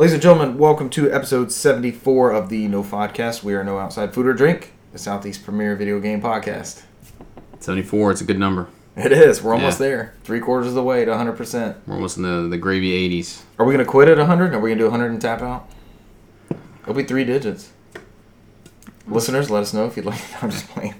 Ladies 0.00 0.14
and 0.14 0.22
gentlemen, 0.22 0.56
welcome 0.56 0.88
to 0.88 1.12
episode 1.12 1.52
74 1.52 2.30
of 2.30 2.48
the 2.48 2.66
No 2.68 2.82
Podcast. 2.82 3.42
We 3.42 3.52
are 3.52 3.62
No 3.62 3.78
Outside 3.78 4.14
Food 4.14 4.24
or 4.24 4.32
Drink, 4.32 4.72
the 4.92 4.98
Southeast 4.98 5.44
premier 5.44 5.76
video 5.76 6.00
game 6.00 6.22
podcast. 6.22 6.84
74, 7.58 8.12
it's 8.12 8.22
a 8.22 8.24
good 8.24 8.38
number. 8.38 8.68
It 8.96 9.12
is. 9.12 9.42
We're 9.42 9.52
almost 9.52 9.78
Yeah. 9.78 9.86
there. 9.88 10.14
Three 10.24 10.40
quarters 10.40 10.68
of 10.68 10.74
the 10.74 10.82
way 10.82 11.04
to 11.04 11.10
100%. 11.12 11.76
We're 11.86 11.96
almost 11.96 12.16
in 12.16 12.22
the, 12.22 12.48
the 12.48 12.56
gravy 12.56 12.92
80s. 12.92 13.42
Are 13.58 13.66
we 13.66 13.74
going 13.74 13.84
to 13.84 13.90
quit 13.90 14.08
at 14.08 14.16
100? 14.16 14.54
Are 14.54 14.58
we 14.58 14.70
going 14.70 14.78
to 14.78 14.84
do 14.84 14.90
100 14.90 15.10
and 15.10 15.20
tap 15.20 15.42
out? 15.42 15.68
It'll 16.84 16.94
be 16.94 17.04
three 17.04 17.24
digits. 17.26 17.70
Listeners, 19.06 19.50
let 19.50 19.60
us 19.60 19.74
know 19.74 19.84
if 19.84 19.98
you'd 19.98 20.06
like. 20.06 20.22
I'm 20.42 20.50
just 20.50 20.66
playing. 20.70 20.94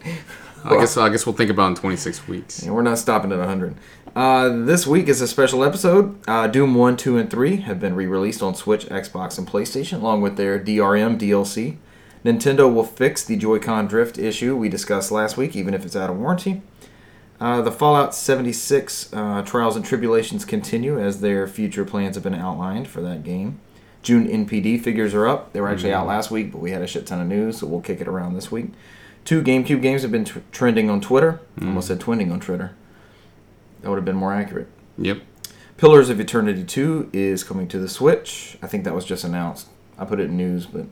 I 0.64 0.76
guess 0.76 0.96
I 0.96 1.08
guess 1.08 1.26
we'll 1.26 1.34
think 1.34 1.50
about 1.50 1.66
it 1.66 1.68
in 1.68 1.74
26 1.76 2.28
weeks. 2.28 2.62
Yeah, 2.64 2.72
we're 2.72 2.82
not 2.82 2.98
stopping 2.98 3.32
at 3.32 3.38
100. 3.38 3.76
Uh, 4.14 4.48
this 4.64 4.86
week 4.86 5.08
is 5.08 5.20
a 5.20 5.28
special 5.28 5.64
episode. 5.64 6.18
Uh, 6.28 6.46
Doom 6.46 6.74
1, 6.74 6.96
2, 6.96 7.16
and 7.16 7.30
3 7.30 7.56
have 7.58 7.78
been 7.80 7.94
re 7.94 8.06
released 8.06 8.42
on 8.42 8.54
Switch, 8.54 8.86
Xbox, 8.86 9.38
and 9.38 9.46
PlayStation, 9.46 10.00
along 10.00 10.20
with 10.20 10.36
their 10.36 10.58
DRM 10.58 11.18
DLC. 11.18 11.76
Nintendo 12.24 12.72
will 12.72 12.84
fix 12.84 13.24
the 13.24 13.36
Joy-Con 13.36 13.86
drift 13.86 14.18
issue 14.18 14.56
we 14.56 14.68
discussed 14.68 15.10
last 15.10 15.36
week, 15.36 15.56
even 15.56 15.72
if 15.72 15.86
it's 15.86 15.96
out 15.96 16.10
of 16.10 16.18
warranty. 16.18 16.60
Uh, 17.40 17.62
the 17.62 17.72
Fallout 17.72 18.14
76 18.14 19.10
uh, 19.14 19.42
trials 19.42 19.74
and 19.74 19.84
tribulations 19.84 20.44
continue 20.44 21.00
as 21.00 21.22
their 21.22 21.46
future 21.48 21.86
plans 21.86 22.16
have 22.16 22.22
been 22.22 22.34
outlined 22.34 22.86
for 22.86 23.00
that 23.00 23.24
game. 23.24 23.58
June 24.02 24.28
NPD 24.28 24.82
figures 24.82 25.14
are 25.14 25.26
up. 25.26 25.52
They 25.52 25.60
were 25.60 25.68
actually 25.68 25.94
out 25.94 26.06
last 26.06 26.30
week, 26.30 26.52
but 26.52 26.58
we 26.58 26.72
had 26.72 26.82
a 26.82 26.86
shit 26.86 27.06
ton 27.06 27.20
of 27.20 27.26
news, 27.26 27.58
so 27.58 27.66
we'll 27.66 27.80
kick 27.80 28.00
it 28.00 28.08
around 28.08 28.34
this 28.34 28.50
week. 28.50 28.66
Two 29.24 29.42
GameCube 29.42 29.82
games 29.82 30.02
have 30.02 30.10
been 30.10 30.24
t- 30.24 30.40
trending 30.50 30.90
on 30.90 31.00
Twitter. 31.00 31.40
Almost 31.60 31.88
said 31.88 32.00
twinning 32.00 32.32
on 32.32 32.40
Twitter. 32.40 32.72
That 33.82 33.88
would 33.90 33.96
have 33.96 34.04
been 34.04 34.16
more 34.16 34.32
accurate. 34.34 34.68
Yep. 34.98 35.22
Pillars 35.76 36.10
of 36.10 36.20
Eternity 36.20 36.64
2 36.64 37.10
is 37.12 37.42
coming 37.44 37.66
to 37.68 37.78
the 37.78 37.88
Switch. 37.88 38.58
I 38.62 38.66
think 38.66 38.84
that 38.84 38.94
was 38.94 39.04
just 39.04 39.24
announced. 39.24 39.68
I 39.98 40.04
put 40.04 40.20
it 40.20 40.24
in 40.24 40.36
news, 40.36 40.66
but 40.66 40.84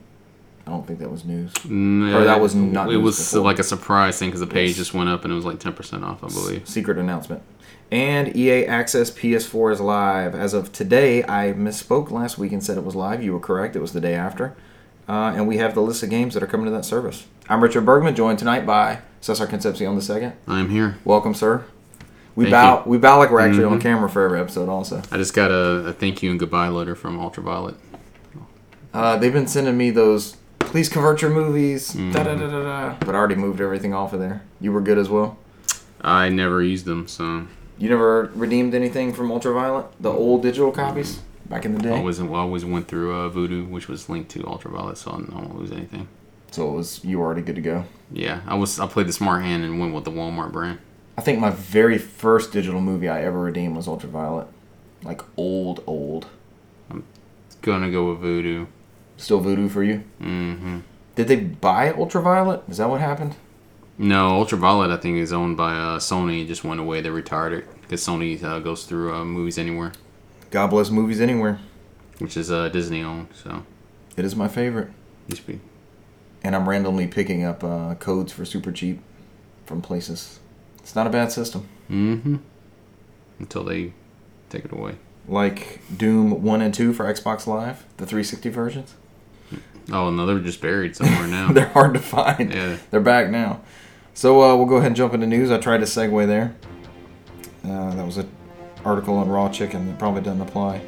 I 0.67 0.71
don't 0.71 0.87
think 0.87 0.99
that 1.01 1.11
was 1.11 1.25
news. 1.25 1.53
Mm, 1.55 2.15
Or 2.15 2.25
that 2.25 2.41
was 2.41 2.55
not 2.55 2.91
It 2.93 2.99
was 2.99 3.19
before. 3.19 3.41
like 3.45 3.59
a 3.59 3.63
surprise 3.65 4.19
thing 4.19 4.29
because 4.29 4.41
the 4.41 4.47
page 4.47 4.69
Yes. 4.71 4.77
just 4.79 4.95
went 4.95 5.09
up 5.11 5.25
and 5.25 5.33
it 5.33 5.37
was 5.37 5.45
like 5.45 5.59
10% 5.59 6.05
off, 6.05 6.23
I 6.25 6.29
believe. 6.29 6.69
Secret 6.69 6.97
announcement. 6.99 7.43
And 7.91 8.35
EA 8.37 8.67
Access 8.67 9.11
PS4 9.11 9.73
is 9.73 9.81
live. 9.81 10.35
As 10.35 10.53
of 10.55 10.73
today, 10.73 11.23
I 11.25 11.53
misspoke 11.55 12.11
last 12.11 12.39
week 12.39 12.53
and 12.53 12.63
said 12.63 12.77
it 12.79 12.85
was 12.85 12.95
live. 12.95 13.23
You 13.23 13.33
were 13.33 13.41
correct. 13.41 13.77
It 13.77 13.81
was 13.81 13.93
the 13.93 14.01
day 14.01 14.15
after. 14.15 14.55
Uh, 15.09 15.33
and 15.35 15.49
we 15.49 15.57
have 15.57 15.75
the 15.75 15.81
list 15.81 16.03
of 16.03 16.11
games 16.11 16.35
that 16.35 16.43
are 16.43 16.47
coming 16.47 16.67
to 16.67 16.73
that 16.73 16.85
service. 16.85 17.27
I'm 17.49 17.63
Richard 17.63 17.87
Bergman, 17.87 18.15
joined 18.15 18.39
tonight 18.39 18.67
by 18.67 18.99
Cesar 19.21 19.47
Concepcion 19.47 19.95
the 19.95 20.03
second. 20.03 20.35
I 20.47 20.61
am 20.61 20.69
here. 20.69 20.99
Welcome, 21.05 21.35
sir. 21.35 21.65
We 22.37 22.45
Thank 22.45 22.53
bow. 22.53 22.83
you. 22.85 22.91
We 22.91 22.99
bow 22.99 23.19
like 23.19 23.31
we're 23.31 23.41
actually 23.41 23.65
on 23.65 23.79
Mhm. 23.79 23.83
camera 23.83 24.09
for 24.09 24.23
every 24.23 24.39
episode. 24.39 24.69
Also, 24.69 25.03
I 25.11 25.17
just 25.17 25.35
got 25.35 25.51
a, 25.51 25.89
a 25.89 25.93
thank 25.93 26.23
you 26.23 26.31
and 26.31 26.39
goodbye 26.39 26.69
letter 26.69 26.95
from 26.95 27.19
Ultraviolet. 27.19 27.75
uh, 28.95 29.17
they've 29.17 29.33
been 29.33 29.47
sending 29.47 29.77
me 29.77 29.91
those. 29.91 30.37
Please 30.59 30.89
convert 30.91 31.23
your 31.23 31.31
movies. 31.31 31.93
Mhm. 31.95 32.13
Da, 32.13 32.23
da, 32.25 32.35
da, 32.35 32.47
da, 32.47 32.63
da. 32.63 32.95
But 33.01 33.15
I 33.15 33.19
already 33.19 33.35
moved 33.35 33.61
everything 33.63 33.95
off 33.95 34.13
of 34.13 34.21
there. 34.21 34.43
You 34.61 34.73
were 34.73 34.81
good 34.83 34.99
as 34.99 35.09
well. 35.09 35.39
I 36.03 36.29
never 36.29 36.63
used 36.63 36.85
them, 36.85 37.09
so 37.09 37.43
You 37.81 37.89
never 37.89 38.31
redeemed 38.35 38.75
anything 38.75 39.13
from 39.15 39.31
Ultraviolet, 39.31 39.87
the 40.01 40.11
old 40.11 40.43
digital 40.43 40.71
copies 40.73 41.21
back 41.49 41.65
in 41.65 41.75
the 41.75 41.81
day. 41.81 41.91
I 41.91 41.99
always, 41.99 42.21
always 42.21 42.65
went 42.65 42.89
through 42.89 43.15
uh, 43.15 43.31
Vudu, 43.31 43.69
which 43.69 43.89
was 43.89 44.09
linked 44.09 44.31
to 44.33 44.47
Ultraviolet, 44.47 44.99
so 44.99 45.11
I 45.13 45.17
don't 45.17 45.57
lose 45.57 45.73
anything. 45.73 46.09
So 46.51 46.71
it 46.71 46.77
was 46.77 47.05
you 47.05 47.19
were 47.19 47.27
already 47.27 47.43
good 47.43 47.57
to 47.57 47.61
go. 47.61 47.85
Yeah, 48.11 48.41
I 48.47 48.55
was 48.55 48.81
I 48.81 48.87
played 48.87 49.07
the 49.07 49.13
smart 49.13 49.43
hand 49.43 49.65
and 49.65 49.79
went 49.79 49.95
with 49.95 50.05
the 50.05 50.11
Walmart 50.11 50.53
brand. 50.53 50.79
I 51.17 51.21
think 51.21 51.41
my 51.41 51.51
very 51.51 51.99
first 51.99 52.53
digital 52.53 52.81
movie 52.81 53.09
I 53.09 53.23
ever 53.25 53.41
redeemed 53.41 53.77
was 53.77 53.89
Ultraviolet. 53.89 54.47
Like 55.03 55.23
old, 55.37 55.83
old. 55.87 56.27
I'm 56.91 57.05
Gonna 57.61 57.91
go 57.91 58.11
with 58.11 58.21
Vudu. 58.21 58.67
Still 59.17 59.41
Vudu 59.43 59.69
for 59.71 59.83
you? 59.83 60.05
Mm-hmm. 60.21 60.79
Did 61.17 61.29
they 61.29 61.37
buy 61.37 61.93
Ultraviolet? 61.93 62.63
Is 62.69 62.77
that 62.77 62.89
what 62.89 63.01
happened? 63.01 63.35
No, 63.99 64.37
Ultraviolet 64.39 64.91
I 64.91 64.97
think 64.97 65.19
is 65.19 65.33
owned 65.33 65.57
by 65.57 65.73
uh, 65.75 65.99
Sony. 65.99 66.45
It 66.45 66.47
just 66.47 66.63
went 66.63 66.81
away. 66.81 67.01
They 67.01 67.11
retired 67.11 67.53
it 67.53 67.81
because 67.83 68.01
Sony 68.01 68.41
uh, 68.43 68.61
goes 68.61 68.85
through 68.85 69.13
uh, 69.13 69.25
movies 69.25 69.59
anywhere, 69.59 69.93
God 70.51 70.69
bless 70.69 70.91
movies 70.91 71.21
anywhere. 71.21 71.59
which 72.19 72.37
is 72.37 72.51
uh, 72.51 72.69
Disney 72.69 73.03
owned. 73.03 73.29
So 73.35 73.65
It 74.17 74.25
is 74.25 74.35
my 74.35 74.49
favorite. 74.49 74.91
used 75.29 75.43
to 75.43 75.53
be. 75.53 75.61
And 76.43 76.55
I'm 76.57 76.69
randomly 76.69 77.07
picking 77.07 77.45
up 77.45 77.63
uh, 77.65 77.95
codes 77.97 78.33
for 78.33 78.45
super 78.45 78.73
cheap 78.73 79.01
from 79.67 79.83
places. 79.83 80.39
It's 80.79 80.95
not 80.95 81.07
a 81.07 81.11
bad 81.11 81.31
system. 81.33 81.69
Mm-hmm. 81.91 82.37
Until 83.39 83.65
they 83.65 83.93
take 84.51 84.65
it 84.65 84.73
away. 84.73 84.97
Like 85.27 85.81
Doom 85.95 86.43
1 86.43 86.63
and 86.63 86.73
2 86.73 86.93
for 86.95 87.05
Xbox 87.13 87.47
Live, 87.47 87.85
the 87.99 88.07
360 88.07 88.49
versions. 88.49 88.95
Oh 89.93 90.11
no, 90.11 90.27
they're 90.27 90.39
just 90.39 90.61
buried 90.61 90.97
somewhere 90.97 91.27
now. 91.39 91.53
They're 91.53 91.69
hard 91.69 91.95
to 91.95 92.01
find. 92.01 92.53
yeah. 92.53 92.77
They're 92.91 93.01
back 93.01 93.31
now. 93.31 93.61
So 94.15 94.43
uh, 94.43 94.57
we'll 94.57 94.67
go 94.67 94.77
ahead 94.77 94.89
and 94.89 94.97
jump 94.97 95.15
into 95.15 95.27
news. 95.27 95.51
I 95.51 95.59
tried 95.59 95.79
to 95.79 95.85
segue 95.85 96.27
there. 96.27 96.55
Uh, 97.65 97.95
that 97.95 98.05
was 98.07 98.17
an 98.17 98.31
article 98.85 99.17
on 99.17 99.29
Raw 99.29 99.49
Chicken 99.49 99.87
that 99.89 99.99
probably 99.99 100.23
doesn't 100.23 100.41
apply. 100.41 100.83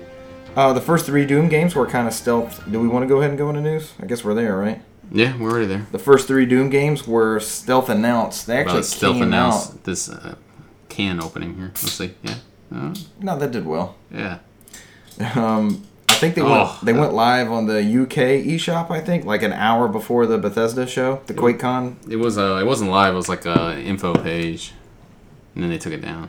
Uh, 0.56 0.72
the 0.72 0.80
first 0.80 1.06
three 1.06 1.24
Doom 1.26 1.48
games 1.48 1.74
were 1.74 1.86
kind 1.86 2.08
of 2.08 2.12
stealth. 2.14 2.62
Do 2.70 2.80
we 2.80 2.88
want 2.88 3.02
to 3.04 3.06
go 3.08 3.18
ahead 3.18 3.30
and 3.30 3.38
go 3.38 3.48
into 3.50 3.60
news? 3.60 3.92
I 4.02 4.06
guess 4.06 4.24
we're 4.24 4.34
there, 4.34 4.56
right? 4.56 4.82
Yeah, 5.12 5.36
we're 5.38 5.50
already 5.50 5.66
there. 5.66 5.86
The 5.92 5.98
first 5.98 6.26
three 6.28 6.46
Doom 6.46 6.70
games 6.70 7.06
were 7.06 7.38
stealth 7.40 7.88
announced. 7.88 8.46
They 8.46 8.56
actually 8.58 8.78
About 8.78 8.84
stealth 8.86 9.20
announced 9.20 9.72
out. 9.74 9.84
this 9.84 10.08
uh, 10.08 10.34
can 10.88 11.20
opening 11.22 11.56
here. 11.56 11.66
Let's 11.66 11.92
see. 11.92 12.14
Yeah. 12.22 12.36
Uh, 12.74 12.94
No, 13.20 13.38
that 13.38 13.50
did 13.52 13.66
well. 13.66 13.96
yeah. 14.12 14.38
Um, 15.34 15.84
I 16.08 16.14
think 16.14 16.34
they 16.34 16.42
Oh. 16.42 16.50
went 16.50 16.84
they 16.84 16.92
went 16.92 17.12
live 17.14 17.50
on 17.50 17.66
the 17.66 17.82
UK 17.82 18.42
eShop. 18.44 18.90
I 18.90 19.00
think 19.00 19.24
like 19.24 19.42
an 19.42 19.52
hour 19.52 19.88
before 19.88 20.26
the 20.26 20.38
Bethesda 20.38 20.86
show, 20.86 21.20
the 21.26 21.34
QuakeCon. 21.34 22.08
It 22.10 22.16
was 22.16 22.36
uh, 22.38 22.58
it 22.60 22.66
wasn't 22.66 22.90
live. 22.90 23.14
It 23.14 23.16
was 23.16 23.28
like 23.28 23.46
a 23.46 23.80
info 23.80 24.14
page, 24.14 24.72
and 25.54 25.62
then 25.62 25.70
they 25.70 25.78
took 25.78 25.92
it 25.92 26.00
down. 26.02 26.28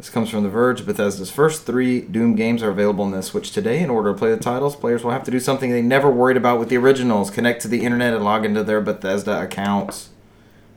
This 0.00 0.08
comes 0.08 0.30
from 0.30 0.44
The 0.44 0.48
Verge. 0.48 0.86
Bethesda's 0.86 1.30
first 1.30 1.66
three 1.66 2.00
Doom 2.00 2.34
games 2.34 2.62
are 2.62 2.70
available 2.70 3.04
on 3.04 3.10
the 3.10 3.22
Switch 3.22 3.52
today. 3.52 3.82
In 3.82 3.90
order 3.90 4.10
to 4.14 4.18
play 4.18 4.30
the 4.30 4.38
titles, 4.38 4.74
players 4.74 5.04
will 5.04 5.10
have 5.10 5.24
to 5.24 5.30
do 5.30 5.38
something 5.38 5.70
they 5.70 5.82
never 5.82 6.10
worried 6.10 6.38
about 6.38 6.58
with 6.58 6.70
the 6.70 6.78
originals 6.78 7.30
connect 7.30 7.60
to 7.62 7.68
the 7.68 7.84
internet 7.84 8.14
and 8.14 8.24
log 8.24 8.46
into 8.46 8.64
their 8.64 8.80
Bethesda 8.80 9.42
accounts. 9.42 10.08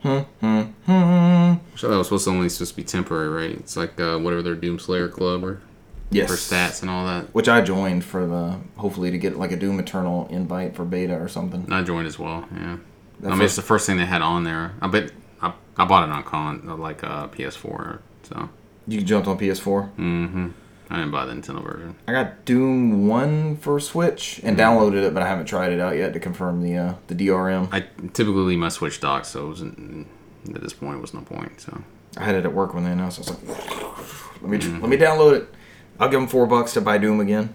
Hmm, 0.02 0.18
hmm, 0.40 0.60
hmm. 0.84 1.54
So 1.74 1.88
that 1.88 1.96
was 1.96 2.08
supposed 2.08 2.24
to 2.24 2.32
only 2.32 2.50
supposed 2.50 2.72
to 2.72 2.76
be 2.76 2.84
temporary, 2.84 3.30
right? 3.30 3.56
It's 3.56 3.78
like 3.78 3.98
uh, 3.98 4.18
whatever 4.18 4.42
their 4.42 4.54
Doom 4.54 4.78
Slayer 4.78 5.08
club 5.08 5.42
or 5.42 5.62
Yes. 6.10 6.30
for 6.30 6.36
stats 6.36 6.82
and 6.82 6.90
all 6.90 7.06
that. 7.06 7.34
Which 7.34 7.48
I 7.48 7.62
joined 7.62 8.04
for 8.04 8.26
the 8.26 8.58
hopefully 8.76 9.10
to 9.10 9.16
get 9.16 9.38
like 9.38 9.52
a 9.52 9.56
Doom 9.56 9.80
Eternal 9.80 10.28
invite 10.28 10.76
for 10.76 10.84
beta 10.84 11.18
or 11.18 11.28
something. 11.28 11.72
I 11.72 11.82
joined 11.82 12.06
as 12.06 12.18
well. 12.18 12.46
Yeah. 12.54 12.76
That 13.20 13.32
I 13.32 13.34
mean, 13.36 13.46
it's 13.46 13.56
the 13.56 13.62
first 13.62 13.86
thing 13.86 13.96
they 13.96 14.04
had 14.04 14.20
on 14.20 14.44
there. 14.44 14.74
I 14.82 14.86
bet 14.88 15.12
I, 15.40 15.54
I 15.78 15.86
bought 15.86 16.06
it 16.06 16.12
on 16.12 16.22
con 16.24 16.78
like 16.78 17.02
uh, 17.02 17.28
PS4. 17.28 18.00
So. 18.24 18.50
You 18.86 19.02
jumped 19.02 19.28
on 19.28 19.38
PS4. 19.38 19.90
Mm-hmm. 19.96 20.48
I 20.90 20.96
didn't 20.96 21.10
buy 21.12 21.24
the 21.24 21.32
Nintendo 21.32 21.62
version. 21.62 21.96
I 22.06 22.12
got 22.12 22.44
Doom 22.44 23.08
One 23.08 23.56
for 23.56 23.80
Switch 23.80 24.40
and 24.44 24.56
downloaded 24.56 25.02
it, 25.02 25.14
but 25.14 25.22
I 25.22 25.28
haven't 25.28 25.46
tried 25.46 25.72
it 25.72 25.80
out 25.80 25.96
yet 25.96 26.12
to 26.12 26.20
confirm 26.20 26.62
the 26.62 26.76
uh, 26.76 26.94
the 27.06 27.14
DRM. 27.14 27.68
I 27.72 27.80
typically 28.08 28.42
leave 28.42 28.58
my 28.58 28.68
Switch 28.68 29.00
dock, 29.00 29.24
so 29.24 29.46
it 29.46 29.48
wasn't, 29.48 30.06
at 30.54 30.60
this 30.60 30.74
point, 30.74 30.98
it 30.98 31.00
was 31.00 31.14
no 31.14 31.22
point. 31.22 31.60
So. 31.60 31.82
I 32.16 32.24
had 32.24 32.34
it 32.34 32.44
at 32.44 32.52
work 32.52 32.74
when 32.74 32.84
they 32.84 32.92
announced. 32.92 33.18
it. 33.18 33.28
I 33.28 33.32
was 33.32 33.48
like, 33.48 34.42
let 34.42 34.50
me 34.50 34.58
let 34.58 34.88
me 34.88 34.96
download 34.96 35.36
it. 35.36 35.54
I'll 35.98 36.08
give 36.08 36.20
them 36.20 36.28
four 36.28 36.46
bucks 36.46 36.72
to 36.74 36.80
buy 36.80 36.98
Doom 36.98 37.20
again. 37.20 37.54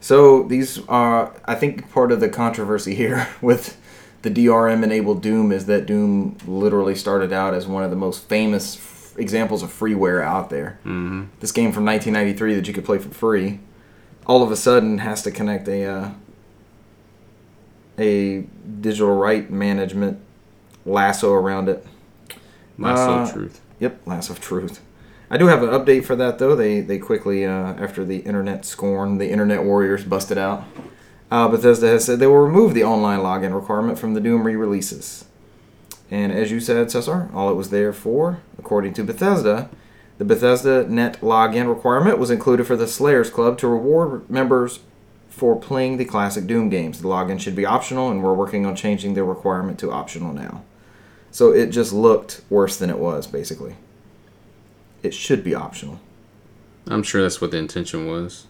So 0.00 0.44
these 0.44 0.80
are, 0.88 1.34
I 1.44 1.54
think, 1.54 1.90
part 1.92 2.10
of 2.12 2.20
the 2.20 2.28
controversy 2.28 2.94
here 2.94 3.28
with 3.42 3.78
the 4.22 4.30
DRM 4.30 4.82
enabled 4.82 5.22
Doom 5.22 5.52
is 5.52 5.66
that 5.66 5.86
Doom 5.86 6.36
literally 6.46 6.94
started 6.94 7.32
out 7.32 7.54
as 7.54 7.66
one 7.66 7.82
of 7.82 7.90
the 7.90 7.96
most 7.96 8.28
famous 8.28 8.76
examples 9.16 9.62
of 9.62 9.70
freeware 9.70 10.22
out 10.22 10.50
there. 10.50 10.78
Mm-hmm. 10.84 11.24
This 11.40 11.52
game 11.52 11.72
from 11.72 11.84
1993 11.84 12.54
that 12.54 12.68
you 12.68 12.74
could 12.74 12.84
play 12.84 12.98
for 12.98 13.08
free, 13.10 13.60
all 14.26 14.42
of 14.42 14.50
a 14.50 14.56
sudden 14.56 14.98
has 14.98 15.22
to 15.22 15.30
connect 15.30 15.68
a 15.68 15.84
uh, 15.86 16.10
a 17.98 18.40
digital 18.80 19.14
right 19.14 19.50
management 19.50 20.20
lasso 20.86 21.32
around 21.32 21.68
it. 21.68 21.86
Lasso 22.78 23.02
Uh, 23.12 23.26
Soul 23.26 23.34
Truth. 23.34 23.60
Yep, 23.78 24.00
Lasso 24.06 24.32
of 24.32 24.40
Truth. 24.40 24.80
I 25.30 25.36
do 25.36 25.46
have 25.46 25.62
an 25.62 25.68
update 25.70 26.04
for 26.04 26.16
that 26.16 26.38
though. 26.38 26.56
They 26.56 26.80
they 26.80 26.98
quickly 26.98 27.44
uh, 27.44 27.74
after 27.74 28.04
the 28.04 28.18
internet 28.18 28.64
scorn, 28.64 29.18
the 29.18 29.30
internet 29.30 29.64
warriors 29.64 30.04
busted 30.04 30.38
out. 30.38 30.64
Uh, 31.30 31.46
Bethesda 31.46 31.86
has 31.86 32.04
said 32.04 32.18
they 32.18 32.26
will 32.26 32.38
remove 32.38 32.74
the 32.74 32.82
online 32.82 33.20
login 33.20 33.54
requirement 33.54 33.98
from 33.98 34.14
the 34.14 34.20
Doom 34.20 34.42
re-releases. 34.42 35.24
And 36.10 36.32
as 36.32 36.50
you 36.50 36.60
said, 36.60 36.90
Cesar, 36.90 37.30
all 37.32 37.50
it 37.50 37.54
was 37.54 37.70
there 37.70 37.92
for, 37.92 38.40
according 38.58 38.94
to 38.94 39.04
Bethesda, 39.04 39.70
the 40.18 40.24
Bethesda 40.24 40.86
Net 40.88 41.20
login 41.20 41.68
requirement 41.68 42.18
was 42.18 42.30
included 42.30 42.66
for 42.66 42.76
the 42.76 42.88
Slayers 42.88 43.30
Club 43.30 43.56
to 43.58 43.68
reward 43.68 44.28
members 44.28 44.80
for 45.28 45.58
playing 45.58 45.96
the 45.96 46.04
classic 46.04 46.46
Doom 46.46 46.68
games. 46.68 47.00
The 47.00 47.08
login 47.08 47.40
should 47.40 47.56
be 47.56 47.64
optional, 47.64 48.10
and 48.10 48.22
we're 48.22 48.34
working 48.34 48.66
on 48.66 48.76
changing 48.76 49.14
the 49.14 49.24
requirement 49.24 49.78
to 49.78 49.92
optional 49.92 50.32
now. 50.32 50.62
So 51.30 51.52
it 51.52 51.68
just 51.68 51.92
looked 51.92 52.42
worse 52.50 52.76
than 52.76 52.90
it 52.90 52.98
was, 52.98 53.26
basically. 53.26 53.76
It 55.02 55.14
should 55.14 55.44
be 55.44 55.54
optional. 55.54 56.00
I'm 56.86 57.04
sure 57.04 57.22
that's 57.22 57.40
what 57.40 57.52
the 57.52 57.58
intention 57.58 58.06
was. 58.06 58.46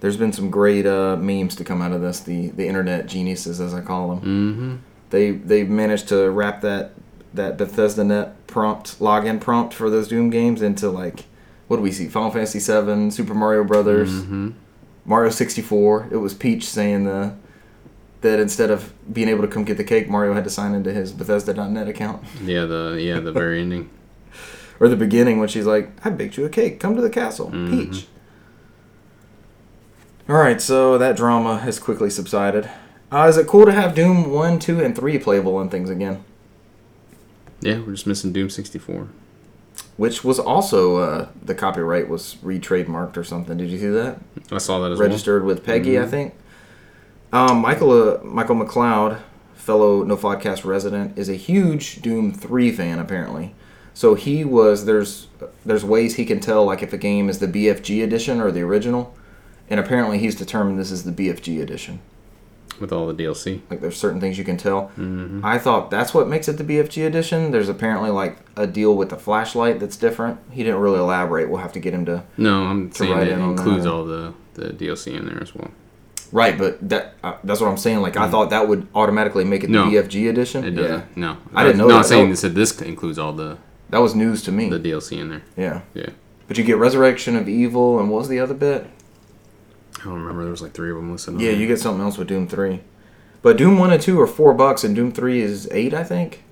There's 0.00 0.16
been 0.16 0.32
some 0.32 0.50
great 0.50 0.86
uh, 0.86 1.16
memes 1.16 1.54
to 1.56 1.64
come 1.64 1.82
out 1.82 1.92
of 1.92 2.00
this. 2.00 2.20
The 2.20 2.48
the 2.48 2.66
internet 2.66 3.06
geniuses, 3.06 3.60
as 3.60 3.74
I 3.74 3.80
call 3.80 4.08
them. 4.08 4.20
Mm-hmm. 4.20 4.76
They 5.10 5.30
they've 5.32 5.68
managed 5.68 6.08
to 6.08 6.30
wrap 6.30 6.60
that 6.62 6.92
that 7.34 7.56
Bethesda 7.58 8.02
net 8.04 8.46
prompt 8.46 8.98
login 8.98 9.40
prompt 9.40 9.74
for 9.74 9.90
those 9.90 10.08
Doom 10.08 10.30
games 10.30 10.62
into 10.62 10.88
like 10.90 11.24
what 11.68 11.76
do 11.76 11.82
we 11.82 11.90
see? 11.92 12.06
Final 12.08 12.30
Fantasy 12.30 12.58
VII, 12.60 13.10
Super 13.10 13.34
Mario 13.34 13.64
Brothers, 13.64 14.10
Mm-hmm. 14.10 14.50
Mario 15.04 15.30
64. 15.30 16.08
It 16.12 16.16
was 16.16 16.32
Peach 16.34 16.64
saying 16.68 17.04
the 17.04 17.34
that 18.22 18.40
instead 18.40 18.70
of 18.70 18.92
being 19.12 19.28
able 19.28 19.42
to 19.42 19.48
come 19.48 19.64
get 19.64 19.76
the 19.76 19.84
cake, 19.84 20.08
Mario 20.08 20.32
had 20.34 20.44
to 20.44 20.50
sign 20.50 20.74
into 20.74 20.92
his 20.92 21.12
Bethesda.net 21.12 21.86
account. 21.88 22.22
Yeah, 22.44 22.64
the 22.64 22.96
yeah 23.00 23.20
the 23.20 23.32
very 23.32 23.60
ending. 23.60 23.90
Or 24.78 24.88
the 24.88 24.96
beginning 24.96 25.38
when 25.38 25.48
she's 25.48 25.64
like, 25.64 25.90
"I 26.04 26.10
baked 26.10 26.36
you 26.36 26.44
a 26.44 26.50
cake. 26.50 26.80
Come 26.80 26.96
to 26.96 27.00
the 27.00 27.08
castle, 27.08 27.50
Mhm. 27.50 27.70
Peach." 27.70 28.06
All 30.28 30.36
right, 30.36 30.60
so 30.60 30.98
that 30.98 31.16
drama 31.16 31.58
has 31.58 31.78
quickly 31.78 32.10
subsided. 32.10 32.68
Uh, 33.12 33.26
is 33.28 33.36
it 33.36 33.46
cool 33.46 33.64
to 33.66 33.72
have 33.72 33.94
Doom 33.94 34.30
one, 34.30 34.58
two, 34.58 34.80
and 34.80 34.94
three 34.96 35.18
playable 35.18 35.56
on 35.56 35.68
things 35.68 35.90
again? 35.90 36.24
Yeah, 37.60 37.78
we're 37.80 37.92
just 37.92 38.06
missing 38.06 38.32
Doom 38.32 38.50
64. 38.50 39.08
Which 39.96 40.22
was 40.24 40.38
also 40.38 40.96
uh, 40.96 41.28
the 41.42 41.54
copyright 41.54 42.08
was 42.08 42.36
re-trademarked 42.42 43.16
or 43.16 43.24
something. 43.24 43.56
Did 43.56 43.70
you 43.70 43.78
see 43.78 43.88
that? 43.88 44.18
I 44.52 44.58
saw 44.58 44.80
that 44.80 44.92
as 44.92 44.98
Registered 44.98 45.44
with 45.44 45.64
PEGI, 45.64 46.02
I 46.02 46.04
Mhm. 46.06 46.10
think. 46.10 46.34
Um, 47.32 47.58
Michael 47.58 47.90
uh, 47.92 48.18
Michael 48.22 48.56
McLeod, 48.56 49.18
fellow 49.54 50.02
No 50.04 50.16
Podcast 50.16 50.64
resident, 50.64 51.16
is 51.18 51.28
a 51.28 51.34
huge 51.34 52.02
Doom 52.02 52.32
three 52.32 52.70
fan 52.70 52.98
apparently. 52.98 53.54
So 53.94 54.14
he 54.14 54.44
was 54.44 54.84
there's 54.84 55.28
there's 55.64 55.84
ways 55.84 56.14
he 56.16 56.24
can 56.26 56.40
tell 56.40 56.64
like 56.64 56.82
if 56.82 56.92
a 56.92 56.98
game 56.98 57.28
is 57.30 57.38
the 57.38 57.48
BFG 57.48 58.02
edition 58.02 58.40
or 58.40 58.50
the 58.50 58.60
original, 58.62 59.14
and 59.70 59.80
apparently 59.80 60.18
he's 60.18 60.34
determined 60.34 60.78
this 60.78 60.90
is 60.90 61.04
the 61.04 61.12
BFG 61.12 61.60
edition. 61.62 62.00
With 62.80 62.92
all 62.92 63.06
the 63.06 63.14
DLC. 63.14 63.60
Like 63.70 63.80
there's 63.80 63.96
certain 63.96 64.20
things 64.20 64.38
you 64.38 64.44
can 64.44 64.56
tell. 64.56 64.88
Mm-hmm. 64.98 65.40
I 65.44 65.58
thought 65.58 65.90
that's 65.90 66.12
what 66.14 66.28
makes 66.28 66.48
it 66.48 66.54
the 66.58 66.64
BFG 66.64 67.06
edition. 67.06 67.50
There's 67.50 67.68
apparently 67.68 68.10
like 68.10 68.38
a 68.56 68.66
deal 68.66 68.94
with 68.96 69.10
the 69.10 69.16
flashlight 69.16 69.80
that's 69.80 69.96
different. 69.96 70.38
He 70.50 70.62
didn't 70.62 70.80
really 70.80 70.98
elaborate. 70.98 71.48
We'll 71.50 71.60
have 71.60 71.72
to 71.72 71.80
get 71.80 71.94
him 71.94 72.04
to 72.06 72.24
No, 72.36 72.64
I'm 72.64 72.92
saying 72.92 73.12
write 73.12 73.28
it 73.28 73.32
in 73.32 73.40
includes 73.40 73.84
that. 73.84 73.92
all 73.92 74.04
the 74.04 74.32
the 74.54 74.68
DLC 74.70 75.14
in 75.18 75.26
there 75.26 75.42
as 75.42 75.54
well. 75.54 75.70
right, 76.32 76.56
but 76.58 76.86
that 76.88 77.14
uh, 77.22 77.34
that's 77.44 77.60
what 77.60 77.68
I'm 77.68 77.76
saying. 77.76 78.00
Like 78.00 78.16
I 78.16 78.28
thought 78.30 78.50
that 78.50 78.68
would 78.68 78.86
automatically 78.94 79.44
make 79.44 79.64
it 79.64 79.68
the 79.70 79.78
Mm. 79.78 79.92
No. 79.92 80.02
BFG 80.02 80.28
edition. 80.30 80.64
It 80.64 80.74
yeah, 80.74 80.80
doesn't. 80.82 81.16
No, 81.16 81.36
I 81.54 81.62
didn't 81.64 81.78
know 81.78 81.84
No, 81.88 81.94
that. 81.94 81.98
I'm 81.98 82.04
saying 82.04 82.36
said 82.36 82.54
this 82.54 82.80
includes 82.80 83.18
all 83.18 83.32
the 83.32 83.58
that 83.90 83.98
was 83.98 84.14
news 84.14 84.42
to 84.44 84.52
me. 84.52 84.68
the 84.68 84.80
DLC 84.80 85.18
in 85.20 85.28
there. 85.28 85.42
yeah, 85.56 85.82
Yeah. 85.94 86.08
but 86.48 86.58
you 86.58 86.64
get 86.64 86.76
Resurrection 86.78 87.36
of 87.36 87.48
Evil, 87.48 88.00
and 88.00 88.10
what 88.10 88.18
was 88.18 88.28
the 88.28 88.40
other 88.40 88.54
bit? 88.54 88.86
I 90.00 90.04
don't 90.04 90.14
remember. 90.20 90.42
There 90.42 90.50
was 90.50 90.62
like 90.62 90.72
three 90.72 90.90
of 90.90 90.96
them 90.96 91.10
listed. 91.12 91.40
Yeah, 91.40 91.50
you 91.50 91.66
get 91.66 91.80
something 91.80 92.02
else 92.02 92.18
with 92.18 92.28
Doom 92.28 92.46
three, 92.48 92.80
but 93.42 93.56
Doom 93.56 93.78
one 93.78 93.92
and 93.92 94.00
two 94.02 94.20
are 94.20 94.26
four 94.26 94.52
bucks, 94.54 94.84
and 94.84 94.94
Doom 94.94 95.12
three 95.12 95.40
is 95.40 95.68
eight, 95.72 95.94
I 95.94 96.04
think. 96.04 96.42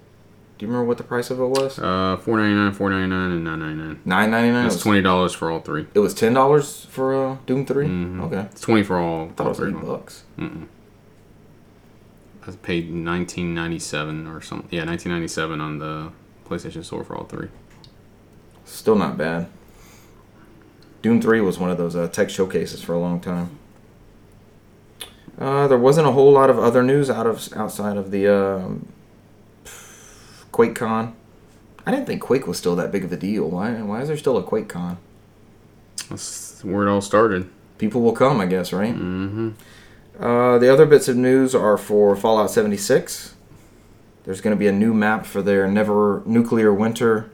Do 0.57 0.65
you 0.65 0.71
remember 0.71 0.87
what 0.87 0.99
the 0.99 1.05
price 1.05 1.31
of 1.31 1.41
it 1.41 1.47
was? 1.47 1.79
Uh, 1.79 2.17
four 2.23 2.39
ninety 2.39 2.55
nine, 2.55 2.73
four 2.73 2.89
ninety 2.91 3.09
nine, 3.09 3.33
and 3.33 3.43
nine 3.45 3.59
ninety 3.59 3.83
nine. 3.83 4.01
Nine 4.05 4.31
ninety 4.31 4.51
nine. 4.53 4.67
It's 4.67 4.81
twenty 4.81 5.03
dollars 5.03 5.33
for 5.35 5.51
all 5.51 5.61
three. 5.61 5.87
it 5.95 5.99
was 5.99 6.15
ten 6.15 6.33
dollars 6.33 6.87
for 6.91 7.15
uh, 7.15 7.37
Doom 7.47 7.67
3 7.67 7.87
Mhm. 7.87 8.21
Okay, 8.23 8.41
It's 8.53 8.61
twenty 8.61 8.83
for 8.85 8.99
all. 8.99 9.25
I 9.27 9.29
thought 9.33 9.47
it 9.47 9.49
was 9.51 9.59
three 9.59 9.71
eight 9.75 9.81
bucks. 9.85 10.23
Mm-mm. 10.39 10.67
I 12.47 12.51
paid 12.63 12.93
nineteen 12.93 13.55
ninety 13.55 13.79
seven 13.79 14.27
or 14.27 14.41
something. 14.41 14.69
Yeah, 14.71 14.85
nineteen 14.85 15.11
ninety 15.13 15.29
seven 15.29 15.61
on 15.61 15.79
the 15.79 16.13
PlayStation 16.49 16.85
Store 16.85 17.03
for 17.03 17.17
all 17.17 17.25
three. 17.25 17.49
Still 18.65 18.97
not 18.97 19.17
bad. 19.19 19.49
Doom 21.05 21.21
3 21.21 21.43
was 21.43 21.59
one 21.59 21.69
of 21.69 21.77
those 21.77 21.95
uh, 21.95 22.09
tech 22.09 22.31
showcases 22.31 22.83
for 22.83 22.95
a 22.95 22.99
long 22.99 23.21
time. 23.21 23.59
Uh, 25.39 25.69
there 25.69 25.77
wasn't 25.77 26.09
a 26.09 26.13
whole 26.13 26.33
lot 26.33 26.49
of 26.49 26.59
other 26.59 26.83
news 26.83 27.11
out 27.11 27.27
of 27.27 27.47
outside 27.55 27.99
of 27.99 28.11
the 28.11 28.27
um, 28.27 28.89
QuakeCon. 30.51 31.13
I 31.85 31.91
didn't 31.91 32.07
think 32.07 32.23
Quake 32.23 32.47
was 32.47 32.57
still 32.57 32.75
that 32.77 32.91
big 32.91 33.05
of 33.05 33.13
a 33.13 33.19
deal. 33.19 33.51
Why? 33.51 33.75
Why 33.83 34.01
is 34.01 34.09
there 34.09 34.17
still 34.17 34.39
a 34.39 34.43
QuakeCon? 34.43 34.97
That's 36.09 36.65
where 36.65 36.87
it 36.87 36.91
all 36.91 37.03
started. 37.03 37.51
People 37.77 38.01
will 38.01 38.15
come, 38.15 38.41
I 38.41 38.47
guess, 38.47 38.73
right? 38.73 38.95
Mm-hmm. 38.95 39.51
Uh, 40.19 40.57
the 40.57 40.73
other 40.73 40.87
bits 40.87 41.07
of 41.07 41.19
news 41.19 41.55
are 41.55 41.77
for 41.77 42.17
Fallout 42.17 42.51
76. 42.51 43.35
There's 44.25 44.41
going 44.41 44.57
to 44.57 44.59
be 44.59 44.69
a 44.69 44.73
new 44.73 44.95
map 44.95 45.27
for 45.27 45.43
their 45.43 45.69
Never 45.69 46.23
Nuclear 46.25 46.73
Winter, 46.73 47.31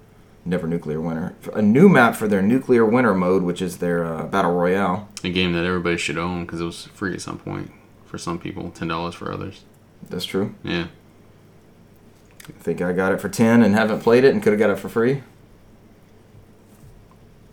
Never 0.51 0.67
Nuclear 0.67 1.01
Winter, 1.01 1.37
a 1.55 1.63
new 1.63 1.89
map 1.89 2.17
for 2.17 2.27
their 2.27 2.43
Nuclear 2.43 2.85
Winter 2.85 3.15
mode, 3.15 3.45
which 3.45 3.63
is 3.63 3.79
their 3.79 4.05
uh, 4.05 4.25
battle 4.25 4.53
royale. 4.53 5.09
A 5.23 5.31
game 5.31 5.53
that 5.53 5.65
everybody 5.65 5.97
should 5.97 6.19
own 6.19 6.45
because 6.45 6.61
it 6.61 6.65
was 6.65 6.87
free 6.87 7.15
at 7.15 7.21
some 7.21 7.39
point 7.39 7.71
for 8.05 8.19
some 8.19 8.37
people, 8.37 8.71
ten 8.73 8.89
dollars 8.89 9.15
for 9.15 9.33
others. 9.33 9.63
That's 10.09 10.25
true. 10.25 10.57
Yeah. 10.65 10.89
I 12.49 12.53
think 12.63 12.83
I 12.83 12.93
got 12.93 13.13
it 13.13 13.21
for 13.21 13.29
10 13.29 13.63
and 13.63 13.75
haven't 13.77 14.01
played 14.01 14.25
it 14.25 14.35
and 14.35 14.43
could 14.43 14.53
have 14.53 14.59
got 14.59 14.71
it 14.71 14.79
for 14.79 14.89
free. 14.89 15.23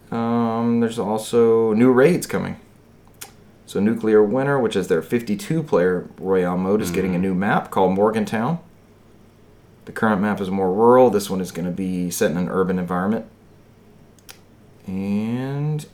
Um, 0.09 0.79
there's 0.79 0.97
also 0.97 1.73
new 1.73 1.91
raids 1.91 2.25
coming. 2.25 2.59
So 3.67 3.79
Nuclear 3.79 4.23
Winter, 4.23 4.57
which 4.57 4.75
is 4.75 4.87
their 4.87 5.03
52 5.03 5.61
player 5.61 6.07
royale 6.17 6.57
mode, 6.57 6.81
is 6.81 6.89
getting 6.89 7.13
a 7.13 7.19
new 7.19 7.35
map 7.35 7.69
called 7.69 7.93
Morgantown. 7.93 8.57
The 9.87 9.93
current 9.93 10.21
map 10.21 10.41
is 10.41 10.51
more 10.51 10.73
rural. 10.73 11.09
This 11.09 11.29
one 11.29 11.39
is 11.39 11.53
going 11.53 11.65
to 11.65 11.71
be 11.71 12.11
set 12.11 12.29
in 12.29 12.35
an 12.35 12.49
urban 12.49 12.77
environment. 12.77 13.25
And 14.85 15.85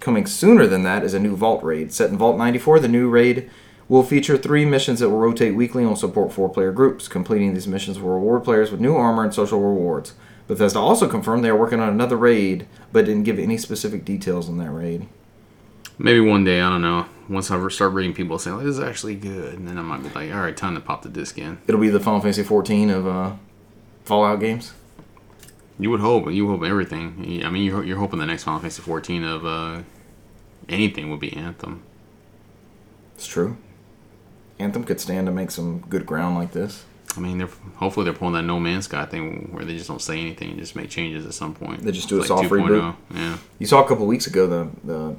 coming 0.00 0.26
sooner 0.26 0.66
than 0.66 0.82
that 0.82 1.04
is 1.04 1.14
a 1.14 1.20
new 1.20 1.36
Vault 1.36 1.62
raid. 1.62 1.92
Set 1.92 2.10
in 2.10 2.18
Vault 2.18 2.36
94, 2.36 2.80
the 2.80 2.88
new 2.88 3.08
raid 3.08 3.48
will 3.88 4.02
feature 4.02 4.36
three 4.36 4.64
missions 4.64 4.98
that 4.98 5.10
will 5.10 5.20
rotate 5.20 5.54
weekly 5.54 5.82
and 5.82 5.90
will 5.90 5.96
support 5.96 6.32
four 6.32 6.48
player 6.48 6.72
groups. 6.72 7.06
Completing 7.06 7.54
these 7.54 7.68
missions 7.68 8.00
will 8.00 8.10
reward 8.10 8.42
players 8.42 8.72
with 8.72 8.80
new 8.80 8.96
armor 8.96 9.22
and 9.22 9.32
social 9.32 9.60
rewards. 9.60 10.14
Bethesda 10.48 10.80
also 10.80 11.08
confirmed 11.08 11.44
they 11.44 11.50
are 11.50 11.56
working 11.56 11.78
on 11.78 11.90
another 11.90 12.16
raid, 12.16 12.66
but 12.90 13.04
didn't 13.04 13.22
give 13.22 13.38
any 13.38 13.58
specific 13.58 14.04
details 14.04 14.48
on 14.48 14.58
that 14.58 14.72
raid. 14.72 15.06
Maybe 15.98 16.20
one 16.20 16.44
day, 16.44 16.60
I 16.60 16.70
don't 16.70 16.82
know. 16.82 17.06
Once 17.28 17.50
I 17.50 17.68
start 17.68 17.92
reading 17.92 18.14
people 18.14 18.38
saying, 18.38 18.56
like, 18.56 18.66
this 18.66 18.76
is 18.76 18.82
actually 18.82 19.16
good, 19.16 19.54
and 19.58 19.66
then 19.68 19.76
I 19.78 19.82
might 19.82 20.02
be 20.02 20.08
like, 20.10 20.32
all 20.32 20.40
right, 20.40 20.56
time 20.56 20.74
to 20.74 20.80
pop 20.80 21.02
the 21.02 21.08
disc 21.08 21.36
in. 21.36 21.58
It'll 21.66 21.80
be 21.80 21.88
the 21.90 22.00
Final 22.00 22.20
Fantasy 22.20 22.42
14 22.42 22.90
of 22.90 23.06
uh, 23.06 23.32
Fallout 24.04 24.40
games. 24.40 24.72
You 25.78 25.90
would 25.90 26.00
hope, 26.00 26.30
you 26.30 26.48
hope 26.48 26.62
everything. 26.62 27.42
I 27.44 27.50
mean, 27.50 27.64
you're, 27.64 27.84
you're 27.84 27.98
hoping 27.98 28.18
the 28.18 28.26
next 28.26 28.44
Final 28.44 28.60
Fantasy 28.60 28.82
14 28.82 29.24
of 29.24 29.44
uh, 29.44 29.82
anything 30.68 31.10
would 31.10 31.20
be 31.20 31.32
Anthem. 31.36 31.82
It's 33.14 33.26
true. 33.26 33.56
Anthem 34.58 34.84
could 34.84 35.00
stand 35.00 35.26
to 35.26 35.32
make 35.32 35.50
some 35.50 35.80
good 35.80 36.06
ground 36.06 36.36
like 36.36 36.52
this. 36.52 36.84
I 37.16 37.20
mean, 37.20 37.38
they're 37.38 37.48
hopefully 37.76 38.04
they're 38.04 38.12
pulling 38.12 38.34
that 38.34 38.42
No 38.42 38.60
Man's 38.60 38.84
Sky 38.84 39.04
thing 39.06 39.48
where 39.52 39.64
they 39.64 39.74
just 39.74 39.88
don't 39.88 40.02
say 40.02 40.20
anything 40.20 40.50
and 40.50 40.58
just 40.58 40.76
make 40.76 40.90
changes 40.90 41.26
at 41.26 41.34
some 41.34 41.54
point. 41.54 41.82
They 41.82 41.90
just 41.92 42.08
do 42.08 42.16
a 42.16 42.20
It's 42.20 42.28
soft 42.28 42.44
2.0. 42.48 42.68
reboot? 42.68 42.96
Yeah. 43.14 43.38
You 43.58 43.66
saw 43.66 43.84
a 43.84 43.88
couple 43.88 44.06
weeks 44.06 44.26
ago 44.26 44.46
the 44.46 44.68
the 44.84 45.16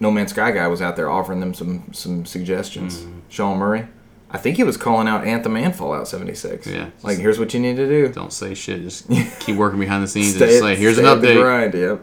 No 0.00 0.10
Man's 0.10 0.30
Sky 0.30 0.50
guy 0.50 0.66
was 0.66 0.80
out 0.80 0.96
there 0.96 1.10
offering 1.10 1.40
them 1.40 1.54
some 1.54 1.92
some 1.92 2.24
suggestions. 2.24 3.00
Mm-hmm. 3.00 3.18
Sean 3.28 3.58
Murray, 3.58 3.86
I 4.30 4.38
think 4.38 4.56
he 4.56 4.64
was 4.64 4.76
calling 4.76 5.06
out 5.08 5.26
Anthem 5.26 5.56
and 5.56 5.74
Fallout 5.74 6.08
76. 6.08 6.66
Yeah. 6.66 6.90
like 7.02 7.18
here's 7.18 7.38
what 7.38 7.52
you 7.52 7.60
need 7.60 7.76
to 7.76 7.86
do. 7.86 8.08
Don't 8.08 8.32
say 8.32 8.54
shit. 8.54 8.82
Just 8.82 9.08
keep 9.40 9.56
working 9.56 9.78
behind 9.78 10.02
the 10.02 10.08
scenes 10.08 10.32
and 10.32 10.38
just 10.38 10.60
say, 10.60 10.76
here's 10.76 10.98
an 10.98 11.04
stay 11.04 11.12
at 11.12 11.20
the 11.20 11.26
update. 11.28 11.42
grind, 11.42 11.74
yep. 11.74 12.00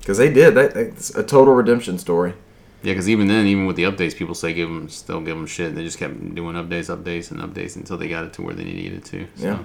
Because 0.00 0.18
they 0.18 0.32
did 0.32 0.54
that. 0.54 0.76
It's 0.76 1.14
a 1.14 1.22
total 1.22 1.54
redemption 1.54 1.98
story. 1.98 2.34
Yeah, 2.82 2.94
because 2.94 3.08
even 3.08 3.28
then, 3.28 3.46
even 3.46 3.66
with 3.66 3.76
the 3.76 3.84
updates, 3.84 4.16
people 4.16 4.34
say 4.34 4.52
give 4.52 4.68
them 4.68 4.88
still 4.88 5.20
give 5.20 5.36
them 5.36 5.46
shit. 5.46 5.76
They 5.76 5.84
just 5.84 5.98
kept 5.98 6.34
doing 6.34 6.56
updates, 6.56 6.94
updates, 6.94 7.30
and 7.30 7.40
updates 7.40 7.76
until 7.76 7.96
they 7.96 8.08
got 8.08 8.24
it 8.24 8.32
to 8.34 8.42
where 8.42 8.54
they 8.54 8.64
needed 8.64 8.94
it 8.94 9.04
to. 9.06 9.28
So. 9.36 9.44
Yeah. 9.44 9.64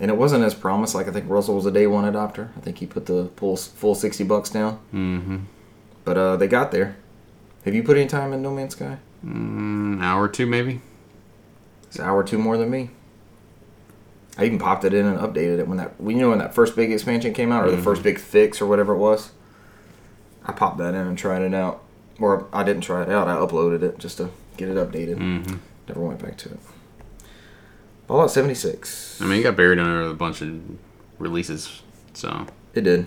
And 0.00 0.10
it 0.10 0.16
wasn't 0.16 0.42
as 0.42 0.54
promised. 0.54 0.96
Like 0.96 1.06
I 1.06 1.12
think 1.12 1.28
Russell 1.28 1.54
was 1.54 1.66
a 1.66 1.70
day 1.70 1.86
one 1.86 2.10
adopter. 2.12 2.48
I 2.56 2.60
think 2.60 2.78
he 2.78 2.86
put 2.86 3.06
the 3.06 3.30
full 3.36 3.56
full 3.56 3.94
sixty 3.94 4.24
bucks 4.24 4.50
down. 4.50 4.80
Mm-hmm. 4.92 5.38
But 6.04 6.16
uh, 6.18 6.36
they 6.36 6.48
got 6.48 6.72
there. 6.72 6.96
Have 7.64 7.74
you 7.74 7.82
put 7.82 7.96
any 7.96 8.08
time 8.08 8.32
in 8.32 8.42
No 8.42 8.50
Man's 8.52 8.74
Sky? 8.74 8.98
Mm, 9.24 10.02
hour 10.02 10.24
or 10.24 10.28
two 10.28 10.46
maybe. 10.46 10.80
It's 11.84 11.96
an 11.98 12.04
hour 12.06 12.18
or 12.18 12.24
two 12.24 12.38
more 12.38 12.56
than 12.56 12.70
me. 12.70 12.90
I 14.38 14.44
even 14.46 14.58
popped 14.58 14.84
it 14.84 14.94
in 14.94 15.04
and 15.06 15.18
updated 15.18 15.58
it 15.60 15.68
when 15.68 15.76
that 15.78 15.92
you 16.02 16.14
know 16.16 16.30
when 16.30 16.38
that 16.38 16.54
first 16.54 16.74
big 16.74 16.90
expansion 16.90 17.32
came 17.34 17.52
out 17.52 17.64
or 17.66 17.70
the 17.70 17.76
Mhm. 17.76 17.84
first 17.84 18.02
big 18.02 18.18
fix 18.18 18.60
or 18.60 18.66
whatever 18.66 18.94
it 18.94 18.98
was. 18.98 19.30
I 20.44 20.52
popped 20.52 20.78
that 20.78 20.94
in 20.94 21.06
and 21.06 21.16
tried 21.18 21.42
it 21.42 21.54
out. 21.54 21.82
Or 22.18 22.46
I 22.52 22.62
didn't 22.64 22.82
try 22.82 23.02
it 23.02 23.08
out. 23.10 23.28
I 23.28 23.34
uploaded 23.36 23.82
it 23.82 23.98
just 23.98 24.16
to 24.18 24.30
get 24.56 24.68
it 24.68 24.76
updated. 24.76 25.16
Mm-hmm. 25.18 25.56
Never 25.88 26.00
went 26.00 26.20
back 26.22 26.36
to 26.38 26.50
it. 26.50 26.58
Fallout 28.08 28.30
76. 28.30 29.20
I 29.20 29.26
mean, 29.26 29.40
it 29.40 29.42
got 29.42 29.56
buried 29.56 29.78
under 29.78 30.02
a 30.02 30.14
bunch 30.14 30.40
of 30.42 30.60
releases. 31.18 31.82
So 32.14 32.46
It 32.74 32.82
did. 32.82 33.06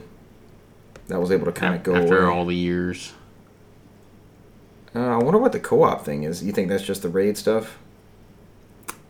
That 1.07 1.19
was 1.19 1.31
able 1.31 1.45
to 1.45 1.51
kind 1.51 1.75
of 1.75 1.83
go 1.83 1.95
after 1.95 2.23
away. 2.25 2.33
all 2.35 2.45
the 2.45 2.55
years, 2.55 3.13
Uh, 4.95 4.99
I 4.99 5.17
wonder 5.17 5.37
what 5.39 5.51
the 5.51 5.59
co-op 5.59 6.03
thing 6.05 6.23
is. 6.23 6.43
You 6.43 6.51
think 6.53 6.69
that's 6.69 6.83
just 6.83 7.01
the 7.01 7.09
raid 7.09 7.37
stuff? 7.37 7.77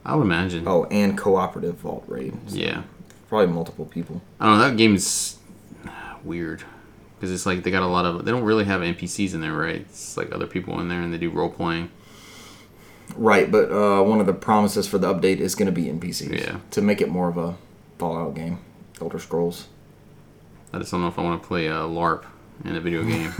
I 0.03 0.15
would 0.15 0.23
imagine. 0.23 0.67
Oh, 0.67 0.85
and 0.85 1.17
cooperative 1.17 1.75
vault 1.75 2.03
raid. 2.07 2.35
Yeah. 2.47 2.83
Probably 3.29 3.47
multiple 3.53 3.85
people. 3.85 4.21
I 4.39 4.45
don't 4.47 4.57
know. 4.57 4.69
That 4.69 4.77
game's 4.77 5.37
weird 6.23 6.63
because 7.15 7.31
it's 7.31 7.45
like 7.45 7.63
they 7.63 7.71
got 7.71 7.83
a 7.83 7.87
lot 7.87 8.05
of. 8.05 8.25
They 8.25 8.31
don't 8.31 8.43
really 8.43 8.65
have 8.65 8.81
NPCs 8.81 9.33
in 9.33 9.41
there, 9.41 9.53
right? 9.53 9.81
It's 9.81 10.17
like 10.17 10.31
other 10.33 10.47
people 10.47 10.79
in 10.81 10.87
there, 10.89 11.01
and 11.01 11.13
they 11.13 11.17
do 11.17 11.29
role 11.29 11.49
playing. 11.49 11.89
Right, 13.15 13.51
but 13.51 13.71
uh, 13.71 14.03
one 14.03 14.19
of 14.19 14.25
the 14.25 14.33
promises 14.33 14.87
for 14.87 14.97
the 14.97 15.13
update 15.13 15.37
is 15.37 15.53
going 15.55 15.67
to 15.67 15.71
be 15.71 15.85
NPCs. 15.85 16.39
Yeah. 16.45 16.57
To 16.71 16.81
make 16.81 16.99
it 17.01 17.09
more 17.09 17.27
of 17.29 17.37
a 17.37 17.55
Fallout 17.99 18.33
game, 18.35 18.59
Elder 18.99 19.19
Scrolls. 19.19 19.67
I 20.75 20.79
just 20.79 20.91
don't 20.91 20.99
know 20.99 21.07
if 21.07 21.17
I 21.17 21.23
want 21.23 21.41
to 21.41 21.47
play 21.47 21.67
a 21.67 21.71
LARP 21.71 22.25
in 22.65 22.75
a 22.75 22.81
video 22.81 23.01
game. 23.01 23.31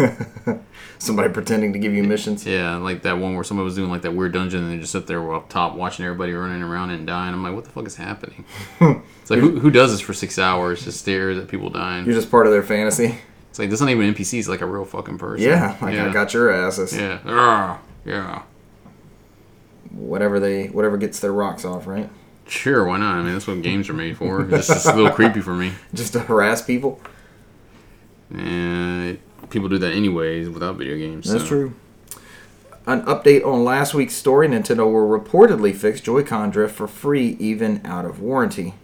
Somebody 1.00 1.34
pretending 1.34 1.74
to 1.74 1.80
give 1.80 1.94
you 1.94 2.02
missions. 2.02 2.46
yeah, 2.46 2.78
like 2.78 3.02
that 3.02 3.18
one 3.18 3.36
where 3.36 3.44
somebody 3.44 3.66
was 3.66 3.76
doing 3.76 3.90
like 3.90 4.04
that 4.04 4.12
weird 4.14 4.32
dungeon, 4.32 4.64
and 4.64 4.72
they 4.72 4.78
just 4.80 4.94
sit 4.94 5.06
there 5.06 5.34
up 5.34 5.50
top 5.50 5.76
watching 5.76 6.06
everybody 6.06 6.32
running 6.32 6.64
around 6.64 6.92
and 6.92 7.06
dying. 7.06 7.34
I'm 7.34 7.44
like, 7.44 7.54
what 7.54 7.66
the 7.66 7.72
fuck 7.72 7.88
is 7.88 7.98
happening? 7.98 8.46
it's 8.80 9.30
like 9.30 9.42
who, 9.42 9.60
who 9.60 9.70
does 9.70 9.92
this 9.92 10.00
for 10.00 10.14
six 10.14 10.40
hours? 10.40 10.86
Just 10.86 11.02
stares 11.02 11.38
at 11.38 11.50
people 11.50 11.70
dying. 11.70 12.06
You're 12.06 12.16
just 12.16 12.32
part 12.32 12.46
of 12.46 12.54
their 12.54 12.64
fantasy. 12.64 13.18
It's 13.50 13.60
like 13.60 13.70
this 13.70 13.82
not 13.82 13.90
even 13.90 14.14
NPCs 14.14 14.48
like 14.48 14.62
a 14.62 14.66
real 14.66 14.86
fucking 14.86 15.18
person. 15.18 15.46
Yeah, 15.46 15.78
like 15.82 15.94
yeah. 15.94 16.08
I 16.08 16.14
got 16.14 16.34
your 16.34 16.52
asses. 16.52 16.96
Yeah. 16.96 17.20
Ah, 17.26 17.82
yeah. 18.06 18.44
Whatever 19.92 20.40
they, 20.40 20.68
whatever 20.68 20.96
gets 20.96 21.20
their 21.20 21.34
rocks 21.34 21.66
off, 21.66 21.86
right? 21.86 22.10
Sure, 22.48 22.86
why 22.86 22.98
not? 22.98 23.16
I 23.16 23.24
mean, 23.24 23.34
that's 23.34 23.48
what 23.48 23.62
games 23.62 23.90
are 23.90 23.94
made 23.94 24.18
for. 24.18 24.42
It's 24.54 24.68
just 24.68 24.86
a 24.86 24.96
little 24.96 25.12
creepy 25.12 25.42
for 25.42 25.56
me. 25.56 25.74
Just 25.94 26.14
to 26.14 26.20
harass 26.20 26.62
people. 26.62 27.02
And 28.32 29.20
people 29.50 29.70
do 29.70 29.78
that 29.78 29.94
anyways 29.94 30.50
without 30.50 30.76
video 30.76 30.98
games. 30.98 31.30
That's 31.32 31.44
so. 31.44 31.50
true. 31.50 31.74
An 32.88 33.02
update 33.04 33.46
on 33.46 33.64
last 33.64 33.94
week's 33.94 34.16
story: 34.16 34.48
Nintendo 34.48 34.86
will 34.86 35.08
reportedly 35.08 35.76
fix 35.76 36.02
Joy-Con 36.02 36.52
drift 36.52 36.76
for 36.76 36.88
free, 36.88 37.36
even 37.40 37.82
out 37.84 38.06
of 38.06 38.22
warranty. 38.22 38.76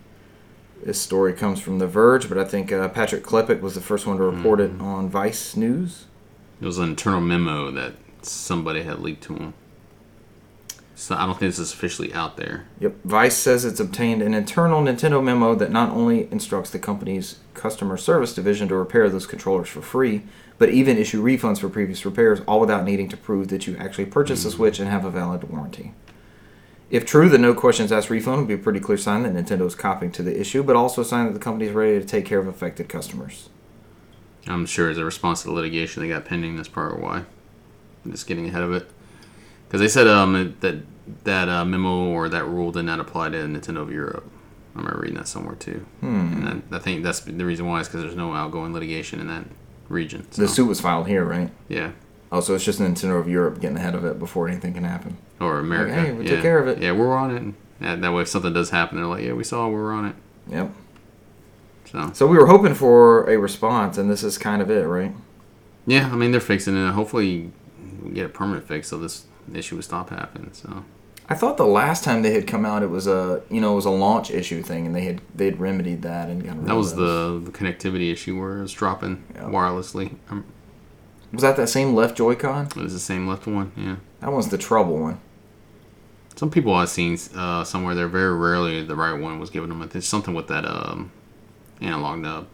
This 0.83 0.99
story 0.99 1.33
comes 1.33 1.59
from 1.59 1.77
The 1.77 1.85
Verge, 1.85 2.27
but 2.27 2.39
I 2.39 2.43
think 2.43 2.71
uh, 2.71 2.89
Patrick 2.89 3.23
Klepek 3.23 3.61
was 3.61 3.75
the 3.75 3.81
first 3.81 4.07
one 4.07 4.17
to 4.17 4.23
report 4.23 4.59
it 4.59 4.71
on 4.81 5.09
Vice 5.09 5.55
News. 5.55 6.05
It 6.59 6.65
was 6.65 6.79
an 6.79 6.89
internal 6.89 7.21
memo 7.21 7.69
that 7.69 7.93
somebody 8.23 8.81
had 8.81 8.99
leaked 8.99 9.23
to 9.25 9.35
him. 9.35 9.53
So 11.01 11.15
I 11.15 11.25
don't 11.25 11.39
think 11.39 11.49
this 11.49 11.57
is 11.57 11.73
officially 11.73 12.13
out 12.13 12.37
there. 12.37 12.67
Yep. 12.79 12.97
Vice 13.05 13.35
says 13.35 13.65
it's 13.65 13.79
obtained 13.79 14.21
an 14.21 14.35
internal 14.35 14.83
Nintendo 14.83 15.21
memo 15.21 15.55
that 15.55 15.71
not 15.71 15.89
only 15.89 16.31
instructs 16.31 16.69
the 16.69 16.77
company's 16.77 17.39
customer 17.55 17.97
service 17.97 18.35
division 18.35 18.67
to 18.67 18.75
repair 18.75 19.09
those 19.09 19.25
controllers 19.25 19.67
for 19.67 19.81
free, 19.81 20.21
but 20.59 20.69
even 20.69 20.99
issue 20.99 21.23
refunds 21.23 21.57
for 21.57 21.69
previous 21.69 22.05
repairs, 22.05 22.41
all 22.47 22.59
without 22.59 22.85
needing 22.85 23.09
to 23.09 23.17
prove 23.17 23.47
that 23.47 23.65
you 23.65 23.75
actually 23.77 24.05
purchased 24.05 24.43
the 24.43 24.51
Switch 24.51 24.79
and 24.79 24.89
have 24.89 25.03
a 25.03 25.09
valid 25.09 25.49
warranty. 25.49 25.95
If 26.91 27.03
true, 27.03 27.29
the 27.29 27.39
no 27.39 27.55
questions 27.55 27.91
asked 27.91 28.11
refund 28.11 28.37
would 28.37 28.47
be 28.47 28.53
a 28.53 28.59
pretty 28.59 28.79
clear 28.79 28.99
sign 28.99 29.23
that 29.23 29.33
Nintendo 29.33 29.65
is 29.65 29.73
copying 29.73 30.11
to 30.11 30.21
the 30.21 30.39
issue, 30.39 30.61
but 30.61 30.75
also 30.75 31.01
a 31.01 31.05
sign 31.05 31.25
that 31.25 31.33
the 31.33 31.39
company 31.39 31.65
is 31.65 31.73
ready 31.73 31.99
to 31.99 32.05
take 32.05 32.27
care 32.27 32.37
of 32.37 32.45
affected 32.45 32.89
customers. 32.89 33.49
I'm 34.45 34.67
sure 34.67 34.91
as 34.91 34.99
a 34.99 35.03
response 35.03 35.41
to 35.41 35.47
the 35.47 35.53
litigation 35.53 36.03
they 36.03 36.09
got 36.09 36.25
pending, 36.25 36.57
that's 36.57 36.67
probably 36.67 37.01
why. 37.01 37.23
I'm 38.05 38.11
just 38.11 38.27
getting 38.27 38.47
ahead 38.49 38.61
of 38.61 38.71
it. 38.71 38.87
Because 39.67 39.79
they 39.79 39.87
said 39.87 40.05
um, 40.05 40.55
that 40.59 40.75
that 41.23 41.49
uh, 41.49 41.65
memo 41.65 42.09
or 42.09 42.29
that 42.29 42.45
rule 42.47 42.71
did 42.71 42.83
not 42.83 42.99
apply 42.99 43.29
to 43.29 43.37
Nintendo 43.37 43.77
of 43.81 43.91
Europe. 43.91 44.29
I 44.75 44.79
remember 44.79 44.99
reading 45.01 45.17
that 45.17 45.27
somewhere 45.27 45.55
too. 45.55 45.85
Hmm. 45.99 46.47
And 46.47 46.63
I, 46.71 46.77
I 46.77 46.79
think 46.79 47.03
that's 47.03 47.19
the 47.21 47.45
reason 47.45 47.65
why 47.67 47.81
is 47.81 47.87
because 47.87 48.03
there's 48.03 48.15
no 48.15 48.33
outgoing 48.33 48.73
litigation 48.73 49.19
in 49.19 49.27
that 49.27 49.45
region. 49.89 50.25
So, 50.31 50.41
The 50.43 50.47
suit 50.47 50.67
was 50.67 50.79
filed 50.79 51.07
here, 51.07 51.25
right? 51.25 51.51
yeah. 51.67 51.91
Oh, 52.33 52.39
so 52.39 52.55
it's 52.55 52.63
just 52.63 52.79
Nintendo 52.79 53.19
of 53.19 53.27
Europe 53.27 53.59
getting 53.59 53.75
ahead 53.75 53.93
of 53.93 54.05
it 54.05 54.17
before 54.17 54.47
anything 54.47 54.73
can 54.73 54.85
happen. 54.85 55.17
Or 55.41 55.59
America. 55.59 55.93
hey, 55.93 56.13
we 56.13 56.23
yeah. 56.23 56.29
took 56.35 56.41
care 56.41 56.59
of 56.59 56.67
it. 56.69 56.81
Yeah, 56.81 56.93
we're 56.93 57.13
on 57.13 57.35
it. 57.35 57.53
And 57.85 58.01
that 58.05 58.13
way 58.13 58.21
if 58.21 58.29
something 58.29 58.53
does 58.53 58.69
happen, 58.69 58.95
they're 58.97 59.05
like, 59.07 59.25
yeah, 59.25 59.33
we 59.33 59.43
saw, 59.43 59.67
we're 59.67 59.91
on 59.91 60.05
it. 60.05 60.15
Yep. 60.47 60.71
So 61.91 62.11
So 62.13 62.27
we 62.27 62.37
were 62.37 62.47
hoping 62.47 62.73
for 62.73 63.29
a 63.29 63.37
response, 63.37 63.97
and 63.97 64.09
this 64.09 64.23
is 64.23 64.37
kind 64.37 64.61
of 64.61 64.69
it, 64.71 64.87
right? 64.87 65.13
yeah, 65.85 66.09
I 66.09 66.15
mean 66.15 66.31
they're 66.31 66.39
fixing 66.39 66.77
it. 66.77 66.91
Hopefully, 66.91 67.51
we 68.01 68.11
get 68.11 68.27
a 68.27 68.29
permanent 68.29 68.65
fix 68.65 68.87
so 68.87 68.97
this 68.97 69.25
issue 69.53 69.75
will 69.75 69.83
stop 69.83 70.09
happening. 70.09 70.49
So 70.53 70.83
I 71.29 71.35
thought 71.35 71.57
the 71.57 71.65
last 71.65 72.03
time 72.03 72.21
they 72.23 72.33
had 72.33 72.47
come 72.47 72.65
out, 72.65 72.83
it 72.83 72.89
was 72.89 73.07
a 73.07 73.41
you 73.49 73.61
know 73.61 73.73
it 73.73 73.75
was 73.75 73.85
a 73.85 73.89
launch 73.91 74.31
issue 74.31 74.61
thing, 74.61 74.85
and 74.85 74.95
they 74.95 75.01
had 75.01 75.21
they'd 75.35 75.57
remedied 75.59 76.01
that 76.03 76.29
and 76.29 76.43
got 76.43 76.57
rid 76.57 76.65
that 76.67 76.75
was 76.75 76.95
the, 76.95 77.41
the 77.43 77.51
connectivity 77.51 78.11
issue 78.11 78.39
where 78.39 78.57
it 78.57 78.61
was 78.61 78.73
dropping 78.73 79.23
Yeah. 79.35 79.43
wirelessly. 79.43 80.15
Um, 80.29 80.45
was 81.31 81.41
that 81.43 81.55
that 81.57 81.67
same 81.69 81.95
left 81.95 82.17
Joy-Con? 82.17 82.65
it 82.67 82.75
was 82.75 82.91
the 82.93 82.99
same 82.99 83.27
left 83.27 83.47
one. 83.47 83.71
Yeah. 83.77 83.95
That 84.19 84.31
one's 84.33 84.49
the 84.49 84.57
trouble 84.57 84.97
one. 84.97 85.19
Some 86.35 86.49
people 86.49 86.73
I've 86.73 86.89
seen 86.89 87.17
uh, 87.35 87.63
somewhere 87.63 87.93
they're 87.95 88.07
very 88.07 88.35
rarely 88.37 88.83
the 88.83 88.95
right 88.95 89.13
one 89.13 89.39
was 89.39 89.49
given 89.49 89.69
them. 89.69 89.81
It's 89.93 90.07
something 90.07 90.33
with 90.33 90.47
that 90.47 90.65
um, 90.65 91.11
analog 91.79 92.19
nub, 92.19 92.47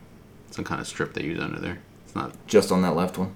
some 0.51 0.65
kind 0.65 0.82
of 0.82 0.88
strip 0.88 1.13
they 1.13 1.24
use 1.24 1.39
under 1.39 1.60
there. 1.60 1.79
It's 2.06 2.13
not 2.15 2.34
Just 2.48 2.72
on 2.72 2.82
that 2.84 2.96
left 2.96 3.17
one. 3.17 3.34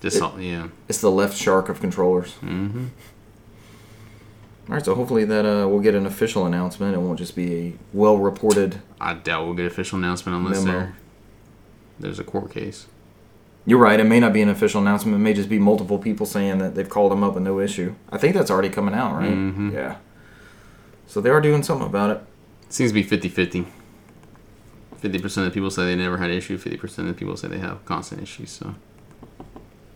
Just 0.00 0.16
It- 0.16 0.40
yeah. 0.40 0.68
It's 0.88 1.00
the 1.00 1.10
left 1.10 1.36
shark 1.36 1.68
of 1.68 1.80
controllers. 1.80 2.34
Mm-hmm. 2.42 2.86
All 4.68 4.74
right, 4.74 4.84
so 4.84 4.94
hopefully 4.94 5.24
that 5.24 5.46
uh, 5.46 5.66
we'll 5.66 5.80
get 5.80 5.94
an 5.94 6.04
official 6.04 6.44
announcement. 6.44 6.94
It 6.94 6.98
won't 6.98 7.18
just 7.18 7.34
be 7.34 7.54
a 7.54 7.72
well-reported. 7.94 8.82
I 9.00 9.14
doubt 9.14 9.46
we'll 9.46 9.54
get 9.54 9.64
official 9.66 9.98
announcement 9.98 10.36
unless 10.36 10.62
there 10.64 10.94
there's 11.98 12.18
a 12.18 12.24
court 12.24 12.50
case. 12.52 12.86
You're 13.66 13.78
right. 13.78 13.98
It 13.98 14.04
may 14.04 14.20
not 14.20 14.32
be 14.32 14.40
an 14.42 14.48
official 14.50 14.80
announcement. 14.80 15.14
It 15.16 15.20
may 15.20 15.32
just 15.34 15.48
be 15.48 15.58
multiple 15.58 15.98
people 15.98 16.26
saying 16.26 16.58
that 16.58 16.74
they've 16.74 16.88
called 16.88 17.10
them 17.12 17.24
up 17.24 17.34
with 17.34 17.42
no 17.42 17.58
issue. 17.60 17.94
I 18.10 18.18
think 18.18 18.34
that's 18.34 18.50
already 18.50 18.68
coming 18.68 18.94
out, 18.94 19.14
right? 19.14 19.32
Mhm. 19.32 19.72
Yeah. 19.72 19.96
So 21.06 21.20
they 21.22 21.30
are 21.30 21.40
doing 21.40 21.62
something 21.62 21.86
about 21.86 22.10
it. 22.10 22.22
seems 22.70 22.90
to 22.90 22.94
be 22.94 23.02
50-50. 23.02 23.64
50% 25.02 25.24
of 25.38 25.44
the 25.44 25.50
people 25.50 25.70
say 25.70 25.86
they 25.86 25.96
never 25.96 26.18
had 26.18 26.30
issue. 26.30 26.58
50% 26.58 26.98
of 26.98 27.06
the 27.06 27.14
people 27.14 27.36
say 27.36 27.48
they 27.48 27.58
have 27.58 27.82
constant 27.86 28.20
issues. 28.22 28.50
So 28.50 28.74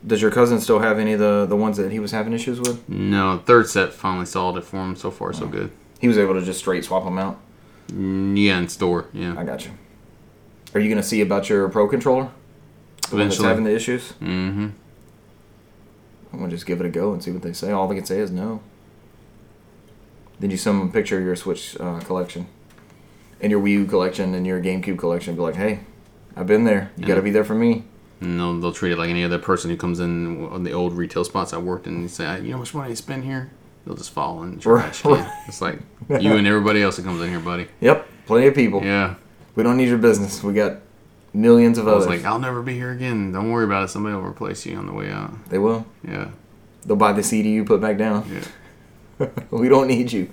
Does 0.06 0.21
your 0.21 0.30
cousin 0.32 0.61
still 0.61 0.80
have 0.80 0.99
any 0.99 1.12
of 1.12 1.21
the 1.21 1.47
the 1.49 1.56
ones 1.56 1.76
that 1.76 1.92
he 1.92 1.99
was 2.00 2.11
having 2.11 2.32
issues 2.32 2.59
with? 2.61 2.88
no, 2.88 3.40
third 3.44 3.68
set 3.68 3.92
finally 3.92 4.26
solved 4.26 4.59
it 4.59 4.64
for 4.64 4.78
him. 4.78 4.97
So 4.97 5.11
far, 5.11 5.28
Oh. 5.28 5.32
so 5.32 5.47
good. 5.47 5.71
He 6.00 6.09
was 6.09 6.18
able 6.18 6.35
to 6.35 6.42
just 6.42 6.59
straight 6.59 6.85
swap 6.85 7.04
them 7.04 7.18
out. 7.18 7.38
Mm, 7.88 8.37
yeah, 8.42 8.59
in 8.59 8.68
store. 8.68 9.06
Yeah. 9.12 9.35
I 9.38 9.44
got 9.44 9.64
you. 9.64 9.71
Are 10.75 10.80
you 10.80 10.88
gonna 10.88 11.02
see 11.02 11.21
about 11.21 11.49
your 11.49 11.68
pro 11.68 11.87
controller? 11.88 12.28
The 13.11 13.16
one 13.16 13.26
that's 13.28 13.37
Eventually. 13.37 13.49
having 13.49 13.64
the 13.64 13.75
issues. 13.75 14.12
Mm-hmm. 14.21 14.68
I'm 16.32 16.38
gonna 16.38 16.50
just 16.50 16.66
give 16.66 16.80
it 16.80 16.87
a 16.87 16.90
go 16.90 17.12
and 17.12 17.23
see 17.23 17.30
what 17.30 17.42
they 17.42 17.52
say. 17.52 17.71
All 17.73 17.87
they 17.87 17.94
can 17.97 18.04
say 18.06 18.18
is 18.18 18.30
no. 18.30 18.61
Then 20.40 20.50
you 20.50 20.56
send 20.56 20.80
them 20.80 20.88
a 20.88 20.92
picture 20.92 21.18
of 21.18 21.25
your 21.25 21.37
Switch 21.37 21.76
uh, 21.78 22.00
collection, 22.00 22.47
and 23.40 23.50
your 23.52 23.61
Wii 23.61 23.71
U 23.73 23.85
collection, 23.87 24.35
and 24.35 24.44
your 24.47 24.61
GameCube 24.61 24.99
collection. 24.99 25.37
Be 25.37 25.42
like, 25.42 25.54
hey, 25.56 25.80
I've 26.35 26.47
been 26.49 26.64
there. 26.64 26.90
You 26.97 27.06
got 27.06 27.14
to 27.16 27.23
be 27.23 27.30
there 27.30 27.44
for 27.44 27.54
me. 27.54 27.85
And 28.23 28.38
they'll, 28.38 28.59
they'll 28.61 28.73
treat 28.73 28.93
it 28.93 28.99
like 28.99 29.11
any 29.11 29.25
other 29.25 29.38
person 29.38 29.71
who 29.71 29.76
comes 29.76 29.99
in 30.00 30.47
on 30.47 30.62
the 30.62 30.73
old 30.73 30.93
retail 30.93 31.25
spots 31.25 31.52
I 31.52 31.59
worked 31.59 31.87
in 31.87 31.95
and 31.97 32.11
say, 32.11 32.37
you 32.41 32.49
know 32.49 32.52
how 32.52 32.59
much 32.59 32.73
money 32.75 32.91
you 32.91 32.97
spend 32.97 33.25
here? 33.25 33.50
They'll 33.85 33.97
just 33.97 34.11
fall 34.11 34.43
Right, 34.45 34.61
trash 34.61 35.02
can. 35.02 35.33
It's 35.49 35.61
like 35.61 35.81
you 36.09 36.35
and 36.37 36.47
everybody 36.47 36.83
else 36.83 36.97
that 36.97 37.05
comes 37.05 37.21
in 37.21 37.31
here, 37.31 37.41
buddy. 37.41 37.67
Yep, 37.81 38.07
plenty 38.26 38.47
of 38.47 38.55
people. 38.55 38.83
Yeah. 38.85 39.17
We 39.57 39.64
don't 39.64 39.76
need 39.76 39.88
your 39.88 39.99
business. 39.99 40.43
We 40.43 40.52
got 40.55 40.79
millions 41.35 41.79
of 41.79 41.88
I 41.88 41.95
was 41.95 42.07
others. 42.07 42.19
like, 42.23 42.26
I'll 42.31 42.38
never 42.38 42.62
be 42.62 42.75
here 42.75 42.93
again. 42.93 43.33
Don't 43.33 43.50
worry 43.50 43.64
about 43.64 43.85
it. 43.85 43.88
Somebody 43.88 44.14
will 44.14 44.23
replace 44.23 44.64
you 44.64 44.76
on 44.76 44.87
the 44.87 44.93
way 44.93 45.11
out. 45.11 45.33
they 45.50 45.59
will. 45.59 45.85
Yeah. 46.07 46.29
They'll 46.87 46.97
buy 46.97 47.12
the 47.12 47.23
CD 47.23 47.50
you 47.50 47.64
put 47.64 47.81
back 47.81 47.99
down. 47.99 48.25
Yeah. 49.19 49.29
we 49.50 49.69
don't 49.69 49.88
need 49.88 50.12
you. 50.12 50.31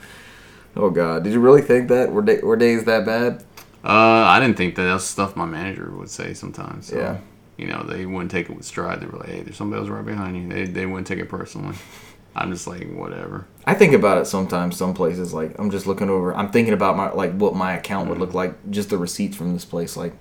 Oh 0.75 0.89
God, 0.91 1.23
did 1.23 1.33
you 1.33 1.39
really 1.39 1.61
think 1.61 1.89
that? 1.89 2.11
Were, 2.11 2.21
day, 2.21 2.39
were 2.41 2.55
days 2.55 2.83
that 2.85 3.05
bad? 3.05 3.43
Uh, 3.83 3.87
I 4.27 4.39
didn't 4.39 4.57
think 4.57 4.75
that. 4.75 4.83
That's 4.83 5.05
stuff 5.05 5.35
my 5.35 5.45
manager 5.45 5.89
would 5.91 6.09
say 6.09 6.33
sometimes. 6.33 6.87
So, 6.87 6.97
Yeah. 6.97 7.17
You 7.59 7.67
know, 7.67 7.83
they 7.83 8.05
wouldn't 8.05 8.31
take 8.31 8.49
it 8.49 8.55
with 8.55 8.65
stride. 8.65 9.01
They 9.01 9.05
were 9.05 9.19
like, 9.19 9.29
hey, 9.29 9.41
there's 9.41 9.57
somebody 9.57 9.81
else 9.81 9.89
right 9.89 10.05
behind 10.05 10.37
you. 10.37 10.47
They, 10.47 10.65
they 10.65 10.85
wouldn't 10.85 11.07
take 11.07 11.19
it 11.19 11.27
personally. 11.27 11.75
I'm 12.35 12.51
just 12.51 12.67
like, 12.67 12.89
whatever. 12.93 13.47
I 13.65 13.73
think 13.73 13.93
about 13.93 14.19
it 14.19 14.25
sometimes. 14.25 14.77
Some 14.77 14.93
places, 14.93 15.33
like 15.33 15.59
I'm 15.59 15.71
just 15.71 15.87
looking 15.87 16.09
over. 16.09 16.33
I'm 16.33 16.51
thinking 16.51 16.73
about 16.73 16.95
my 16.95 17.11
like 17.11 17.33
what 17.33 17.55
my 17.55 17.73
account 17.73 18.09
would 18.09 18.17
look 18.17 18.33
like, 18.33 18.71
just 18.71 18.89
the 18.89 18.97
receipts 18.97 19.35
from 19.35 19.53
this 19.53 19.65
place. 19.65 19.97
Like, 19.97 20.13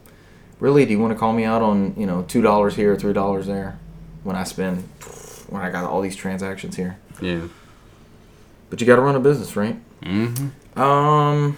really, 0.58 0.84
do 0.84 0.90
you 0.90 0.98
want 0.98 1.12
to 1.12 1.18
call 1.18 1.32
me 1.32 1.44
out 1.44 1.62
on 1.62 1.94
you 1.96 2.06
know 2.06 2.22
two 2.22 2.42
dollars 2.42 2.74
here, 2.74 2.94
or 2.94 2.96
three 2.96 3.12
dollars 3.12 3.46
there, 3.46 3.78
when 4.24 4.36
I 4.36 4.44
spend 4.44 4.82
when 5.48 5.62
I 5.62 5.70
got 5.70 5.84
all 5.84 6.00
these 6.00 6.16
transactions 6.16 6.76
here? 6.76 6.98
Yeah. 7.20 7.42
But 8.70 8.80
you 8.80 8.86
got 8.86 8.96
to 8.96 9.02
run 9.02 9.14
a 9.14 9.20
business, 9.20 9.54
right? 9.54 9.76
Mm-hmm. 10.02 10.80
Um, 10.80 11.56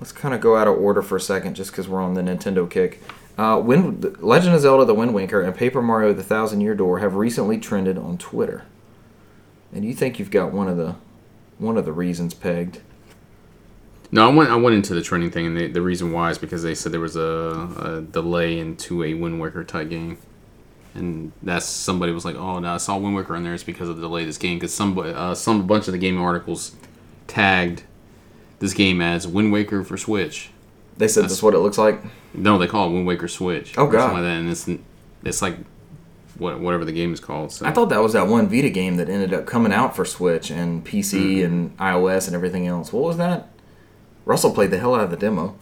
let's 0.00 0.12
kind 0.12 0.34
of 0.34 0.40
go 0.40 0.56
out 0.56 0.68
of 0.68 0.76
order 0.76 1.02
for 1.02 1.16
a 1.16 1.20
second, 1.20 1.54
just 1.54 1.70
because 1.70 1.88
we're 1.88 2.02
on 2.02 2.14
the 2.14 2.20
Nintendo 2.20 2.68
kick. 2.68 3.00
Uh, 3.36 3.60
Wind, 3.62 4.22
Legend 4.22 4.54
of 4.54 4.60
Zelda: 4.60 4.84
The 4.84 4.94
Wind 4.94 5.14
Waker 5.14 5.40
and 5.40 5.54
Paper 5.54 5.82
Mario: 5.82 6.12
The 6.12 6.22
Thousand 6.22 6.60
Year 6.60 6.74
Door 6.74 7.00
have 7.00 7.14
recently 7.14 7.58
trended 7.58 7.98
on 7.98 8.18
Twitter. 8.18 8.64
And 9.72 9.84
you 9.84 9.92
think 9.92 10.18
you've 10.18 10.30
got 10.30 10.52
one 10.52 10.68
of 10.68 10.76
the 10.76 10.96
one 11.58 11.76
of 11.76 11.84
the 11.84 11.92
reasons 11.92 12.34
pegged? 12.34 12.80
No, 14.12 14.30
I 14.30 14.32
went 14.32 14.50
I 14.50 14.56
went 14.56 14.76
into 14.76 14.94
the 14.94 15.02
trending 15.02 15.32
thing, 15.32 15.46
and 15.46 15.56
the, 15.56 15.66
the 15.66 15.82
reason 15.82 16.12
why 16.12 16.30
is 16.30 16.38
because 16.38 16.62
they 16.62 16.74
said 16.74 16.92
there 16.92 17.00
was 17.00 17.16
a, 17.16 17.68
a 17.78 18.02
delay 18.02 18.58
into 18.58 19.02
a 19.02 19.14
Wind 19.14 19.40
Waker 19.40 19.64
type 19.64 19.88
game, 19.88 20.18
and 20.94 21.32
that's 21.42 21.66
somebody 21.66 22.12
was 22.12 22.24
like, 22.24 22.36
"Oh, 22.36 22.60
no, 22.60 22.74
I 22.74 22.76
saw 22.76 22.96
Wind 22.96 23.16
Waker 23.16 23.34
in 23.34 23.42
there. 23.42 23.54
It's 23.54 23.64
because 23.64 23.88
of 23.88 23.96
the 23.96 24.02
delay 24.02 24.20
of 24.20 24.28
this 24.28 24.38
game." 24.38 24.58
Because 24.58 24.72
some 24.72 24.96
uh, 24.96 25.34
some 25.34 25.66
bunch 25.66 25.88
of 25.88 25.92
the 25.92 25.98
gaming 25.98 26.20
articles 26.20 26.76
tagged 27.26 27.82
this 28.60 28.72
game 28.72 29.00
as 29.00 29.26
Wind 29.26 29.52
Waker 29.52 29.82
for 29.82 29.96
Switch. 29.96 30.50
They 30.96 31.08
said 31.08 31.24
That's- 31.24 31.42
what 31.42 31.54
it 31.54 31.58
looks 31.58 31.78
like. 31.78 32.00
No, 32.34 32.58
they 32.58 32.66
call 32.66 32.88
it 32.88 32.92
Wind 32.92 33.06
Waker 33.06 33.28
Switch. 33.28 33.76
Oh, 33.78 33.86
God. 33.86 34.12
like 34.12 34.22
that, 34.22 34.38
and 34.40 34.48
it's 34.50 34.68
it's 35.24 35.40
like 35.42 35.56
what 36.38 36.58
whatever 36.60 36.84
the 36.84 36.92
game 36.92 37.12
is 37.12 37.20
called. 37.20 37.52
So 37.52 37.64
I 37.66 37.70
thought 37.72 37.90
that 37.90 38.02
was 38.02 38.12
that 38.12 38.26
one 38.26 38.48
Vita 38.48 38.70
game 38.70 38.96
that 38.96 39.08
ended 39.08 39.32
up 39.32 39.46
coming 39.46 39.72
out 39.72 39.94
for 39.96 40.04
Switch 40.04 40.50
and 40.50 40.84
PC 40.84 41.14
Mm-hmm. 41.42 41.44
and 41.44 41.78
iOS 41.78 42.26
and 42.26 42.34
everything 42.34 42.66
else. 42.66 42.92
What 42.92 43.04
was 43.04 43.16
that? 43.18 43.48
Russell 44.24 44.52
played 44.52 44.70
the 44.70 44.78
hell 44.78 44.94
out 44.94 45.02
of 45.04 45.10
the 45.10 45.16
demo. 45.16 45.56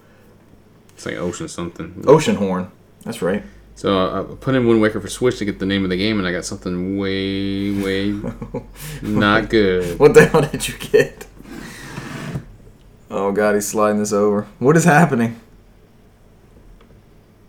it's 0.95 1.05
like 1.05 1.17
Ocean 1.17 1.49
something. 1.49 1.93
Oceanhorn. 2.05 2.71
That's 3.05 3.21
right. 3.21 3.43
So 3.75 3.99
uh, 3.99 4.21
I 4.21 4.35
put 4.37 4.55
in 4.55 4.67
Wind 4.69 4.81
Waker 4.81 5.01
for 5.01 5.09
Switch 5.09 5.39
to 5.39 5.45
get 5.45 5.59
the 5.59 5.67
name 5.67 5.83
of 5.85 5.91
the 5.91 5.97
game, 5.97 6.19
and 6.19 6.29
I 6.29 6.33
got 6.33 6.45
something 6.45 6.97
way, 6.99 7.71
way 7.73 8.19
not 9.03 9.49
good. 9.49 9.99
What 9.99 10.15
the 10.15 10.27
hell 10.27 10.43
did 10.43 10.69
you 10.69 10.77
get? 10.79 11.27
Oh 13.33 13.35
god, 13.35 13.55
he's 13.55 13.67
sliding 13.67 13.99
this 13.99 14.13
over. 14.13 14.47
What 14.59 14.77
is 14.77 14.85
happening? 14.85 15.41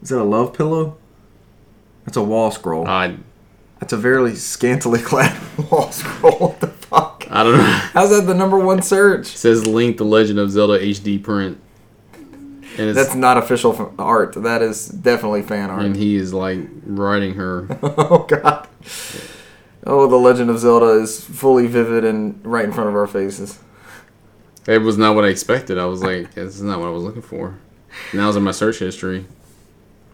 Is 0.01 0.07
that 0.09 0.21
a 0.21 0.23
love 0.23 0.53
pillow? 0.53 0.95
That's 2.05 2.15
a 2.15 2.23
wall 2.23 2.51
scroll. 2.51 2.87
I 2.87 3.17
That's 3.81 3.91
a 3.91 3.97
very 3.97 4.33
scantily 4.35 5.01
clad 5.01 5.37
wall 5.69 5.91
scroll. 5.91 6.37
What 6.37 6.61
the 6.61 6.67
fuck? 6.67 7.27
I 7.29 7.43
don't 7.43 7.57
know. 7.57 7.63
How's 7.63 8.11
that 8.11 8.27
the 8.27 8.33
number 8.33 8.57
one 8.57 8.81
search? 8.81 9.35
It 9.35 9.37
says 9.37 9.67
Link: 9.67 9.97
The 9.97 10.05
Legend 10.05 10.39
of 10.39 10.51
Zelda 10.51 10.79
HD 10.79 11.21
print, 11.21 11.59
and 12.13 12.79
it's 12.79 12.95
That's 12.95 13.13
not 13.13 13.37
official 13.37 13.93
art. 13.99 14.35
That 14.41 14.61
is 14.61 14.87
definitely 14.87 15.41
fan 15.41 15.69
art. 15.69 15.83
and 15.83 15.97
he 15.97 16.15
is 16.15 16.33
like 16.33 16.59
riding 16.85 17.33
her. 17.33 17.67
oh 17.83 18.25
god. 18.29 18.69
Oh, 19.85 20.07
the 20.07 20.15
Legend 20.15 20.49
of 20.49 20.59
Zelda 20.59 21.01
is 21.01 21.21
fully 21.21 21.67
vivid 21.67 22.05
and 22.05 22.39
right 22.45 22.63
in 22.63 22.71
front 22.71 22.87
of 22.87 22.95
our 22.95 23.05
faces. 23.05 23.59
It 24.67 24.81
was 24.81 24.97
not 24.97 25.15
what 25.15 25.25
I 25.25 25.29
expected. 25.29 25.77
I 25.77 25.85
was 25.85 26.01
like, 26.01 26.33
this 26.35 26.55
is 26.55 26.61
not 26.61 26.79
what 26.79 26.87
I 26.87 26.91
was 26.91 27.03
looking 27.03 27.21
for. 27.21 27.57
Now 28.13 28.27
it's 28.27 28.37
in 28.37 28.43
my 28.43 28.51
search 28.51 28.79
history. 28.79 29.25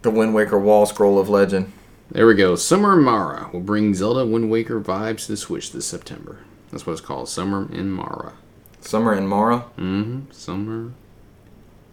The 0.02 0.10
Wind 0.10 0.34
Waker 0.34 0.58
wall 0.58 0.86
scroll 0.86 1.18
of 1.18 1.28
legend. 1.28 1.72
There 2.10 2.26
we 2.26 2.34
go. 2.34 2.56
Summer 2.56 2.98
in 2.98 3.04
Mara 3.04 3.50
will 3.52 3.60
bring 3.60 3.94
Zelda 3.94 4.26
Wind 4.26 4.50
Waker 4.50 4.80
vibes 4.80 5.26
to 5.26 5.32
the 5.32 5.36
Switch 5.36 5.72
this 5.72 5.86
September. 5.86 6.40
That's 6.70 6.86
what 6.86 6.92
it's 6.92 7.00
called. 7.00 7.28
Summer 7.28 7.68
in 7.72 7.90
Mara. 7.90 8.32
Summer 8.80 9.14
in 9.14 9.26
Mara. 9.26 9.66
Mm-hmm. 9.78 10.32
Summer 10.32 10.92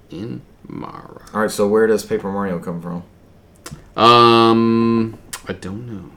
in 0.10 0.42
Mara. 0.68 1.26
All 1.34 1.42
right, 1.42 1.52
so 1.52 1.68
where 1.68 1.86
does 1.86 2.06
Paper 2.06 2.32
Mario 2.32 2.60
come 2.60 2.82
from? 2.82 3.04
Um, 4.02 5.18
I 5.48 5.54
don't 5.54 5.86
know. 5.88 6.12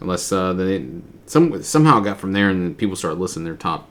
Unless 0.00 0.30
uh, 0.30 0.52
they 0.52 0.86
some 1.26 1.62
somehow 1.62 2.00
got 2.00 2.18
from 2.18 2.32
there, 2.32 2.48
and 2.50 2.78
people 2.78 2.94
started 2.96 3.18
listing 3.18 3.44
their 3.44 3.56
top 3.56 3.90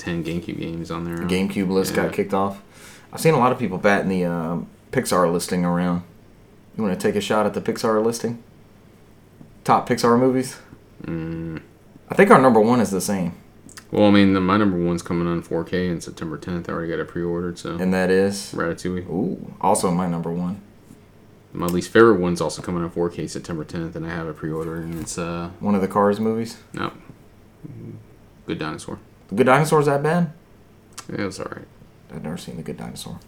ten 0.00 0.24
GameCube 0.24 0.58
games 0.58 0.90
on 0.90 1.04
there. 1.04 1.18
GameCube 1.18 1.68
list 1.70 1.94
Yeah. 1.94 2.04
got 2.04 2.12
kicked 2.14 2.34
off. 2.34 2.60
I've 3.12 3.20
seen 3.20 3.34
a 3.34 3.38
lot 3.38 3.52
of 3.52 3.58
people 3.58 3.78
batting 3.78 4.08
the 4.08 4.24
um, 4.24 4.66
Pixar 4.92 5.30
listing 5.32 5.64
around. 5.64 6.02
You 6.76 6.82
want 6.84 6.98
to 6.98 7.06
take 7.06 7.16
a 7.16 7.20
shot 7.20 7.44
at 7.46 7.54
the 7.54 7.60
Pixar 7.60 8.02
listing? 8.04 8.42
Top 9.64 9.88
Pixar 9.88 10.18
movies? 10.18 10.58
Mm. 11.04 11.60
I 12.08 12.14
think 12.14 12.30
our 12.30 12.40
number 12.40 12.60
one 12.60 12.80
is 12.80 12.90
the 12.90 13.00
same, 13.00 13.34
Well, 13.90 14.06
I 14.06 14.10
mean, 14.10 14.32
the, 14.34 14.40
my 14.40 14.56
number 14.56 14.76
one's 14.78 15.02
coming 15.02 15.26
on 15.28 15.42
4K 15.42 15.90
in 15.90 16.00
September 16.00 16.36
10th. 16.38 16.68
I 16.68 16.72
already 16.72 16.90
got 16.90 16.98
it 17.00 17.08
pre-ordered, 17.08 17.58
so 17.58 17.76
and 17.76 17.92
that 17.94 18.10
is 18.10 18.52
Ratatouille. 18.54 19.06
ooh, 19.08 19.54
also 19.60 19.90
my 19.90 20.08
number 20.08 20.30
one. 20.30 20.60
My 21.52 21.66
least 21.66 21.90
favorite 21.90 22.20
one's 22.20 22.40
also 22.40 22.62
coming 22.62 22.82
on 22.84 22.90
4K 22.90 23.28
September 23.28 23.64
10th, 23.64 23.94
and 23.96 24.06
I 24.06 24.10
have 24.10 24.26
it 24.28 24.36
pre-ordered, 24.36 24.84
and 24.84 25.00
it's 25.00 25.18
uh 25.18 25.50
One 25.60 25.74
of 25.74 25.80
the 25.82 25.88
Cars 25.88 26.18
movies. 26.20 26.56
no, 26.72 26.92
Good 28.46 28.58
Dinosaur. 28.58 28.98
The 29.30 29.36
Good 29.36 29.46
Dinosaur's 29.46 29.86
that 29.86 30.02
bad? 30.02 30.32
It 31.08 31.20
was 31.20 31.38
all 31.40 31.46
right. 31.54 31.66
I've 32.12 32.22
never 32.22 32.36
seen 32.36 32.56
The 32.56 32.62
Good 32.62 32.76
Dinosaur. 32.76 33.18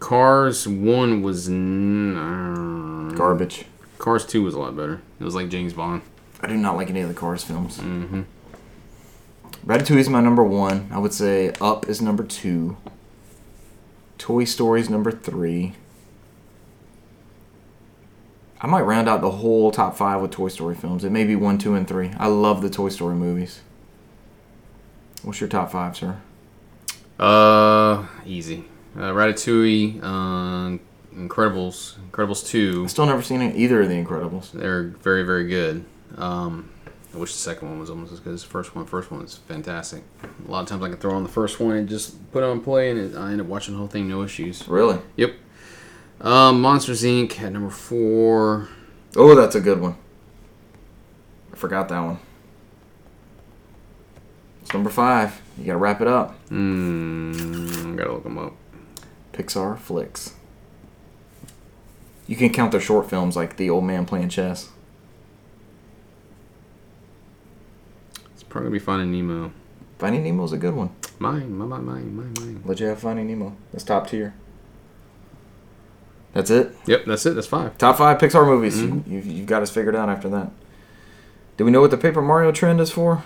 Cars 0.00 0.66
one 0.68 1.22
was 1.22 1.48
n- 1.48 2.16
uh, 2.16 3.14
Garbage. 3.16 3.66
Cars 3.98 4.24
two 4.26 4.42
was 4.42 4.54
a 4.54 4.58
lot 4.58 4.76
better. 4.76 5.00
It 5.20 5.24
was 5.24 5.34
like 5.34 5.48
James 5.48 5.72
Bond. 5.72 6.02
I 6.40 6.46
do 6.48 6.56
not 6.56 6.76
like 6.76 6.90
any 6.90 7.00
of 7.00 7.08
the 7.08 7.14
Cars 7.14 7.42
films. 7.42 7.78
Mm-hmm. 7.78 8.22
Ratatouille 9.66 9.98
is 9.98 10.08
my 10.10 10.20
number 10.20 10.44
one. 10.44 10.88
I 10.92 10.98
would 10.98 11.12
say 11.14 11.52
Up 11.60 11.88
is 11.88 12.02
number 12.02 12.22
two. 12.22 12.76
Toy 14.18 14.44
Story 14.44 14.80
is 14.80 14.90
number 14.90 15.10
three. 15.10 15.74
I 18.60 18.66
might 18.66 18.82
round 18.82 19.08
out 19.08 19.20
the 19.20 19.30
whole 19.30 19.70
top 19.70 19.96
five 19.96 20.20
with 20.22 20.30
Toy 20.30 20.48
Story 20.48 20.74
films. 20.74 21.04
It 21.04 21.10
may 21.10 21.24
be 21.24 21.36
one, 21.36 21.58
two, 21.58 21.74
and 21.74 21.86
three. 21.88 22.12
I 22.18 22.28
love 22.28 22.62
the 22.62 22.70
Toy 22.70 22.88
Story 22.88 23.14
movies. 23.14 23.60
What's 25.24 25.40
your 25.40 25.48
top 25.48 25.72
five, 25.72 25.96
sir? 25.96 26.18
Uh, 27.18 28.06
easy. 28.26 28.66
Uh, 28.94 29.10
Ratatouille, 29.12 30.00
uh, 30.02 30.78
Incredibles, 31.16 31.94
Incredibles 32.10 32.46
two. 32.46 32.84
I 32.84 32.88
still 32.88 33.06
never 33.06 33.22
seen 33.22 33.40
either 33.40 33.82
of 33.82 33.88
the 33.88 33.94
Incredibles. 33.94 34.52
They're 34.52 34.82
very, 34.82 35.24
very 35.24 35.48
good. 35.48 35.84
Um, 36.16 36.70
I 37.14 37.16
wish 37.16 37.32
the 37.32 37.38
second 37.38 37.70
one 37.70 37.78
was 37.78 37.90
almost 37.90 38.12
as 38.12 38.20
good 38.20 38.34
as 38.34 38.42
the 38.42 38.50
first 38.50 38.74
one. 38.76 38.84
First 38.84 39.10
one 39.10 39.22
is 39.22 39.36
fantastic. 39.36 40.02
A 40.46 40.50
lot 40.50 40.62
of 40.62 40.68
times 40.68 40.82
I 40.82 40.88
can 40.88 40.98
throw 40.98 41.14
on 41.14 41.22
the 41.22 41.28
first 41.28 41.58
one 41.58 41.76
and 41.76 41.88
just 41.88 42.30
put 42.30 42.42
it 42.42 42.46
on 42.46 42.60
play, 42.60 42.90
and 42.90 42.98
it, 42.98 43.16
I 43.16 43.32
end 43.32 43.40
up 43.40 43.46
watching 43.46 43.74
the 43.74 43.78
whole 43.78 43.88
thing, 43.88 44.08
no 44.08 44.22
issues. 44.22 44.68
Really? 44.68 44.98
Yep. 45.16 45.34
Um, 46.20 46.60
Monsters 46.60 47.02
Inc. 47.02 47.40
at 47.40 47.52
number 47.52 47.70
four. 47.70 48.68
Oh, 49.16 49.34
that's 49.34 49.54
a 49.54 49.60
good 49.60 49.80
one. 49.80 49.96
I 51.52 51.56
forgot 51.56 51.88
that 51.88 52.00
one. 52.00 52.18
Number 54.74 54.90
five. 54.90 55.40
You 55.56 55.66
gotta 55.66 55.78
wrap 55.78 56.00
it 56.00 56.08
up. 56.08 56.32
Hmm, 56.48 57.94
gotta 57.94 58.12
look 58.12 58.24
them 58.24 58.38
up. 58.38 58.54
Pixar 59.32 59.78
flicks. 59.78 60.34
You 62.26 62.34
can 62.34 62.52
count 62.52 62.72
their 62.72 62.80
short 62.80 63.08
films 63.08 63.36
like 63.36 63.56
The 63.56 63.70
Old 63.70 63.84
Man 63.84 64.04
Playing 64.04 64.30
Chess. 64.30 64.70
It's 68.32 68.42
probably 68.42 68.66
gonna 68.66 68.72
be 68.72 68.78
Finding 68.80 69.12
Nemo. 69.12 69.52
Finding 69.98 70.24
Nemo's 70.24 70.52
a 70.52 70.58
good 70.58 70.74
one. 70.74 70.90
Mine, 71.20 71.56
mine, 71.56 71.68
mine, 71.68 71.86
mine, 71.86 72.16
mine, 72.16 72.34
mine. 72.40 72.62
Let 72.64 72.80
you 72.80 72.86
have 72.86 72.98
Finding 72.98 73.28
Nemo. 73.28 73.54
That's 73.70 73.84
top 73.84 74.08
tier. 74.08 74.34
That's 76.32 76.50
it. 76.50 76.74
Yep, 76.86 77.04
that's 77.06 77.24
it. 77.26 77.34
That's 77.36 77.46
five. 77.46 77.78
Top 77.78 77.96
five 77.96 78.18
Pixar 78.18 78.44
movies. 78.44 78.82
You, 78.82 79.04
you've, 79.06 79.26
you've 79.26 79.46
got 79.46 79.62
us 79.62 79.70
figured 79.70 79.94
out 79.94 80.08
after 80.08 80.28
that. 80.30 80.50
Do 81.56 81.64
we 81.64 81.70
know 81.70 81.80
what 81.80 81.92
the 81.92 81.96
Paper 81.96 82.20
Mario 82.20 82.50
trend 82.50 82.80
is 82.80 82.90
for? 82.90 83.22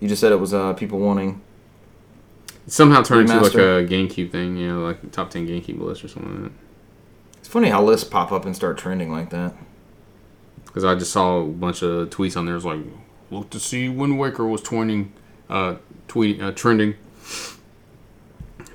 You 0.00 0.08
just 0.08 0.20
said 0.20 0.32
it 0.32 0.40
was 0.40 0.52
uh, 0.52 0.74
people 0.74 0.98
wanting. 0.98 1.40
It 2.66 2.72
somehow 2.72 3.02
turned 3.02 3.30
into 3.30 3.42
like 3.42 3.54
a 3.54 3.86
GameCube 3.88 4.30
thing, 4.30 4.56
you 4.56 4.68
know, 4.68 4.80
like 4.80 5.10
top 5.12 5.30
ten 5.30 5.46
GameCube 5.46 5.80
list 5.80 6.04
or 6.04 6.08
something 6.08 6.42
like 6.42 6.52
that. 6.52 6.58
It's 7.38 7.48
funny 7.48 7.68
how 7.68 7.82
lists 7.82 8.08
pop 8.08 8.32
up 8.32 8.44
and 8.44 8.54
start 8.56 8.76
trending 8.76 9.10
like 9.10 9.30
that. 9.30 9.54
Because 10.66 10.84
I 10.84 10.94
just 10.94 11.12
saw 11.12 11.38
a 11.38 11.44
bunch 11.46 11.82
of 11.82 12.10
tweets 12.10 12.36
on 12.36 12.44
there. 12.44 12.54
It 12.54 12.58
was 12.58 12.64
like, 12.64 12.80
look 13.30 13.50
to 13.50 13.60
see 13.60 13.88
Wind 13.88 14.18
Waker 14.18 14.44
was 14.44 14.60
twinning, 14.60 15.10
uh, 15.48 15.76
tweet, 16.08 16.42
uh, 16.42 16.52
trending. 16.52 16.96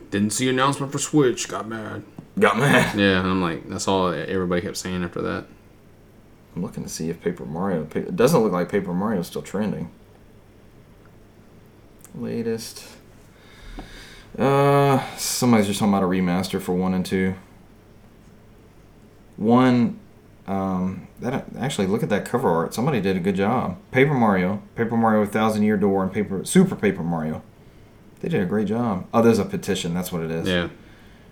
Didn't 0.09 0.31
see 0.31 0.49
announcement 0.49 0.91
for 0.91 0.99
Switch. 0.99 1.47
Got 1.47 1.67
mad. 1.67 2.03
Got 2.39 2.57
mad. 2.57 2.95
Yeah, 2.99 3.19
and 3.19 3.27
I'm 3.27 3.41
like, 3.41 3.69
that's 3.69 3.87
all 3.87 4.07
everybody 4.07 4.61
kept 4.61 4.77
saying 4.77 5.03
after 5.03 5.21
that. 5.21 5.45
I'm 6.55 6.61
looking 6.61 6.83
to 6.83 6.89
see 6.89 7.09
if 7.09 7.21
Paper 7.21 7.45
Mario. 7.45 7.87
It 7.93 8.15
doesn't 8.15 8.41
look 8.41 8.51
like 8.51 8.69
Paper 8.69 8.93
Mario's 8.93 9.27
still 9.27 9.41
trending. 9.41 9.89
Latest. 12.15 12.85
Uh, 14.37 15.05
somebody's 15.17 15.67
just 15.67 15.79
talking 15.79 15.93
about 15.93 16.03
a 16.03 16.07
remaster 16.07 16.61
for 16.61 16.73
one 16.73 16.93
and 16.93 17.05
two. 17.05 17.35
One, 19.37 19.99
um, 20.47 21.07
that 21.19 21.45
actually 21.57 21.87
look 21.87 22.03
at 22.03 22.09
that 22.09 22.25
cover 22.25 22.49
art. 22.49 22.73
Somebody 22.73 23.01
did 23.01 23.17
a 23.17 23.19
good 23.19 23.35
job. 23.35 23.77
Paper 23.91 24.13
Mario, 24.13 24.61
Paper 24.75 24.97
Mario 24.97 25.25
Thousand 25.25 25.63
Year 25.63 25.77
Door, 25.77 26.03
and 26.03 26.13
Paper 26.13 26.45
Super 26.45 26.75
Paper 26.75 27.03
Mario. 27.03 27.41
They 28.19 28.29
did 28.29 28.41
a 28.41 28.45
great 28.45 28.67
job. 28.67 29.07
Oh, 29.13 29.21
there's 29.21 29.39
a 29.39 29.45
petition. 29.45 29.93
That's 29.93 30.11
what 30.11 30.21
it 30.21 30.31
is. 30.31 30.47
Yeah. 30.47 30.69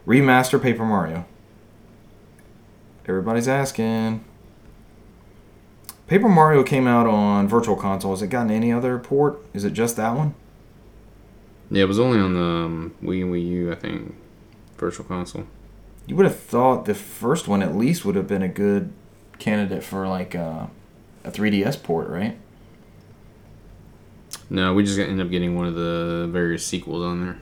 Remaster 0.08 0.62
Paper 0.62 0.86
Mario. 0.86 1.26
Everybody's 3.08 3.48
asking. 3.48 4.24
Paper 6.08 6.30
Mario 6.30 6.63
came 6.63 6.88
out 6.88 7.06
on 7.06 7.48
Virtual 7.48 7.76
Console. 7.76 8.12
Has 8.12 8.22
it 8.24 8.28
gotten 8.28 8.52
any 8.52 8.72
other 8.72 8.98
port? 8.98 9.39
Is 9.54 9.63
it 9.63 9.74
just 9.74 9.96
that 9.98 10.15
one? 10.15 10.34
Yeah, 11.71 11.84
it 11.84 11.88
was 11.88 11.99
only 11.99 12.19
on 12.19 12.34
the 12.34 12.39
um, 12.41 12.95
Wii 13.03 13.21
and 13.23 13.34
Wii 13.34 13.47
U, 13.47 13.71
I 13.71 13.75
think. 13.75 14.15
Virtual 14.77 15.05
console. 15.05 15.45
You 16.08 16.15
would 16.15 16.25
have 16.25 16.39
thought 16.39 16.86
the 16.86 16.95
first 16.95 17.47
one 17.47 17.62
at 17.62 17.75
least 17.75 18.05
would 18.05 18.15
have 18.15 18.27
been 18.27 18.41
a 18.41 18.47
good 18.47 18.91
candidate 19.38 19.84
for 19.84 20.08
like 20.08 20.34
uh, 20.36 20.67
a 21.23 21.32
3DS 21.32 21.84
port, 21.84 22.10
right? 22.10 22.38
No, 24.49 24.73
we 24.73 24.84
just 24.84 24.97
ended 24.97 25.23
up 25.23 25.29
getting 25.32 25.55
one 25.55 25.67
of 25.67 25.75
the 25.75 26.27
various 26.32 26.65
sequels 26.65 27.03
on 27.05 27.21
there. 27.21 27.39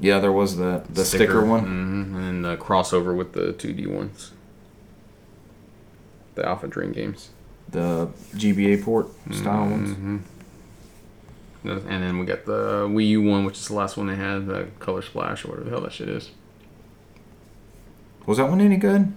Yeah, 0.00 0.18
there 0.20 0.32
was 0.32 0.56
the 0.56 0.84
the 0.88 1.04
sticker, 1.04 1.44
one. 1.44 1.64
hmm 1.64 2.16
and 2.16 2.44
the 2.44 2.56
crossover 2.56 3.16
with 3.16 3.32
the 3.32 3.52
2D 3.54 3.86
ones. 3.86 4.32
The 6.34 6.46
Alpha 6.46 6.66
Dream 6.68 6.92
games. 6.92 7.30
the 7.70 8.08
GBA 8.34 8.82
port 8.84 9.08
style 9.32 9.68
ones. 9.68 10.20
And 11.64 12.02
then 12.02 12.18
we 12.18 12.26
got 12.26 12.44
the 12.44 12.86
Wii 12.88 13.08
U 13.08 13.22
one, 13.22 13.44
which 13.46 13.56
is 13.58 13.68
the 13.68 13.74
last 13.74 13.96
one 13.96 14.06
they 14.06 14.16
had, 14.16 14.46
the 14.46 14.68
Color 14.80 15.00
Splash 15.02 15.44
or 15.44 15.48
whatever 15.48 15.64
the 15.64 15.70
hell 15.70 15.80
that 15.80 15.92
shit 15.92 16.08
is. 16.10 16.30
Was 18.26 18.38
that 18.38 18.48
one 18.48 18.60
any 18.60 18.76
good? 18.76 19.12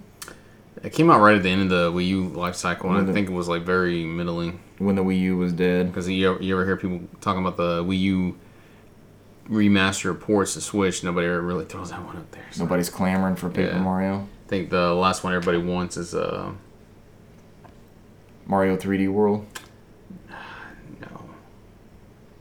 It 0.83 0.93
came 0.93 1.10
out 1.10 1.19
right 1.21 1.36
at 1.36 1.43
the 1.43 1.49
end 1.49 1.63
of 1.63 1.69
the 1.69 1.91
Wii 1.91 2.07
U 2.07 2.23
life 2.29 2.55
cycle, 2.55 2.89
and 2.95 3.10
I 3.10 3.13
think 3.13 3.29
it 3.29 3.33
was 3.33 3.47
like 3.47 3.63
very 3.63 4.05
middling. 4.05 4.60
when 4.77 4.95
the 4.95 5.03
Wii 5.03 5.19
U 5.21 5.38
was 5.38 5.51
dead. 5.53 5.88
Because 5.88 6.07
you, 6.07 6.31
ever- 6.33 6.41
you 6.43 6.53
ever 6.55 6.63
hear 6.65 6.77
people 6.77 7.01
talking 7.19 7.41
about 7.41 7.57
the 7.57 7.83
Wii 7.83 7.99
U 7.99 8.38
remaster 9.49 10.17
ports 10.19 10.53
to 10.53 10.62
Switch? 10.62 11.03
Nobody 11.03 11.27
ever 11.27 11.41
really 11.41 11.65
throws 11.65 11.89
that 11.89 12.03
one 12.05 12.15
up 12.17 12.29
there. 12.31 12.45
So 12.51 12.63
Nobody's 12.63 12.89
clamoring 12.89 13.36
for 13.36 13.49
Paper 13.49 13.71
Yeah. 13.75 13.81
Mario. 13.81 14.27
I 14.45 14.49
think 14.49 14.69
the 14.69 14.93
last 14.93 15.23
one 15.23 15.33
everybody 15.33 15.57
wants 15.57 15.97
is 15.97 16.13
uh 16.15 16.51
Mario 18.45 18.77
3D 18.77 19.10
World. 19.12 19.45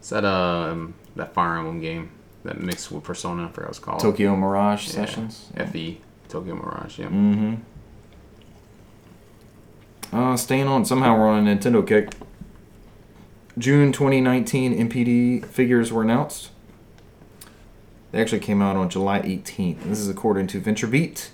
Is 0.06 0.10
that 0.10 0.24
um 0.24 0.94
that 1.16 1.34
Fire 1.34 1.56
Emblem 1.56 1.80
game 1.80 2.10
that 2.44 2.60
mixed 2.60 2.92
with 2.92 3.02
Persona? 3.02 3.46
I 3.46 3.48
forgot 3.48 3.62
what 3.62 3.70
it's 3.70 3.78
called. 3.80 3.98
Tokyo 4.00 4.36
Mirage 4.36 4.86
Yeah. 4.86 4.92
Sessions. 4.92 5.48
FE 5.56 6.00
Tokyo 6.28 6.54
Mirage. 6.54 7.00
Yeah. 7.00 7.06
Mm-hmm. 7.06 7.54
Uh, 10.16 10.36
staying 10.36 10.68
on, 10.68 10.84
somehow 10.84 11.18
we're 11.18 11.26
on 11.26 11.48
a 11.48 11.56
Nintendo 11.56 11.84
kick. 11.84 12.10
June 13.58 13.90
2019 13.90 14.88
NPD 14.88 15.44
figures 15.44 15.92
were 15.92 16.02
announced. 16.02 16.50
They 18.12 18.20
actually 18.20 18.38
came 18.38 18.62
out 18.62 18.76
on 18.76 18.88
July 18.88 19.20
18th. 19.22 19.82
This 19.82 19.98
is 19.98 20.08
according 20.08 20.46
to 20.48 20.60
VentureBeat. 20.60 21.30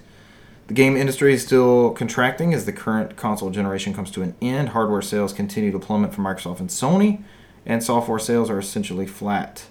The 0.69 0.75
game 0.75 0.97
industry 0.97 1.35
is 1.35 1.45
still 1.45 1.91
contracting 1.91 2.55
as 2.55 2.65
the 2.65 2.73
current 2.73 3.17
console 3.17 3.51
generation 3.51 3.93
comes 3.93 4.11
to 4.13 4.23
an 4.23 4.35
end. 4.41 4.71
Hardware 4.71 5.03
sales 5.03 5.35
continue 5.35 5.71
to 5.73 5.79
plummet 5.79 6.15
for 6.15 6.23
Microsoft 6.23 6.61
and 6.61 6.71
Sony, 6.71 7.23
and 7.67 7.83
software 7.83 8.19
sales 8.19 8.51
are 8.51 8.59
essentially 8.59 9.07
flat. 9.07 9.67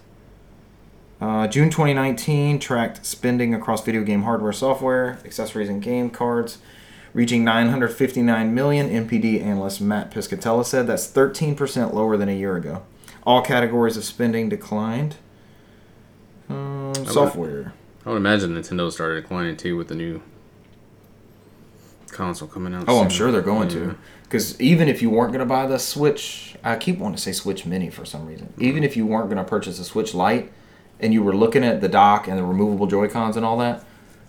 Uh, 1.19 1.47
June 1.47 1.69
2019 1.69 2.57
tracked 2.59 3.05
spending 3.05 3.53
across 3.53 3.83
video 3.83 4.03
game 4.03 4.23
hardware, 4.23 4.51
software, 4.53 5.19
accessories, 5.23 5.69
and 5.69 5.81
game 5.81 6.09
cards, 6.09 6.57
reaching 7.13 7.43
959 7.43 8.55
million. 8.55 8.89
NPD 8.89 9.43
analyst 9.43 9.81
Matt 9.81 10.09
Piscatella 10.11 10.65
said 10.65 10.87
that's 10.87 11.07
13% 11.11 11.93
lower 11.93 12.17
than 12.17 12.27
a 12.27 12.35
year 12.35 12.55
ago. 12.55 12.83
All 13.23 13.43
categories 13.43 13.97
of 13.97 14.03
spending 14.03 14.49
declined. 14.49 15.17
Um, 16.49 16.93
software. 17.05 17.73
I 18.03 18.09
would 18.09 18.17
imagine 18.17 18.55
Nintendo 18.55 18.91
started 18.91 19.21
declining 19.21 19.57
too 19.57 19.77
with 19.77 19.89
the 19.89 19.95
new 19.95 20.21
console 22.09 22.47
coming 22.47 22.73
out. 22.73 22.85
Oh, 22.87 22.99
I'm 23.01 23.09
sure 23.09 23.31
they're 23.31 23.41
going 23.43 23.69
Yeah. 23.69 23.75
to. 23.75 23.95
Because 24.31 24.59
even 24.61 24.87
if 24.87 25.01
you 25.01 25.09
weren't 25.09 25.33
going 25.33 25.45
to 25.45 25.45
buy 25.45 25.65
the 25.65 25.77
Switch, 25.77 26.55
I 26.63 26.77
keep 26.77 26.99
wanting 26.99 27.17
to 27.17 27.21
say 27.21 27.33
Switch 27.33 27.65
Mini 27.65 27.89
for 27.89 28.05
some 28.05 28.25
reason. 28.25 28.53
Even 28.57 28.81
if 28.81 28.95
you 28.95 29.05
weren't 29.05 29.25
going 29.25 29.43
to 29.43 29.43
purchase 29.43 29.77
a 29.77 29.83
Switch 29.83 30.13
Lite, 30.13 30.49
and 31.01 31.11
you 31.11 31.21
were 31.21 31.35
looking 31.35 31.65
at 31.65 31.81
the 31.81 31.89
dock 31.89 32.29
and 32.29 32.37
the 32.37 32.43
removable 32.45 32.87
Joy 32.87 33.09
Cons 33.09 33.35
and 33.35 33.45
all 33.45 33.57
that, 33.57 33.83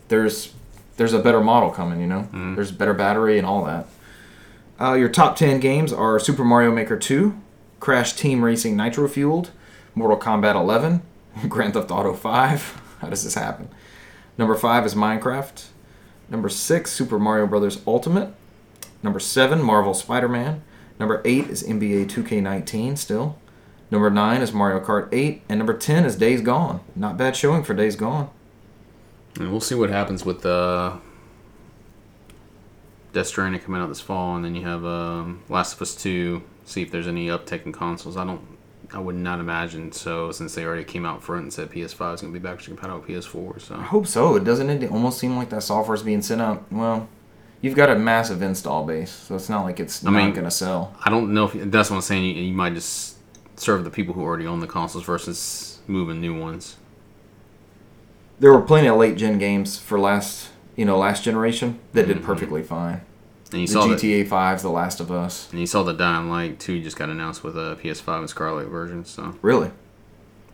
there's 0.08 0.54
there's 0.96 1.12
a 1.12 1.20
better 1.20 1.40
model 1.40 1.70
coming. 1.70 2.00
You 2.00 2.08
know, 2.08 2.28
there's 2.56 2.72
better 2.72 2.94
battery 2.94 3.38
and 3.38 3.46
all 3.46 3.64
that. 3.64 3.86
Uh, 4.80 4.94
your 4.94 5.08
top 5.08 5.36
ten 5.36 5.60
games 5.60 5.92
are 5.92 6.18
Super 6.18 6.42
Mario 6.42 6.72
Maker 6.72 6.98
2, 6.98 7.38
Crash 7.78 8.14
Team 8.14 8.44
Racing 8.44 8.76
Nitro 8.76 9.06
Fueled, 9.06 9.52
Mortal 9.94 10.18
Kombat 10.18 10.56
11, 10.56 11.00
Grand 11.48 11.74
Theft 11.74 11.92
Auto 11.92 12.12
5. 12.12 12.82
How 12.98 13.08
does 13.08 13.22
this 13.22 13.36
happen? 13.36 13.68
Number 14.36 14.56
five 14.56 14.84
is 14.84 14.96
Minecraft. 14.96 15.66
Number 16.28 16.48
six, 16.48 16.90
Super 16.90 17.20
Mario 17.20 17.46
Brothers 17.46 17.80
Ultimate. 17.86 18.34
Number 19.02 19.20
seven, 19.20 19.62
Marvel 19.62 19.94
Spider 19.94 20.28
Man. 20.28 20.62
Number 20.98 21.20
eight 21.24 21.48
is 21.48 21.62
NBA 21.62 22.06
2K19 22.06 22.96
still. 22.96 23.38
Number 23.90 24.08
nine 24.08 24.40
is 24.40 24.52
Mario 24.52 24.80
Kart 24.80 25.08
8. 25.12 25.42
And 25.48 25.58
number 25.58 25.74
10 25.74 26.04
is 26.04 26.16
Days 26.16 26.40
Gone. 26.40 26.80
Not 26.96 27.18
bad 27.18 27.36
showing 27.36 27.62
for 27.62 27.74
Days 27.74 27.96
Gone. 27.96 28.30
And 29.38 29.50
we'll 29.50 29.60
see 29.60 29.74
what 29.74 29.90
happens 29.90 30.24
with 30.24 30.46
uh, 30.46 30.96
Death 33.12 33.26
Stranding 33.26 33.60
coming 33.60 33.80
out 33.80 33.88
this 33.88 34.00
fall, 34.00 34.36
and 34.36 34.44
then 34.44 34.54
you 34.54 34.62
have 34.62 34.84
um, 34.84 35.42
Last 35.48 35.74
of 35.74 35.82
Us 35.82 35.94
Two. 35.94 36.42
See 36.64 36.82
if 36.82 36.90
there's 36.90 37.08
any 37.08 37.26
uptick 37.26 37.66
in 37.66 37.72
consoles. 37.72 38.16
I 38.16 38.24
don't. 38.24 38.40
I 38.94 38.98
would 38.98 39.14
not 39.14 39.40
imagine 39.40 39.90
so, 39.90 40.32
since 40.32 40.54
they 40.54 40.64
already 40.66 40.84
came 40.84 41.06
out 41.06 41.22
front 41.22 41.44
and 41.44 41.52
said 41.52 41.70
PS5 41.70 42.14
is 42.14 42.20
going 42.20 42.32
to 42.32 42.38
be 42.38 42.38
back 42.38 42.58
backwards 42.58 42.66
compatible 42.66 43.00
with 43.00 43.08
PS4. 43.08 43.60
So 43.60 43.74
I 43.76 43.82
hope 43.82 44.06
so. 44.06 44.36
It 44.36 44.44
doesn't 44.44 44.68
it 44.68 44.90
almost 44.90 45.18
seem 45.18 45.34
like 45.36 45.48
that 45.48 45.62
software 45.62 45.94
is 45.94 46.02
being 46.02 46.20
sent 46.20 46.42
out. 46.42 46.70
Well, 46.70 47.08
you've 47.62 47.74
got 47.74 47.88
a 47.88 47.94
massive 47.98 48.42
install 48.42 48.84
base, 48.84 49.10
so 49.10 49.34
it's 49.34 49.48
not 49.48 49.62
like 49.64 49.80
it's 49.80 50.04
I 50.04 50.10
not 50.10 50.16
mean- 50.24 50.32
going 50.32 50.44
to 50.44 50.50
sell. 50.50 50.94
I 51.02 51.08
don't 51.10 51.32
know 51.32 51.46
if 51.46 51.52
that's 51.70 51.88
what 51.88 51.96
I'm 51.96 52.02
saying. 52.02 52.24
You, 52.24 52.42
you 52.42 52.52
might 52.52 52.74
just 52.74 53.16
serve 53.56 53.84
the 53.84 53.90
people 53.90 54.12
who 54.14 54.22
already 54.22 54.46
own 54.46 54.60
the 54.60 54.66
consoles 54.66 55.04
versus 55.04 55.80
moving 55.86 56.20
new 56.20 56.38
ones. 56.38 56.76
There 58.40 58.52
were 58.52 58.60
plenty 58.62 58.88
of 58.88 58.96
late 58.96 59.16
gen 59.16 59.38
games 59.38 59.78
for 59.78 59.98
last, 59.98 60.50
you 60.76 60.84
know, 60.84 60.98
last 60.98 61.22
generation 61.22 61.78
that 61.92 62.08
did 62.08 62.18
Mhm. 62.18 62.24
perfectly 62.24 62.62
fine. 62.62 63.02
And 63.52 63.60
you 63.60 63.66
the 63.66 63.72
saw. 63.72 63.86
GTA 63.86 64.24
5's 64.24 64.62
The 64.62 64.70
Last 64.70 64.98
of 64.98 65.12
Us. 65.12 65.48
And 65.52 65.60
you 65.60 65.66
saw 65.66 65.82
the 65.82 65.92
Dying 65.92 66.30
Light 66.30 66.58
2 66.58 66.80
just 66.82 66.96
got 66.96 67.10
announced 67.10 67.44
with 67.44 67.56
a 67.56 67.76
PS5 67.82 68.20
and 68.20 68.30
Scarlett 68.30 68.68
version. 68.68 69.04
So 69.04 69.34
Really? 69.42 69.70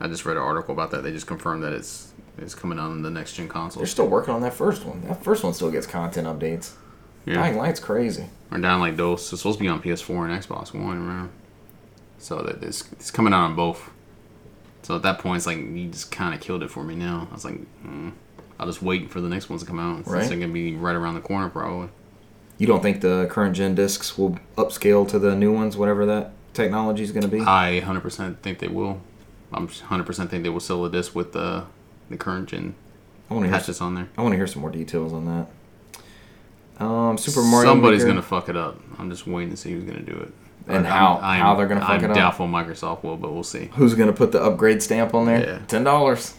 I 0.00 0.08
just 0.08 0.24
read 0.26 0.36
an 0.36 0.42
article 0.42 0.72
about 0.74 0.90
that. 0.90 1.02
They 1.02 1.12
just 1.12 1.26
confirmed 1.26 1.62
that 1.62 1.72
it's 1.72 2.12
it's 2.40 2.54
coming 2.54 2.78
on 2.78 3.02
the 3.02 3.10
next 3.10 3.32
gen 3.32 3.48
console. 3.48 3.80
They're 3.80 3.86
still 3.88 4.06
working 4.06 4.32
on 4.32 4.40
that 4.42 4.54
first 4.54 4.84
one. 4.84 5.00
That 5.08 5.24
first 5.24 5.42
one 5.42 5.52
still 5.54 5.72
gets 5.72 5.88
content 5.88 6.26
updates. 6.28 6.70
Yeah. 7.28 7.34
Dying 7.34 7.56
Light's 7.56 7.80
crazy. 7.80 8.26
Or 8.50 8.58
Dying 8.58 8.80
Light 8.80 8.96
Dose. 8.96 9.32
It's 9.32 9.42
supposed 9.42 9.58
to 9.58 9.64
be 9.64 9.68
on 9.68 9.82
PS4 9.82 10.30
and 10.30 10.42
Xbox 10.42 10.74
One, 10.74 10.98
remember? 10.98 11.30
So 12.18 12.42
that 12.42 12.62
it's, 12.62 12.90
it's 12.92 13.10
coming 13.10 13.32
out 13.32 13.44
on 13.44 13.54
both. 13.54 13.90
So 14.82 14.96
at 14.96 15.02
that 15.02 15.18
point, 15.18 15.38
it's 15.38 15.46
like 15.46 15.58
you 15.58 15.88
just 15.88 16.10
kind 16.10 16.34
of 16.34 16.40
killed 16.40 16.62
it 16.62 16.70
for 16.70 16.82
me. 16.82 16.94
Now 16.94 17.28
I 17.30 17.34
was 17.34 17.44
like, 17.44 17.60
mm, 17.84 18.12
I'll 18.58 18.66
just 18.66 18.82
wait 18.82 19.10
for 19.10 19.20
the 19.20 19.28
next 19.28 19.50
ones 19.50 19.62
to 19.62 19.68
come 19.68 19.78
out. 19.78 20.06
Right. 20.06 20.28
they're 20.28 20.38
gonna 20.38 20.52
be 20.52 20.74
right 20.74 20.96
around 20.96 21.14
the 21.14 21.20
corner, 21.20 21.48
probably. 21.48 21.90
You 22.56 22.66
don't 22.66 22.82
think 22.82 23.02
the 23.02 23.26
current 23.30 23.54
gen 23.54 23.76
discs 23.76 24.18
will 24.18 24.38
upscale 24.56 25.06
to 25.08 25.18
the 25.18 25.36
new 25.36 25.52
ones, 25.52 25.76
whatever 25.76 26.04
that 26.06 26.32
technology 26.54 27.04
is 27.04 27.12
going 27.12 27.22
to 27.22 27.28
be? 27.28 27.40
I 27.40 27.80
100% 27.84 28.38
think 28.38 28.58
they 28.58 28.66
will. 28.68 29.00
I'm 29.52 29.68
100% 29.68 30.28
think 30.28 30.42
they 30.42 30.48
will 30.50 30.60
sell 30.60 30.84
a 30.84 30.90
disc 30.90 31.14
with 31.14 31.32
the 31.32 31.64
the 32.10 32.16
current 32.16 32.48
gen 32.48 32.74
I 33.30 33.34
want 33.34 33.44
to 33.44 33.50
hear. 33.50 33.58
patches 33.58 33.80
on 33.80 33.94
there. 33.94 34.08
I 34.16 34.22
want 34.22 34.32
to 34.32 34.36
hear 34.36 34.46
some 34.46 34.62
more 34.62 34.70
details 34.70 35.12
on 35.12 35.26
that. 35.26 35.46
Um, 36.80 37.18
Super 37.18 37.42
Mario. 37.42 37.70
Somebody's 37.70 38.00
Maker- 38.02 38.10
gonna 38.12 38.22
fuck 38.22 38.48
it 38.48 38.56
up. 38.56 38.78
I'm 38.98 39.10
just 39.10 39.26
waiting 39.26 39.50
to 39.50 39.56
see 39.56 39.72
who's 39.72 39.84
gonna 39.84 40.00
do 40.00 40.12
it. 40.12 40.32
And 40.68 40.78
I'm- 40.78 40.84
how- 40.86 41.14
I'm- 41.22 41.40
how 41.40 41.54
they're 41.54 41.66
gonna 41.66 41.80
fuck 41.80 41.90
I'm 41.90 42.04
it 42.04 42.10
up. 42.10 42.16
doubtful 42.16 42.46
Microsoft 42.46 43.02
will, 43.02 43.16
but 43.16 43.32
we'll 43.32 43.42
see. 43.42 43.70
Who's 43.76 43.94
going 43.94 44.08
to 44.08 44.12
put 44.12 44.32
the 44.32 44.42
upgrade 44.42 44.82
stamp 44.82 45.14
on 45.14 45.24
there? 45.26 45.40
Yeah. 45.40 45.58
Ten 45.66 45.82
dollars. 45.82 46.34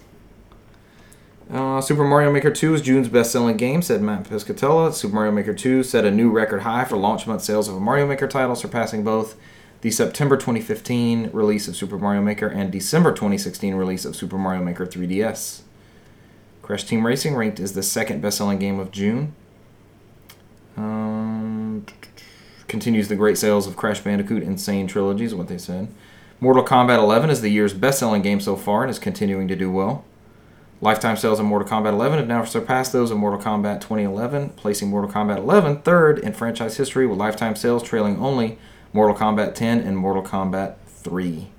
Uh, 1.52 1.82
Super 1.82 2.04
Mario 2.04 2.32
Maker 2.32 2.52
2 2.52 2.76
is 2.76 2.82
June's 2.84 3.08
best-selling 3.10 3.58
game, 3.58 3.82
said 3.82 4.04
Matt 4.04 4.26
Piscatella. 4.30 4.94
Super 4.94 5.16
Mario 5.16 5.32
Maker 5.32 5.54
2 5.56 5.82
set 5.82 6.06
a 6.06 6.12
new 6.12 6.30
record 6.30 6.62
high 6.62 6.86
for 6.86 6.96
launch 6.96 7.26
month 7.26 7.42
sales 7.44 7.68
of 7.68 7.76
a 7.76 7.80
Mario 7.80 8.06
Maker 8.06 8.28
title, 8.28 8.56
surpassing 8.56 9.04
both 9.04 9.36
the 9.82 9.90
September 9.90 10.38
2015 10.38 11.32
release 11.34 11.68
of 11.68 11.76
Super 11.76 11.98
Mario 11.98 12.22
Maker 12.22 12.46
and 12.46 12.72
December 12.72 13.12
2016 13.12 13.74
release 13.74 14.06
of 14.06 14.16
Super 14.16 14.38
Mario 14.38 14.64
Maker 14.64 14.86
3DS. 14.86 15.62
Crash 16.62 16.84
Team 16.84 17.04
Racing 17.04 17.36
ranked 17.36 17.60
as 17.60 17.74
the 17.74 17.82
second 17.82 18.22
best-selling 18.22 18.60
game 18.60 18.78
of 18.80 18.92
June. 18.92 19.34
Um, 20.80 21.86
continues 22.68 23.10
the 23.10 23.16
great 23.16 23.38
sales 23.38 23.68
of 23.68 23.76
Crash 23.76 24.00
Bandicoot 24.00 24.44
N. 24.44 24.58
Sane 24.58 24.88
Trilogy, 24.88 25.26
is 25.26 25.36
what 25.36 25.48
they 25.48 25.58
said. 25.58 25.90
Mortal 26.40 26.64
Kombat 26.64 27.00
11 27.00 27.30
is 27.30 27.42
the 27.42 27.50
year's 27.50 27.74
best-selling 27.74 28.22
game 28.22 28.40
so 28.40 28.56
far 28.56 28.84
and 28.84 28.90
is 28.90 29.00
continuing 29.00 29.50
to 29.50 29.56
do 29.56 29.70
well. 29.70 30.06
Lifetime 30.80 31.18
sales 31.18 31.42
of 31.42 31.46
Mortal 31.46 31.68
Kombat 31.68 31.92
11 31.92 32.20
have 32.20 32.28
now 32.30 32.46
surpassed 32.46 32.94
those 32.94 33.12
of 33.12 33.18
Mortal 33.18 33.42
Kombat 33.42 33.82
2011, 33.82 34.52
placing 34.52 34.90
Mortal 34.90 35.12
Kombat 35.12 35.38
11 35.38 35.82
third 35.82 36.20
in 36.20 36.32
franchise 36.32 36.78
history, 36.78 37.06
with 37.06 37.18
lifetime 37.18 37.58
sales 37.58 37.84
trailing 37.84 38.18
only 38.18 38.58
Mortal 38.94 39.18
Kombat 39.18 39.56
10 39.56 39.82
and 39.82 39.98
Mortal 39.98 40.24
Kombat 40.24 40.76
3. 40.86 41.50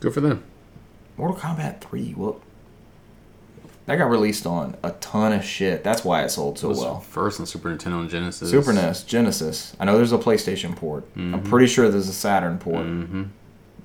Good 0.00 0.14
for 0.14 0.22
them. 0.22 0.44
Mortal 1.18 1.36
Kombat 1.36 1.82
3, 1.82 2.14
well, 2.16 2.40
that 3.88 3.96
got 3.96 4.10
released 4.10 4.46
on 4.46 4.76
a 4.82 4.90
ton 4.92 5.32
of 5.32 5.42
shit. 5.44 5.82
That's 5.82 6.04
why 6.04 6.22
it 6.22 6.28
sold 6.28 6.58
so 6.58 6.68
was 6.68 6.78
well. 6.78 7.00
first 7.00 7.40
on 7.40 7.46
Super 7.46 7.70
Nintendo 7.74 8.00
and 8.00 8.08
Genesis. 8.10 8.50
Super 8.50 8.72
NES, 8.72 9.02
Genesis. 9.02 9.74
I 9.80 9.84
know 9.86 9.96
there's 9.96 10.12
a 10.12 10.18
PlayStation 10.18 10.76
port. 10.76 11.04
I'm 11.16 11.42
Mhm. 11.42 11.44
pretty 11.48 11.66
sure 11.66 11.88
there's 11.88 12.08
a 12.08 12.12
Saturn 12.12 12.58
port. 12.58 12.86
Mm-hmm. 12.86 13.22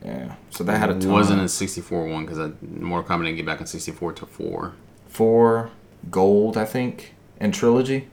Yeah, 0.06 0.36
so 0.50 0.64
that 0.66 0.78
had 0.78 0.90
a 0.90 1.00
ton. 1.00 1.12
Wasn't 1.12 1.42
a 1.42 1.48
64 1.48 2.06
one 2.08 2.26
because 2.26 2.52
Mortal 2.62 3.10
Kombat 3.18 3.24
didn't 3.24 3.38
get 3.38 3.46
back 3.46 3.62
in 3.62 3.66
64 3.66 4.12
to 4.14 4.26
four. 4.26 4.74
four 5.08 5.70
gold, 6.12 6.58
I 6.58 6.66
think, 6.66 7.14
and 7.40 7.54
trilogy 7.54 8.10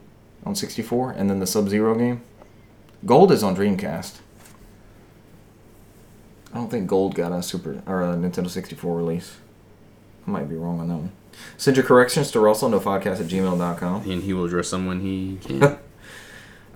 on 0.46 0.54
64, 0.54 1.10
and 1.10 1.28
then 1.28 1.40
the 1.40 1.46
Sub 1.46 1.68
Zero 1.68 1.94
game. 1.96 2.22
Gold 3.04 3.32
is 3.32 3.42
on 3.42 3.56
Dreamcast. 3.56 4.18
I 6.52 6.56
don't 6.58 6.70
think 6.70 6.86
Gold 6.86 7.14
got 7.14 7.32
a 7.32 7.42
Super 7.42 7.82
or 7.86 8.02
a 8.02 8.14
Nintendo 8.14 8.48
64 8.50 8.96
release. 8.96 9.36
I 10.26 10.30
might 10.30 10.48
be 10.48 10.56
wrong 10.56 10.80
on 10.80 10.88
that 10.88 10.94
one. 10.96 11.12
Send 11.56 11.76
your 11.76 11.86
corrections 11.86 12.30
to 12.32 12.40
Russell, 12.40 12.70
nofodcast 12.70 13.20
at 13.20 13.26
gmail.com. 13.26 14.10
And 14.10 14.22
he 14.22 14.32
will 14.32 14.44
address 14.44 14.70
them 14.70 14.86
when 14.86 15.00
he 15.00 15.38
can. 15.42 15.78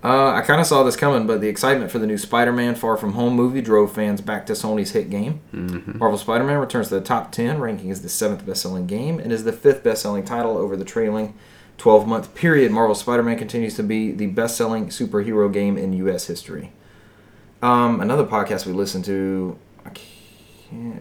Uh, 0.03 0.33
I 0.33 0.41
kind 0.41 0.61
of 0.61 0.67
saw 0.67 0.83
this 0.83 0.95
coming, 0.95 1.25
but 1.25 1.41
the 1.41 1.47
excitement 1.47 1.89
for 1.89 1.97
the 1.97 2.05
new 2.05 2.19
Spider 2.19 2.51
Man 2.51 2.75
Far 2.75 2.95
From 2.95 3.13
Home 3.13 3.33
movie 3.33 3.59
drove 3.59 3.91
fans 3.91 4.21
back 4.21 4.45
to 4.45 4.53
Sony's 4.53 4.91
hit 4.91 5.09
game. 5.09 5.39
hmm 5.49 5.97
Marvel 5.97 6.19
Spider 6.19 6.43
Man 6.43 6.59
returns 6.59 6.89
to 6.89 6.95
the 6.95 7.01
top 7.01 7.31
10, 7.31 7.59
ranking 7.59 7.89
as 7.89 8.03
the 8.03 8.09
seventh 8.09 8.45
best 8.45 8.61
selling 8.61 8.85
game, 8.85 9.17
and 9.17 9.31
is 9.31 9.45
the 9.45 9.51
fifth 9.51 9.83
best 9.83 10.03
selling 10.03 10.23
title 10.23 10.57
over 10.57 10.77
the 10.77 10.85
trailing 10.85 11.33
12 11.79 12.07
month 12.07 12.35
period, 12.35 12.71
Marvel 12.71 12.93
Spider 12.93 13.23
Man 13.23 13.35
continues 13.35 13.75
to 13.77 13.83
be 13.83 14.11
the 14.11 14.27
best 14.27 14.55
selling 14.55 14.89
superhero 14.89 15.51
game 15.51 15.75
in 15.75 15.91
U.S. 15.93 16.27
history. 16.27 16.71
Um, 17.63 17.99
another 17.99 18.25
podcast 18.25 18.67
we 18.67 18.73
listen 18.73 19.01
to, 19.03 19.57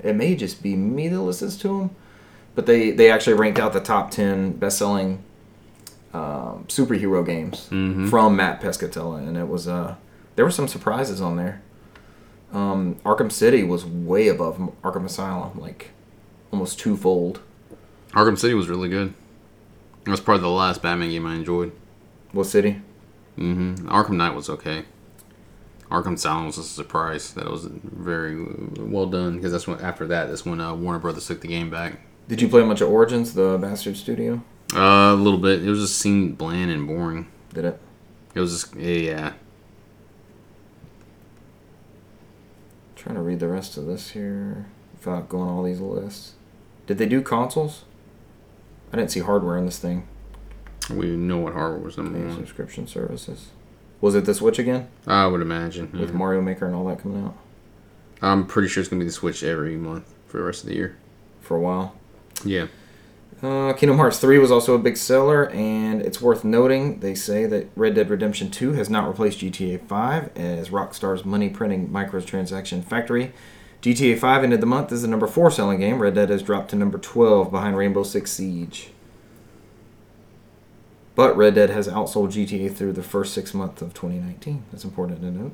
it 0.03 0.17
may 0.17 0.35
just 0.35 0.63
be 0.63 0.77
me 0.77 1.09
that 1.09 1.21
listens 1.21 1.59
to 1.59 1.69
them, 1.69 1.91
but 2.55 2.67
they, 2.67 2.91
they 2.91 3.11
actually 3.11 3.35
ranked 3.35 3.59
out 3.59 3.73
the 3.73 3.81
top 3.81 4.11
10 4.11 4.53
best 4.53 4.79
selling 4.79 5.23
um, 6.13 6.65
superhero 6.69 7.25
games 7.27 7.69
Mhm. 7.71 8.09
from 8.09 8.37
Matt 8.37 8.61
Piscatella, 8.61 9.19
and 9.27 9.37
it 9.37 9.49
was 9.49 9.67
uh, 9.67 9.97
there 10.37 10.45
were 10.45 10.51
some 10.51 10.69
surprises 10.69 11.21
on 11.21 11.37
there. 11.37 11.61
Um, 12.53 12.97
Arkham 13.05 13.33
City 13.33 13.65
was 13.65 13.85
way 13.85 14.29
above 14.29 14.59
Arkham 14.83 15.05
Asylum, 15.05 15.59
like 15.61 15.91
almost 16.53 16.79
twofold. 16.79 17.41
Arkham 18.13 18.39
City 18.39 18.55
was 18.55 18.69
really 18.69 18.89
good. 18.89 19.13
It 20.07 20.11
was 20.11 20.21
probably 20.21 20.43
the 20.43 20.49
last 20.51 20.83
Batman 20.83 21.09
game 21.11 21.27
I 21.27 21.35
enjoyed. 21.35 21.73
What 22.31 22.45
city? 22.47 22.81
Mm-hmm. 23.39 23.89
Arkham 23.89 24.17
Knight 24.17 24.35
was 24.37 24.49
okay. 24.49 24.85
Arkham 25.91 26.15
Asylum 26.15 26.47
was 26.47 26.59
a 26.59 26.63
surprise. 26.63 27.33
That 27.35 27.51
was 27.51 27.65
very 27.67 28.41
well 28.79 29.07
done 29.07 29.37
because 29.37 29.51
that's 29.51 29.67
when 29.67 29.81
after 29.81 30.07
that 30.07 30.29
that's 30.29 30.45
when 30.47 30.61
uh, 30.61 30.75
Warner 30.75 31.01
Brothers 31.01 31.27
took 31.27 31.41
the 31.41 31.49
game 31.49 31.71
back. 31.71 31.99
Did 32.29 32.41
you 32.41 32.49
play 32.49 32.63
much 32.65 32.81
of 32.81 32.89
Origins, 32.91 33.35
the 33.35 33.59
Bastard 33.61 33.97
Studio? 33.97 34.43
Uh, 34.75 35.13
a 35.13 35.15
little 35.15 35.39
bit. 35.39 35.63
It 35.63 35.69
was 35.71 35.81
just 35.81 35.99
seemed 35.99 36.39
bland 36.39 36.71
and 36.71 36.87
boring. 36.87 37.29
Did 37.53 37.65
it? 37.67 37.81
It 38.35 38.41
was 38.41 38.53
just 38.63 38.75
yeah. 38.77 39.35
trying 42.97 43.17
to 43.17 43.23
read 43.23 43.41
the 43.41 43.49
rest 43.49 43.77
of 43.77 43.85
this 43.87 44.11
here 44.11 44.67
without 44.93 45.29
going 45.29 45.49
all 45.49 45.63
these 45.63 45.81
lists. 45.81 46.33
Did 46.87 46.97
they 46.99 47.07
do 47.07 47.21
consoles? 47.21 47.85
I 48.93 48.97
didn't 48.97 49.11
see 49.11 49.21
hardware 49.21 49.59
in 49.59 49.67
this 49.67 49.79
thing. 49.79 50.07
We 50.91 51.09
know 51.17 51.39
what 51.39 51.53
hardware 51.53 51.81
was 51.81 51.97
number 51.99 52.19
Okay, 52.19 52.27
one. 52.29 52.37
subscription 52.37 52.87
services. 52.87 53.49
Was 54.01 54.15
it 54.15 54.25
the 54.27 54.35
Switch 54.35 54.59
again 54.59 54.89
I 55.07 55.27
would 55.27 55.41
imagine. 55.41 55.91
with 55.93 56.11
yeah. 56.11 56.17
Mario 56.17 56.41
Maker 56.43 56.67
and 56.67 56.75
all 56.75 56.85
that 56.87 56.99
coming 57.01 57.25
out 57.25 57.35
I'm 58.21 58.47
pretty 58.47 58.69
sure 58.69 58.81
it's 58.83 58.89
gonna 58.91 59.01
be 59.01 59.07
the 59.07 59.13
Switch 59.13 59.43
every 59.43 59.77
month 59.77 60.13
for 60.27 60.39
the 60.39 60.45
rest 60.45 60.63
of 60.63 60.69
the 60.69 60.75
year. 60.77 60.97
for 61.41 61.57
a 61.57 61.61
while? 61.61 61.97
Yeah. 62.45 62.67
Uh, 63.43 63.75
Kingdom 63.75 63.99
Hearts 63.99 64.19
3 64.21 64.39
was 64.39 64.51
also 64.51 64.75
a 64.75 64.79
big 64.79 64.97
seller, 64.97 65.51
and 65.51 66.01
it's 66.01 66.21
worth 66.21 66.45
noting 66.45 67.01
they 67.01 67.15
say 67.15 67.45
that 67.47 67.69
Red 67.77 67.95
Dead 67.95 68.09
Redemption 68.09 68.51
2 68.51 68.73
has 68.73 68.89
not 68.89 69.07
replaced 69.07 69.41
GTA 69.41 69.87
5 69.87 70.37
as 70.37 70.71
Rockstar's 70.71 71.25
money 71.25 71.51
printing 71.51 71.89
microtransaction 71.91 72.83
factory. 72.83 73.33
GTA 73.83 74.19
5 74.19 74.45
ended 74.45 74.63
the 74.63 74.67
month 74.67 74.93
as 74.93 75.03
the 75.03 75.09
number 75.09 75.27
4 75.27 75.51
selling 75.51 75.81
game. 75.81 76.01
Red 76.01 76.15
Dead 76.15 76.31
has 76.31 76.43
dropped 76.43 76.71
to 76.71 76.77
number 76.77 76.97
12 76.97 77.51
behind 77.51 77.77
Rainbow 77.77 78.03
Six 78.03 78.31
Siege. 78.33 78.89
But 81.15 81.37
Red 81.37 81.55
Dead 81.55 81.71
has 81.71 81.87
outsold 81.87 82.29
GTA 82.29 82.75
through 82.75 82.95
the 82.95 83.03
first 83.03 83.35
six 83.35 83.53
months 83.53 83.83
of 83.83 83.93
2019. 83.93 84.65
That's 84.73 84.85
important 84.85 85.21
to 85.21 85.31
note. 85.31 85.53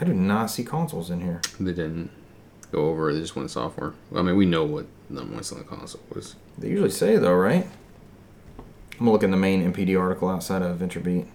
I 0.00 0.04
do 0.04 0.14
not 0.14 0.46
see 0.46 0.64
consoles 0.64 1.10
in 1.10 1.20
here. 1.20 1.42
They 1.60 1.72
didn't 1.72 2.10
go 2.72 2.88
over. 2.88 3.12
They 3.12 3.20
just 3.20 3.36
went 3.36 3.50
software. 3.50 3.94
I 4.14 4.22
mean, 4.22 4.36
we 4.36 4.46
know 4.46 4.64
what 4.64 4.86
number 5.08 5.34
one 5.34 5.42
selling 5.42 5.64
console 5.64 6.00
was. 6.14 6.36
They 6.56 6.68
usually 6.68 6.90
say 6.90 7.16
though, 7.16 7.34
right? 7.34 7.66
I'm 8.92 8.98
gonna 8.98 9.12
look 9.12 9.22
in 9.22 9.30
the 9.30 9.36
main 9.36 9.72
NPD 9.72 9.98
article 9.98 10.28
outside 10.28 10.62
of 10.62 10.78
VentureBeat. 10.78 11.26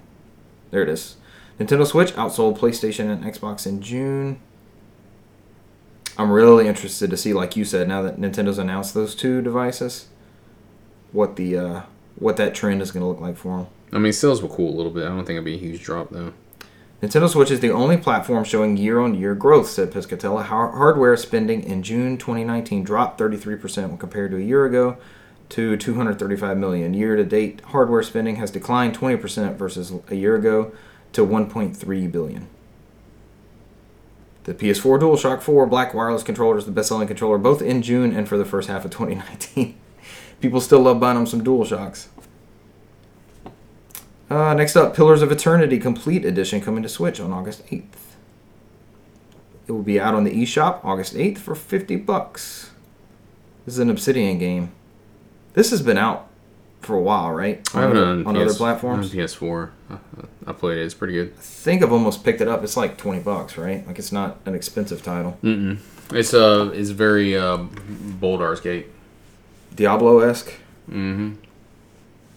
There 0.71 0.81
it 0.81 0.89
is. 0.89 1.15
Nintendo 1.59 1.85
Switch 1.85 2.11
outsold 2.13 2.57
PlayStation 2.57 3.11
and 3.11 3.23
Xbox 3.23 3.65
in 3.65 3.81
June. 3.81 4.39
I'm 6.17 6.31
really 6.31 6.67
interested 6.67 7.09
to 7.09 7.17
see, 7.17 7.33
like 7.33 7.55
you 7.55 7.65
said, 7.65 7.87
now 7.87 8.01
that 8.03 8.19
Nintendo's 8.19 8.57
announced 8.57 8.93
those 8.93 9.15
two 9.15 9.41
devices, 9.41 10.07
what 11.11 11.37
the 11.37 11.57
uh, 11.57 11.81
what 12.15 12.37
that 12.37 12.53
trend 12.53 12.81
is 12.81 12.91
gonna 12.91 13.07
look 13.07 13.21
like 13.21 13.37
for 13.37 13.57
them. 13.57 13.67
I 13.91 13.99
mean, 13.99 14.13
sales 14.13 14.41
were 14.41 14.49
cool 14.49 14.73
a 14.73 14.75
little 14.75 14.91
bit. 14.91 15.05
I 15.05 15.09
don't 15.09 15.25
think 15.25 15.37
it'd 15.37 15.45
be 15.45 15.55
a 15.55 15.57
huge 15.57 15.83
drop 15.83 16.09
though. 16.09 16.33
Nintendo 17.03 17.27
Switch 17.27 17.51
is 17.51 17.59
the 17.59 17.69
only 17.69 17.97
platform 17.97 18.45
showing 18.45 18.77
year-on-year 18.77 19.35
growth, 19.35 19.69
said 19.69 19.91
Piscatella. 19.91 20.45
Hardware 20.45 21.17
spending 21.17 21.61
in 21.61 21.83
June 21.83 22.17
2019 22.17 22.81
dropped 22.85 23.19
33% 23.19 23.89
when 23.89 23.97
compared 23.97 24.31
to 24.31 24.37
a 24.37 24.39
year 24.39 24.65
ago 24.65 24.95
to 25.49 25.75
235 25.75 26.57
million. 26.57 26.93
Year-to-date 26.93 27.59
hardware 27.59 28.03
spending 28.03 28.37
has 28.37 28.51
declined 28.51 28.97
20% 28.97 29.57
versus 29.57 29.91
a 30.07 30.15
year 30.15 30.37
ago 30.37 30.71
to 31.11 31.25
1.3 31.25 32.09
billion. 32.09 32.47
The 34.45 34.53
PS4 34.53 35.01
DualShock 35.01 35.41
4 35.41 35.65
Black 35.67 35.93
wireless 35.93 36.23
controller 36.23 36.57
is 36.57 36.65
the 36.65 36.71
best-selling 36.71 37.09
controller 37.09 37.37
both 37.37 37.61
in 37.61 37.81
June 37.81 38.15
and 38.15 38.29
for 38.29 38.37
the 38.37 38.45
first 38.45 38.69
half 38.69 38.85
of 38.85 38.91
2019. 38.91 39.77
People 40.39 40.61
still 40.61 40.79
love 40.79 41.01
buying 41.01 41.17
them 41.17 41.27
some 41.27 41.43
DualShocks. 41.43 42.07
Uh, 44.33 44.53
next 44.55 44.75
up, 44.75 44.95
Pillars 44.95 45.21
of 45.21 45.31
Eternity 45.31 45.77
Complete 45.77 46.25
Edition 46.25 46.59
coming 46.59 46.81
to 46.81 46.89
Switch 46.89 47.19
on 47.19 47.31
August 47.31 47.63
8th. 47.67 47.83
It 49.67 49.71
will 49.71 49.83
be 49.83 49.99
out 49.99 50.15
on 50.15 50.23
the 50.23 50.31
eShop 50.31 50.83
August 50.83 51.13
8th 51.13 51.37
for 51.37 51.53
50 51.53 51.97
bucks. 51.97 52.71
This 53.65 53.75
is 53.75 53.79
an 53.79 53.91
Obsidian 53.91 54.39
game. 54.39 54.71
This 55.53 55.69
has 55.69 55.83
been 55.83 55.99
out 55.99 56.27
for 56.81 56.95
a 56.95 56.99
while, 57.01 57.29
right? 57.31 57.61
I 57.75 57.81
have 57.81 57.91
it 57.91 57.97
other- 57.97 58.05
on, 58.07 58.25
on 58.27 58.35
PS, 58.35 58.41
other 58.41 58.53
platforms. 58.55 59.11
on 59.11 59.17
PS4. 59.17 59.69
Uh, 59.91 59.97
I 60.47 60.51
played 60.51 60.79
it. 60.79 60.85
It's 60.85 60.95
pretty 60.95 61.13
good. 61.13 61.33
I 61.37 61.41
think 61.41 61.83
I've 61.83 61.93
almost 61.93 62.23
picked 62.23 62.41
it 62.41 62.47
up. 62.47 62.63
It's 62.63 62.75
like 62.75 62.97
20 62.97 63.19
bucks, 63.19 63.55
right? 63.55 63.85
Like 63.85 63.99
it's 63.99 64.11
not 64.11 64.39
an 64.47 64.55
expensive 64.55 65.03
title. 65.03 65.37
Mm-mm. 65.43 65.77
It's 66.11 66.33
uh, 66.33 66.71
it's 66.73 66.89
very 66.89 67.37
uh, 67.37 67.57
Baldur's 67.57 68.59
Gate. 68.61 68.87
Diablo 69.75 70.19
esque. 70.19 70.53
Mm-hmm. 70.89 71.33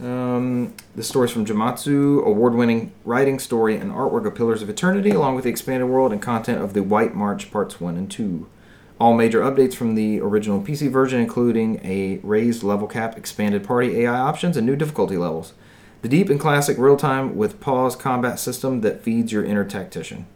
Um, 0.00 0.74
the 0.94 1.02
stories 1.02 1.30
from 1.30 1.46
Jamatsu, 1.46 2.24
award-winning 2.24 2.92
writing, 3.04 3.38
story, 3.38 3.76
and 3.76 3.92
artwork 3.92 4.26
of 4.26 4.34
Pillars 4.34 4.60
of 4.60 4.68
Eternity, 4.68 5.10
along 5.10 5.36
with 5.36 5.44
the 5.44 5.50
expanded 5.50 5.88
world 5.88 6.12
and 6.12 6.20
content 6.20 6.62
of 6.62 6.74
the 6.74 6.82
White 6.82 7.14
March 7.14 7.50
Parts 7.50 7.80
1 7.80 7.96
and 7.96 8.10
2. 8.10 8.46
All 8.98 9.14
major 9.14 9.40
updates 9.40 9.74
from 9.74 9.94
the 9.94 10.20
original 10.20 10.60
PC 10.60 10.90
version, 10.90 11.20
including 11.20 11.80
a 11.84 12.18
raised 12.22 12.62
level 12.62 12.86
cap, 12.86 13.16
expanded 13.16 13.64
party 13.64 14.02
AI 14.02 14.18
options, 14.18 14.56
and 14.56 14.66
new 14.66 14.76
difficulty 14.76 15.16
levels. 15.16 15.54
The 16.02 16.08
deep 16.08 16.28
and 16.28 16.38
classic 16.38 16.76
real-time 16.78 17.34
with 17.34 17.60
pause 17.60 17.96
combat 17.96 18.38
system 18.38 18.82
that 18.82 19.02
feeds 19.02 19.32
your 19.32 19.44
inner 19.44 19.64
tactician. 19.64 20.26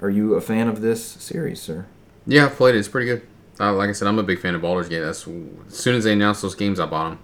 Are 0.00 0.10
you 0.10 0.34
a 0.34 0.40
fan 0.40 0.68
of 0.68 0.80
this 0.82 1.02
series, 1.02 1.60
sir? 1.60 1.86
Yeah, 2.26 2.46
I've 2.46 2.56
played 2.56 2.74
it. 2.74 2.78
It's 2.78 2.88
pretty 2.88 3.06
good. 3.06 3.26
Uh, 3.58 3.72
like 3.72 3.88
I 3.88 3.92
said, 3.92 4.06
I'm 4.06 4.18
a 4.18 4.22
big 4.22 4.38
fan 4.38 4.54
of 4.54 4.60
Baldur's 4.60 4.88
Gate. 4.88 5.00
That's 5.00 5.26
as 5.26 5.76
soon 5.76 5.96
as 5.96 6.04
they 6.04 6.12
announced 6.12 6.42
those 6.42 6.54
games, 6.54 6.78
I 6.78 6.86
bought 6.86 7.10
them 7.10 7.18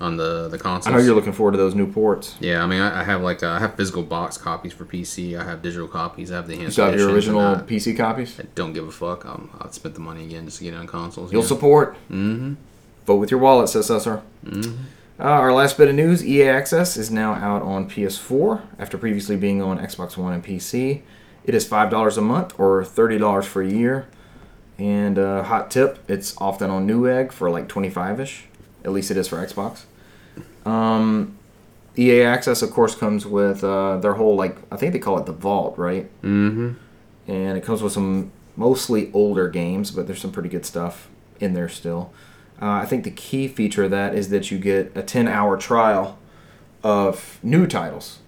on 0.00 0.16
the 0.16 0.48
the 0.48 0.58
console. 0.58 0.92
I 0.92 0.96
know 0.96 1.02
you're 1.02 1.14
looking 1.14 1.32
forward 1.32 1.52
to 1.52 1.58
those 1.58 1.74
new 1.74 1.90
ports. 1.90 2.36
Yeah, 2.40 2.62
I 2.62 2.66
mean, 2.66 2.80
I, 2.80 3.00
I 3.00 3.04
have 3.04 3.22
like 3.22 3.42
uh, 3.42 3.50
I 3.50 3.58
have 3.58 3.74
physical 3.74 4.02
box 4.02 4.36
copies 4.36 4.72
for 4.72 4.84
PC. 4.84 5.38
I 5.38 5.44
have 5.44 5.62
digital 5.62 5.88
copies. 5.88 6.30
I 6.30 6.36
have 6.36 6.46
the 6.46 6.52
You 6.52 6.58
enhanced 6.60 6.74
still 6.74 6.86
have 6.86 6.98
your 6.98 7.10
original 7.10 7.40
I, 7.40 7.60
PC 7.60 7.96
copies? 7.96 8.38
I 8.38 8.44
don't 8.54 8.72
give 8.72 8.86
a 8.86 8.92
fuck. 8.92 9.24
Um, 9.24 9.50
I'll 9.60 9.72
spend 9.72 9.94
the 9.94 10.00
money 10.00 10.24
again 10.24 10.44
just 10.44 10.58
to 10.58 10.64
get 10.64 10.74
it 10.74 10.76
on 10.76 10.86
consoles. 10.86 11.32
You'll 11.32 11.42
yeah. 11.42 11.48
support. 11.48 11.94
mm-hmm. 12.10 12.54
Vote 13.06 13.16
with 13.16 13.30
your 13.30 13.38
wallet, 13.38 13.68
says 13.68 13.86
Cesar. 13.86 14.22
Mm-hmm. 14.44 14.82
Uh, 15.18 15.22
our 15.22 15.52
last 15.52 15.78
bit 15.78 15.88
of 15.88 15.94
news 15.94 16.26
EA 16.26 16.48
Access 16.48 16.96
is 16.96 17.10
now 17.10 17.34
out 17.34 17.62
on 17.62 17.88
PS4 17.88 18.62
after 18.78 18.98
previously 18.98 19.36
being 19.36 19.62
on 19.62 19.78
Xbox 19.78 20.16
One 20.16 20.32
and 20.32 20.44
PC. 20.44 21.02
It 21.44 21.54
is 21.54 21.66
$5 21.66 22.18
a 22.18 22.20
month 22.20 22.58
or 22.58 22.82
$30 22.82 23.44
for 23.44 23.62
a 23.62 23.68
year. 23.68 24.08
And 24.78 25.18
uh, 25.18 25.44
hot 25.44 25.70
tip, 25.70 26.00
it's 26.08 26.36
often 26.38 26.68
on 26.68 26.86
Newegg 26.86 27.32
for 27.32 27.48
like 27.48 27.68
25 27.68 28.20
ish. 28.20 28.44
At 28.86 28.92
least 28.92 29.10
it 29.10 29.16
is 29.18 29.28
for 29.28 29.36
Xbox. 29.36 29.82
Um, 30.64 31.36
EA 31.98 32.22
Access, 32.22 32.62
of 32.62 32.70
course, 32.70 32.94
comes 32.94 33.26
with 33.26 33.62
uh, 33.64 33.98
their 33.98 34.14
whole, 34.14 34.36
like, 34.36 34.56
I 34.70 34.76
think 34.76 34.92
they 34.92 34.98
call 34.98 35.18
it 35.18 35.26
the 35.26 35.32
Vault, 35.32 35.76
right? 35.76 36.08
Mm-hmm. 36.22 36.72
and 37.26 37.58
it 37.58 37.64
comes 37.64 37.82
with 37.82 37.92
some 37.92 38.30
mostly 38.56 39.10
older 39.12 39.48
games, 39.48 39.90
but 39.90 40.06
there's 40.06 40.20
some 40.20 40.32
pretty 40.32 40.48
good 40.48 40.64
stuff 40.64 41.08
in 41.40 41.52
there 41.54 41.68
still. 41.68 42.12
Uh, 42.62 42.70
I 42.70 42.86
think 42.86 43.04
the 43.04 43.10
key 43.10 43.48
feature 43.48 43.84
of 43.84 43.90
that 43.90 44.14
is 44.14 44.30
that 44.30 44.50
you 44.50 44.58
get 44.58 44.92
a 44.94 45.02
10 45.02 45.28
hour 45.28 45.56
trial 45.56 46.18
of 46.82 47.38
new 47.42 47.66
titles. 47.66 48.20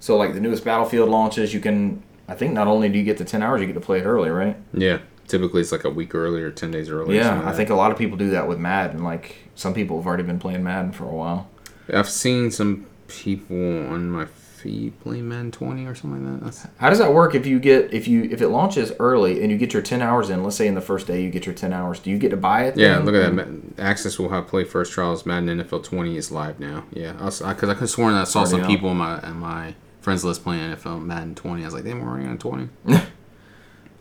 So, 0.00 0.16
like 0.16 0.32
the 0.34 0.40
newest 0.40 0.64
Battlefield 0.64 1.08
launches, 1.08 1.52
you 1.52 1.60
can, 1.60 2.02
I 2.28 2.34
think 2.34 2.52
not 2.54 2.68
only 2.68 2.88
do 2.88 2.96
you 2.98 3.04
get 3.04 3.18
the 3.18 3.24
10 3.24 3.42
hours, 3.42 3.60
you 3.60 3.66
get 3.66 3.74
to 3.74 3.80
play 3.80 3.98
it 3.98 4.04
early, 4.04 4.30
right? 4.30 4.56
Yeah. 4.72 4.98
Typically, 5.26 5.60
it's 5.60 5.72
like 5.72 5.84
a 5.84 5.90
week 5.90 6.14
earlier, 6.14 6.50
ten 6.50 6.70
days 6.70 6.90
earlier. 6.90 7.20
yeah, 7.20 7.42
I 7.48 7.52
think 7.52 7.70
a 7.70 7.74
lot 7.74 7.90
of 7.90 7.98
people 7.98 8.16
do 8.16 8.30
that 8.30 8.48
with 8.48 8.58
Madden. 8.58 9.02
Like, 9.02 9.36
some 9.54 9.74
people 9.74 9.98
have 9.98 10.06
already 10.06 10.22
been 10.22 10.38
playing 10.38 10.62
Madden 10.62 10.92
for 10.92 11.04
a 11.04 11.14
while. 11.14 11.48
I've 11.92 12.08
seen 12.08 12.50
some 12.50 12.86
people 13.08 13.86
on 13.86 14.10
my 14.10 14.26
feed 14.66 14.98
playing 15.00 15.28
Madden 15.28 15.50
20 15.52 15.86
or 15.86 15.94
something 15.94 16.24
like 16.24 16.40
that. 16.40 16.44
That's, 16.44 16.66
How 16.78 16.90
does 16.90 16.98
that 16.98 17.12
work 17.12 17.34
if 17.34 17.46
you 17.46 17.60
get 17.60 17.92
if 17.92 18.08
you 18.08 18.24
if 18.24 18.40
it 18.40 18.48
launches 18.48 18.92
early 18.98 19.42
and 19.42 19.50
you 19.50 19.58
get 19.58 19.72
your 19.72 19.82
10 19.82 20.02
hours 20.02 20.30
in? 20.30 20.42
Let's 20.42 20.56
say 20.56 20.66
in 20.66 20.74
the 20.74 20.80
first 20.80 21.06
day 21.06 21.22
you 21.22 21.30
get 21.30 21.46
your 21.46 21.54
10 21.54 21.72
hours. 21.72 22.00
Do 22.00 22.10
you 22.10 22.18
get 22.18 22.30
to 22.30 22.36
buy 22.36 22.64
it? 22.64 22.76
yeah, 22.76 22.96
then? 22.96 23.04
look 23.04 23.14
at 23.14 23.36
that. 23.36 23.82
Access 23.82 24.18
will 24.18 24.30
have 24.30 24.46
play 24.46 24.64
first 24.64 24.92
trials. 24.92 25.24
Madden 25.24 25.60
NFL 25.60 25.84
20 25.84 26.16
is 26.16 26.30
live 26.30 26.58
now. 26.58 26.84
Yeah, 26.92 27.12
because 27.12 27.42
I, 27.42 27.54
could 27.54 27.68
have 27.68 27.90
sworn 27.90 28.14
that 28.14 28.22
I 28.22 28.24
saw 28.24 28.44
some 28.44 28.66
people 28.66 28.90
in 28.90 28.96
my 28.96 29.22
in 29.22 29.36
my 29.36 29.74
friends 30.00 30.24
list 30.24 30.42
playing 30.42 30.74
NFL 30.74 31.04
Madden 31.04 31.34
20. 31.34 31.62
I 31.62 31.64
was 31.64 31.74
like, 31.74 31.84
they 31.84 31.94
were 31.94 32.08
already 32.08 32.26
on 32.26 32.38
20. 32.38 32.68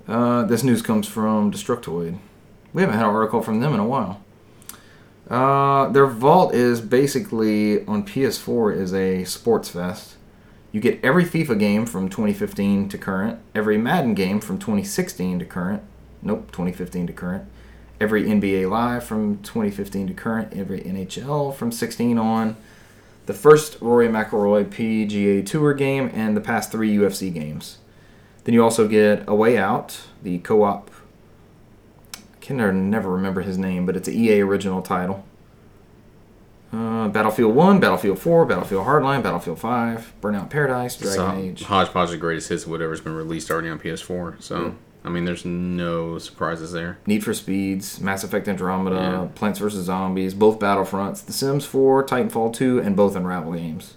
Uh, 0.07 0.43
this 0.43 0.63
news 0.63 0.81
comes 0.81 1.07
from 1.07 1.51
Destructoid. 1.51 2.17
We 2.73 2.81
haven't 2.81 2.97
had 2.97 3.05
an 3.05 3.15
article 3.15 3.41
from 3.41 3.59
them 3.59 3.73
in 3.73 3.79
a 3.79 3.87
while. 3.87 4.21
Uh, 5.29 5.89
their 5.89 6.05
vault 6.05 6.53
is 6.53 6.81
basically 6.81 7.85
on 7.85 8.05
PS4 8.05 8.75
is 8.75 8.93
a 8.93 9.23
sports 9.23 9.69
fest. 9.69 10.15
You 10.71 10.81
get 10.81 11.03
every 11.03 11.23
FIFA 11.23 11.57
game 11.57 11.85
from 11.85 12.09
2015 12.09 12.89
to 12.89 12.97
current, 12.97 13.39
every 13.55 13.77
Madden 13.77 14.13
game 14.13 14.39
from 14.41 14.59
2016 14.59 15.39
to 15.39 15.45
current. 15.45 15.81
Nope, 16.21 16.51
2015 16.51 17.07
to 17.07 17.13
current. 17.13 17.45
Every 17.99 18.25
NBA 18.25 18.69
Live 18.69 19.05
from 19.05 19.37
2015 19.41 20.07
to 20.07 20.13
current, 20.13 20.53
every 20.53 20.81
NHL 20.81 21.55
from 21.55 21.71
16 21.71 22.17
on, 22.17 22.57
the 23.25 23.33
first 23.33 23.77
Rory 23.79 24.09
McIlroy 24.09 24.65
PGA 24.65 25.45
Tour 25.45 25.73
game, 25.73 26.11
and 26.13 26.35
the 26.35 26.41
past 26.41 26.71
three 26.71 26.93
UFC 26.93 27.33
games. 27.33 27.77
Then 28.45 28.53
you 28.53 28.63
also 28.63 28.87
get 28.87 29.23
A 29.27 29.35
Way 29.35 29.57
Out, 29.57 30.01
the 30.23 30.37
co-op. 30.39 30.89
I 32.15 32.19
can 32.39 32.89
never- 32.89 33.09
remember 33.11 33.41
his 33.41 33.57
name, 33.57 33.85
but 33.85 33.95
it's 33.95 34.07
an 34.07 34.13
EA 34.13 34.41
original 34.41 34.81
title. 34.81 35.25
Uh, 36.71 37.07
Battlefield 37.07 37.55
1, 37.55 37.79
Battlefield 37.79 38.19
4, 38.19 38.45
Battlefield 38.45 38.85
Hardline, 38.85 39.23
Battlefield 39.23 39.59
5, 39.59 40.13
Burnout 40.21 40.49
Paradise, 40.49 40.95
Dragon 40.97 41.15
So, 41.17 41.31
Age. 41.37 41.63
hodgepodge 41.63 42.13
of 42.13 42.19
greatest 42.19 42.49
hits, 42.49 42.65
of 42.65 42.69
whatever's 42.71 43.01
been 43.01 43.15
released 43.15 43.49
already 43.49 43.69
on 43.69 43.79
PS4. 43.79 44.35
So, 44.39 44.75
I 45.03 45.09
mean, 45.09 45.25
there's 45.25 45.45
no 45.45 46.17
surprises 46.17 46.71
there. 46.73 46.97
Need 47.07 47.23
for 47.23 47.33
Speeds, 47.33 48.01
Mass 48.01 48.23
Effect 48.23 48.47
Andromeda, 48.47 48.95
Yeah. 48.95 49.27
Plants 49.35 49.57
vs. 49.59 49.85
Zombies, 49.85 50.33
both 50.33 50.59
Battlefronts, 50.59 51.25
The 51.25 51.33
Sims 51.33 51.65
4, 51.65 52.03
Titanfall 52.03 52.53
2, 52.53 52.79
and 52.79 52.95
both 52.95 53.15
Unravel 53.15 53.53
games. 53.53 53.95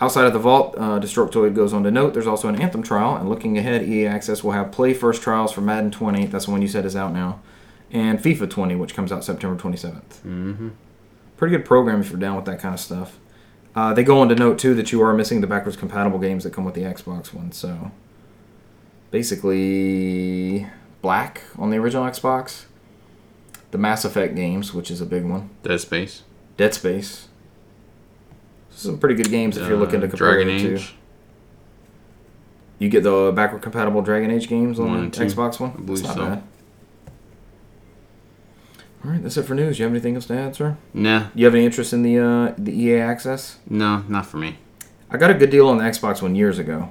Outside 0.00 0.26
of 0.26 0.32
the 0.32 0.38
vault, 0.38 0.76
uh, 0.78 1.00
Destructoid 1.00 1.54
goes 1.54 1.72
on 1.72 1.82
to 1.82 1.90
note 1.90 2.14
there's 2.14 2.26
also 2.26 2.48
an 2.48 2.60
Anthem 2.60 2.82
trial, 2.82 3.16
and 3.16 3.28
looking 3.28 3.58
ahead, 3.58 3.82
EA 3.82 4.06
Access 4.06 4.44
will 4.44 4.52
have 4.52 4.70
Play 4.70 4.94
First 4.94 5.22
trials 5.22 5.50
for 5.50 5.60
Madden 5.60 5.90
20, 5.90 6.26
that's 6.26 6.44
the 6.44 6.52
one 6.52 6.62
you 6.62 6.68
said 6.68 6.84
is 6.84 6.94
out 6.94 7.12
now, 7.12 7.40
and 7.90 8.20
FIFA 8.20 8.48
20, 8.48 8.76
which 8.76 8.94
comes 8.94 9.10
out 9.10 9.24
September 9.24 9.60
27th. 9.60 10.20
Mm-hmm. 10.24 10.68
Pretty 11.36 11.56
good 11.56 11.64
program 11.64 12.00
if 12.00 12.10
you're 12.10 12.20
down 12.20 12.36
with 12.36 12.44
that 12.44 12.60
kind 12.60 12.74
of 12.74 12.80
stuff. 12.80 13.18
Uh, 13.74 13.92
they 13.92 14.04
go 14.04 14.20
on 14.20 14.28
to 14.28 14.36
note, 14.36 14.58
too, 14.58 14.74
that 14.74 14.92
you 14.92 15.02
are 15.02 15.12
missing 15.14 15.40
the 15.40 15.46
backwards 15.46 15.76
compatible 15.76 16.18
games 16.18 16.44
that 16.44 16.52
come 16.52 16.64
with 16.64 16.74
the 16.74 16.82
Xbox 16.82 17.34
One, 17.34 17.50
so 17.50 17.90
basically 19.10 20.66
black 21.02 21.42
on 21.58 21.70
the 21.70 21.76
original 21.76 22.04
Xbox. 22.04 22.64
The 23.70 23.78
Mass 23.78 24.04
Effect 24.04 24.34
games, 24.34 24.72
which 24.72 24.90
is 24.90 25.00
a 25.00 25.06
big 25.06 25.24
one. 25.24 25.50
Dead 25.62 25.80
Space. 25.80 26.22
Dead 26.56 26.72
Space. 26.72 27.27
Some 28.78 28.98
pretty 28.98 29.16
good 29.16 29.28
games 29.30 29.56
if 29.56 29.66
you're 29.66 29.76
Uh, 29.76 29.80
looking 29.80 30.00
to 30.02 30.08
compare 30.08 30.34
Dragon 30.34 30.56
two. 30.58 30.74
Age. 30.74 30.94
You 32.78 32.88
get 32.88 33.02
the 33.02 33.32
backward 33.34 33.60
compatible 33.60 34.02
Dragon 34.02 34.30
Age 34.30 34.48
games 34.48 34.78
on 34.78 34.88
One 34.90 35.10
the 35.10 35.16
two. 35.16 35.24
Xbox 35.24 35.58
One. 35.58 35.72
I 35.76 35.80
believe 35.80 36.04
That's 36.04 36.16
not 36.16 36.24
so. 36.24 36.28
bad. 36.36 36.42
All 39.04 39.10
right, 39.12 39.22
that's 39.22 39.36
it 39.36 39.42
for 39.44 39.54
news. 39.54 39.78
You 39.78 39.84
have 39.84 39.92
anything 39.92 40.14
else 40.14 40.26
to 40.26 40.34
add, 40.38 40.54
sir? 40.54 40.76
Nah, 40.94 41.26
You 41.34 41.44
have 41.46 41.54
any 41.54 41.64
interest 41.64 41.92
in 41.92 42.02
the 42.02 42.18
uh, 42.18 42.54
the 42.56 42.72
EA 42.72 42.98
Access? 43.00 43.58
no, 43.68 44.04
not 44.08 44.26
for 44.26 44.36
me. 44.36 44.58
I 45.10 45.16
got 45.16 45.30
a 45.30 45.34
good 45.34 45.50
deal 45.50 45.68
on 45.68 45.78
the 45.78 45.84
Xbox 45.84 46.20
One 46.22 46.34
years 46.36 46.58
ago, 46.60 46.90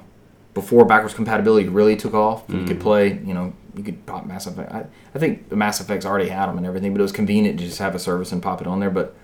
before 0.52 0.84
backwards 0.84 1.14
compatibility 1.14 1.68
really 1.68 1.96
took 1.96 2.12
off. 2.14 2.44
You 2.48 2.64
could 2.64 2.78
Mhm. 2.78 2.80
play, 2.80 3.20
you 3.24 3.32
know, 3.32 3.52
you 3.76 3.82
could 3.82 4.04
pop 4.06 4.26
Mass 4.26 4.46
Effect. 4.46 4.70
I, 4.72 4.84
I 5.14 5.18
think 5.18 5.48
the 5.50 5.56
Mass 5.56 5.80
Effects 5.80 6.04
already 6.04 6.28
had 6.28 6.48
them 6.48 6.58
and 6.58 6.66
everything, 6.66 6.92
but 6.92 7.00
it 7.00 7.02
was 7.02 7.12
convenient 7.12 7.58
to 7.60 7.64
just 7.64 7.78
have 7.78 7.94
a 7.94 7.98
service 7.98 8.32
and 8.32 8.42
pop 8.42 8.60
it 8.60 8.66
on 8.66 8.80
there. 8.80 8.90
But 8.90 9.14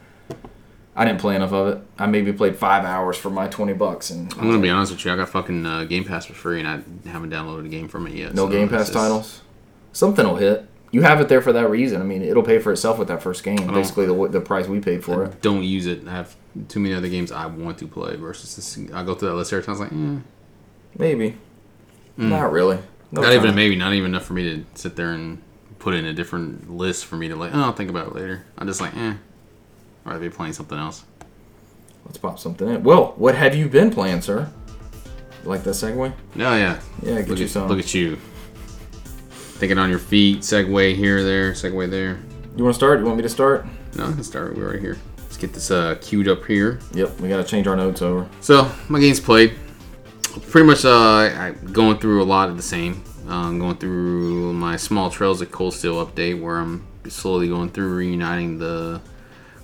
I 0.96 1.04
didn't 1.04 1.20
play 1.20 1.34
enough 1.34 1.52
of 1.52 1.68
it. 1.68 1.82
I 1.98 2.06
maybe 2.06 2.32
played 2.32 2.56
five 2.56 2.84
hours 2.84 3.16
for 3.16 3.30
my 3.30 3.48
twenty 3.48 3.72
bucks, 3.72 4.10
and 4.10 4.32
I'm 4.34 4.48
gonna 4.48 4.60
be 4.60 4.70
honest 4.70 4.92
with 4.92 5.04
you. 5.04 5.12
I 5.12 5.16
got 5.16 5.28
fucking 5.28 5.66
uh, 5.66 5.84
Game 5.84 6.04
Pass 6.04 6.26
for 6.26 6.34
free, 6.34 6.60
and 6.60 6.68
I 6.68 7.08
haven't 7.08 7.30
downloaded 7.30 7.66
a 7.66 7.68
game 7.68 7.88
from 7.88 8.06
it 8.06 8.14
yet. 8.14 8.34
no 8.34 8.46
so 8.46 8.52
Game 8.52 8.68
Pass 8.68 8.82
just- 8.82 8.92
titles. 8.92 9.40
Something 9.92 10.26
will 10.26 10.36
hit. 10.36 10.68
You 10.90 11.02
have 11.02 11.20
it 11.20 11.28
there 11.28 11.42
for 11.42 11.52
that 11.52 11.68
reason. 11.70 12.00
I 12.00 12.04
mean, 12.04 12.22
it'll 12.22 12.44
pay 12.44 12.60
for 12.60 12.70
itself 12.70 12.98
with 13.00 13.08
that 13.08 13.20
first 13.20 13.42
game. 13.42 13.66
Basically, 13.72 14.06
the 14.06 14.28
the 14.28 14.40
price 14.40 14.68
we 14.68 14.78
paid 14.78 15.02
for 15.02 15.24
it. 15.24 15.42
Don't 15.42 15.64
use 15.64 15.86
it. 15.86 16.06
I 16.06 16.12
have 16.12 16.36
too 16.68 16.78
many 16.78 16.94
other 16.94 17.08
games 17.08 17.32
I 17.32 17.46
want 17.46 17.78
to 17.78 17.88
play 17.88 18.14
versus 18.14 18.54
this. 18.54 18.78
I 18.92 19.02
go 19.02 19.16
through 19.16 19.30
that 19.30 19.34
list 19.34 19.52
every 19.52 19.64
time. 19.64 19.74
I 19.74 19.78
was 19.78 19.80
like, 19.80 19.92
eh. 19.92 20.20
Maybe. 20.96 21.36
Not 22.16 22.52
really. 22.52 22.78
No 23.10 23.22
not 23.22 23.32
even 23.32 23.46
time. 23.46 23.54
maybe 23.56 23.74
not 23.74 23.92
even 23.92 24.12
enough 24.12 24.24
for 24.24 24.34
me 24.34 24.44
to 24.44 24.64
sit 24.74 24.94
there 24.94 25.10
and 25.10 25.42
put 25.80 25.94
in 25.94 26.04
a 26.04 26.12
different 26.12 26.70
list 26.70 27.06
for 27.06 27.16
me 27.16 27.26
to 27.28 27.34
like. 27.34 27.52
Oh, 27.52 27.60
I'll 27.62 27.72
think 27.72 27.90
about 27.90 28.06
it 28.08 28.14
later. 28.14 28.44
I'm 28.56 28.66
just 28.68 28.80
like, 28.80 28.96
eh. 28.96 29.14
I'd 30.04 30.10
rather 30.10 30.20
be 30.20 30.34
playing 30.34 30.52
something 30.52 30.78
else. 30.78 31.04
Let's 32.04 32.18
pop 32.18 32.38
something 32.38 32.68
in. 32.68 32.82
Well, 32.82 33.14
what 33.16 33.34
have 33.34 33.54
you 33.54 33.68
been 33.68 33.90
playing, 33.90 34.20
sir? 34.20 34.50
You 35.42 35.48
like 35.48 35.62
that 35.64 35.70
segue? 35.70 36.12
No, 36.34 36.56
yeah. 36.56 36.80
Yeah, 37.02 37.20
get 37.20 37.28
Look 37.28 37.38
you 37.38 37.44
at, 37.44 37.50
some. 37.50 37.68
look 37.68 37.78
at 37.78 37.94
you. 37.94 38.16
Thinking 39.56 39.78
on 39.78 39.88
your 39.88 39.98
feet, 39.98 40.40
segue 40.40 40.94
here, 40.94 41.22
there, 41.22 41.52
segue 41.52 41.90
there. 41.90 42.18
You 42.56 42.64
want 42.64 42.74
to 42.74 42.78
start? 42.78 42.98
You 43.00 43.06
want 43.06 43.16
me 43.16 43.22
to 43.22 43.28
start? 43.28 43.66
No, 43.96 44.06
I 44.08 44.12
can 44.12 44.24
start. 44.24 44.56
We're 44.56 44.64
already 44.64 44.80
here. 44.80 44.98
Let's 45.18 45.36
get 45.36 45.52
this 45.52 45.70
uh, 45.70 45.96
queued 46.00 46.28
up 46.28 46.44
here. 46.44 46.80
Yep, 46.92 47.20
we 47.20 47.28
got 47.28 47.38
to 47.38 47.44
change 47.44 47.66
our 47.66 47.76
notes 47.76 48.02
over. 48.02 48.28
So 48.40 48.70
my 48.88 49.00
game's 49.00 49.20
played. 49.20 49.54
Pretty 50.50 50.66
much, 50.66 50.84
uh, 50.84 51.50
going 51.72 51.98
through 51.98 52.22
a 52.22 52.24
lot 52.24 52.48
of 52.48 52.56
the 52.56 52.62
same. 52.62 53.02
Um, 53.28 53.58
going 53.58 53.76
through 53.76 54.52
my 54.52 54.76
small 54.76 55.10
Trails 55.10 55.40
of 55.40 55.50
Cold 55.50 55.72
Steel 55.72 56.04
update, 56.04 56.40
where 56.40 56.58
I'm 56.58 56.86
slowly 57.08 57.48
going 57.48 57.70
through 57.70 57.94
reuniting 57.94 58.58
the 58.58 59.00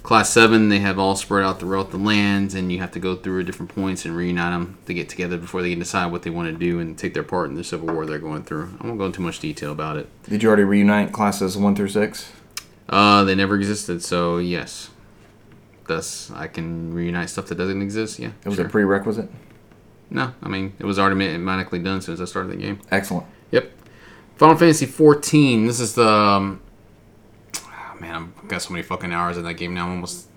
class 0.03 0.31
seven. 0.31 0.69
They 0.69 0.79
have 0.81 0.99
all 0.99 1.17
spread 1.17 1.45
out 1.45 1.61
throughout 1.61 1.91
the 1.91 1.97
lands, 1.99 2.55
and 2.55 2.71
you 2.73 2.79
have 2.79 2.91
to 2.93 2.99
go 2.99 3.17
through 3.17 3.45
different 3.45 3.75
points 3.75 4.05
and 4.05 4.17
reunite 4.17 4.53
them 4.53 4.79
to 4.87 4.95
get 4.95 5.09
together 5.09 5.37
before 5.37 5.63
they 5.63 5.71
can 5.71 5.79
decide 5.79 6.07
what 6.13 6.23
they 6.23 6.31
want 6.31 6.51
to 6.53 6.59
do 6.59 6.79
and 6.81 6.97
take 6.99 7.15
their 7.15 7.23
part 7.23 7.49
in 7.51 7.55
the 7.57 7.65
civil 7.65 7.93
war 7.93 8.07
they're 8.07 8.19
going 8.19 8.43
through. 8.43 8.75
I 8.81 8.87
won't 8.87 8.99
go 8.99 9.07
into 9.07 9.21
much 9.21 9.41
detail 9.41 9.73
about 9.73 9.97
it. 9.97 10.09
Did 10.25 10.43
you 10.43 10.49
already 10.49 10.65
reunite 10.65 11.13
classes 11.13 11.57
one 11.57 11.75
through 11.77 11.89
six? 11.89 12.31
Uh, 12.89 13.25
they 13.25 13.35
never 13.35 13.55
existed, 13.57 14.03
so 14.03 14.39
yes. 14.39 14.91
Thus, 15.87 16.31
I 16.33 16.47
can 16.49 16.93
reunite 16.95 17.31
stuff 17.31 17.47
that 17.47 17.57
doesn't 17.57 17.83
exist. 17.83 18.19
Yeah, 18.19 18.31
It 18.45 18.49
was 18.49 18.57
sure. 18.57 18.67
a 18.67 18.69
prerequisite. 18.69 19.29
no. 20.09 20.33
I 20.43 20.49
mean, 20.49 20.73
it 20.79 20.87
was 20.87 20.99
automatically 20.99 21.79
done 21.81 22.01
since 22.01 22.21
I 22.21 22.25
started 22.25 22.53
the 22.53 22.57
game. 22.57 22.81
Excellent. 22.91 23.27
Yep. 23.51 23.71
Final 24.37 24.57
Fantasy 24.57 24.87
14. 24.87 25.67
This 25.67 25.81
is 25.81 25.95
the. 25.95 26.09
Um, 26.09 26.61
man, 28.01 28.15
I've 28.43 28.49
got 28.49 28.63
so 28.63 28.73
many 28.73 28.83
fucking 28.83 29.13
hours 29.13 29.37
in 29.37 29.45
that 29.45 29.55
game 29.55 29.75
now. 29.75 29.85
I'm 29.87 29.93
almost. 29.93 30.29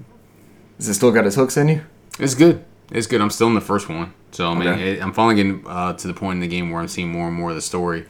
Has 0.77 0.89
it 0.89 0.93
still 0.95 1.11
got 1.11 1.25
its 1.25 1.35
hooks 1.35 1.57
in 1.57 1.67
you? 1.69 1.81
It's 2.19 2.35
good. 2.35 2.63
It's 2.91 3.07
good. 3.07 3.21
I'm 3.21 3.29
still 3.29 3.47
in 3.47 3.55
the 3.55 3.61
first 3.61 3.89
one, 3.89 4.13
so 4.31 4.49
I 4.51 4.55
mean, 4.55 4.67
Okay. 4.67 4.91
it, 4.93 5.01
I'm 5.01 5.13
finally 5.13 5.35
getting 5.35 5.63
uh, 5.65 5.93
to 5.93 6.07
the 6.07 6.13
point 6.13 6.35
in 6.37 6.39
the 6.41 6.47
game 6.47 6.69
where 6.69 6.81
I'm 6.81 6.87
seeing 6.87 7.11
more 7.11 7.27
and 7.27 7.35
more 7.35 7.49
of 7.49 7.55
the 7.55 7.61
story. 7.61 8.05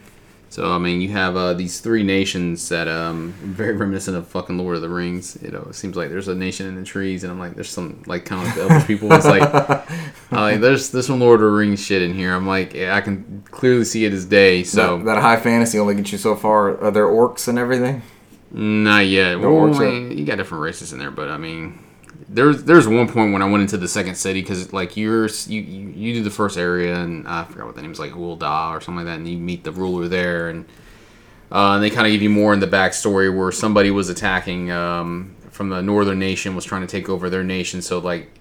So 0.50 0.72
I 0.72 0.78
mean, 0.78 1.02
you 1.02 1.10
have 1.10 1.36
uh, 1.36 1.54
these 1.54 1.80
three 1.80 2.04
nations 2.04 2.70
that 2.70 2.88
um 2.88 3.34
very 3.42 3.74
reminiscent 3.76 4.18
of 4.18 4.28
fucking 4.28 4.58
Lord 4.58 4.76
of 4.76 4.82
the 4.82 4.90
Rings. 4.90 5.38
You 5.42 5.52
know, 5.52 5.66
it 5.70 5.76
seems 5.76 5.96
like 5.96 6.10
there's 6.10 6.28
a 6.28 6.36
nation 6.36 6.68
in 6.68 6.76
the 6.76 6.84
trees, 6.84 7.24
and 7.24 7.32
I'm 7.32 7.40
like, 7.40 7.56
there's 7.56 7.70
some 7.70 8.04
like 8.08 8.26
kind 8.26 8.48
of 8.48 8.58
elvish 8.58 8.86
people. 8.88 9.12
It's 9.14 9.26
like, 9.26 9.42
uh, 9.54 9.82
like 10.32 10.60
there's 10.62 10.92
there's 10.92 11.08
some 11.08 11.20
Lord 11.20 11.40
of 11.42 11.46
the 11.48 11.52
Rings 11.58 11.84
shit 11.84 12.02
in 12.02 12.14
here. 12.14 12.34
I'm 12.34 12.46
like, 12.48 12.74
yeah, 12.74 12.96
I 12.96 13.02
can 13.02 13.44
clearly 13.52 13.86
see 13.86 14.06
it 14.06 14.14
as 14.14 14.26
day. 14.26 14.64
So 14.64 14.98
that, 14.98 15.06
that 15.06 15.22
high 15.22 15.38
fantasy 15.38 15.80
only 15.80 15.96
gets 15.96 16.12
you 16.12 16.18
so 16.18 16.36
far. 16.36 16.78
Are 16.84 16.92
there 16.92 17.08
orcs 17.08 17.48
and 17.48 17.58
everything? 17.58 18.02
Not 18.54 19.08
yet. 19.08 19.40
Well, 19.40 19.50
orcs 19.50 19.78
I 19.78 19.90
mean, 19.90 20.18
you 20.18 20.26
got 20.26 20.38
different 20.38 20.64
races 20.64 20.94
in 20.94 21.00
there, 21.00 21.10
but 21.10 21.30
I 21.30 21.38
mean, 21.38 21.80
there's 22.30 22.64
there's 22.64 22.88
one 22.88 23.08
point 23.08 23.34
when 23.34 23.42
I 23.42 23.50
went 23.50 23.62
into 23.62 23.78
the 23.78 23.88
second 23.88 24.14
city 24.16 24.42
because 24.42 24.72
like 24.72 24.96
you're 24.96 25.28
you, 25.48 25.62
you 25.62 25.90
you 25.90 26.14
do 26.14 26.24
the 26.24 26.30
first 26.30 26.56
area 26.56 26.96
and 26.96 27.28
I 27.28 27.46
forgot 27.46 27.66
what 27.66 27.76
the 27.76 27.82
name 27.82 27.92
is 27.92 28.00
like 28.00 28.12
Ul'dah 28.12 28.72
or 28.72 28.80
something 28.80 29.06
like 29.06 29.06
that, 29.06 29.18
and 29.18 29.28
you 29.28 29.40
meet 29.40 29.64
the 29.64 29.72
ruler 29.72 30.08
there, 30.08 30.50
and 30.50 30.66
uh, 31.52 31.74
and 31.74 31.84
they 31.84 31.90
kind 31.90 32.06
of 32.06 32.12
give 32.12 32.22
you 32.22 32.30
more 32.30 32.54
in 32.54 32.60
the 32.60 32.68
backstory 32.68 33.36
where 33.36 33.52
somebody 33.52 33.90
was 33.90 34.10
attacking 34.10 34.70
um, 34.70 35.36
from 35.50 35.70
the 35.70 35.82
northern 35.82 36.20
nation 36.20 36.56
was 36.56 36.64
trying 36.64 36.82
to 36.82 36.88
take 36.88 37.10
over 37.10 37.30
their 37.30 37.44
nation, 37.44 37.82
so 37.82 38.00
like. 38.00 38.40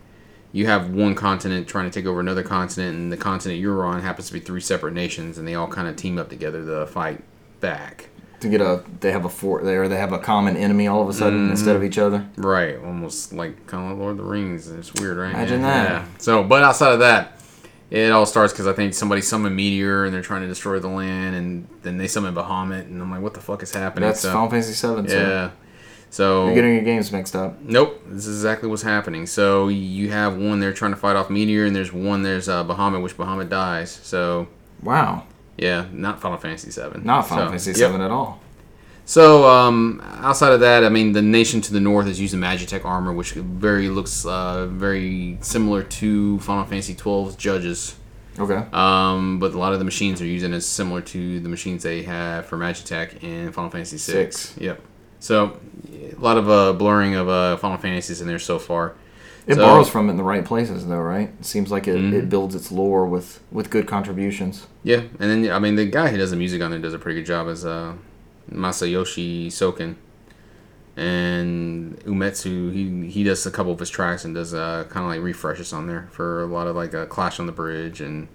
You 0.55 0.67
have 0.67 0.91
one 0.91 1.15
continent 1.15 1.67
trying 1.67 1.91
to 1.91 1.91
take 1.91 2.05
over 2.05 2.21
another 2.21 2.43
continent, 2.43 2.95
and 2.95 3.11
the 3.11 3.17
continent 3.17 3.59
you're 3.59 3.87
on 3.87 4.03
happens 4.03 4.27
to 4.27 4.35
be 4.35 4.39
three 4.39 4.61
separate 4.61 4.93
nations, 4.93 5.39
and 5.39 5.49
they 5.49 5.55
all 5.55 5.67
kind 5.67 5.89
of 5.89 5.97
team 5.97 6.19
up 6.19 6.29
together 6.29 6.63
to 6.63 6.87
fight 6.87 7.23
back. 7.61 8.11
To 8.43 8.49
get 8.49 8.61
a, 8.61 8.83
they 9.01 9.13
have 9.13 9.25
a 9.25 9.29
fort 9.29 9.65
there. 9.65 9.89
They 9.89 9.97
have 9.97 10.13
a 10.13 10.19
common 10.19 10.57
enemy 10.57 10.87
all 10.89 11.01
of 11.03 11.09
a 11.09 11.13
sudden 11.13 11.41
Mm-hmm. 11.41 11.51
instead 11.53 11.77
of 11.77 11.83
each 11.85 11.97
other. 11.97 12.29
Right, 12.37 12.77
almost 12.77 13.33
like 13.33 13.67
kind 13.67 13.91
of 13.91 13.99
Lord 13.99 14.13
of 14.13 14.17
the 14.19 14.25
Rings. 14.25 14.69
It's 14.69 14.93
weird, 14.95 15.17
right? 15.17 15.31
Imagine 15.35 15.61
yeah, 15.61 15.67
that. 15.67 15.91
yeah. 15.91 16.07
So, 16.19 16.43
but 16.43 16.63
outside 16.63 16.93
of 16.93 16.99
that, 16.99 17.41
it 17.91 18.11
all 18.11 18.27
starts 18.27 18.53
because 18.53 18.67
I 18.67 18.73
think 18.73 18.95
somebody 18.95 19.21
summoned 19.21 19.55
Meteor 19.55 20.05
and 20.07 20.13
they're 20.15 20.23
trying 20.23 20.43
to 20.43 20.49
destroy 20.49 20.79
the 20.81 20.89
land, 20.89 21.37
and 21.37 21.69
then 21.83 21.99
they 21.99 22.09
summon 22.09 22.35
Bahamut, 22.35 22.83
and 22.87 23.01
I'm 23.01 23.11
like, 23.11 23.23
what 23.23 23.35
the 23.35 23.41
fuck 23.41 23.63
is 23.63 23.73
happening? 23.73 24.09
That's 24.09 24.21
so, 24.21 24.33
Final 24.33 24.51
Fantasy 24.51 24.73
Seven. 24.73 25.05
Yeah. 25.07 25.51
So 26.11 26.47
you're 26.47 26.55
getting 26.55 26.75
your 26.75 26.83
games 26.83 27.11
mixed 27.13 27.35
up. 27.35 27.61
Nope, 27.63 28.03
this 28.07 28.27
is 28.27 28.39
exactly 28.41 28.69
what's 28.69 28.83
happening. 28.83 29.27
So 29.27 29.69
you 29.69 30.11
have 30.11 30.37
one 30.37 30.61
they're 30.61 30.73
trying 30.75 30.91
to 30.93 30.97
fight 30.99 31.17
off 31.17 31.31
Meteor, 31.31 31.65
and 31.65 31.75
there's 31.75 31.93
one 31.93 32.23
there's 32.23 32.49
uh, 32.49 32.65
Bahamut, 32.65 33.03
which 33.03 33.17
Bahamut 33.17 33.49
dies. 33.49 33.91
So 34.03 34.49
Wow, 34.83 35.25
yeah, 35.57 35.87
not 35.93 36.21
Final 36.21 36.39
Fantasy 36.39 36.71
Seven. 36.71 37.05
not 37.05 37.29
Final 37.29 37.47
So, 37.47 37.49
Fantasy 37.51 37.71
yep. 37.71 37.77
Seven 37.79 38.01
at 38.01 38.11
all. 38.11 38.41
So, 39.05 39.49
um, 39.49 40.01
outside 40.21 40.53
of 40.53 40.61
that, 40.61 40.85
I 40.85 40.89
mean, 40.89 41.13
the 41.13 41.23
nation 41.23 41.61
to 41.63 41.73
the 41.73 41.81
north 41.81 42.07
is 42.07 42.21
using 42.21 42.39
Magitech 42.41 42.85
armor, 42.85 43.13
which 43.13 43.33
very 43.33 43.89
looks 43.89 44.25
uh, 44.25 44.67
very 44.67 45.39
similar 45.41 45.83
to 45.83 46.39
Final 46.41 46.65
Fantasy 46.65 46.95
XII's 46.95 47.35
judges. 47.37 47.97
Okay. 48.39 48.65
Um, 48.73 49.39
but 49.41 49.53
a 49.53 49.59
lot 49.59 49.73
of 49.73 49.79
the 49.81 49.85
machines 49.85 50.23
are 50.23 50.27
using 50.27 50.53
is 50.53 50.65
similar 50.67 51.01
to 51.03 51.41
the 51.41 51.49
machines 51.49 51.83
they 51.83 52.03
have 52.05 52.47
for 52.47 52.57
Magitech 52.57 53.23
in 53.23 53.53
Final 53.53 53.71
Fantasy 53.71 53.97
VI. 53.97 54.03
Six. 54.31 54.55
Yep. 54.59 54.81
So, 55.19 55.59
a 55.93 56.19
lot 56.21 56.37
of 56.39 56.49
uh, 56.49 56.73
blurring 56.73 57.15
of 57.15 57.29
uh, 57.29 57.57
Final 57.57 57.79
Fantasies 57.79 58.21
in 58.21 58.27
there 58.29 58.39
so 58.39 58.59
far. 58.59 58.95
It 59.47 59.57
So- 59.57 59.63
borrows 59.63 59.89
from 59.89 60.09
it 60.09 60.13
in 60.13 60.17
the 60.19 60.23
right 60.23 60.45
places, 60.45 60.87
though, 60.87 61.01
right? 61.01 61.33
It 61.41 61.45
seems 61.45 61.71
like 61.73 61.89
it, 61.89 61.97
Mhm. 61.97 62.13
it 62.13 62.29
builds 62.29 62.55
its 62.55 62.71
lore 62.71 63.07
with, 63.07 63.41
with 63.51 63.71
good 63.71 63.87
contributions. 63.89 64.67
Yeah, 64.85 65.01
and 65.19 65.31
then 65.45 65.51
I 65.51 65.59
mean 65.59 65.75
the 65.77 65.87
guy 65.87 66.09
who 66.09 66.17
does 66.17 66.31
the 66.31 66.37
music 66.37 66.63
on 66.63 66.71
there 66.71 66.79
does 66.81 66.95
a 66.95 66.99
pretty 66.99 67.21
good 67.21 67.27
job 67.27 67.49
as 67.49 67.65
uh, 67.65 67.95
Masayoshi 68.53 69.47
Soken, 69.49 69.97
and 70.97 71.99
Uematsu 72.05 72.73
he 72.73 73.09
he 73.09 73.25
does 73.25 73.45
a 73.47 73.51
couple 73.51 73.73
of 73.73 73.79
his 73.79 73.91
tracks 73.91 74.25
and 74.25 74.35
does 74.35 74.53
uh, 74.55 74.85
kind 74.91 75.05
of 75.07 75.11
like 75.11 75.23
refreshes 75.23 75.73
on 75.73 75.87
there 75.87 76.09
for 76.11 76.43
a 76.43 76.47
lot 76.47 76.67
of 76.67 76.77
like 76.77 76.95
uh, 76.95 77.07
Clash 77.07 77.41
on 77.41 77.47
the 77.47 77.53
Bridge 77.53 78.01
and 78.01 78.29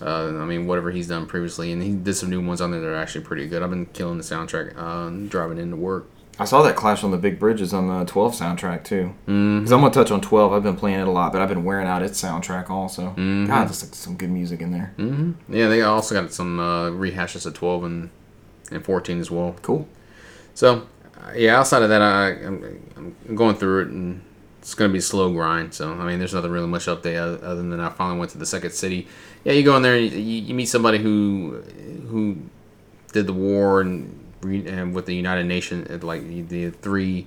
uh, 0.00 0.28
I 0.28 0.44
mean 0.44 0.66
whatever 0.66 0.90
he's 0.90 1.08
done 1.08 1.26
previously, 1.26 1.72
and 1.72 1.82
he 1.82 1.92
did 1.92 2.14
some 2.14 2.30
new 2.30 2.40
ones 2.44 2.60
on 2.60 2.70
there 2.70 2.80
that 2.80 2.86
are 2.86 2.96
actually 2.96 3.24
pretty 3.24 3.46
good. 3.48 3.62
I've 3.62 3.70
been 3.70 3.86
killing 3.86 4.18
the 4.18 4.24
soundtrack 4.24 4.74
uh, 4.76 5.28
driving 5.28 5.58
into 5.58 5.76
work. 5.76 6.06
I 6.38 6.44
saw 6.44 6.62
that 6.62 6.76
Clash 6.76 7.02
on 7.02 7.10
the 7.12 7.16
Big 7.16 7.38
Bridges 7.38 7.72
on 7.72 7.88
the 7.88 8.04
12 8.04 8.34
soundtrack, 8.34 8.84
too. 8.84 9.14
Because 9.24 9.72
I'm 9.72 9.80
going 9.80 9.90
to 9.90 9.98
touch 9.98 10.10
on 10.10 10.20
12. 10.20 10.52
I've 10.52 10.62
been 10.62 10.76
playing 10.76 11.00
it 11.00 11.08
a 11.08 11.10
lot, 11.10 11.32
but 11.32 11.40
I've 11.40 11.48
been 11.48 11.64
wearing 11.64 11.86
out 11.86 12.02
its 12.02 12.20
soundtrack 12.22 12.68
also. 12.68 13.14
Mhm. 13.16 13.46
God, 13.46 13.68
there's 13.68 13.82
like 13.82 13.94
some 13.94 14.16
good 14.16 14.30
music 14.30 14.60
in 14.60 14.70
there. 14.70 14.92
hmm 14.96 15.32
Yeah, 15.48 15.68
they 15.68 15.80
also 15.82 16.14
got 16.20 16.32
some 16.32 16.60
uh, 16.60 16.90
rehashes 16.90 17.46
of 17.46 17.54
twelve 17.54 17.84
and 17.84 18.10
and 18.70 18.84
fourteen 18.84 19.18
as 19.20 19.30
well. 19.30 19.56
Cool. 19.62 19.88
So, 20.54 20.86
uh, 21.18 21.32
yeah, 21.34 21.58
outside 21.58 21.82
of 21.82 21.88
that, 21.88 22.02
I, 22.02 22.28
I'm, 22.44 23.14
I'm 23.28 23.34
going 23.36 23.54
through 23.56 23.82
it, 23.82 23.88
and 23.88 24.20
it's 24.60 24.74
going 24.74 24.90
to 24.90 24.92
be 24.92 24.98
a 24.98 25.02
slow 25.02 25.32
grind. 25.32 25.72
So, 25.72 25.92
I 25.92 26.04
mean, 26.06 26.18
there's 26.18 26.34
nothing 26.34 26.50
really 26.50 26.66
much 26.66 26.86
update 26.86 27.16
other, 27.18 27.42
other 27.46 27.62
than 27.62 27.78
I 27.80 27.88
finally 27.90 28.18
went 28.18 28.32
to 28.32 28.38
the 28.38 28.46
second 28.46 28.72
city. 28.72 29.06
Yeah, 29.44 29.52
you 29.52 29.62
go 29.62 29.76
in 29.76 29.82
there, 29.82 29.94
and 29.96 30.10
you, 30.10 30.18
you 30.42 30.54
meet 30.54 30.66
somebody 30.66 30.98
who 30.98 31.62
who 32.10 32.36
did 33.12 33.26
the 33.26 33.32
war 33.32 33.80
and, 33.80 34.18
and 34.42 34.94
with 34.94 35.06
the 35.06 35.14
United 35.14 35.44
Nations, 35.44 36.02
like 36.02 36.48
the, 36.48 36.70
three 36.70 37.26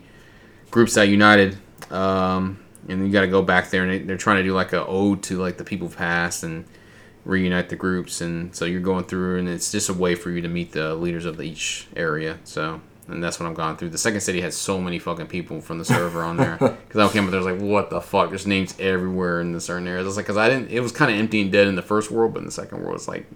groups 0.71 0.95
that 0.95 1.07
united. 1.07 1.57
Um, 1.91 2.59
and 2.87 3.05
you 3.05 3.11
got 3.11 3.21
to 3.21 3.27
go 3.27 3.41
back 3.41 3.69
there, 3.69 3.83
and 3.83 3.91
they, 3.91 3.99
they're 3.99 4.17
trying 4.17 4.37
to 4.37 4.43
do 4.43 4.53
like 4.53 4.73
a 4.73 4.85
ode 4.85 5.23
to 5.23 5.37
like 5.37 5.57
the 5.57 5.63
people 5.63 5.89
past 5.89 6.43
and 6.43 6.65
reunite 7.25 7.69
the 7.69 7.75
groups. 7.75 8.21
And 8.21 8.55
so 8.55 8.65
you're 8.65 8.79
going 8.81 9.05
through, 9.05 9.39
and 9.39 9.49
it's 9.49 9.71
just 9.71 9.89
a 9.89 9.93
way 9.93 10.15
for 10.15 10.29
you 10.31 10.41
to 10.41 10.47
meet 10.47 10.71
the 10.71 10.95
leaders 10.95 11.25
of 11.25 11.41
each 11.41 11.87
area. 11.95 12.39
So. 12.43 12.81
And 13.07 13.23
that's 13.23 13.39
what 13.39 13.47
I'm 13.47 13.55
going 13.55 13.75
through. 13.75 13.89
The 13.89 13.97
second 13.97 14.21
city 14.21 14.39
had 14.39 14.53
so 14.53 14.79
many 14.79 14.99
fucking 14.99 15.27
people 15.27 15.61
from 15.61 15.79
the 15.79 15.85
server 15.85 16.23
on 16.23 16.37
there. 16.37 16.57
Because 16.89 17.09
I 17.09 17.13
came 17.13 17.25
up 17.25 17.31
there, 17.31 17.39
I 17.39 17.43
was 17.43 17.59
like, 17.59 17.61
"What 17.61 17.89
the 17.89 18.01
fuck?" 18.01 18.29
There's 18.29 18.47
names 18.47 18.75
everywhere 18.79 19.41
in 19.41 19.51
the 19.51 19.59
certain 19.59 19.87
areas. 19.87 20.05
I 20.05 20.07
was 20.07 20.17
like, 20.17 20.25
"Cause 20.25 20.37
I 20.37 20.49
didn't." 20.49 20.69
It 20.71 20.79
was 20.79 20.91
kind 20.91 21.11
of 21.11 21.17
empty 21.17 21.41
and 21.41 21.51
dead 21.51 21.67
in 21.67 21.75
the 21.75 21.83
first 21.83 22.09
world, 22.09 22.33
but 22.33 22.39
in 22.39 22.45
the 22.45 22.51
second 22.51 22.81
world, 22.81 22.95
it's 22.95 23.07
like, 23.07 23.27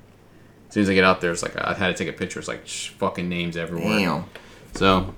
as 0.73 0.75
soon 0.75 0.81
as 0.83 0.89
I 0.89 0.95
get 0.95 1.03
out 1.03 1.21
there, 1.21 1.31
it's 1.31 1.43
like 1.43 1.55
I've 1.55 1.77
had 1.77 1.95
to 1.95 2.03
take 2.03 2.11
a 2.11 2.17
picture. 2.17 2.39
It's 2.39 2.47
like 2.47 2.65
sh- 2.67 2.89
fucking 2.97 3.29
names 3.29 3.55
everywhere. 3.57 3.99
Damn. 3.99 4.25
So 4.73 5.13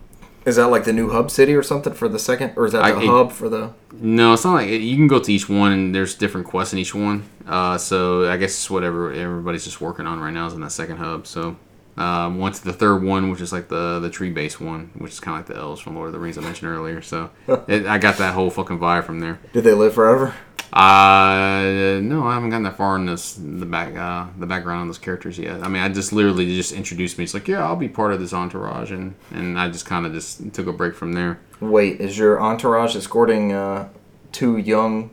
Is 0.45 0.57
that 0.57 0.67
like 0.67 0.83
the 0.83 0.91
new 0.91 1.09
hub 1.11 1.31
city 1.31 1.55
or 1.55 1.63
something 1.63 1.93
for 1.93 2.09
the 2.09 2.19
second? 2.19 2.51
Or 2.57 2.65
is 2.65 2.73
that 2.73 2.83
I- 2.83 2.91
the 2.91 2.99
it- 3.03 3.07
hub 3.07 3.31
for 3.31 3.47
the. 3.47 3.71
No, 3.93 4.33
it's 4.33 4.43
not 4.43 4.55
like 4.55 4.67
you 4.69 4.97
can 4.97 5.07
go 5.07 5.19
to 5.19 5.31
each 5.31 5.47
one, 5.47 5.71
and 5.71 5.95
there's 5.95 6.13
different 6.15 6.45
quests 6.47 6.73
in 6.73 6.79
each 6.79 6.93
one. 6.93 7.23
Uh, 7.47 7.77
so 7.77 8.29
I 8.29 8.35
guess 8.35 8.69
whatever 8.69 9.13
everybody's 9.13 9.63
just 9.63 9.79
working 9.79 10.05
on 10.07 10.19
right 10.19 10.33
now 10.33 10.45
is 10.47 10.53
in 10.53 10.59
that 10.59 10.71
second 10.73 10.97
hub. 10.97 11.25
So 11.25 11.55
um, 11.95 12.37
went 12.37 12.55
to 12.55 12.65
the 12.65 12.73
third 12.73 13.01
one, 13.01 13.31
which 13.31 13.39
is 13.39 13.53
like 13.53 13.69
the 13.69 13.99
the 14.01 14.09
tree 14.09 14.31
based 14.31 14.59
one, 14.59 14.91
which 14.95 15.13
is 15.13 15.21
kind 15.21 15.39
of 15.39 15.47
like 15.47 15.55
the 15.55 15.61
elves 15.61 15.79
from 15.79 15.95
Lord 15.95 16.07
of 16.07 16.11
the 16.13 16.19
Rings 16.19 16.37
I 16.37 16.41
mentioned 16.41 16.69
earlier. 16.69 17.01
So 17.01 17.29
it, 17.69 17.85
I 17.85 17.97
got 17.97 18.17
that 18.17 18.33
whole 18.33 18.49
fucking 18.49 18.77
vibe 18.79 19.05
from 19.05 19.21
there. 19.21 19.39
Did 19.53 19.63
they 19.63 19.73
live 19.73 19.93
forever? 19.93 20.33
Uh, 20.73 21.99
no, 22.01 22.23
I 22.25 22.33
haven't 22.33 22.49
gotten 22.49 22.63
that 22.63 22.77
far 22.77 22.95
in 22.97 23.05
this 23.05 23.33
the 23.33 23.65
back 23.65 23.95
uh, 23.95 24.27
the 24.37 24.45
background 24.45 24.81
on 24.81 24.87
those 24.87 24.97
characters 24.97 25.37
yet. 25.37 25.61
I 25.61 25.67
mean, 25.67 25.81
I 25.81 25.89
just 25.89 26.11
literally 26.11 26.45
just 26.55 26.73
introduced 26.73 27.17
me. 27.17 27.23
It's 27.23 27.33
like, 27.33 27.47
yeah, 27.47 27.65
I'll 27.65 27.75
be 27.75 27.87
part 27.87 28.13
of 28.13 28.19
this 28.19 28.33
entourage, 28.33 28.91
and 28.91 29.15
and 29.31 29.59
I 29.59 29.69
just 29.69 29.85
kind 29.85 30.05
of 30.05 30.13
just 30.13 30.53
took 30.53 30.67
a 30.67 30.73
break 30.73 30.95
from 30.95 31.13
there. 31.13 31.39
Wait, 31.59 32.01
is 32.01 32.17
your 32.17 32.41
entourage 32.41 32.95
escorting 32.95 33.53
uh, 33.53 33.87
two 34.31 34.57
young, 34.57 35.11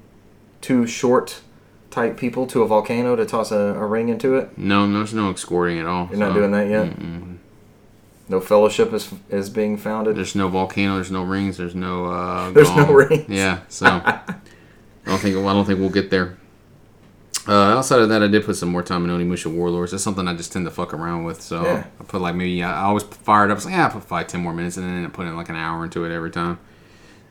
two 0.60 0.86
short 0.86 1.40
type 1.90 2.16
people 2.16 2.46
to 2.48 2.62
a 2.62 2.66
volcano 2.66 3.14
to 3.14 3.24
toss 3.24 3.52
a, 3.52 3.56
a 3.56 3.86
ring 3.86 4.08
into 4.08 4.34
it? 4.34 4.56
No, 4.58 4.90
there's 4.90 5.14
no 5.14 5.30
escorting 5.30 5.78
at 5.78 5.86
all. 5.86 6.08
You're 6.10 6.18
not 6.18 6.34
doing 6.34 6.50
that 6.52 6.68
yet? 6.68 6.88
Mm-mm. 6.88 7.36
No 8.28 8.40
fellowship 8.40 8.92
is 8.92 9.12
is 9.28 9.50
being 9.50 9.76
founded? 9.76 10.16
There's 10.16 10.34
no 10.34 10.48
volcano. 10.48 10.94
There's 10.94 11.10
no 11.10 11.22
rings. 11.22 11.58
There's 11.58 11.74
no. 11.74 12.06
Uh, 12.06 12.50
There's 12.50 12.74
no 12.74 12.90
rings. 12.92 13.28
Yeah, 13.28 13.60
so 13.68 13.86
I 15.06 15.10
don't 15.10 15.18
think 15.18 15.36
I 15.36 15.40
don't 15.52 15.64
think 15.64 15.78
we'll 15.80 15.88
get 15.90 16.10
there. 16.10 16.38
Uh, 17.48 17.76
outside 17.76 17.98
of 18.00 18.08
that, 18.08 18.22
I 18.22 18.28
did 18.28 18.44
put 18.44 18.54
some 18.56 18.68
more 18.68 18.84
time 18.84 19.04
in 19.04 19.10
Onimusha 19.10 19.52
Warlords. 19.52 19.90
That's 19.90 20.04
something 20.04 20.28
I 20.28 20.34
just 20.34 20.52
tend 20.52 20.64
to 20.64 20.70
fuck 20.70 20.94
around 20.94 21.24
with. 21.24 21.42
So 21.42 21.64
Yeah. 21.64 21.84
I 22.00 22.04
put 22.04 22.20
like 22.20 22.36
maybe 22.36 22.62
I 22.62 22.82
I 22.82 22.84
always 22.84 23.02
fired 23.02 23.46
up. 23.50 23.52
I 23.52 23.54
was 23.56 23.64
like, 23.64 23.74
yeah, 23.74 23.86
I 23.86 23.90
put 23.90 24.04
five, 24.04 24.28
ten 24.28 24.40
more 24.42 24.52
minutes, 24.52 24.76
and 24.76 24.86
then 24.86 24.96
end 24.98 25.06
up 25.06 25.12
putting 25.12 25.36
like 25.36 25.48
an 25.48 25.56
hour 25.56 25.82
into 25.84 26.04
it 26.04 26.12
every 26.14 26.30
time. 26.30 26.58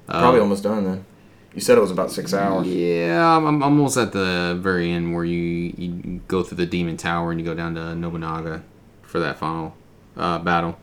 Uh, 0.10 0.20
Probably 0.20 0.42
almost 0.42 0.64
done 0.64 0.84
then. 0.84 1.06
You 1.54 1.62
said 1.62 1.78
it 1.78 1.82
was 1.82 1.92
about 1.92 2.12
six 2.12 2.34
hours. 2.34 2.66
Yeah, 2.68 3.36
I'm, 3.38 3.46
I'm 3.46 3.64
almost 3.64 3.98
at 3.98 4.12
the 4.14 4.58
very 4.60 4.92
end 4.92 5.14
where 5.14 5.24
you 5.26 5.74
you 5.78 6.22
go 6.28 6.44
through 6.44 6.58
the 6.58 6.66
Demon 6.66 6.98
Tower 6.98 7.32
and 7.32 7.40
you 7.40 7.46
go 7.46 7.54
down 7.54 7.76
to 7.76 7.96
Nobunaga 7.96 8.64
for 9.02 9.20
that 9.20 9.38
final 9.38 9.76
uh, 10.18 10.40
battle. 10.40 10.78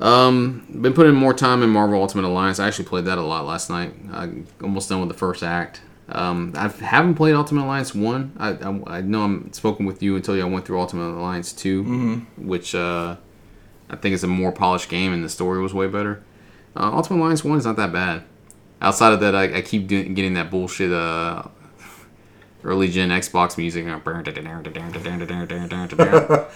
Um, 0.00 0.64
been 0.80 0.92
putting 0.92 1.14
more 1.14 1.34
time 1.34 1.62
in 1.64 1.70
Marvel 1.70 2.00
Ultimate 2.00 2.24
Alliance. 2.26 2.60
I 2.60 2.68
actually 2.68 2.84
played 2.84 3.04
that 3.06 3.18
a 3.18 3.22
lot 3.22 3.44
last 3.46 3.70
night. 3.70 3.92
I 4.12 4.30
almost 4.62 4.88
done 4.88 5.00
with 5.00 5.08
the 5.08 5.16
first 5.16 5.42
act. 5.42 5.80
Um, 6.10 6.52
I 6.56 6.68
haven't 6.68 7.16
played 7.16 7.34
Ultimate 7.34 7.64
Alliance 7.64 7.94
one. 7.94 8.32
I, 8.38 8.50
I, 8.52 8.98
I 8.98 9.00
know 9.02 9.22
I'm 9.24 9.52
spoken 9.52 9.84
with 9.86 10.02
you 10.02 10.16
until 10.16 10.36
you 10.36 10.42
I 10.42 10.48
went 10.48 10.64
through 10.64 10.80
Ultimate 10.80 11.10
Alliance 11.18 11.52
2 11.52 11.82
Mm-hmm. 11.84 12.48
which 12.48 12.74
uh, 12.74 13.16
I 13.90 13.96
think 13.96 14.14
is 14.14 14.24
a 14.24 14.26
more 14.28 14.50
polished 14.52 14.88
game 14.88 15.12
and 15.12 15.22
the 15.22 15.28
story 15.28 15.60
was 15.60 15.74
way 15.74 15.86
better. 15.86 16.22
Uh, 16.74 16.90
Ultimate 16.94 17.20
Alliance 17.22 17.44
one 17.44 17.58
is 17.58 17.66
not 17.66 17.76
that 17.76 17.92
bad. 17.92 18.22
Outside 18.80 19.12
of 19.12 19.20
that, 19.20 19.34
I, 19.34 19.56
I 19.58 19.62
keep 19.62 19.86
doing, 19.88 20.14
getting 20.14 20.34
that 20.34 20.50
bullshit 20.50 20.92
uh, 20.92 21.42
early 22.64 22.88
gen 22.88 23.10
Xbox 23.10 23.56
music. 23.56 23.84
and 23.86 24.02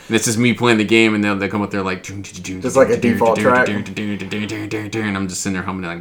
it's 0.09 0.25
just 0.25 0.39
me 0.39 0.53
playing 0.55 0.79
the 0.79 0.85
game, 0.85 1.15
and 1.15 1.23
they'll 1.23 1.37
they 1.37 1.49
come 1.49 1.63
up 1.63 1.71
there 1.71 1.83
like 1.83 2.03
just 2.03 2.77
like 2.77 2.89
a 2.91 2.97
default 2.97 3.39
track. 3.39 3.69
and 3.69 5.17
I'm 5.17 5.29
just 5.29 5.43
sitting 5.43 5.55
there 5.55 5.63
humming 5.63 5.85
like 5.85 6.01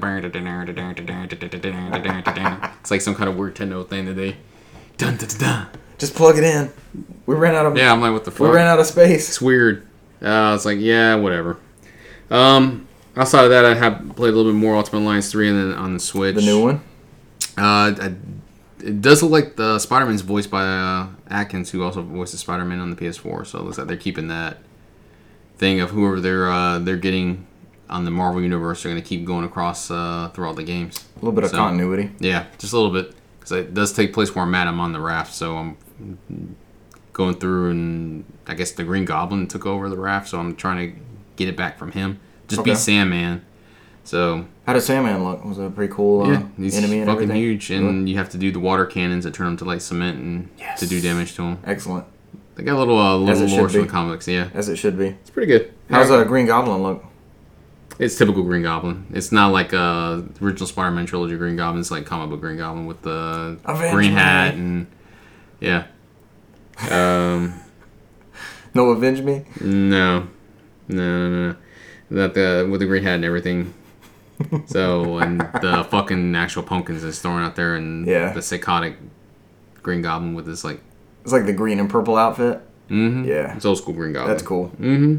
it's 2.80 2.91
like 2.91 3.02
some 3.02 3.16
kind 3.16 3.30
of 3.30 3.36
weird 3.38 3.56
Nintendo 3.56 3.88
thing 3.88 4.06
that 4.06 4.14
they 4.14 4.38
dun 4.97 5.18
dun 5.18 5.30
dun. 5.38 5.68
Just 5.97 6.16
plug 6.16 6.38
it 6.38 6.43
in. 6.43 6.72
We 7.28 7.36
ran 7.36 7.54
out 7.54 7.68
of 7.68 7.78
Yeah, 7.78 7.93
I'm 7.93 8.02
like, 8.02 8.12
what 8.12 8.26
the 8.26 8.32
fuck? 8.32 8.49
we 8.49 8.56
ran 8.56 8.68
out 8.68 8.80
of 8.80 8.88
space. 8.88 9.30
It's 9.30 9.39
weird. 9.39 9.86
Uh, 10.20 10.54
it's 10.56 10.66
like, 10.66 10.80
yeah, 10.80 11.14
whatever. 11.16 11.58
Um, 12.32 12.88
outside 13.16 13.43
of 13.43 13.52
that, 13.52 13.66
I 13.66 13.76
have 13.76 14.16
played 14.16 14.34
a 14.34 14.36
little 14.36 14.52
bit 14.52 14.58
more 14.58 14.76
Ultimate 14.76 15.02
Alliance 15.02 15.32
3 15.32 15.49
and 15.49 15.58
then 15.58 15.78
on 15.78 15.93
the 15.93 15.99
Switch. 15.99 16.36
The 16.36 16.41
new 16.41 16.64
one. 16.64 16.76
Uh, 17.56 17.93
I, 18.02 18.16
it 18.84 19.01
does 19.01 19.21
look 19.23 19.32
like 19.32 19.55
the 19.55 19.79
Spider 19.79 20.05
Man's 20.05 20.21
voiced 20.21 20.49
by 20.51 20.63
uh, 20.63 21.07
Atkins, 21.27 21.69
who 21.71 21.84
also 21.84 22.01
voices 22.01 22.39
Spider 22.39 22.65
Man 22.65 22.79
on 22.79 22.89
the 22.89 22.95
PS4. 22.95 23.45
So 23.47 23.59
it 23.59 23.63
looks 23.63 23.77
like 23.77 23.88
they're 23.88 23.97
keeping 23.97 24.27
that 24.27 24.57
thing 25.57 25.79
of 25.79 25.91
whoever 25.91 26.19
they're 26.19 26.49
uh, 26.49 26.79
they're 26.79 26.97
getting 26.97 27.47
on 27.89 28.05
the 28.05 28.11
Marvel 28.11 28.41
universe. 28.41 28.84
They're 28.84 28.91
going 28.91 29.01
to 29.01 29.07
keep 29.07 29.25
going 29.25 29.45
across 29.45 29.91
uh, 29.91 30.29
throughout 30.34 30.55
the 30.55 30.63
games. 30.63 31.05
A 31.15 31.19
little 31.19 31.32
bit 31.34 31.43
of 31.43 31.51
continuity. 31.51 32.11
Yeah, 32.19 32.45
just 32.57 32.73
a 32.73 32.77
little 32.77 32.91
bit 32.91 33.13
because 33.39 33.51
it 33.53 33.73
does 33.73 33.93
take 33.93 34.13
place 34.13 34.34
where 34.36 34.43
I'm 34.45 34.55
at. 34.55 34.67
I'm 34.67 34.79
on 34.79 34.93
the 34.93 34.99
raft, 35.01 35.34
so 35.34 35.57
I'm 35.57 35.77
going 37.13 37.36
through, 37.36 37.71
and 37.71 38.23
I 38.47 38.53
guess 38.53 38.71
the 38.71 38.84
Green 38.84 39.05
Goblin 39.05 39.47
took 39.47 39.65
over 39.65 39.89
the 39.89 39.97
raft, 39.97 40.29
so 40.29 40.39
I'm 40.39 40.55
trying 40.55 40.93
to 40.93 40.99
get 41.36 41.47
it 41.49 41.57
back 41.57 41.77
from 41.77 41.91
him. 41.91 42.19
Just 42.47 42.61
Okay. 42.61 42.71
beat 42.71 42.77
Sandman. 42.77 43.45
So 44.04 44.45
How 44.66 44.74
does 44.74 44.86
Sandman 44.86 45.24
look? 45.24 45.45
Was 45.45 45.58
it 45.60 45.66
a 45.66 45.70
pretty 45.70 45.93
cool 45.93 46.24
uh, 46.24 46.32
yeah, 46.32 46.43
he's 46.58 46.76
enemy 46.78 46.97
and 46.99 47.06
fucking 47.08 47.24
everything? 47.24 47.36
huge, 47.41 47.70
and 47.72 48.10
you 48.10 48.18
have 48.18 48.30
to 48.30 48.38
do 48.38 48.52
the 48.52 48.60
water 48.60 48.86
cannons 48.86 49.24
that 49.26 49.34
turn 49.34 49.45
them 49.47 49.58
to 49.58 49.66
like 49.66 49.80
cement 49.82 50.18
and 50.20 50.49
to 50.78 50.88
do 50.88 50.99
damage 50.99 51.36
to 51.36 51.43
them. 51.43 51.60
Excellent, 51.66 52.06
They 52.56 52.64
got 52.64 52.76
a 52.76 52.80
little 52.80 52.97
uh, 52.97 53.16
little 53.18 53.47
lore 53.47 53.70
from 53.70 53.82
the 53.82 53.88
comics. 53.88 54.28
Yeah, 54.28 54.49
as 54.54 54.70
it 54.70 54.78
should 54.78 54.97
be. 54.97 55.08
it's 55.08 55.30
pretty 55.30 55.47
good. 55.47 55.72
How's 55.89 56.10
Yeah. 56.10 56.18
uh, 56.18 56.24
Green 56.24 56.45
Goblin 56.47 56.82
look? 56.82 57.06
It's 57.99 58.18
typical 58.18 58.41
Green 58.43 58.64
Goblin. 58.64 59.06
It's 59.14 59.32
not 59.32 59.52
like 59.52 59.74
uh 59.74 60.22
original 60.41 60.66
Spider-Man 60.66 61.06
trilogy 61.06 61.38
Green 61.38 61.56
Goblin. 61.56 61.80
It's 61.82 61.91
like 61.91 62.06
comic 62.06 62.30
book 62.32 62.41
Green 62.41 62.58
Goblin 62.58 62.88
with 62.88 63.02
the 63.04 63.58
green 63.91 64.12
hat 64.14 64.56
and 64.56 64.88
yeah. 65.60 65.86
Um, 66.89 67.54
No, 68.74 68.89
avenge 68.89 69.22
me. 69.22 69.43
no, 69.60 70.28
no, 70.88 71.30
no, 71.30 71.30
no. 71.49 71.56
That 72.10 72.34
the 72.34 72.68
with 72.70 72.80
the 72.80 72.88
green 72.88 73.04
hat 73.04 73.16
and 73.16 73.26
everything. 73.26 73.74
So 74.67 75.17
and 75.19 75.41
the 75.41 75.85
fucking 75.89 76.35
actual 76.35 76.63
pumpkins 76.63 77.03
is 77.03 77.19
thrown 77.21 77.41
out 77.41 77.55
there 77.55 77.75
and 77.75 78.05
Yeah. 78.07 78.33
the 78.33 78.41
psychotic 78.41 78.97
Green 79.83 80.01
Goblin 80.01 80.33
with 80.33 80.45
this 80.45 80.63
like 80.63 80.81
It's 81.23 81.33
like 81.33 81.45
the 81.45 81.53
green 81.53 81.79
and 81.79 81.89
purple 81.89 82.17
outfit. 82.17 82.61
mm-hmm. 82.89 83.25
Yeah. 83.25 83.55
it's 83.55 83.65
old 83.65 83.77
school 83.77 83.93
Green 83.93 84.13
Goblin. 84.13 84.31
That's 84.31 84.43
cool. 84.43 84.69
Mm-hmm. 84.79 85.17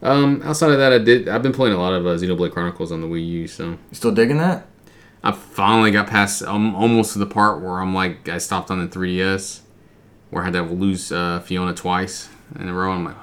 Um, 0.00 0.42
outside 0.44 0.70
of 0.70 0.78
that, 0.78 0.92
I 0.92 0.98
did. 0.98 1.28
I've 1.28 1.42
been 1.42 1.52
playing 1.52 1.74
a 1.74 1.78
lot 1.78 1.92
of 1.92 2.06
uh, 2.06 2.10
Xenoblade 2.10 2.52
Chronicles 2.52 2.92
on 2.92 3.00
the 3.00 3.08
Wii 3.08 3.26
U, 3.26 3.46
so 3.48 3.70
You 3.70 3.78
still 3.92 4.12
digging 4.12 4.38
that? 4.38 4.66
I 5.24 5.32
finally 5.32 5.90
got 5.90 6.06
past 6.06 6.42
um, 6.44 6.76
almost 6.76 7.14
to 7.14 7.18
the 7.18 7.26
part 7.26 7.60
where 7.60 7.80
I'm 7.80 7.92
like 7.94 8.28
I 8.28 8.38
stopped 8.38 8.70
on 8.70 8.78
the 8.78 8.86
3DS, 8.86 9.62
where 10.30 10.42
I 10.42 10.46
had 10.46 10.52
to 10.54 10.62
lose 10.62 11.10
uh, 11.10 11.42
Fiora 11.44 11.74
twice 11.74 12.28
in 12.58 12.68
a 12.68 12.72
row. 12.72 12.92
I'm 12.92 13.04
like. 13.04 13.16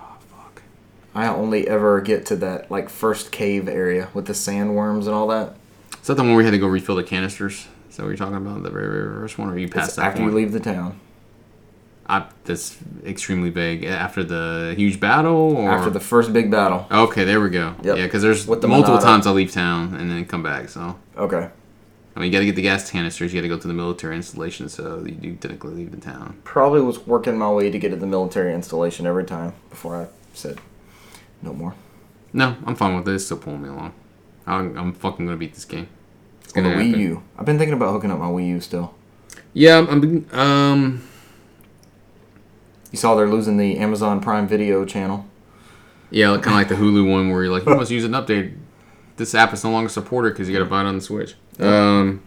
I 1.15 1.27
only 1.27 1.67
ever 1.67 2.01
get 2.01 2.25
to 2.27 2.35
that 2.37 2.69
like 2.69 2.89
first 2.89 3.31
cave 3.31 3.67
area 3.69 4.09
with 4.13 4.25
the 4.25 4.33
sandworms 4.33 5.05
and 5.05 5.09
all 5.15 5.27
that. 5.27 5.55
Is 6.01 6.07
that 6.07 6.15
the 6.15 6.23
one 6.23 6.35
we 6.35 6.43
had 6.43 6.51
to 6.51 6.57
go 6.59 6.67
refill 6.67 6.95
the 6.97 7.03
canisters? 7.03 7.67
Is 7.89 7.95
that 7.97 8.03
what 8.03 8.09
you're 8.09 8.17
talking 8.17 8.35
about? 8.35 8.61
The 8.63 8.69
very, 8.69 8.87
very 8.87 9.15
first 9.21 9.37
one, 9.37 9.49
or 9.49 9.57
you 9.57 9.65
It's 9.65 9.73
passed 9.73 9.95
that 9.95 10.05
after 10.07 10.19
point? 10.19 10.31
you 10.31 10.37
leave 10.37 10.51
the 10.51 10.59
town. 10.59 10.99
I, 12.07 12.27
that's 12.43 12.77
extremely 13.03 13.49
vague. 13.49 13.83
After 13.85 14.23
the 14.23 14.75
huge 14.77 14.99
battle, 14.99 15.55
or 15.57 15.71
After 15.71 15.89
the 15.89 15.99
first 15.99 16.31
big 16.33 16.51
battle. 16.51 16.85
okay, 16.91 17.23
there 17.23 17.39
we 17.41 17.49
go. 17.49 17.73
Yep. 17.81 17.97
Yeah, 17.97 18.03
because 18.03 18.21
there's 18.21 18.45
the 18.45 18.67
multiple 18.67 18.97
Monado. 18.99 19.01
times 19.01 19.25
I 19.25 19.31
leave 19.31 19.51
town 19.51 19.95
and 19.95 20.11
then 20.11 20.25
come 20.25 20.43
back. 20.43 20.69
So 20.69 20.97
Okay. 21.17 21.49
I 22.15 22.19
mean, 22.19 22.27
you 22.27 22.31
got 22.31 22.39
to 22.39 22.45
get 22.45 22.55
the 22.55 22.61
gas 22.61 22.89
canisters. 22.91 23.33
You 23.33 23.39
got 23.41 23.43
to 23.43 23.49
go 23.49 23.57
to 23.59 23.67
the 23.67 23.73
military 23.73 24.15
installation, 24.15 24.69
so 24.69 25.03
you 25.03 25.11
do 25.13 25.35
technically 25.35 25.73
leave 25.73 25.91
the 25.91 25.97
town. 25.97 26.37
Probably 26.43 26.79
was 26.81 27.05
working 27.07 27.37
my 27.37 27.49
way 27.51 27.71
to 27.71 27.79
get 27.79 27.89
to 27.89 27.95
the 27.97 28.05
military 28.07 28.53
installation 28.53 29.07
every 29.07 29.25
time 29.25 29.53
before 29.69 29.95
I 29.97 30.07
said 30.33 30.59
no 31.45 31.53
more. 31.53 31.75
No, 32.33 32.55
I'm 32.65 32.75
fine 32.75 32.95
with 32.95 33.05
this. 33.05 33.25
Still 33.25 33.37
pulling 33.37 33.61
me 33.61 33.69
along. 33.69 33.93
I'm, 34.47 34.77
I'm 34.77 34.93
fucking 34.93 35.25
gonna 35.25 35.37
beat 35.37 35.53
this 35.53 35.65
game. 35.65 35.87
It's 36.43 36.55
On 36.55 36.63
the 36.63 36.69
gonna 36.69 36.83
Wii. 36.83 36.97
U. 36.97 37.23
I've 37.37 37.45
been 37.45 37.57
thinking 37.57 37.73
about 37.75 37.91
hooking 37.93 38.11
up 38.11 38.19
my 38.19 38.25
Wii 38.27 38.47
U 38.49 38.59
still. 38.61 38.93
Yeah, 39.53 39.77
I'm. 39.79 39.87
I'm 40.33 40.39
um. 40.39 41.07
You 42.91 42.97
saw 42.97 43.15
they're 43.15 43.27
losing 43.29 43.57
the 43.57 43.77
Amazon 43.77 44.21
Prime 44.21 44.47
Video 44.47 44.85
channel. 44.85 45.25
Yeah, 46.11 46.27
kind 46.35 46.47
of 46.47 46.53
like 46.53 46.67
the 46.69 46.75
Hulu 46.83 47.09
one 47.09 47.29
where 47.29 47.43
you're 47.43 47.51
like, 47.51 47.65
you 47.65 47.75
must 47.75 47.91
use 47.91 48.03
an 48.03 48.11
update. 48.11 48.53
This 49.17 49.33
app 49.35 49.53
is 49.53 49.63
no 49.63 49.71
longer 49.71 49.89
supported 49.89 50.31
because 50.33 50.47
you 50.47 50.53
got 50.57 50.63
to 50.63 50.69
buy 50.69 50.81
it 50.81 50.85
on 50.85 50.95
the 50.95 51.01
Switch. 51.01 51.35
Um, 51.59 52.21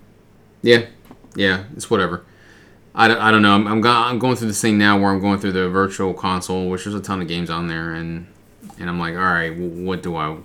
yeah, 0.63 0.87
yeah, 1.37 1.65
it's 1.77 1.91
whatever. 1.91 2.25
I, 2.95 3.07
don't- 3.09 3.19
I 3.21 3.31
don't 3.31 3.43
know. 3.43 3.55
I'm 3.55 3.67
I'm, 3.69 3.81
go- 3.81 3.91
I'm 3.91 4.19
going 4.19 4.37
through 4.37 4.49
this 4.49 4.61
thing 4.61 4.79
now 4.79 4.99
where 4.99 5.11
I'm 5.11 5.21
going 5.21 5.39
through 5.39 5.53
the 5.53 5.69
virtual 5.69 6.13
console, 6.15 6.69
which 6.69 6.85
there's 6.85 6.95
a 6.97 7.01
ton 7.01 7.21
of 7.23 7.29
games 7.29 7.49
on 7.51 7.69
there, 7.69 7.93
and 7.95 8.27
and 8.79 8.89
I'm 8.89 8.99
like, 8.99 9.15
all 9.15 9.21
right, 9.21 9.53
wh- 9.53 9.85
what 9.87 10.03
do 10.03 10.17
I, 10.17 10.37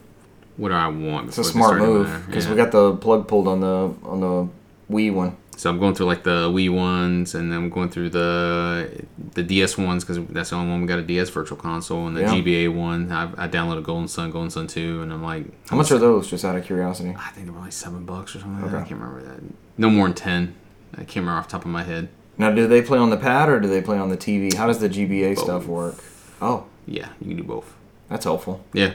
what 0.57 0.69
do 0.69 0.75
I 0.75 0.87
want? 0.87 1.29
It's 1.29 1.37
a 1.37 1.43
smart 1.43 1.77
move 1.79 2.25
because 2.27 2.45
Yeah. 2.45 2.51
we 2.51 2.57
got 2.57 2.71
the 2.71 2.95
plug 2.95 3.27
pulled 3.27 3.47
on 3.47 3.59
the 3.61 3.93
on 4.03 4.19
the 4.21 4.47
Wii 4.93 5.13
one. 5.13 5.37
So 5.55 5.69
I'm 5.69 5.77
going 5.79 5.93
through 5.93 6.07
like 6.07 6.23
the 6.23 6.49
Wii 6.49 6.73
ones, 6.73 7.35
and 7.35 7.51
then 7.51 7.59
I'm 7.59 7.69
going 7.69 7.89
through 7.89 8.09
the 8.09 9.05
the 9.35 9.43
DS 9.43 9.77
ones 9.77 10.03
because 10.03 10.23
that's 10.29 10.49
the 10.49 10.55
only 10.55 10.71
one 10.71 10.81
we 10.81 10.87
got 10.87 10.97
a 10.99 11.03
DS 11.03 11.29
Virtual 11.29 11.57
Console, 11.57 12.07
and 12.07 12.17
the 12.17 12.21
Yeah. 12.21 12.29
GBA 12.33 12.73
one. 12.73 13.11
I, 13.11 13.29
I 13.37 13.47
downloaded 13.47 13.83
Golden 13.83 14.07
Sun, 14.07 14.31
Golden 14.31 14.49
Sun 14.49 14.67
Two, 14.67 15.01
and 15.03 15.13
I'm 15.13 15.23
like, 15.23 15.45
How 15.69 15.77
much 15.77 15.91
are 15.91 15.99
those? 15.99 16.27
Just 16.27 16.43
out 16.43 16.55
of 16.55 16.65
curiosity. 16.65 17.15
I 17.17 17.29
think 17.29 17.45
they 17.45 17.51
were 17.51 17.59
like 17.59 17.71
seven 17.71 18.03
bucks 18.03 18.35
or 18.35 18.39
something. 18.39 18.65
Okay. 18.65 18.75
I 18.77 18.79
can't 18.87 18.99
remember 18.99 19.21
that. 19.23 19.41
No 19.77 19.89
more 19.91 20.07
than 20.07 20.15
ten. 20.15 20.55
I 20.95 20.97
can't 21.03 21.17
remember 21.17 21.39
off 21.39 21.47
the 21.47 21.51
top 21.53 21.65
of 21.65 21.71
my 21.71 21.83
head. 21.83 22.09
Now, 22.37 22.49
do 22.51 22.67
they 22.67 22.81
play 22.81 22.97
on 22.97 23.11
the 23.11 23.17
pad 23.17 23.47
or 23.49 23.59
do 23.59 23.67
they 23.67 23.81
play 23.81 23.97
on 23.99 24.09
the 24.09 24.17
TV? 24.17 24.53
How 24.55 24.65
does 24.65 24.79
the 24.79 24.89
GBA 24.89 25.37
stuff 25.37 25.67
work? 25.67 25.95
Oh, 26.41 26.65
Yeah, 26.87 27.09
you 27.21 27.27
can 27.27 27.37
do 27.37 27.43
both. 27.43 27.73
That's 28.09 28.25
helpful. 28.25 28.63
Yeah, 28.73 28.93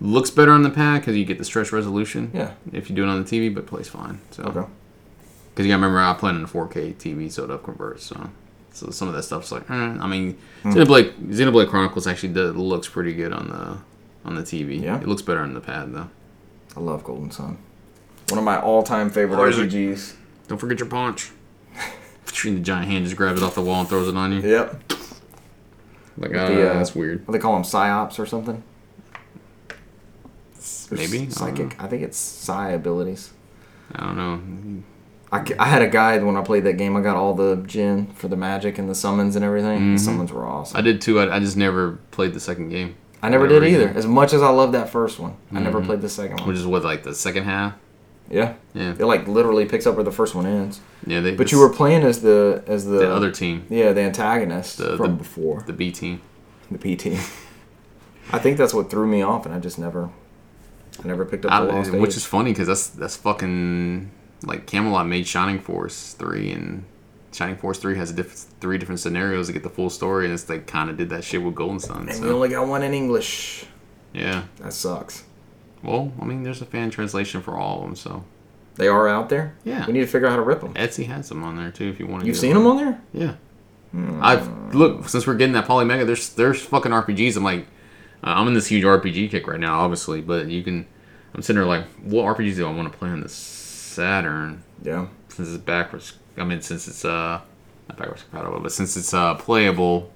looks 0.00 0.30
better 0.30 0.52
on 0.52 0.62
the 0.62 0.70
pad 0.70 1.00
because 1.00 1.16
you 1.16 1.24
get 1.24 1.38
the 1.38 1.44
stretch 1.44 1.72
resolution. 1.72 2.30
Yeah. 2.34 2.52
If 2.72 2.88
you 2.90 2.96
do 2.96 3.04
it 3.04 3.08
on 3.08 3.22
the 3.22 3.28
TV, 3.28 3.52
but 3.54 3.66
plays 3.66 3.88
fine. 3.88 4.20
So 4.30 4.42
Okay. 4.44 4.64
because 5.50 5.66
you 5.66 5.72
gotta 5.72 5.82
remember 5.82 6.00
I 6.00 6.12
play 6.14 6.30
on 6.30 6.42
a 6.42 6.46
4K 6.46 6.94
TV, 6.94 7.30
so 7.30 7.44
it 7.44 7.50
up 7.50 7.62
converts. 7.64 8.04
So 8.06 8.30
so 8.72 8.90
some 8.90 9.08
of 9.08 9.14
that 9.14 9.22
stuff's 9.22 9.50
like, 9.50 9.70
eh. 9.70 9.74
I 9.74 10.06
mean, 10.06 10.36
Hmm. 10.62 10.72
Xenoblade 10.72 11.12
Xenoblade 11.30 11.68
Chronicles 11.70 12.06
actually 12.06 12.34
does, 12.34 12.54
looks 12.56 12.88
pretty 12.88 13.14
good 13.14 13.32
on 13.32 13.48
the 13.48 13.78
on 14.28 14.34
the 14.34 14.42
TV. 14.42 14.82
Yeah? 14.82 15.00
it 15.00 15.06
looks 15.06 15.22
better 15.22 15.40
on 15.40 15.54
the 15.54 15.60
pad 15.60 15.94
though. 15.94 16.08
I 16.76 16.80
love 16.80 17.04
Golden 17.04 17.30
Sun. 17.30 17.56
One 18.28 18.38
of 18.38 18.44
my 18.44 18.60
all-time 18.60 19.08
favorite 19.08 19.38
Or 19.38 19.48
RPGs. 19.50 20.14
Don't 20.48 20.58
forget 20.58 20.78
your 20.80 20.88
punch. 20.88 21.30
Between 22.26 22.54
the 22.56 22.60
giant 22.60 22.88
hand 22.90 23.04
just 23.04 23.16
grabs 23.16 23.40
it 23.40 23.44
off 23.44 23.54
the 23.54 23.62
wall 23.62 23.80
and 23.80 23.88
throws 23.88 24.08
it 24.08 24.16
on 24.16 24.32
you. 24.32 24.40
Yep. 24.40 24.92
Like, 26.18 26.30
With 26.30 26.40
uh, 26.40 26.48
the, 26.48 26.70
uh, 26.70 26.74
that's 26.74 26.94
weird. 26.94 27.26
What 27.26 27.32
they 27.32 27.38
call 27.38 27.54
them, 27.54 27.62
psyops 27.62 28.18
or 28.18 28.26
something? 28.26 28.62
It's- 30.54 30.88
it's 30.90 31.12
Maybe? 31.12 31.26
I 31.26 31.30
psychic. 31.30 31.82
I 31.82 31.86
think 31.86 32.02
it's 32.02 32.18
psi 32.18 32.70
abilities. 32.70 33.30
I 33.94 34.04
don't 34.04 34.16
know. 34.16 34.82
I, 35.32 35.44
I 35.58 35.66
had 35.66 35.82
a 35.82 35.88
guide 35.88 36.24
when 36.24 36.36
I 36.36 36.42
played 36.42 36.64
that 36.64 36.74
game. 36.74 36.96
I 36.96 37.00
got 37.02 37.16
all 37.16 37.34
the 37.34 37.56
Djinn 37.56 38.06
for 38.14 38.28
the 38.28 38.36
magic 38.36 38.78
and 38.78 38.88
the 38.88 38.94
summons 38.94 39.36
and 39.36 39.44
everything. 39.44 39.80
Mhm. 39.80 39.96
The 39.96 40.02
summons 40.04 40.32
were 40.32 40.46
awesome. 40.46 40.76
I 40.76 40.80
did 40.82 41.00
too. 41.00 41.18
I, 41.20 41.36
I 41.36 41.40
just 41.40 41.56
never 41.56 41.98
played 42.12 42.32
the 42.32 42.40
second 42.40 42.68
game, 42.70 42.96
I 43.22 43.28
never 43.28 43.44
whatever 43.44 43.64
did 43.64 43.74
either. 43.74 43.88
As 43.90 44.06
much 44.06 44.32
as 44.32 44.42
I 44.42 44.48
love 44.50 44.72
that 44.72 44.88
first 44.88 45.18
one, 45.18 45.34
I 45.52 45.60
never 45.60 45.80
Mhm. 45.80 45.86
played 45.86 46.00
the 46.00 46.08
second 46.08 46.38
one. 46.40 46.48
which 46.48 46.56
is 46.58 46.66
what 46.66 46.84
like 46.84 47.02
the 47.02 47.14
second 47.14 47.44
half. 47.44 47.74
Yeah, 48.30 48.54
Yeah, 48.74 48.92
it 48.98 49.04
like 49.04 49.28
literally 49.28 49.64
picks 49.66 49.86
up 49.86 49.94
where 49.94 50.04
the 50.04 50.10
first 50.12 50.34
one 50.34 50.46
ends. 50.46 50.80
yeah. 51.06 51.20
They, 51.20 51.34
But 51.34 51.52
you 51.52 51.58
were 51.58 51.68
playing 51.72 52.02
as 52.02 52.22
the 52.22 52.62
as 52.66 52.84
the, 52.84 52.98
the 52.98 53.12
other 53.14 53.30
team, 53.30 53.64
yeah 53.70 53.92
the 53.92 54.00
antagonist 54.02 54.78
The- 54.78 54.96
from 54.96 55.12
the- 55.12 55.22
before 55.22 55.62
the 55.66 55.72
B 55.72 55.90
team. 55.92 56.20
the 56.70 56.78
PT. 56.78 57.06
I 58.32 58.38
think 58.40 58.58
that's 58.58 58.74
what 58.74 58.90
threw 58.90 59.06
me 59.06 59.22
off, 59.22 59.46
and 59.46 59.54
I 59.54 59.60
just 59.60 59.78
never, 59.78 60.10
I 61.04 61.06
never 61.06 61.24
picked 61.24 61.44
up 61.46 61.52
I, 61.52 61.60
the 61.64 61.72
Lost 61.72 61.92
which 61.92 62.10
Age. 62.10 62.16
is 62.16 62.26
funny 62.26 62.50
because 62.52 62.66
that's 62.66 62.88
that's 62.88 63.16
fucking 63.16 64.10
like 64.42 64.66
Camelot 64.66 65.06
made 65.06 65.26
Shining 65.28 65.60
Force 65.60 66.12
three 66.14 66.50
and 66.50 66.84
Shining 67.32 67.56
Force 67.56 67.78
three 67.78 67.96
has 67.96 68.10
diff- 68.12 68.46
three 68.60 68.78
different 68.78 68.98
scenarios 69.00 69.46
to 69.46 69.52
get 69.52 69.62
the 69.62 69.70
full 69.70 69.90
story, 69.90 70.24
and 70.24 70.34
it's 70.34 70.42
they 70.44 70.58
kind 70.58 70.90
of 70.90 70.96
did 70.96 71.10
that 71.10 71.22
shit 71.22 71.40
with 71.42 71.54
Golden 71.54 71.78
Sun. 71.78 71.98
and 71.98 72.06
we 72.08 72.14
So 72.14 72.34
only 72.34 72.48
got 72.48 72.66
one 72.66 72.82
in 72.82 72.92
English. 72.94 73.66
yeah, 74.12 74.42
That 74.58 74.72
sucks. 74.72 75.22
Well, 75.82 76.12
I 76.20 76.24
mean, 76.24 76.42
there's 76.42 76.62
a 76.62 76.66
fan 76.66 76.90
translation 76.90 77.42
for 77.42 77.56
all 77.56 77.78
of 77.78 77.82
them, 77.84 77.96
so 77.96 78.24
They 78.76 78.88
are 78.88 79.08
out 79.08 79.28
there. 79.28 79.54
yeah. 79.64 79.86
We 79.86 79.92
need 79.94 80.00
to 80.00 80.06
figure 80.06 80.26
out 80.26 80.30
how 80.30 80.36
to 80.36 80.42
rip 80.42 80.60
them. 80.60 80.74
Etsy 80.74 81.06
has 81.06 81.28
them 81.28 81.42
on 81.44 81.56
there 81.56 81.70
too 81.70 81.88
if 81.88 81.98
you 82.00 82.06
want 82.06 82.22
to. 82.22 82.26
You've 82.26 82.36
seen 82.36 82.54
them 82.54 82.66
on 82.66 82.76
there? 82.76 83.00
Yeah. 83.12 83.34
I've 84.20 84.74
look 84.74 85.08
since 85.08 85.26
we're 85.26 85.36
getting 85.36 85.54
that 85.54 85.66
Polymega. 85.66 86.04
There's 86.06 86.28
there's 86.30 86.60
fucking 86.60 86.92
RPGs. 86.92 87.36
I'm 87.36 87.44
like, 87.44 87.66
uh, 88.22 88.34
I'm 88.36 88.46
in 88.48 88.52
this 88.54 88.66
huge 88.66 88.84
RPG 88.84 89.30
kick 89.30 89.46
right 89.46 89.60
now, 89.60 89.80
obviously, 89.80 90.20
but 90.20 90.48
you 90.48 90.62
can. 90.62 90.86
I'm 91.34 91.40
sitting 91.42 91.60
there 91.60 91.66
like, 91.66 91.86
what 92.02 92.24
RPGs 92.36 92.56
do 92.56 92.66
I 92.66 92.72
want 92.72 92.92
to 92.92 92.98
play 92.98 93.08
on 93.08 93.20
the 93.20 93.28
Saturn? 93.28 94.62
Yeah. 94.82 95.06
Since 95.28 95.48
it's 95.50 95.58
backwards, 95.62 96.14
I 96.36 96.44
mean, 96.44 96.60
since 96.60 96.88
it's 96.88 97.04
uh, 97.06 97.40
not 97.88 97.96
backwards 97.96 98.22
compatible, 98.24 98.60
but 98.60 98.72
since 98.72 98.96
it's 98.98 99.14
uh 99.14 99.34
playable 99.36 100.12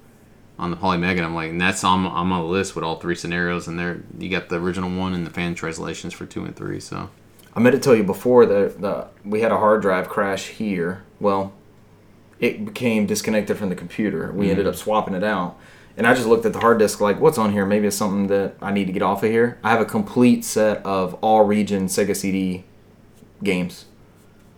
on 0.61 0.71
the 0.71 0.77
Poly 0.77 0.99
Polymega, 0.99 1.25
I'm 1.25 1.35
like, 1.35 1.51
and 1.51 1.61
that's 1.61 1.83
on 1.83 2.07
I'm 2.07 2.33
on 2.33 2.43
the 2.43 2.47
list 2.47 2.75
with 2.75 2.85
all 2.85 2.97
three 2.97 3.17
scenarios, 3.17 3.67
and 3.67 3.79
there 3.79 4.03
you 4.19 4.29
got 4.29 4.49
the 4.51 4.57
original 4.57 4.91
one 4.91 5.15
and 5.15 5.27
the 5.27 5.31
fan 5.31 5.55
translations 5.55 6.13
for 6.13 6.27
two 6.27 6.45
and 6.45 6.55
three. 6.55 6.79
So 6.79 7.11
I 7.55 7.61
meant 7.61 7.75
to 7.75 7.81
tell 7.81 7.97
you 7.97 8.05
before 8.05 8.47
that 8.47 8.81
the, 8.81 9.09
we 9.25 9.41
had 9.41 9.51
a 9.51 9.59
hard 9.59 9.81
drive 9.83 10.09
crash 10.09 10.49
here. 10.49 11.03
Well, 11.19 11.53
it 12.39 12.65
became 12.65 13.07
disconnected 13.07 13.57
from 13.57 13.71
the 13.71 13.75
computer. 13.75 14.31
We 14.31 14.45
mm-hmm. 14.45 14.51
ended 14.51 14.67
up 14.67 14.77
swapping 14.77 15.15
it 15.15 15.25
out. 15.25 15.59
And 15.97 16.07
I 16.07 16.15
just 16.15 16.27
looked 16.27 16.47
at 16.47 16.53
the 16.53 16.61
hard 16.61 16.79
disk 16.79 17.01
like, 17.01 17.21
what's 17.21 17.37
on 17.37 17.53
here? 17.53 17.67
Maybe 17.67 17.87
it's 17.87 17.97
something 17.97 18.29
that 18.29 18.55
I 18.63 18.73
need 18.73 18.87
to 18.87 18.93
get 18.93 19.03
off 19.03 19.23
of 19.23 19.31
here. 19.31 19.59
I 19.63 19.71
have 19.71 19.81
a 19.81 19.85
complete 19.85 20.45
set 20.45 20.85
of 20.87 21.15
all 21.15 21.45
region 21.45 21.87
Sega 21.87 22.17
CD 22.17 22.65
games. 23.43 23.87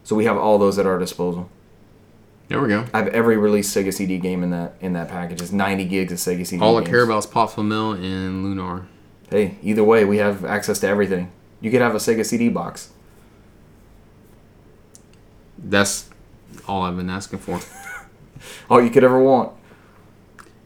So 0.05 0.15
we 0.15 0.25
have 0.25 0.37
all 0.37 0.59
those 0.59 0.79
at 0.79 0.87
our 0.87 0.99
disposal. 0.99 1.49
There 2.53 2.61
we 2.61 2.69
go. 2.69 2.85
I 2.93 2.99
have 2.99 3.09
every 3.09 3.39
released 3.39 3.75
Sega 3.75 3.95
CD 3.95 4.19
game 4.19 4.43
in 4.43 4.51
that 4.51 4.75
in 4.83 4.93
that 4.93 5.09
package. 5.09 5.41
It's 5.41 5.53
90 5.53 5.87
gigs 5.87 6.13
of 6.13 6.19
Sega 6.19 6.47
CD 6.47 6.63
All 6.63 6.77
I 6.77 6.85
care 6.85 7.03
about 7.03 7.17
is 7.21 7.27
Popful 7.27 7.67
Mill 7.67 7.93
and 7.93 8.45
Lunar. 8.45 8.87
Hey, 9.31 9.57
either 9.63 9.83
way, 9.83 10.05
we 10.05 10.19
have 10.19 10.45
access 10.45 10.79
to 10.81 10.87
everything. 10.87 11.33
You 11.63 11.71
could 11.71 11.81
have 11.81 11.95
a 11.95 11.99
Sega 11.99 12.27
CD 12.27 12.51
box. 12.51 12.91
That's 15.57 16.11
all 16.69 16.83
I've 16.83 16.95
been 16.97 17.09
asking 17.09 17.39
for. 17.39 17.59
All 18.69 18.83
you 18.83 18.91
could 18.91 19.05
ever 19.05 19.19
want. 19.23 19.53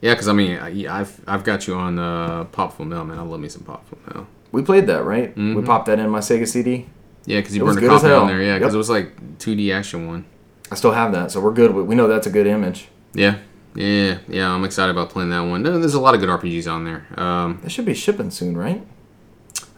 Yeah, 0.01 0.15
because 0.15 0.27
I 0.29 0.33
mean, 0.33 0.57
I, 0.59 1.01
I've 1.01 1.21
I've 1.29 1.45
got 1.45 1.69
you 1.69 1.75
on 1.75 1.99
uh, 2.01 2.47
Popful 2.47 2.87
Mill, 2.87 3.05
man. 3.05 3.19
I 3.19 3.23
love 3.23 3.39
me 3.39 3.49
some 3.49 3.63
Popful 3.63 3.99
Mill. 4.13 4.27
We 4.51 4.63
played 4.63 4.87
that, 4.89 5.05
right? 5.05 5.37
We 5.37 5.43
Mhm. 5.43 5.67
popped 5.67 5.87
that 5.87 5.99
in 6.01 6.09
my 6.11 6.19
Sega 6.21 6.49
CD. 6.49 6.87
Yeah, 7.27 7.39
because 7.41 7.55
you 7.55 7.63
It 7.63 7.67
burned 7.67 7.85
a 7.85 7.87
copy 7.87 8.09
on 8.09 8.27
there. 8.27 8.43
Yeah, 8.43 8.55
because 8.59 8.73
Yep. 8.73 8.75
it 8.75 8.79
was 8.79 8.91
like 8.91 9.39
2D 9.39 9.71
action 9.73 10.09
one. 10.09 10.25
I 10.71 10.75
still 10.75 10.93
have 10.93 11.13
that, 11.13 11.31
so 11.31 11.41
we're 11.41 11.53
good. 11.53 11.73
We 11.75 11.95
know 11.95 12.09
that's 12.09 12.27
a 12.27 12.31
good 12.31 12.47
image. 12.47 12.89
Yeah, 13.15 13.39
yeah, 13.75 14.19
yeah. 14.29 14.51
I'm 14.51 14.65
excited 14.65 14.91
about 14.91 15.11
playing 15.11 15.31
that 15.31 15.41
one. 15.41 15.63
There's 15.63 15.95
a 15.95 16.01
lot 16.01 16.15
of 16.15 16.21
good 16.21 16.29
RPGs 16.29 16.71
on 16.71 16.85
there. 16.85 17.07
Um, 17.17 17.61
That 17.63 17.71
should 17.71 17.85
be 17.85 17.95
shipping 17.95 18.31
soon, 18.31 18.57
right? 18.57 18.85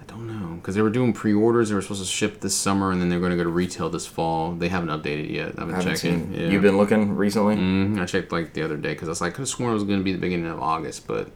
I 0.01 0.05
don't 0.07 0.27
know 0.27 0.57
because 0.57 0.75
they 0.75 0.83
were 0.83 0.91
doing 0.91 1.13
pre-orders. 1.13 1.69
They 1.69 1.75
were 1.75 1.83
supposed 1.83 2.01
to 2.01 2.07
ship 2.07 2.41
this 2.41 2.55
summer, 2.55 2.91
and 2.91 3.01
then 3.01 3.09
they're 3.11 3.19
going 3.21 3.31
to 3.33 3.37
go 3.37 3.45
to 3.45 3.51
retail 3.51 3.91
this 3.91 4.07
fall. 4.07 4.53
They 4.53 4.69
haven't 4.69 4.89
updated 4.89 5.31
yet. 5.31 5.49
I've 5.51 5.55
been 5.57 5.73
I 5.73 5.77
haven't 5.79 5.95
checking. 5.97 6.33
seen. 6.33 6.35
Yeah. 6.35 6.49
You've 6.49 6.63
been 6.63 6.79
looking 6.79 7.15
recently. 7.17 7.57
hmm 7.57 7.99
I 8.01 8.07
checked 8.07 8.33
like 8.33 8.55
the 8.55 8.63
other 8.63 8.77
day 8.79 8.95
because 8.95 9.09
I 9.09 9.11
was 9.11 9.21
like, 9.21 9.35
could 9.35 9.43
have 9.43 9.49
sworn 9.49 9.71
it 9.73 9.75
was 9.75 9.85
going 9.85 9.99
to 10.01 10.05
be 10.05 10.13
the 10.13 10.19
beginning 10.19 10.47
of 10.51 10.59
August, 10.61 11.07
but 11.07 11.31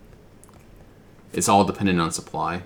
it's 1.32 1.48
all 1.48 1.64
dependent 1.64 2.00
on 2.00 2.10
supply. 2.10 2.62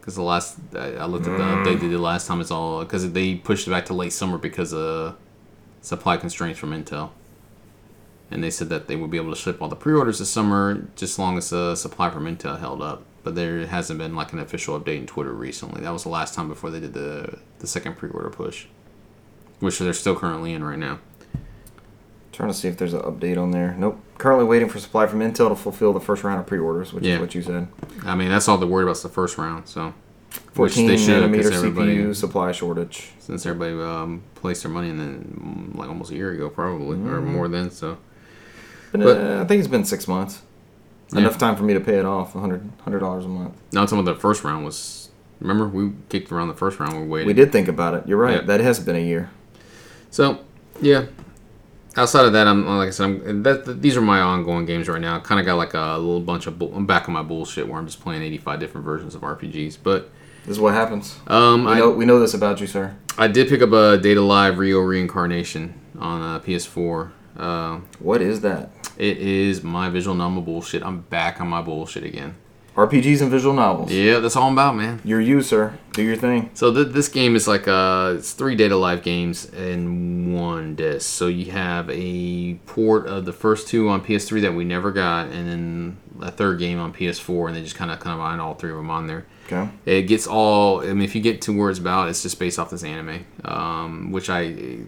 Because 0.00 0.14
the 0.16 0.22
last 0.22 0.58
I 0.74 0.92
I 0.96 1.06
looked 1.06 1.26
at 1.26 1.36
the 1.36 1.42
Mm. 1.44 1.64
update 1.64 1.80
they 1.80 1.88
did 1.88 1.98
last 2.00 2.26
time, 2.26 2.40
it's 2.40 2.50
all 2.50 2.80
because 2.80 3.10
they 3.12 3.34
pushed 3.36 3.66
it 3.66 3.70
back 3.70 3.86
to 3.86 3.94
late 3.94 4.12
summer 4.12 4.38
because 4.38 4.72
of 4.74 5.16
supply 5.80 6.16
constraints 6.16 6.58
from 6.58 6.70
Intel. 6.70 7.10
And 8.30 8.44
they 8.44 8.50
said 8.50 8.68
that 8.68 8.86
they 8.86 8.94
would 8.96 9.10
be 9.10 9.16
able 9.16 9.30
to 9.34 9.38
ship 9.40 9.60
all 9.60 9.68
the 9.68 9.74
pre-orders 9.76 10.20
this 10.20 10.30
summer, 10.30 10.86
just 10.94 11.14
as 11.14 11.18
long 11.18 11.36
as 11.36 11.50
the 11.50 11.74
supply 11.74 12.10
from 12.10 12.24
Intel 12.24 12.60
held 12.60 12.80
up. 12.80 13.02
But 13.24 13.34
there 13.34 13.66
hasn't 13.66 13.98
been 13.98 14.14
like 14.14 14.32
an 14.32 14.38
official 14.38 14.78
update 14.80 14.98
in 14.98 15.06
Twitter 15.06 15.32
recently. 15.32 15.82
That 15.82 15.90
was 15.92 16.04
the 16.04 16.08
last 16.10 16.34
time 16.34 16.48
before 16.48 16.70
they 16.70 16.80
did 16.80 16.94
the 16.94 17.38
the 17.58 17.66
second 17.66 17.96
pre-order 17.98 18.30
push, 18.30 18.66
which 19.58 19.78
they're 19.78 19.92
still 19.92 20.16
currently 20.16 20.54
in 20.54 20.64
right 20.64 20.78
now. 20.78 21.00
Trying 22.32 22.48
to 22.50 22.54
see 22.54 22.68
if 22.68 22.78
there's 22.78 22.94
an 22.94 23.02
update 23.02 23.36
on 23.36 23.50
there. 23.50 23.74
Nope. 23.76 24.00
Currently 24.16 24.46
waiting 24.46 24.68
for 24.68 24.78
supply 24.78 25.06
from 25.06 25.18
Intel 25.20 25.48
to 25.50 25.56
fulfill 25.56 25.92
the 25.92 26.00
first 26.00 26.24
round 26.24 26.40
of 26.40 26.46
pre-orders, 26.46 26.92
which 26.94 27.04
Yeah. 27.04 27.16
is 27.16 27.20
what 27.20 27.34
you 27.34 27.42
said. 27.42 27.68
I 28.04 28.14
mean, 28.14 28.30
that's 28.30 28.48
all 28.48 28.56
they're 28.56 28.68
worried 28.68 28.84
about 28.84 28.92
is 28.96 29.02
the 29.02 29.08
first 29.10 29.36
round. 29.36 29.66
So, 29.66 29.92
which 30.54 30.72
14 30.74 30.86
they 30.86 30.96
should, 30.96 31.22
nanometer 31.22 31.50
CPU 31.50 32.14
supply 32.14 32.52
shortage. 32.52 33.10
since 33.18 33.46
everybody 33.46 33.72
um, 33.82 34.22
placed 34.34 34.62
their 34.62 34.70
money 34.72 34.88
in 34.90 35.00
it 35.00 35.76
like 35.76 35.88
almost 35.88 36.10
a 36.10 36.14
year 36.14 36.30
ago, 36.32 36.48
probably 36.48 36.96
or 36.98 37.20
Mm-hmm. 37.20 37.32
more 37.32 37.48
than. 37.48 37.70
So, 37.70 37.98
But, 38.92 39.00
But- 39.02 39.16
uh, 39.18 39.40
I 39.42 39.44
think 39.46 39.58
it's 39.60 39.68
been 39.68 39.84
six 39.84 40.06
months. 40.08 40.42
Yeah. 41.12 41.20
Enough 41.20 41.38
time 41.38 41.56
for 41.56 41.64
me 41.64 41.74
to 41.74 41.80
pay 41.80 41.98
it 41.98 42.04
off. 42.04 42.34
$100, 42.34 42.60
$100 42.86 43.24
a 43.24 43.28
month. 43.28 43.54
now 43.72 43.80
I'm 43.80 43.86
talking 43.86 43.98
about 44.00 44.14
the 44.14 44.20
first 44.20 44.44
round 44.44 44.64
was. 44.64 45.08
Remember, 45.40 45.66
we 45.66 45.92
kicked 46.10 46.30
around 46.30 46.48
the 46.48 46.54
first 46.54 46.78
round. 46.78 47.00
We 47.00 47.06
waited. 47.06 47.26
We 47.26 47.32
did 47.32 47.50
think 47.50 47.66
about 47.66 47.94
it. 47.94 48.06
You're 48.06 48.18
right. 48.18 48.36
Yeah. 48.36 48.42
That 48.42 48.60
has 48.60 48.78
been 48.78 48.94
a 48.94 49.00
year. 49.00 49.30
So, 50.10 50.40
yeah. 50.82 51.06
Outside 51.96 52.26
of 52.26 52.32
that, 52.34 52.46
I'm 52.46 52.64
like 52.66 52.88
I 52.88 52.90
said, 52.90 53.04
I'm, 53.04 53.42
that, 53.42 53.64
that- 53.64 53.82
these 53.82 53.96
are 53.96 54.00
my 54.02 54.20
ongoing 54.20 54.66
games 54.66 54.88
right 54.88 55.00
now. 55.00 55.18
Kind 55.18 55.40
of 55.40 55.46
got 55.46 55.54
like 55.56 55.74
a 55.74 55.96
little 55.98 56.20
bunch 56.20 56.46
of. 56.46 56.58
Bull, 56.58 56.72
I'm 56.76 56.86
back 56.86 57.08
on 57.08 57.14
my 57.14 57.22
bullshit 57.22 57.66
where 57.66 57.78
I'm 57.78 57.86
just 57.86 58.00
playing 58.00 58.22
85 58.22 58.60
different 58.60 58.84
versions 58.84 59.14
of 59.16 59.22
RPGs. 59.22 59.78
But 59.82 60.10
This 60.50 60.56
is 60.56 60.60
what 60.60 60.74
happens. 60.74 61.16
um, 61.28 61.64
We 61.64 61.70
I 61.70 61.78
know, 61.78 61.90
we 61.90 62.04
know 62.04 62.18
this 62.18 62.34
about 62.34 62.60
you, 62.60 62.66
sir. 62.66 62.96
I 63.16 63.28
did 63.28 63.48
pick 63.48 63.62
up 63.62 63.70
a 63.70 63.98
Date 63.98 64.16
A 64.16 64.20
Live 64.20 64.58
Rio 64.58 64.80
Reincarnation 64.80 65.74
on 65.96 66.20
uh, 66.22 66.40
PS4. 66.40 67.12
Uh, 67.36 67.78
What 68.00 68.20
is 68.20 68.40
that? 68.40 68.72
it 68.98 69.18
is 69.18 69.62
my 69.62 69.88
visual 69.90 70.16
novel 70.16 70.42
bullshit. 70.42 70.82
I'm 70.82 71.02
back 71.02 71.40
on 71.40 71.46
my 71.46 71.62
bullshit 71.62 72.02
again. 72.02 72.34
RPGs 72.76 73.20
and 73.20 73.30
visual 73.30 73.54
novels. 73.54 73.90
Yeah, 73.90 74.20
that's 74.20 74.36
all 74.36 74.46
I'm 74.46 74.52
about, 74.52 74.76
man. 74.76 75.00
You're 75.04 75.20
you, 75.20 75.42
sir. 75.42 75.78
Do 75.92 76.02
your 76.02 76.16
thing. 76.16 76.50
So 76.54 76.72
th- 76.72 76.94
this 76.94 77.08
game 77.08 77.34
is 77.34 77.48
like 77.48 77.66
uh, 77.66 78.14
it's 78.18 78.32
three 78.32 78.54
Date 78.54 78.70
A 78.72 78.76
Live 78.76 79.02
games 79.02 79.46
in 79.46 80.32
one 80.32 80.76
disc. 80.76 81.08
So 81.08 81.26
you 81.26 81.50
have 81.50 81.90
a 81.90 82.54
port 82.66 83.06
of 83.06 83.24
the 83.24 83.32
first 83.32 83.68
two 83.68 83.88
on 83.88 84.02
PS3 84.02 84.40
that 84.42 84.54
we 84.54 84.64
never 84.64 84.92
got, 84.92 85.26
and 85.26 85.48
then 85.48 85.96
a 86.22 86.30
third 86.30 86.58
game 86.58 86.78
on 86.78 86.92
PS4, 86.92 87.48
and 87.48 87.56
they 87.56 87.62
just 87.62 87.76
kind 87.76 87.90
of 87.90 87.98
combine 87.98 88.40
all 88.40 88.54
three 88.54 88.70
of 88.70 88.76
them 88.76 88.90
on 88.90 89.06
there. 89.06 89.26
Okay. 89.46 89.68
It 89.84 90.02
gets 90.02 90.26
all. 90.26 90.80
I 90.80 90.86
mean, 90.86 91.02
if 91.02 91.14
you 91.14 91.20
get 91.20 91.42
to 91.42 91.56
where 91.56 91.70
it's 91.70 91.80
about, 91.80 92.08
it's 92.08 92.22
just 92.22 92.38
based 92.38 92.58
off 92.58 92.70
this 92.70 92.84
anime, 92.84 93.24
um, 93.44 94.12
which 94.12 94.30
I 94.30 94.78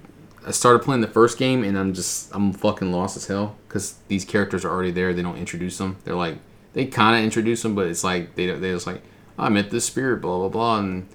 I 0.47 0.51
started 0.51 0.81
playing 0.81 1.01
the 1.01 1.09
first 1.09 1.37
game, 1.37 1.65
and 1.65 1.77
I'm 1.77 1.95
just 1.95 2.35
I'm 2.35 2.53
fucking 2.53 2.93
lost 2.93 3.17
as 3.17 3.27
hell 3.27 3.57
because 3.67 3.97
these 4.09 4.25
characters 4.25 4.65
are 4.65 4.71
already 4.71 4.93
there. 4.93 5.13
They 5.13 5.23
don't 5.23 5.37
introduce 5.37 5.79
them. 5.79 5.97
They're 6.05 6.15
like 6.15 6.39
they 6.73 6.87
kind 6.87 7.17
of 7.19 7.25
introduce 7.25 7.63
them, 7.63 7.75
but 7.75 7.87
it's 7.87 8.05
like 8.05 8.35
they 8.35 8.47
they 8.47 8.73
just 8.73 8.87
like 8.87 9.03
I 9.39 9.49
met 9.49 9.71
this 9.71 9.85
spirit, 9.87 10.21
blah 10.21 10.39
blah 10.39 10.49
blah, 10.49 10.79
and 10.79 11.07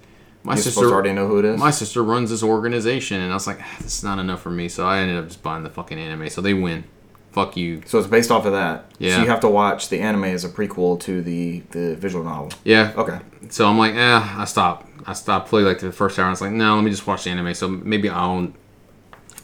my 0.43 0.53
You're 0.53 0.63
sister 0.63 0.85
already 0.85 1.13
know 1.13 1.27
who 1.27 1.39
it 1.39 1.45
is. 1.45 1.59
my 1.59 1.71
sister 1.71 2.03
runs 2.03 2.29
this 2.29 2.43
organization, 2.43 3.19
and 3.21 3.31
I 3.31 3.35
was 3.35 3.47
like, 3.47 3.59
"Ah, 3.61 3.75
this 3.81 3.97
is 3.97 4.03
not 4.03 4.19
enough 4.19 4.41
for 4.41 4.51
me. 4.51 4.69
So 4.69 4.87
I 4.87 4.99
ended 4.99 5.17
up 5.17 5.27
just 5.27 5.43
buying 5.43 5.63
the 5.63 5.69
fucking 5.69 5.97
anime. 5.97 6.29
So 6.29 6.41
they 6.41 6.53
win. 6.53 6.83
Fuck 7.31 7.55
you. 7.55 7.83
so 7.85 7.99
it's 7.99 8.07
based 8.07 8.31
off 8.31 8.45
of 8.45 8.53
that. 8.53 8.85
Yeah. 8.97 9.17
So 9.17 9.21
you 9.21 9.27
have 9.27 9.41
to 9.41 9.49
watch 9.49 9.89
the 9.89 9.99
anime 9.99 10.23
as 10.23 10.43
a 10.43 10.49
prequel 10.49 10.99
to 11.01 11.21
the, 11.21 11.59
the 11.69 11.95
visual 11.95 12.23
novel. 12.23 12.49
Yeah. 12.63 12.93
Okay. 12.97 13.19
So 13.49 13.67
I'm 13.67 13.77
like, 13.77 13.93
eh, 13.93 14.33
I 14.37 14.45
stopped. 14.45 14.87
I 15.05 15.13
stopped 15.13 15.47
playing 15.47 15.67
like 15.67 15.77
the 15.77 15.91
first 15.91 16.17
hour. 16.17 16.25
I 16.25 16.29
was 16.31 16.41
like, 16.41 16.51
no, 16.51 16.73
let 16.75 16.83
me 16.83 16.89
just 16.89 17.05
watch 17.05 17.25
the 17.25 17.29
anime. 17.29 17.53
So 17.53 17.67
maybe 17.67 18.09
I'll 18.09 18.51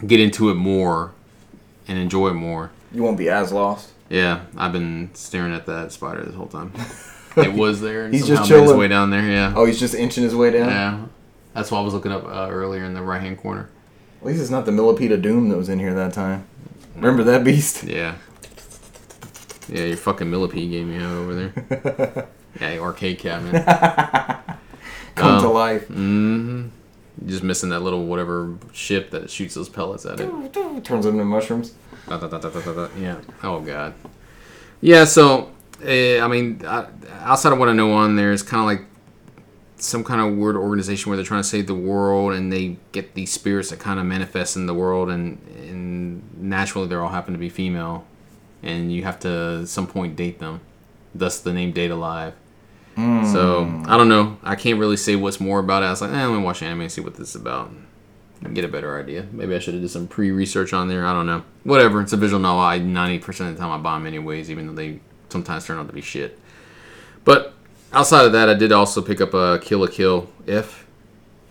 get 0.08 0.20
into 0.20 0.50
it 0.50 0.56
more 0.56 1.14
and 1.88 1.98
enjoy 1.98 2.30
it 2.30 2.34
more. 2.34 2.72
You 2.92 3.04
won't 3.04 3.18
be 3.18 3.30
as 3.30 3.52
lost. 3.52 3.92
Yeah, 4.10 4.42
I've 4.58 4.72
been 4.74 5.10
staring 5.14 5.54
at 5.54 5.66
that 5.66 5.92
spider 5.92 6.24
this 6.24 6.36
whole 6.36 6.48
time. 6.48 6.74
it 7.38 7.54
was 7.54 7.82
there. 7.82 8.06
And 8.06 8.14
He's 8.14 8.28
just 8.28 8.50
made 8.50 8.62
his 8.62 8.74
way 8.74 8.88
down 8.88 9.10
there. 9.10 9.28
Yeah. 9.28 9.54
Oh, 9.56 9.66
he's 9.66 9.80
just 9.80 9.96
inching 9.96 10.24
his 10.24 10.36
way 10.36 10.52
down? 10.52 10.70
Yeah. 10.70 11.06
That's 11.54 11.72
why 11.72 11.80
I 11.80 11.82
was 11.82 11.94
looking 11.94 12.12
up 12.12 12.26
uh, 12.26 12.48
earlier 12.50 12.84
in 12.84 12.94
the 12.94 13.02
right 13.02 13.22
hand 13.22 13.38
corner. 13.40 13.70
At 14.22 14.28
least 14.28 14.42
it's 14.42 14.50
not 14.50 14.66
the 14.66 14.72
Millipede 14.72 15.12
of 15.12 15.22
Doom 15.22 15.50
that 15.50 15.58
was 15.58 15.70
in 15.70 15.80
here 15.80 15.94
that 15.94 16.14
time. 16.14 16.46
Remember 16.96 17.24
that 17.24 17.44
beast? 17.44 17.84
Yeah. 17.84 18.16
Yeah, 19.70 19.86
your 19.86 19.98
fucking 19.98 20.30
millipede 20.30 20.70
game 20.72 20.92
you 20.92 21.00
have 21.00 21.12
over 21.18 21.34
there. 21.36 22.28
yeah, 22.62 22.80
arcade 22.80 23.18
cabinet. 23.20 23.66
Come 25.16 25.36
Um, 25.38 25.42
to 25.42 25.50
life. 25.50 25.88
hmm 25.88 26.68
Just 27.26 27.44
missing 27.44 27.70
that 27.70 27.82
little 27.82 28.06
whatever 28.06 28.58
ship 28.74 29.12
that 29.12 29.30
shoots 29.30 29.54
those 29.54 29.70
pellets 29.70 30.06
at 30.06 30.20
it. 30.20 30.84
Turns 30.84 31.06
into 31.06 31.24
mushrooms. 31.24 31.74
Yeah. 32.98 33.20
Oh 33.44 33.60
god. 33.62 33.94
Yeah. 34.82 35.06
So, 35.06 35.52
uh, 35.86 36.20
I 36.20 36.28
mean, 36.28 36.66
uh, 36.66 36.90
outside 37.20 37.54
of 37.54 37.60
what 37.60 37.70
I 37.70 37.74
know 37.74 37.94
on 37.94 38.16
there, 38.16 38.34
it's 38.34 38.42
kind 38.44 38.62
of 38.62 38.66
like 38.66 38.90
some 39.78 40.04
kind 40.04 40.22
of 40.22 40.38
weird 40.38 40.56
organization 40.56 41.10
where 41.10 41.18
they're 41.18 41.26
trying 41.26 41.42
to 41.44 41.48
save 41.48 41.68
the 41.68 41.76
world, 41.76 42.34
and 42.34 42.52
they 42.52 42.78
get 42.94 43.14
these 43.14 43.32
spirits 43.32 43.70
that 43.70 43.80
kind 43.80 44.00
of 44.00 44.06
manifest 44.06 44.56
in 44.56 44.66
the 44.66 44.74
world, 44.74 45.10
and 45.10 45.40
and 45.68 46.24
naturally 46.42 46.88
they 46.88 46.96
all 46.96 47.10
happen 47.10 47.34
to 47.34 47.40
be 47.40 47.50
female, 47.50 48.06
and 48.64 48.92
you 48.92 49.04
have 49.04 49.20
to 49.20 49.60
at 49.62 49.68
some 49.68 49.88
point 49.88 50.16
date 50.16 50.40
them. 50.40 50.62
Thus 51.16 51.40
the 51.40 51.54
name 51.54 51.72
Date 51.74 51.92
A 51.92 51.96
Live. 51.96 52.34
So 52.96 53.64
I 53.88 53.98
don't 53.98 54.10
know. 54.10 54.38
I 54.44 54.56
can't 54.56 54.80
really 54.80 54.98
say 54.98 55.16
what's 55.16 55.40
more 55.40 55.60
about 55.60 55.84
it. 55.84 55.88
I 55.88 55.90
was 55.92 56.02
like, 56.02 56.12
eh, 56.12 56.26
let 56.26 56.38
me 56.38 56.44
watch 56.44 56.62
anime 56.62 56.82
and 56.82 56.92
see 56.92 57.02
what 57.02 57.16
this 57.16 57.30
is 57.30 57.36
about 57.42 57.72
and 58.44 58.54
get 58.54 58.64
a 58.66 58.68
better 58.68 59.00
idea. 59.00 59.26
Maybe 59.32 59.56
I 59.56 59.60
should 59.60 59.74
have 59.74 59.82
did 59.82 59.90
some 59.90 60.08
pre-research 60.08 60.74
on 60.74 60.88
there. 60.90 61.06
I 61.06 61.14
don't 61.14 61.26
know. 61.26 61.44
Whatever. 61.64 62.02
It's 62.02 62.14
a 62.14 62.18
visual 62.18 62.40
novel. 62.40 62.62
I 62.62 62.78
ninety 62.80 63.20
percent 63.20 63.50
of 63.50 63.56
the 63.56 63.62
time 63.62 63.72
I 63.72 63.78
buy 63.82 63.96
them 63.98 64.06
anyways, 64.06 64.52
even 64.52 64.68
though 64.68 64.74
they 64.74 65.00
sometimes 65.30 65.66
turn 65.66 65.80
out 65.80 65.88
to 65.88 65.94
be 65.94 66.02
shit. 66.02 66.38
But 67.26 67.54
outside 67.94 68.26
of 68.26 68.34
that, 68.34 68.50
I 68.50 68.54
did 68.54 68.72
also 68.72 69.02
pick 69.02 69.22
up 69.22 69.34
a 69.34 69.60
Kill 69.60 69.80
la 69.80 69.88
Kill 69.88 70.30
If. 70.46 70.82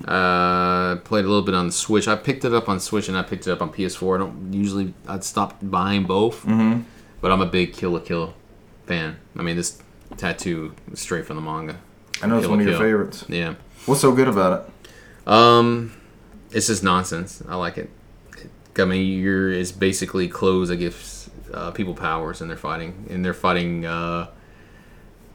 Uh, 0.06 0.96
played 0.96 1.24
a 1.24 1.28
little 1.28 1.42
bit 1.42 1.54
on 1.54 1.66
the 1.66 1.72
Switch. 1.72 2.08
I 2.08 2.16
picked 2.16 2.44
it 2.44 2.52
up 2.52 2.68
on 2.68 2.80
Switch 2.80 3.08
and 3.08 3.16
I 3.16 3.22
picked 3.22 3.46
it 3.46 3.52
up 3.52 3.62
on 3.62 3.72
PS4. 3.72 4.16
I 4.16 4.18
don't 4.18 4.52
usually. 4.52 4.94
I'd 5.08 5.24
stop 5.24 5.58
buying 5.62 6.04
both, 6.04 6.44
Mm-hmm. 6.44 6.82
but 7.20 7.30
I'm 7.32 7.40
a 7.40 7.46
big 7.46 7.72
Kill 7.72 7.92
la 7.92 8.00
Kill 8.00 8.34
fan. 8.86 9.16
I 9.38 9.42
mean, 9.42 9.56
this 9.56 9.80
tattoo 10.16 10.74
straight 10.94 11.26
from 11.26 11.36
the 11.36 11.42
manga. 11.42 11.78
I 12.22 12.26
know 12.26 12.38
it's 12.38 12.46
one 12.46 12.60
of 12.60 12.66
your 12.66 12.78
favorites. 12.78 13.24
Yeah. 13.28 13.54
What's 13.86 14.00
so 14.00 14.12
good 14.12 14.28
about 14.28 14.68
it? 15.26 15.28
Um, 15.28 15.92
it's 16.52 16.68
just 16.68 16.82
nonsense. 16.82 17.42
I 17.48 17.56
like 17.56 17.78
it. 17.78 17.90
I 18.78 18.84
mean, 18.84 19.18
you're 19.20 19.52
it's 19.52 19.72
basically 19.72 20.28
clothes 20.28 20.68
that 20.68 20.76
gives 20.76 21.30
uh, 21.52 21.70
people 21.72 21.94
powers, 21.94 22.40
and 22.40 22.48
they're 22.48 22.56
fighting, 22.56 23.06
and 23.10 23.24
they're 23.24 23.34
fighting 23.34 23.84
uh, 23.84 24.28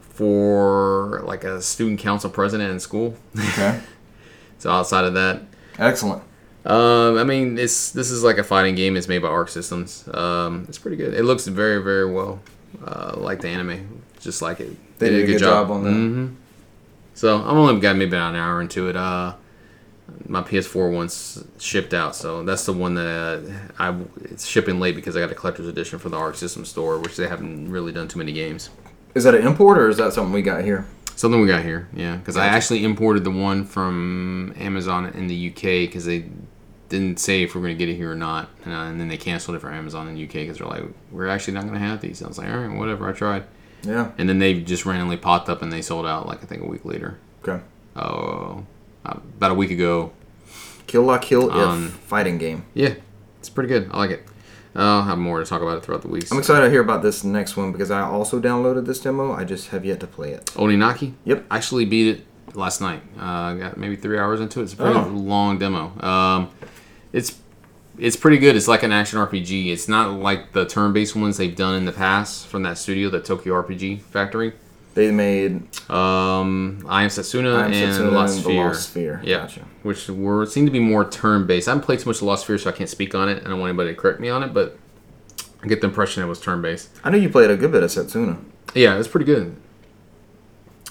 for 0.00 1.22
like 1.24 1.44
a 1.44 1.62
student 1.62 2.00
council 2.00 2.30
president 2.30 2.70
in 2.70 2.80
school. 2.80 3.16
Okay. 3.38 3.80
so 4.58 4.70
outside 4.70 5.04
of 5.04 5.14
that, 5.14 5.42
Excellent. 5.78 6.22
um, 6.64 7.18
I 7.18 7.24
mean, 7.24 7.58
it's 7.58 7.92
this 7.92 8.10
is 8.10 8.24
like 8.24 8.38
a 8.38 8.44
fighting 8.44 8.74
game. 8.74 8.96
It's 8.96 9.08
made 9.08 9.20
by 9.20 9.28
Arc 9.28 9.48
Systems. 9.48 10.08
Um, 10.12 10.66
it's 10.68 10.78
pretty 10.78 10.96
good. 10.96 11.14
It 11.14 11.22
looks 11.24 11.46
very, 11.46 11.82
very 11.82 12.10
well, 12.10 12.40
uh, 12.84 13.14
like 13.16 13.40
the 13.40 13.48
anime, 13.48 14.02
just 14.20 14.42
like 14.42 14.60
it. 14.60 14.76
They 14.98 15.10
did 15.10 15.24
a 15.24 15.26
good 15.26 15.38
job 15.38 15.70
on 15.70 15.84
that. 15.84 15.90
hmm 15.90 16.26
So 17.14 17.36
I'm 17.36 17.56
only 17.56 17.80
got 17.80 17.96
maybe 17.96 18.16
about 18.16 18.34
an 18.34 18.40
hour 18.40 18.60
into 18.60 18.88
it. 18.88 18.96
Uh, 18.96 19.34
my 20.26 20.42
PS4 20.42 20.92
one's 20.92 21.44
shipped 21.58 21.92
out, 21.92 22.16
so 22.16 22.42
that's 22.42 22.64
the 22.64 22.72
one 22.72 22.94
that 22.94 23.06
uh, 23.06 23.40
I 23.78 23.94
it's 24.24 24.46
shipping 24.46 24.80
late 24.80 24.94
because 24.94 25.16
I 25.16 25.20
got 25.20 25.30
a 25.30 25.34
collector's 25.34 25.66
edition 25.68 25.98
for 25.98 26.08
the 26.08 26.16
Arc 26.16 26.36
System 26.36 26.64
store, 26.64 26.98
which 26.98 27.16
they 27.16 27.28
haven't 27.28 27.70
really 27.70 27.92
done 27.92 28.08
too 28.08 28.18
many 28.18 28.32
games. 28.32 28.70
Is 29.14 29.24
that 29.24 29.34
an 29.34 29.46
import 29.46 29.78
or 29.78 29.88
is 29.88 29.96
that 29.98 30.12
something 30.12 30.32
we 30.32 30.42
got 30.42 30.64
here? 30.64 30.86
Something 31.16 31.40
we 31.40 31.48
got 31.48 31.62
here, 31.64 31.88
yeah. 31.92 32.16
Because 32.16 32.36
I 32.36 32.46
actually 32.46 32.84
imported 32.84 33.24
the 33.24 33.30
one 33.30 33.64
from 33.64 34.54
Amazon 34.56 35.06
in 35.06 35.26
the 35.26 35.50
UK 35.50 35.62
because 35.88 36.04
they 36.04 36.26
didn't 36.88 37.18
say 37.18 37.42
if 37.42 37.54
we're 37.54 37.60
going 37.60 37.74
to 37.74 37.78
get 37.78 37.88
it 37.92 37.96
here 37.96 38.12
or 38.12 38.14
not, 38.14 38.48
uh, 38.66 38.70
and 38.70 39.00
then 39.00 39.08
they 39.08 39.16
canceled 39.16 39.56
it 39.56 39.60
for 39.60 39.70
Amazon 39.70 40.08
in 40.08 40.14
the 40.14 40.24
UK 40.24 40.32
because 40.34 40.58
they're 40.58 40.66
like, 40.68 40.84
we're 41.10 41.26
actually 41.28 41.54
not 41.54 41.62
going 41.62 41.74
to 41.74 41.80
have 41.80 42.00
these. 42.00 42.22
I 42.22 42.28
was 42.28 42.38
like, 42.38 42.48
all 42.48 42.58
right, 42.58 42.78
whatever. 42.78 43.08
I 43.08 43.12
tried, 43.12 43.44
Yeah. 43.82 44.10
and 44.18 44.28
then 44.28 44.38
they 44.38 44.60
just 44.60 44.84
randomly 44.86 45.16
popped 45.16 45.48
up 45.48 45.62
and 45.62 45.72
they 45.72 45.82
sold 45.82 46.04
out 46.06 46.26
like 46.26 46.42
I 46.42 46.46
think 46.46 46.62
a 46.62 46.66
week 46.66 46.84
later. 46.84 47.18
Okay. 47.42 47.62
Oh, 47.96 48.64
uh, 49.04 49.14
about 49.36 49.50
a 49.52 49.54
week 49.54 49.70
ago. 49.70 50.12
Kill 50.86 51.02
La 51.02 51.18
Kill 51.18 51.50
Um, 51.50 51.86
If 51.86 51.92
fighting 51.94 52.38
game. 52.38 52.64
Yeah, 52.74 52.94
it's 53.38 53.48
pretty 53.48 53.68
good. 53.68 53.90
I 53.92 53.98
like 53.98 54.10
it. 54.10 54.24
I'll 54.74 55.02
have 55.02 55.18
more 55.18 55.40
to 55.40 55.44
talk 55.44 55.60
about 55.60 55.78
it 55.78 55.84
throughout 55.84 56.02
the 56.02 56.08
weeks. 56.08 56.30
I'm 56.30 56.38
excited 56.38 56.64
to 56.64 56.70
hear 56.70 56.80
about 56.80 57.02
this 57.02 57.24
next 57.24 57.56
one 57.56 57.72
because 57.72 57.90
I 57.90 58.02
also 58.02 58.40
downloaded 58.40 58.86
this 58.86 59.00
demo. 59.00 59.32
I 59.32 59.42
just 59.44 59.68
have 59.68 59.84
yet 59.84 59.98
to 60.00 60.06
play 60.06 60.32
it. 60.32 60.46
Oninaki. 60.54 61.14
Yep. 61.24 61.46
I 61.50 61.56
actually 61.56 61.84
beat 61.84 62.16
it 62.16 62.26
last 62.56 62.80
night. 62.80 63.02
Uh, 63.18 63.22
I 63.24 63.56
got 63.58 63.76
maybe 63.76 63.96
three 63.96 64.18
hours 64.18 64.40
into 64.40 64.60
it. 64.60 64.64
It's 64.64 64.74
a 64.74 64.76
pretty 64.76 64.94
Oh. 64.98 65.08
long 65.08 65.58
demo. 65.58 65.92
Um, 66.00 66.50
it's 67.12 67.38
it's 67.98 68.16
pretty 68.16 68.38
good. 68.38 68.56
It's 68.56 68.68
like 68.68 68.82
an 68.82 68.92
action 68.92 69.18
RPG. 69.18 69.70
It's 69.72 69.88
not 69.88 70.12
like 70.12 70.52
the 70.52 70.64
turn-based 70.66 71.16
ones 71.16 71.36
they've 71.36 71.54
done 71.54 71.74
in 71.74 71.84
the 71.84 71.92
past 71.92 72.46
from 72.46 72.62
that 72.62 72.78
studio, 72.78 73.10
the 73.10 73.20
Tokyo 73.20 73.54
RPG 73.62 74.02
Factory. 74.02 74.52
They 74.94 75.10
made 75.12 75.62
Um, 75.90 76.84
I 76.88 77.04
am 77.04 77.08
Setsuna 77.10 77.56
I 77.56 77.66
Am 77.66 77.72
and 77.72 77.94
Setsuna 77.94 78.12
Lost 78.12 78.34
and 78.36 78.44
Sphere. 78.44 78.64
Lost 78.66 78.88
Sphere. 78.90 79.20
Yeah, 79.24 79.36
Gotcha. 79.38 79.60
which 79.82 80.08
were 80.08 80.44
seem 80.46 80.66
to 80.66 80.72
be 80.72 80.80
more 80.80 81.08
turn-based. 81.08 81.68
I 81.68 81.72
haven't 81.72 81.84
played 81.84 82.00
too 82.00 82.08
much 82.10 82.16
of 82.16 82.22
Lost 82.22 82.44
Sphere, 82.44 82.58
so 82.58 82.68
I 82.70 82.72
can't 82.72 82.90
speak 82.90 83.14
on 83.14 83.28
it. 83.28 83.42
I 83.44 83.48
don't 83.48 83.60
want 83.60 83.70
anybody 83.70 83.90
to 83.90 83.96
correct 84.00 84.18
me 84.18 84.28
on 84.28 84.42
it, 84.42 84.52
but 84.52 84.76
I 85.62 85.68
get 85.68 85.80
the 85.80 85.86
impression 85.86 86.22
it 86.22 86.26
was 86.26 86.40
turn-based. 86.40 86.88
I 87.04 87.10
know 87.10 87.16
you 87.18 87.28
played 87.28 87.50
a 87.50 87.56
good 87.56 87.70
bit 87.70 87.82
of 87.82 87.90
Setsuna. 87.90 88.38
Yeah, 88.74 88.98
it's 88.98 89.08
pretty 89.08 89.26
good. 89.26 89.54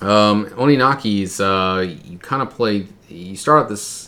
Um, 0.01 0.45
Oninaki 0.51 1.24
is 1.24 1.41
uh, 1.41 1.86
you 2.05 2.18
kind 2.20 2.41
of 2.41 2.49
play. 2.51 2.88
You 3.10 3.36
start 3.36 3.64
out 3.64 3.70
this 3.70 4.07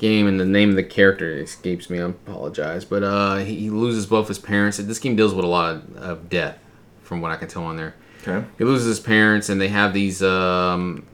game, 0.00 0.26
and 0.26 0.40
the 0.40 0.44
name 0.44 0.70
of 0.70 0.76
the 0.76 0.82
character 0.82 1.30
escapes 1.38 1.88
me. 1.88 2.00
I 2.00 2.06
apologize, 2.06 2.84
but 2.84 3.04
uh, 3.04 3.36
he, 3.36 3.54
he 3.54 3.70
loses 3.70 4.06
both 4.06 4.26
his 4.26 4.38
parents. 4.38 4.78
This 4.78 4.98
game 4.98 5.14
deals 5.14 5.32
with 5.34 5.44
a 5.44 5.48
lot 5.48 5.76
of, 5.76 5.96
of 5.96 6.28
death, 6.28 6.58
from 7.02 7.20
what 7.20 7.30
I 7.30 7.36
can 7.36 7.46
tell 7.46 7.62
on 7.64 7.76
there. 7.76 7.94
Okay. 8.26 8.44
He 8.58 8.64
loses 8.64 8.86
his 8.86 9.00
parents, 9.00 9.48
and 9.48 9.60
they 9.60 9.68
have 9.68 9.92
these. 9.92 10.22
Um, 10.22 11.06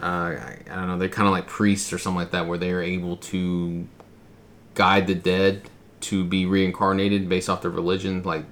uh, 0.00 0.04
I, 0.04 0.58
I 0.70 0.74
don't 0.76 0.86
know. 0.86 0.98
They're 0.98 1.08
kind 1.08 1.26
of 1.26 1.32
like 1.32 1.46
priests 1.46 1.92
or 1.92 1.98
something 1.98 2.18
like 2.18 2.30
that, 2.30 2.46
where 2.46 2.58
they 2.58 2.70
are 2.70 2.82
able 2.82 3.16
to 3.16 3.88
guide 4.74 5.06
the 5.06 5.14
dead 5.14 5.68
to 6.00 6.24
be 6.24 6.46
reincarnated 6.46 7.28
based 7.28 7.48
off 7.48 7.62
their 7.62 7.70
religion. 7.70 8.22
Like 8.22 8.44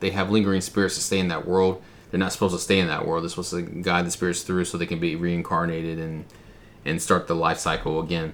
they 0.00 0.10
have 0.10 0.30
lingering 0.30 0.60
spirits 0.60 0.94
to 0.94 1.00
stay 1.00 1.18
in 1.18 1.28
that 1.28 1.46
world. 1.46 1.82
They're 2.10 2.20
not 2.20 2.32
supposed 2.32 2.54
to 2.54 2.60
stay 2.60 2.78
in 2.78 2.86
that 2.86 3.06
world. 3.06 3.22
They're 3.22 3.30
supposed 3.30 3.50
to 3.50 3.62
guide 3.62 4.06
the 4.06 4.10
spirits 4.10 4.42
through 4.42 4.64
so 4.64 4.78
they 4.78 4.86
can 4.86 5.00
be 5.00 5.16
reincarnated 5.16 5.98
and 5.98 6.24
and 6.84 7.02
start 7.02 7.26
the 7.26 7.34
life 7.34 7.58
cycle 7.58 8.00
again. 8.00 8.32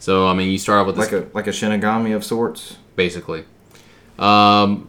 So 0.00 0.26
I 0.26 0.34
mean, 0.34 0.50
you 0.50 0.58
start 0.58 0.80
off 0.80 0.86
with 0.88 0.96
this 0.96 1.12
Like 1.12 1.22
a 1.22 1.28
like 1.34 1.46
a 1.46 1.50
Shinigami 1.50 2.14
of 2.16 2.24
sorts. 2.24 2.76
basically. 2.96 3.44
Um, 4.18 4.88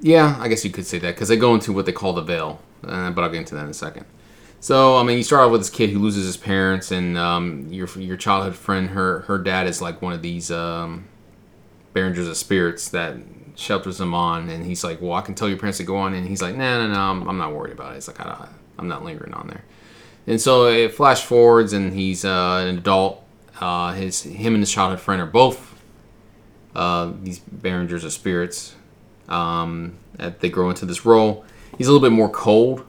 yeah, 0.00 0.36
I 0.40 0.48
guess 0.48 0.64
you 0.64 0.70
could 0.70 0.86
say 0.86 0.98
that 1.00 1.14
because 1.14 1.28
they 1.28 1.36
go 1.36 1.54
into 1.54 1.72
what 1.72 1.84
they 1.86 1.92
call 1.92 2.12
the 2.14 2.22
veil, 2.22 2.60
uh, 2.84 3.10
but 3.10 3.22
I'll 3.22 3.30
get 3.30 3.38
into 3.40 3.54
that 3.56 3.64
in 3.64 3.70
a 3.70 3.74
second. 3.74 4.06
So, 4.60 4.96
I 4.96 5.04
mean, 5.04 5.18
you 5.18 5.22
start 5.22 5.44
off 5.44 5.52
with 5.52 5.60
this 5.60 5.70
kid 5.70 5.90
who 5.90 6.00
loses 6.00 6.24
his 6.26 6.36
parents, 6.36 6.90
and 6.90 7.16
um, 7.18 7.66
your 7.70 7.88
your 7.98 8.16
childhood 8.16 8.56
friend, 8.56 8.90
her 8.90 9.20
her 9.20 9.38
dad 9.38 9.66
is 9.66 9.80
like 9.82 10.00
one 10.02 10.12
of 10.12 10.22
these 10.22 10.50
um, 10.50 11.06
Beringers 11.94 12.28
of 12.28 12.36
spirits 12.36 12.88
that 12.90 13.16
shelters 13.56 14.00
him 14.00 14.14
on, 14.14 14.48
and 14.48 14.64
he's 14.66 14.82
like, 14.84 15.00
"Well, 15.00 15.12
I 15.14 15.20
can 15.20 15.34
tell 15.34 15.48
your 15.48 15.58
parents 15.58 15.78
to 15.78 15.84
go 15.84 15.96
on," 15.96 16.14
and 16.14 16.26
he's 16.26 16.42
like, 16.42 16.56
"No, 16.56 16.86
no, 16.86 16.92
no, 16.92 17.00
I'm, 17.00 17.28
I'm 17.28 17.38
not 17.38 17.52
worried 17.54 17.72
about 17.72 17.94
it." 17.94 17.98
It's 17.98 18.08
like 18.08 18.20
I 18.20 18.24
don't, 18.24 18.48
I'm 18.78 18.88
not 18.88 19.04
lingering 19.04 19.34
on 19.34 19.46
there. 19.48 19.64
And 20.26 20.40
so 20.40 20.66
it 20.66 20.92
flash 20.94 21.22
forwards, 21.22 21.72
and 21.72 21.92
he's 21.92 22.24
uh, 22.24 22.64
an 22.66 22.78
adult. 22.78 23.24
Uh, 23.60 23.92
his 23.92 24.22
him 24.22 24.54
and 24.54 24.62
his 24.62 24.70
childhood 24.70 25.00
friend 25.00 25.20
are 25.20 25.26
both 25.26 25.80
uh, 26.74 27.12
these 27.22 27.40
Beringers 27.40 28.04
of 28.04 28.12
spirits. 28.12 28.74
Um, 29.28 29.98
that 30.18 30.40
they 30.40 30.48
grow 30.48 30.70
into 30.70 30.86
this 30.86 31.04
role. 31.04 31.44
He's 31.76 31.86
a 31.86 31.92
little 31.92 32.06
bit 32.06 32.14
more 32.14 32.28
cold 32.30 32.84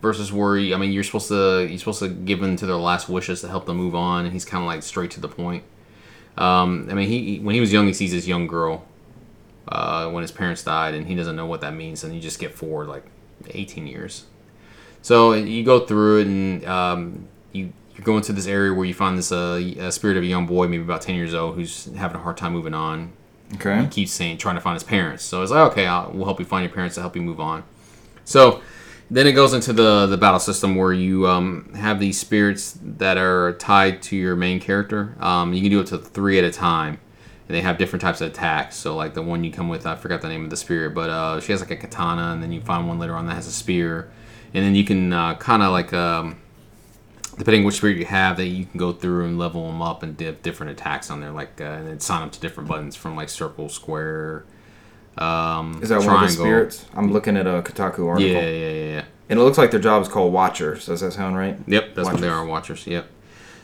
versus 0.00 0.32
where 0.32 0.56
he, 0.56 0.72
I 0.74 0.76
mean, 0.76 0.92
you're 0.92 1.02
supposed 1.02 1.28
to 1.28 1.66
you're 1.68 1.78
supposed 1.78 2.00
to 2.00 2.08
give 2.08 2.42
in 2.42 2.56
to 2.56 2.66
their 2.66 2.76
last 2.76 3.08
wishes 3.08 3.40
to 3.42 3.48
help 3.48 3.66
them 3.66 3.76
move 3.76 3.94
on, 3.94 4.24
and 4.24 4.32
he's 4.32 4.44
kind 4.44 4.62
of 4.62 4.66
like 4.66 4.82
straight 4.82 5.10
to 5.12 5.20
the 5.20 5.28
point. 5.28 5.64
Um, 6.36 6.88
I 6.90 6.94
mean, 6.94 7.08
he 7.08 7.38
when 7.40 7.54
he 7.54 7.60
was 7.60 7.72
young, 7.72 7.86
he 7.86 7.92
sees 7.92 8.12
this 8.12 8.26
young 8.26 8.46
girl 8.46 8.84
uh, 9.68 10.10
when 10.10 10.22
his 10.22 10.32
parents 10.32 10.62
died, 10.62 10.94
and 10.94 11.06
he 11.06 11.14
doesn't 11.14 11.36
know 11.36 11.46
what 11.46 11.60
that 11.60 11.74
means, 11.74 12.04
and 12.04 12.14
you 12.14 12.20
just 12.20 12.38
get 12.38 12.54
forward 12.54 12.88
like 12.88 13.04
18 13.50 13.86
years. 13.86 14.26
So 15.02 15.32
you 15.32 15.64
go 15.64 15.80
through 15.80 16.20
it, 16.20 16.26
and 16.28 16.64
um, 16.64 17.28
you 17.96 18.02
you 18.02 18.04
go 18.04 18.16
into 18.16 18.32
this 18.32 18.46
area 18.46 18.72
where 18.72 18.84
you 18.84 18.94
find 18.94 19.18
this 19.18 19.32
uh, 19.32 19.60
a 19.78 19.92
spirit 19.92 20.16
of 20.16 20.22
a 20.22 20.26
young 20.26 20.46
boy, 20.46 20.66
maybe 20.66 20.82
about 20.82 21.02
10 21.02 21.14
years 21.14 21.34
old, 21.34 21.54
who's 21.54 21.86
having 21.96 22.16
a 22.16 22.20
hard 22.20 22.36
time 22.36 22.52
moving 22.52 22.74
on. 22.74 23.12
Okay. 23.54 23.82
He 23.82 23.86
keeps 23.88 24.12
saying 24.12 24.38
trying 24.38 24.54
to 24.54 24.60
find 24.60 24.74
his 24.74 24.82
parents. 24.82 25.24
So 25.24 25.42
it's 25.42 25.52
like, 25.52 25.70
okay, 25.72 25.86
I'll, 25.86 26.10
we'll 26.12 26.24
help 26.24 26.40
you 26.40 26.46
find 26.46 26.64
your 26.64 26.72
parents 26.72 26.94
to 26.94 27.02
help 27.02 27.14
you 27.14 27.22
move 27.22 27.38
on. 27.38 27.64
So 28.24 28.62
then 29.10 29.26
it 29.26 29.32
goes 29.32 29.52
into 29.52 29.74
the 29.74 30.06
the 30.06 30.16
battle 30.16 30.40
system 30.40 30.74
where 30.74 30.92
you 30.92 31.26
um, 31.26 31.74
have 31.74 32.00
these 32.00 32.18
spirits 32.18 32.78
that 32.82 33.18
are 33.18 33.52
tied 33.54 34.00
to 34.02 34.16
your 34.16 34.36
main 34.36 34.58
character. 34.58 35.16
Um, 35.20 35.52
you 35.52 35.60
can 35.60 35.70
do 35.70 35.80
it 35.80 35.88
to 35.88 35.98
three 35.98 36.38
at 36.38 36.44
a 36.44 36.50
time, 36.50 36.98
and 37.46 37.54
they 37.54 37.60
have 37.60 37.76
different 37.76 38.00
types 38.00 38.22
of 38.22 38.30
attacks. 38.30 38.76
So 38.76 38.96
like 38.96 39.12
the 39.12 39.22
one 39.22 39.44
you 39.44 39.52
come 39.52 39.68
with, 39.68 39.86
I 39.86 39.96
forgot 39.96 40.22
the 40.22 40.28
name 40.28 40.44
of 40.44 40.50
the 40.50 40.56
spirit, 40.56 40.94
but 40.94 41.10
uh, 41.10 41.40
she 41.40 41.52
has 41.52 41.60
like 41.60 41.70
a 41.70 41.76
katana, 41.76 42.32
and 42.32 42.42
then 42.42 42.52
you 42.52 42.62
find 42.62 42.88
one 42.88 42.98
later 42.98 43.14
on 43.14 43.26
that 43.26 43.34
has 43.34 43.46
a 43.46 43.52
spear, 43.52 44.10
and 44.54 44.64
then 44.64 44.74
you 44.74 44.84
can 44.84 45.12
uh, 45.12 45.34
kind 45.34 45.62
of 45.62 45.72
like. 45.72 45.92
Um, 45.92 46.41
depending 47.38 47.64
which 47.64 47.76
spirit 47.76 47.96
you 47.98 48.04
have, 48.06 48.36
that 48.36 48.46
you 48.46 48.64
can 48.66 48.78
go 48.78 48.92
through 48.92 49.24
and 49.26 49.38
level 49.38 49.66
them 49.66 49.80
up 49.82 50.02
and 50.02 50.18
have 50.20 50.42
different 50.42 50.72
attacks 50.72 51.10
on 51.10 51.20
there, 51.20 51.30
like 51.30 51.60
uh, 51.60 51.64
and 51.64 51.86
then 51.88 52.00
sign 52.00 52.22
up 52.22 52.32
to 52.32 52.40
different 52.40 52.68
buttons 52.68 52.94
from 52.96 53.16
like 53.16 53.28
circle, 53.28 53.68
square, 53.68 54.44
um, 55.18 55.80
Is 55.82 55.90
that 55.90 56.00
one 56.00 56.14
of 56.14 56.20
the 56.22 56.28
spirits? 56.28 56.86
I'm 56.94 57.12
looking 57.12 57.36
at 57.36 57.46
a 57.46 57.62
Kotaku 57.62 58.08
article. 58.08 58.20
Yeah, 58.30 58.40
yeah, 58.40 58.68
yeah, 58.70 58.92
yeah. 58.94 59.04
And 59.28 59.38
it 59.38 59.42
looks 59.42 59.58
like 59.58 59.70
their 59.70 59.80
job 59.80 60.02
is 60.02 60.08
called 60.08 60.32
Watchers. 60.32 60.86
Does 60.86 61.00
that 61.00 61.12
sound 61.12 61.36
right? 61.36 61.56
Yep, 61.66 61.94
that's 61.94 62.08
what 62.10 62.20
they 62.20 62.28
are, 62.28 62.44
watchers. 62.44 62.86
Yep. 62.86 63.06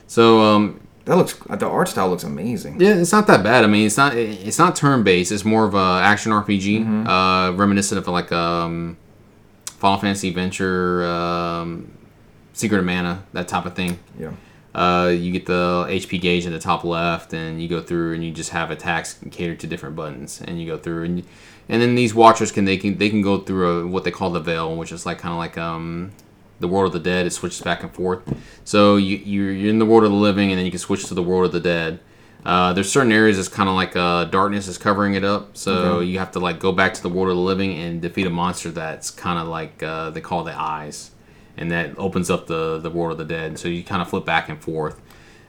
So 0.06 0.40
um, 0.40 0.80
That 1.04 1.16
looks. 1.16 1.34
The 1.34 1.66
art 1.68 1.88
style 1.88 2.08
looks 2.08 2.24
amazing. 2.24 2.80
yeah, 2.80 2.94
it's 2.94 3.12
not 3.12 3.26
that 3.26 3.42
bad. 3.42 3.64
I 3.64 3.66
mean, 3.66 3.86
it's 3.86 3.96
not 3.96 4.14
it's 4.14 4.58
not 4.58 4.76
turn 4.76 5.02
based. 5.02 5.30
It's 5.32 5.44
more 5.44 5.64
of 5.66 5.74
a 5.74 6.00
action 6.02 6.32
RPG, 6.32 6.80
Mm-hmm. 6.84 7.06
uh, 7.06 7.50
reminiscent 7.52 7.98
of 7.98 8.08
like 8.08 8.30
um, 8.32 8.96
Final 9.78 9.98
Fantasy 9.98 10.28
Adventure, 10.28 11.04
um, 11.06 11.92
Secret 12.58 12.78
of 12.78 12.84
Mana, 12.84 13.22
that 13.32 13.46
type 13.46 13.66
of 13.66 13.74
thing. 13.74 13.98
Yeah. 14.18 14.32
Uh, 14.74 15.08
you 15.08 15.32
get 15.32 15.46
the 15.46 15.86
HP 15.88 16.20
gauge 16.20 16.44
in 16.44 16.52
the 16.52 16.58
top 16.58 16.84
left, 16.84 17.32
and 17.32 17.62
you 17.62 17.68
go 17.68 17.80
through, 17.80 18.14
and 18.14 18.24
you 18.24 18.32
just 18.32 18.50
have 18.50 18.70
attacks 18.70 19.18
catered 19.30 19.60
to 19.60 19.66
different 19.66 19.96
buttons, 19.96 20.42
and 20.44 20.60
you 20.60 20.66
go 20.66 20.76
through, 20.76 21.04
and 21.04 21.22
and 21.68 21.82
then 21.82 21.94
these 21.94 22.14
watchers 22.14 22.50
can 22.50 22.64
they 22.64 22.76
can 22.76 22.98
they 22.98 23.10
can 23.10 23.22
go 23.22 23.38
through 23.38 23.80
a, 23.80 23.86
what 23.86 24.04
they 24.04 24.10
call 24.10 24.30
the 24.30 24.40
veil, 24.40 24.76
which 24.76 24.92
is 24.92 25.06
like 25.06 25.18
kind 25.18 25.32
of 25.32 25.38
like 25.38 25.56
um 25.56 26.10
the 26.60 26.68
world 26.68 26.94
of 26.94 27.02
the 27.02 27.10
dead. 27.10 27.26
It 27.26 27.30
switches 27.30 27.60
back 27.60 27.82
and 27.82 27.92
forth. 27.92 28.22
So 28.64 28.96
you 28.96 29.16
you're, 29.18 29.52
you're 29.52 29.70
in 29.70 29.78
the 29.78 29.86
world 29.86 30.04
of 30.04 30.10
the 30.10 30.16
living, 30.16 30.50
and 30.50 30.58
then 30.58 30.64
you 30.64 30.72
can 30.72 30.80
switch 30.80 31.06
to 31.06 31.14
the 31.14 31.22
world 31.22 31.46
of 31.46 31.52
the 31.52 31.60
dead. 31.60 32.00
Uh, 32.44 32.72
there's 32.72 32.90
certain 32.90 33.12
areas 33.12 33.36
that's 33.36 33.48
kind 33.48 33.68
of 33.68 33.74
like 33.74 33.94
uh, 33.96 34.24
darkness 34.24 34.68
is 34.68 34.78
covering 34.78 35.14
it 35.14 35.24
up, 35.24 35.56
so 35.56 36.00
you 36.00 36.18
have 36.18 36.32
to 36.32 36.38
like 36.40 36.58
go 36.58 36.72
back 36.72 36.94
to 36.94 37.02
the 37.02 37.08
world 37.08 37.30
of 37.30 37.36
the 37.36 37.42
living 37.42 37.76
and 37.78 38.00
defeat 38.00 38.26
a 38.26 38.30
monster 38.30 38.70
that's 38.70 39.10
kind 39.10 39.38
of 39.38 39.48
like 39.48 39.82
uh, 39.82 40.10
they 40.10 40.20
call 40.20 40.44
the 40.44 40.58
eyes, 40.58 41.10
and 41.58 41.70
that 41.70 41.98
opens 41.98 42.30
up 42.30 42.46
the 42.46 42.78
the 42.78 42.90
world 42.90 43.12
of 43.12 43.18
the 43.18 43.34
dead. 43.34 43.58
So 43.58 43.68
you 43.68 43.82
kind 43.84 44.00
of 44.02 44.08
flip 44.08 44.24
back 44.24 44.48
and 44.48 44.60
forth. 44.60 45.00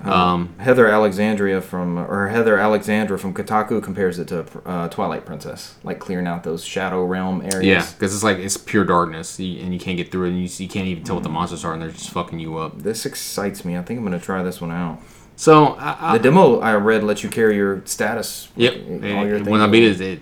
Um, 0.01 0.55
Heather 0.59 0.87
Alexandria 0.87 1.59
from 1.59 1.97
or 1.99 2.29
Heather 2.29 2.57
Alexandra 2.57 3.19
from 3.19 3.33
Kotaku 3.33 3.83
compares 3.83 4.17
it 4.17 4.29
to 4.29 4.45
uh, 4.65 4.87
Twilight 4.87 5.25
Princess, 5.25 5.75
like 5.83 5.99
clearing 5.99 6.25
out 6.25 6.43
those 6.45 6.63
Shadow 6.63 7.03
Realm 7.03 7.41
areas. 7.41 7.65
yeah, 7.65 7.85
because 7.91 8.13
it's 8.15 8.23
like 8.23 8.37
it's 8.37 8.55
pure 8.55 8.85
darkness, 8.85 9.37
and 9.39 9.73
you 9.73 9.79
can't 9.79 9.97
get 9.97 10.09
through 10.09 10.27
it, 10.27 10.29
and 10.29 10.37
you, 10.41 10.47
you 10.63 10.69
can't 10.69 10.87
even 10.87 11.03
tell 11.03 11.15
what 11.15 11.23
the 11.23 11.29
monsters 11.29 11.65
are, 11.65 11.73
and 11.73 11.81
they're 11.81 11.91
just 11.91 12.11
fucking 12.11 12.39
you 12.39 12.57
up. 12.57 12.81
This 12.81 13.05
excites 13.05 13.65
me. 13.65 13.75
I 13.77 13.81
think 13.81 13.97
I'm 13.97 14.05
gonna 14.05 14.19
try 14.21 14.41
this 14.41 14.61
one 14.61 14.71
out. 14.71 14.99
So 15.35 15.73
I, 15.73 15.97
I, 16.13 16.17
The 16.17 16.23
demo 16.23 16.61
I 16.61 16.75
read 16.75 17.03
lets 17.03 17.21
you 17.21 17.29
carry 17.29 17.57
your 17.57 17.81
status. 17.85 18.47
Yep. 18.55 18.73
All 18.73 18.89
your 18.89 19.35
It- 19.35 19.37
things 19.39 19.49
when 19.49 19.59
I 19.59 19.67
beat 19.67 19.83
it, 19.83 19.99
it 19.99 20.21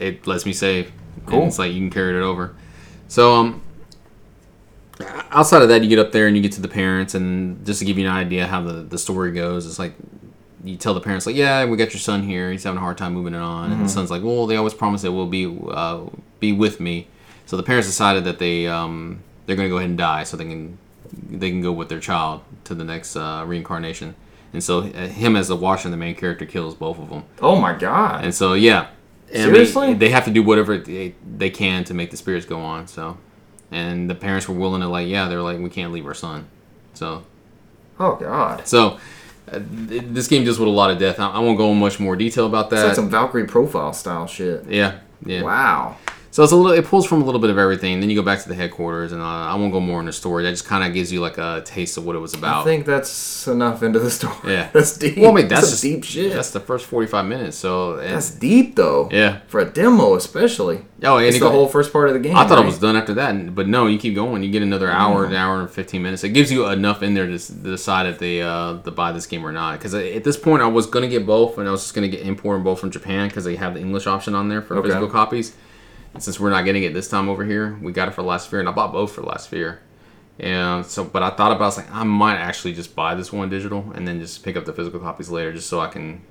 it 0.00 0.26
lets 0.26 0.44
me 0.44 0.52
save. 0.52 0.90
Cool. 1.26 1.38
And 1.42 1.48
it's 1.48 1.60
like 1.60 1.72
you 1.72 1.78
can 1.78 1.90
carry 1.90 2.16
it 2.16 2.22
over. 2.22 2.56
So 3.06 3.36
um, 3.36 3.62
outside 5.30 5.62
of 5.62 5.68
that, 5.68 5.82
you 5.82 5.88
get 5.88 5.98
up 5.98 6.12
there 6.12 6.26
and 6.26 6.36
you 6.36 6.42
get 6.42 6.52
to 6.52 6.60
the 6.60 6.68
parents, 6.68 7.14
and 7.14 7.64
just 7.66 7.80
to 7.80 7.84
give 7.84 7.98
you 7.98 8.06
an 8.06 8.12
idea 8.12 8.46
how 8.46 8.62
the 8.62 8.82
the 8.82 8.98
story 8.98 9.32
goes, 9.32 9.66
it's 9.66 9.78
like 9.78 9.94
you 10.64 10.76
tell 10.76 10.94
the 10.94 11.00
parents 11.00 11.26
like, 11.26 11.36
yeah, 11.36 11.64
we 11.64 11.76
got 11.76 11.92
your 11.92 12.00
son 12.00 12.22
here. 12.22 12.50
He's 12.50 12.64
having 12.64 12.78
a 12.78 12.80
hard 12.80 12.98
time 12.98 13.14
moving 13.14 13.34
it 13.34 13.40
on, 13.40 13.72
and 13.72 13.84
the 13.84 13.88
son's 13.88 14.10
like, 14.10 14.22
well, 14.22 14.46
they 14.46 14.56
always 14.56 14.74
promise 14.74 15.02
they 15.02 15.08
will 15.08 15.26
be 15.26 15.46
uh, 15.70 16.04
be 16.40 16.52
with 16.52 16.80
me. 16.80 17.08
So 17.46 17.56
the 17.56 17.62
parents 17.62 17.86
decided 17.86 18.24
that 18.24 18.38
they 18.38 18.66
um, 18.66 19.22
they're 19.46 19.56
going 19.56 19.68
to 19.68 19.72
go 19.72 19.78
ahead 19.78 19.90
and 19.90 19.98
die 19.98 20.24
so 20.24 20.36
they 20.36 20.44
can 20.44 20.78
they 21.28 21.50
can 21.50 21.60
go 21.60 21.72
with 21.72 21.88
their 21.88 22.00
child 22.00 22.42
to 22.64 22.74
the 22.74 22.84
next 22.84 23.16
uh, 23.16 23.44
reincarnation. 23.46 24.14
And 24.52 24.62
so 24.62 24.80
uh, 24.80 25.08
him 25.08 25.36
as 25.36 25.48
the 25.48 25.56
watcher, 25.56 25.90
the 25.90 25.96
main 25.96 26.14
character, 26.14 26.46
kills 26.46 26.74
both 26.74 26.98
of 26.98 27.10
them. 27.10 27.24
Oh 27.42 27.56
my 27.60 27.74
god. 27.74 28.24
And 28.24 28.34
so 28.34 28.54
yeah, 28.54 28.88
mean, 29.32 29.42
Seriously? 29.44 29.94
they 29.94 30.10
have 30.10 30.24
to 30.24 30.30
do 30.30 30.42
whatever 30.42 30.78
they, 30.78 31.14
they 31.36 31.50
can 31.50 31.84
to 31.84 31.94
make 31.94 32.10
the 32.10 32.16
spirits 32.16 32.46
go 32.46 32.60
on. 32.60 32.86
So, 32.86 33.18
and 33.70 34.08
the 34.08 34.14
parents 34.14 34.48
were 34.48 34.54
willing 34.54 34.80
to 34.82 34.88
like, 34.88 35.08
yeah, 35.08 35.28
they're 35.28 35.42
like, 35.42 35.58
we 35.58 35.70
can't 35.70 35.92
leave 35.92 36.06
our 36.06 36.14
son. 36.14 36.46
So, 36.94 37.24
oh 38.00 38.16
god. 38.16 38.66
so 38.66 38.98
uh, 39.50 39.60
th- 39.88 40.02
this 40.08 40.28
game 40.28 40.44
deals 40.44 40.58
with 40.58 40.68
a 40.68 40.72
lot 40.72 40.90
of 40.90 40.98
death. 40.98 41.18
I, 41.20 41.28
I 41.30 41.38
won't 41.40 41.58
go 41.58 41.70
in 41.72 41.78
much 41.78 42.00
more 42.00 42.16
detail 42.16 42.46
about 42.46 42.66
It's 42.72 42.80
that. 42.82 42.86
like 42.88 42.96
some 42.96 43.10
Valkyrie 43.10 43.46
profile 43.46 43.92
style 43.92 44.26
shit. 44.26 44.64
yeah, 44.68 44.98
yeah. 45.24 45.42
Wow. 45.42 45.96
So 46.36 46.42
it's 46.42 46.52
a 46.52 46.56
little. 46.56 46.72
It 46.72 46.84
pulls 46.84 47.06
from 47.06 47.22
a 47.22 47.24
little 47.24 47.40
bit 47.40 47.48
of 47.48 47.56
everything. 47.56 47.98
Then 47.98 48.10
you 48.10 48.14
go 48.14 48.20
back 48.22 48.42
to 48.42 48.48
the 48.50 48.54
headquarters, 48.54 49.12
and 49.12 49.22
uh, 49.22 49.24
I 49.24 49.54
won't 49.54 49.72
go 49.72 49.80
more 49.80 50.00
into 50.00 50.10
the 50.10 50.12
story. 50.12 50.42
That 50.44 50.50
just 50.50 50.66
kind 50.66 50.84
of 50.86 50.92
gives 50.92 51.10
you 51.10 51.18
like 51.22 51.38
a 51.38 51.62
taste 51.64 51.96
of 51.96 52.04
what 52.04 52.14
it 52.14 52.18
was 52.18 52.34
about. 52.34 52.60
I 52.60 52.64
think 52.64 52.84
that's 52.84 53.48
enough 53.48 53.82
into 53.82 54.00
the 54.00 54.10
story. 54.10 54.52
Yeah. 54.52 54.68
That's 54.74 54.98
deep. 54.98 55.16
well, 55.16 55.30
I 55.30 55.34
mean, 55.34 55.48
that's 55.48 55.62
some 55.62 55.70
just 55.70 55.82
deep 55.82 56.04
shit. 56.04 56.34
That's 56.34 56.50
the 56.50 56.60
first 56.60 56.84
forty-five 56.84 57.24
minutes. 57.24 57.56
So 57.56 57.96
That's 57.96 58.30
deep 58.32 58.76
though. 58.76 59.08
yeah. 59.10 59.40
For 59.46 59.60
a 59.60 59.64
demo, 59.64 60.14
especially. 60.14 60.84
Oh, 61.02 61.16
and 61.16 61.24
It's 61.24 61.36
the 61.36 61.40
go- 61.40 61.50
whole 61.50 61.68
first 61.68 61.90
part 61.90 62.08
of 62.08 62.12
the 62.12 62.20
game. 62.20 62.36
I 62.36 62.46
thought 62.46 62.56
right? 62.58 62.64
it 62.64 62.66
was 62.66 62.80
done 62.80 62.96
after 62.96 63.14
that, 63.14 63.54
but 63.54 63.66
no, 63.66 63.86
you 63.86 63.98
keep 63.98 64.14
going. 64.14 64.42
You 64.42 64.50
get 64.50 64.60
another 64.62 64.90
hour, 64.90 65.24
an 65.24 65.32
hour 65.34 65.60
and 65.60 65.70
fifteen 65.70 66.02
minutes. 66.02 66.22
It 66.22 66.30
gives 66.34 66.52
you 66.52 66.66
enough 66.68 67.02
in 67.02 67.14
there 67.14 67.26
to, 67.26 67.38
to 67.38 67.52
decide 67.54 68.04
if 68.04 68.18
they 68.18 68.42
uh, 68.42 68.76
to 68.82 68.90
buy 68.90 69.12
this 69.12 69.26
game 69.26 69.42
or 69.42 69.52
not. 69.52 69.78
Because 69.78 69.94
at 69.94 70.22
this 70.24 70.36
point, 70.36 70.60
I 70.62 70.66
was 70.66 70.86
gonna 70.86 71.08
get 71.08 71.24
both, 71.24 71.56
and 71.56 71.66
I 71.66 71.70
was 71.70 71.80
just 71.84 71.94
gonna 71.94 72.08
get 72.08 72.20
import 72.26 72.56
them 72.56 72.64
both 72.64 72.80
from 72.80 72.90
Japan 72.90 73.28
because 73.28 73.44
they 73.44 73.56
have 73.56 73.72
the 73.72 73.80
English 73.80 74.06
option 74.06 74.34
on 74.34 74.50
there 74.50 74.60
for 74.60 74.76
Okay. 74.76 74.88
physical 74.88 75.08
copies. 75.08 75.54
And 76.16 76.22
since 76.22 76.40
we're 76.40 76.48
not 76.48 76.64
getting 76.64 76.82
it 76.82 76.94
this 76.94 77.08
time 77.08 77.28
over 77.28 77.44
here, 77.44 77.78
we 77.82 77.92
got 77.92 78.08
it 78.08 78.12
for 78.12 78.22
Lost 78.22 78.46
Sphere, 78.46 78.60
and 78.60 78.70
I 78.70 78.72
bought 78.72 78.90
both 78.90 79.12
for 79.12 79.20
Lost 79.20 79.48
Sphere. 79.48 79.80
And 80.38 80.86
so, 80.86 81.04
but 81.04 81.22
I 81.22 81.28
thought 81.28 81.52
about, 81.52 81.64
I 81.64 81.66
was 81.66 81.76
like, 81.76 81.92
I 81.92 82.04
might 82.04 82.36
actually 82.36 82.72
just 82.72 82.96
buy 82.96 83.14
this 83.14 83.30
one 83.30 83.50
digital 83.50 83.92
and 83.94 84.08
then 84.08 84.18
just 84.18 84.42
pick 84.42 84.56
up 84.56 84.64
the 84.64 84.72
physical 84.72 84.98
copies 84.98 85.28
later, 85.28 85.52
just 85.52 85.68
so 85.68 85.78
I 85.78 85.88
can 85.88 86.22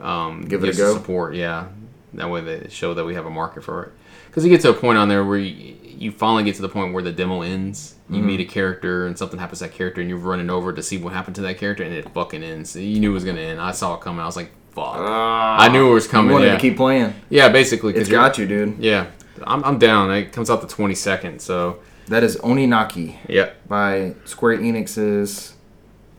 um, 0.00 0.42
Give 0.42 0.64
it 0.64 0.74
a 0.74 0.76
go? 0.76 0.92
support. 0.92 1.36
Yeah, 1.36 1.68
that 2.14 2.28
way 2.30 2.40
they 2.40 2.68
show 2.68 2.92
that 2.94 3.04
we 3.04 3.14
have 3.14 3.26
a 3.26 3.30
market 3.30 3.62
for 3.62 3.84
it. 3.84 3.92
Because 4.26 4.44
you 4.44 4.50
get 4.50 4.60
to 4.62 4.70
a 4.70 4.74
point 4.74 4.98
on 4.98 5.08
there 5.08 5.24
where 5.24 5.38
you, 5.38 5.76
you 5.84 6.10
finally 6.10 6.42
get 6.42 6.56
to 6.56 6.62
the 6.62 6.68
point 6.68 6.92
where 6.92 7.02
the 7.04 7.12
demo 7.12 7.42
ends, 7.42 7.94
you 8.08 8.20
meet 8.24 8.40
a 8.40 8.44
character 8.44 9.06
and 9.06 9.16
something 9.16 9.38
happens 9.38 9.60
to 9.60 9.66
that 9.66 9.72
character 9.72 10.00
and 10.00 10.10
you're 10.10 10.18
running 10.18 10.50
over 10.50 10.72
to 10.72 10.82
see 10.82 10.98
what 10.98 11.12
happened 11.12 11.36
to 11.36 11.42
that 11.42 11.58
character 11.58 11.84
and 11.84 11.94
it 11.94 12.08
fucking 12.10 12.42
ends. 12.42 12.74
You 12.74 12.98
knew 12.98 13.12
it 13.12 13.14
was 13.14 13.24
gonna 13.24 13.40
end. 13.40 13.60
I 13.60 13.70
saw 13.70 13.94
it 13.94 14.00
coming. 14.00 14.20
I 14.20 14.26
was 14.26 14.34
like, 14.34 14.50
fuck. 14.72 14.96
I 14.96 15.68
knew 15.68 15.90
it 15.90 15.94
was 15.94 16.04
You 16.06 16.10
coming. 16.10 16.32
wanted 16.32 16.46
Yeah, 16.46 16.54
to 16.54 16.60
keep 16.60 16.76
playing. 16.76 17.14
yeah 17.28 17.48
basically. 17.48 17.94
It's 17.94 18.08
got 18.08 18.38
you, 18.38 18.46
dude. 18.46 18.78
Yeah, 18.78 19.06
I'm, 19.44 19.64
I'm 19.64 19.78
down. 19.78 20.10
It 20.12 20.32
comes 20.32 20.50
out 20.50 20.60
the 20.60 20.66
22nd, 20.66 21.40
so 21.40 21.78
That 22.08 22.22
is 22.22 22.36
Oninaki 22.38 23.16
yeah. 23.28 23.50
by 23.68 24.14
Square 24.24 24.58
Enix's 24.58 25.54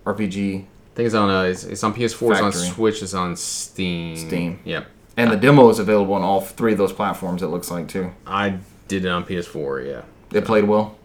RPG, 0.06 0.62
I 0.62 0.66
think 0.96 1.06
it's 1.06 1.16
on 1.16 1.30
uh, 1.30 1.44
it's, 1.44 1.64
it's 1.64 1.84
on 1.84 1.94
PS4, 1.94 2.32
it's 2.32 2.42
on 2.42 2.52
Switch, 2.54 3.02
it's 3.04 3.14
on 3.14 3.36
Steam. 3.36 4.18
Steam. 4.18 4.60
Yep. 4.66 4.88
and 5.18 5.32
the 5.32 5.38
demo 5.38 5.70
is 5.70 5.80
available 5.80 6.14
on 6.16 6.22
all 6.24 6.42
three 6.42 6.72
of 6.72 6.78
those 6.78 6.92
platforms. 6.94 7.44
It 7.44 7.48
looks 7.48 7.70
like 7.70 7.88
too. 7.88 8.12
I 8.26 8.58
did 8.88 9.06
it 9.06 9.10
on 9.10 9.24
PS4. 9.26 9.86
Yeah. 9.88 10.02
It 10.38 10.44
played 10.46 10.64
well, 10.66 10.98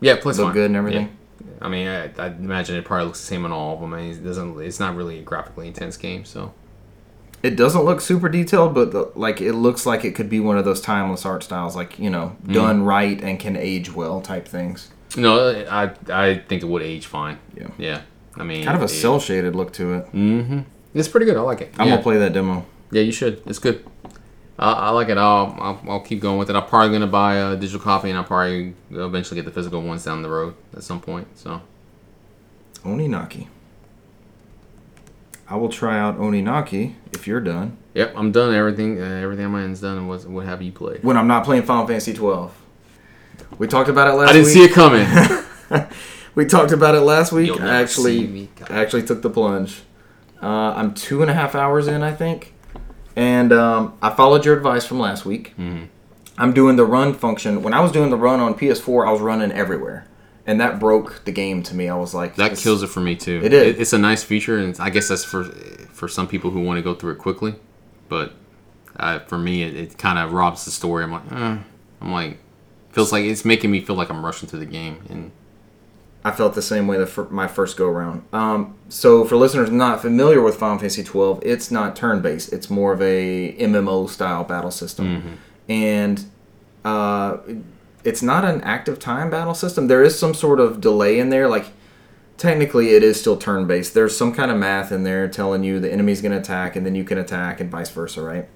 Yeah, 0.00 0.14
it 0.14 0.20
plays 0.22 0.38
looked 0.38 0.48
fine. 0.48 0.54
good 0.54 0.66
and 0.66 0.76
everything. 0.76 1.06
Yeah. 1.06 1.48
I 1.62 1.68
mean, 1.68 1.86
I, 1.88 2.10
I 2.18 2.26
imagine 2.26 2.76
it 2.76 2.84
probably 2.84 3.06
looks 3.06 3.20
the 3.20 3.26
same 3.26 3.44
on 3.44 3.52
all 3.52 3.74
of 3.74 3.80
them. 3.80 3.94
I 3.94 4.02
mean, 4.02 4.10
it 4.12 4.22
doesn't. 4.24 4.60
It's 4.60 4.78
not 4.80 4.96
really 4.96 5.20
a 5.20 5.22
graphically 5.22 5.66
intense 5.68 5.96
game, 5.96 6.24
so 6.24 6.52
It 7.42 7.56
doesn't 7.56 7.82
look 7.82 8.00
super 8.00 8.28
detailed, 8.28 8.72
but 8.74 8.92
the, 8.92 9.10
like 9.16 9.40
it 9.40 9.54
looks 9.54 9.84
like 9.84 10.04
it 10.04 10.14
could 10.14 10.30
be 10.30 10.38
one 10.38 10.58
of 10.58 10.64
those 10.64 10.80
timeless 10.80 11.26
art 11.26 11.42
styles, 11.42 11.74
like 11.74 11.98
you 11.98 12.08
know, 12.10 12.36
Mm-hmm. 12.42 12.52
done 12.52 12.82
right 12.84 13.20
and 13.20 13.38
can 13.40 13.56
age 13.56 13.92
well 13.92 14.20
type 14.20 14.46
things. 14.46 14.90
no, 15.16 15.64
I 15.68 15.90
I 16.08 16.38
think 16.48 16.62
it 16.62 16.66
would 16.66 16.82
age 16.82 17.06
fine. 17.06 17.38
Yeah. 17.56 17.68
Yeah. 17.78 18.02
I 18.36 18.44
mean, 18.44 18.64
Kind 18.64 18.76
of 18.76 18.82
a 18.82 18.88
cell 18.88 19.18
shaded 19.20 19.54
look 19.56 19.72
to 19.74 19.94
it. 19.94 20.06
Mm-hmm. 20.12 20.60
It's 20.94 21.08
pretty 21.08 21.26
good. 21.26 21.36
I 21.36 21.40
like 21.40 21.60
it. 21.62 21.74
I'm 21.78 21.86
yeah. 21.88 21.94
gonna 21.94 22.02
play 22.02 22.16
that 22.18 22.32
demo. 22.32 22.64
Yeah, 22.90 23.02
you 23.02 23.12
should. 23.12 23.42
It's 23.46 23.58
good. 23.58 23.84
I, 24.58 24.72
I 24.72 24.90
like 24.90 25.08
it. 25.08 25.18
I'll, 25.18 25.56
I'll 25.60 25.82
I'll 25.88 26.00
keep 26.00 26.20
going 26.20 26.38
with 26.38 26.48
it. 26.48 26.54
I'm 26.56 26.66
probably 26.66 26.92
gonna 26.92 27.06
buy 27.10 27.34
a 27.36 27.56
digital 27.56 27.80
copy, 27.80 28.08
and 28.10 28.18
I'll 28.18 28.24
probably 28.24 28.74
eventually 28.90 29.36
get 29.40 29.46
the 29.46 29.50
physical 29.50 29.82
ones 29.82 30.04
down 30.04 30.22
the 30.22 30.28
road 30.30 30.54
at 30.76 30.82
some 30.84 31.00
point. 31.00 31.26
So 31.36 31.60
Oninaki. 32.84 33.48
I 35.48 35.56
will 35.56 35.68
try 35.68 35.98
out 35.98 36.18
Oninaki 36.18 36.94
if 37.12 37.26
you're 37.26 37.40
done. 37.40 37.76
Yep, 37.94 38.14
I'm 38.16 38.32
done. 38.32 38.54
Everything, 38.54 39.00
uh, 39.00 39.04
everything 39.04 39.44
on 39.44 39.52
my 39.52 39.62
end's 39.62 39.80
done. 39.80 39.98
And 39.98 40.08
what, 40.08 40.24
what 40.26 40.46
have 40.46 40.62
you 40.62 40.72
played? 40.72 41.02
When 41.04 41.16
I'm 41.16 41.26
not 41.26 41.44
playing 41.44 41.64
Final 41.64 41.86
Fantasy 41.86 42.14
12. 42.14 42.58
We 43.58 43.66
talked 43.66 43.90
about 43.90 44.08
it 44.08 44.12
last 44.12 44.20
week. 44.20 44.28
I 44.28 44.32
didn't 44.32 44.46
week. 44.46 44.54
see 44.54 44.64
it 44.64 44.72
coming. 44.72 45.88
We 46.34 46.46
talked 46.46 46.72
about 46.72 46.94
it 46.94 47.00
last 47.00 47.32
week. 47.32 47.60
I 47.60 47.82
actually. 47.82 48.48
I 48.70 48.80
actually 48.80 49.02
took 49.02 49.22
the 49.22 49.30
plunge. 49.30 49.82
Uh, 50.42 50.72
I'm 50.74 50.94
two 50.94 51.22
and 51.22 51.30
a 51.30 51.34
half 51.34 51.54
hours 51.54 51.86
in, 51.86 52.02
I 52.02 52.12
think, 52.12 52.54
and 53.14 53.52
um, 53.52 53.96
I 54.02 54.10
followed 54.10 54.44
your 54.44 54.56
advice 54.56 54.84
from 54.84 54.98
last 54.98 55.24
week. 55.24 55.54
Mm-hmm. 55.56 55.84
I'm 56.38 56.52
doing 56.52 56.76
the 56.76 56.84
run 56.84 57.14
function. 57.14 57.62
When 57.62 57.74
I 57.74 57.80
was 57.80 57.92
doing 57.92 58.10
the 58.10 58.16
run 58.16 58.40
on 58.40 58.54
PS4, 58.54 59.06
I 59.06 59.12
was 59.12 59.20
running 59.20 59.52
everywhere, 59.52 60.06
and 60.46 60.60
that 60.60 60.80
broke 60.80 61.24
the 61.24 61.32
game 61.32 61.62
to 61.64 61.74
me. 61.74 61.88
I 61.88 61.94
was 61.96 62.14
like, 62.14 62.36
that 62.36 62.56
kills 62.56 62.82
it 62.82 62.88
for 62.88 63.00
me 63.00 63.16
too. 63.16 63.40
It 63.42 63.52
is. 63.52 63.78
it's 63.78 63.92
a 63.92 63.98
nice 63.98 64.22
feature, 64.22 64.58
and 64.58 64.78
I 64.80 64.90
guess 64.90 65.08
that's 65.08 65.24
for 65.24 65.44
for 65.44 66.08
some 66.08 66.26
people 66.26 66.50
who 66.50 66.60
want 66.62 66.78
to 66.78 66.82
go 66.82 66.94
through 66.94 67.12
it 67.12 67.18
quickly. 67.18 67.54
But 68.08 68.32
uh, 68.96 69.20
for 69.20 69.38
me, 69.38 69.62
it, 69.62 69.74
it 69.76 69.98
kind 69.98 70.18
of 70.18 70.32
robs 70.32 70.64
the 70.64 70.70
story. 70.70 71.04
I'm 71.04 71.12
like, 71.12 71.32
eh. 71.32 71.58
I'm 72.00 72.12
like, 72.12 72.38
feels 72.90 73.12
like 73.12 73.24
it's 73.24 73.44
making 73.44 73.70
me 73.70 73.80
feel 73.80 73.96
like 73.96 74.10
I'm 74.10 74.24
rushing 74.24 74.48
through 74.48 74.58
the 74.60 74.66
game, 74.66 75.02
and 75.08 75.30
I 76.24 76.30
felt 76.32 76.54
the 76.54 76.62
same 76.62 76.86
way 76.86 76.98
the 76.98 77.06
fir- 77.06 77.28
my 77.30 77.46
first 77.48 77.76
go 77.76 77.86
around. 77.86 78.24
Um, 78.32 78.74
so 78.88 79.24
for 79.24 79.36
listeners 79.36 79.70
not 79.70 80.02
familiar 80.02 80.40
with 80.42 80.56
Final 80.56 80.78
Fantasy 80.78 81.02
12, 81.04 81.40
it's 81.44 81.70
not 81.70 81.96
turn 81.96 82.20
based. 82.20 82.52
It's 82.52 82.68
more 82.68 82.92
of 82.92 83.00
a 83.00 83.54
MMO 83.58 84.08
style 84.08 84.44
battle 84.44 84.70
system, 84.70 85.38
and 85.68 86.24
uh, 86.84 87.38
it's 88.04 88.22
not 88.22 88.44
an 88.44 88.60
active 88.62 88.98
time 88.98 89.30
battle 89.30 89.54
system. 89.54 89.88
There 89.88 90.02
is 90.02 90.18
some 90.18 90.34
sort 90.34 90.60
of 90.60 90.80
delay 90.80 91.18
in 91.18 91.30
there, 91.30 91.48
like. 91.48 91.66
Technically, 92.38 92.94
it 92.94 93.04
is 93.04 93.20
still 93.20 93.36
turn 93.36 93.68
based. 93.68 93.94
There's 93.94 94.16
some 94.16 94.34
kind 94.34 94.50
of 94.50 94.56
math 94.56 94.90
in 94.90 95.04
there 95.04 95.28
telling 95.28 95.62
you 95.62 95.78
the 95.78 95.92
enemy's 95.92 96.20
going 96.20 96.32
to 96.32 96.38
attack 96.38 96.74
and 96.74 96.84
then 96.84 96.96
you 96.96 97.04
can 97.04 97.16
attack 97.16 97.60
and 97.60 97.70
vice 97.70 97.90
versa, 97.90 98.20
right? 98.20 98.48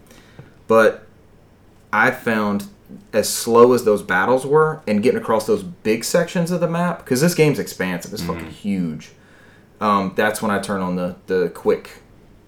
But 0.67 1.07
I 1.93 2.11
found 2.11 2.67
as 3.13 3.29
slow 3.29 3.73
as 3.73 3.85
those 3.85 4.03
battles 4.03 4.45
were 4.45 4.83
and 4.87 5.03
getting 5.03 5.21
across 5.21 5.47
those 5.47 5.63
big 5.63 6.05
sections 6.05 6.51
of 6.51 6.61
the 6.61 6.69
map 6.69 6.99
because 6.99 7.21
this 7.21 7.35
game's 7.35 7.59
expansive 7.59 8.13
it's 8.13 8.23
fucking 8.23 8.51
huge 8.51 9.11
um, 9.81 10.13
that's 10.15 10.41
when 10.41 10.51
i 10.51 10.59
turn 10.59 10.81
on 10.81 10.97
the 10.97 11.17
the 11.27 11.51
quick 11.51 12.03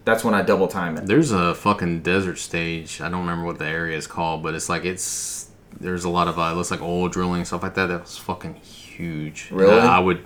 that's 0.04 0.24
when 0.24 0.34
i 0.34 0.42
double 0.42 0.68
time 0.68 0.96
it 0.96 1.06
There's 1.06 1.32
a 1.32 1.54
fucking 1.54 2.00
desert 2.00 2.38
stage. 2.38 3.02
I 3.02 3.10
don't 3.10 3.20
remember 3.20 3.44
what 3.44 3.58
the 3.58 3.66
area 3.66 3.94
is 3.94 4.06
called, 4.06 4.42
but 4.42 4.54
it's 4.54 4.70
like 4.70 4.86
it's 4.86 5.37
there's 5.80 6.04
a 6.04 6.08
lot 6.08 6.28
of 6.28 6.38
uh, 6.38 6.42
it 6.52 6.54
looks 6.56 6.70
like 6.70 6.82
oil 6.82 7.08
drilling 7.08 7.38
and 7.38 7.46
stuff 7.46 7.62
like 7.62 7.74
that. 7.74 7.86
That 7.86 8.02
was 8.02 8.18
fucking 8.18 8.54
huge. 8.54 9.48
And 9.50 9.60
Really? 9.60 9.80
I, 9.80 9.96
I 9.96 9.98
would 9.98 10.24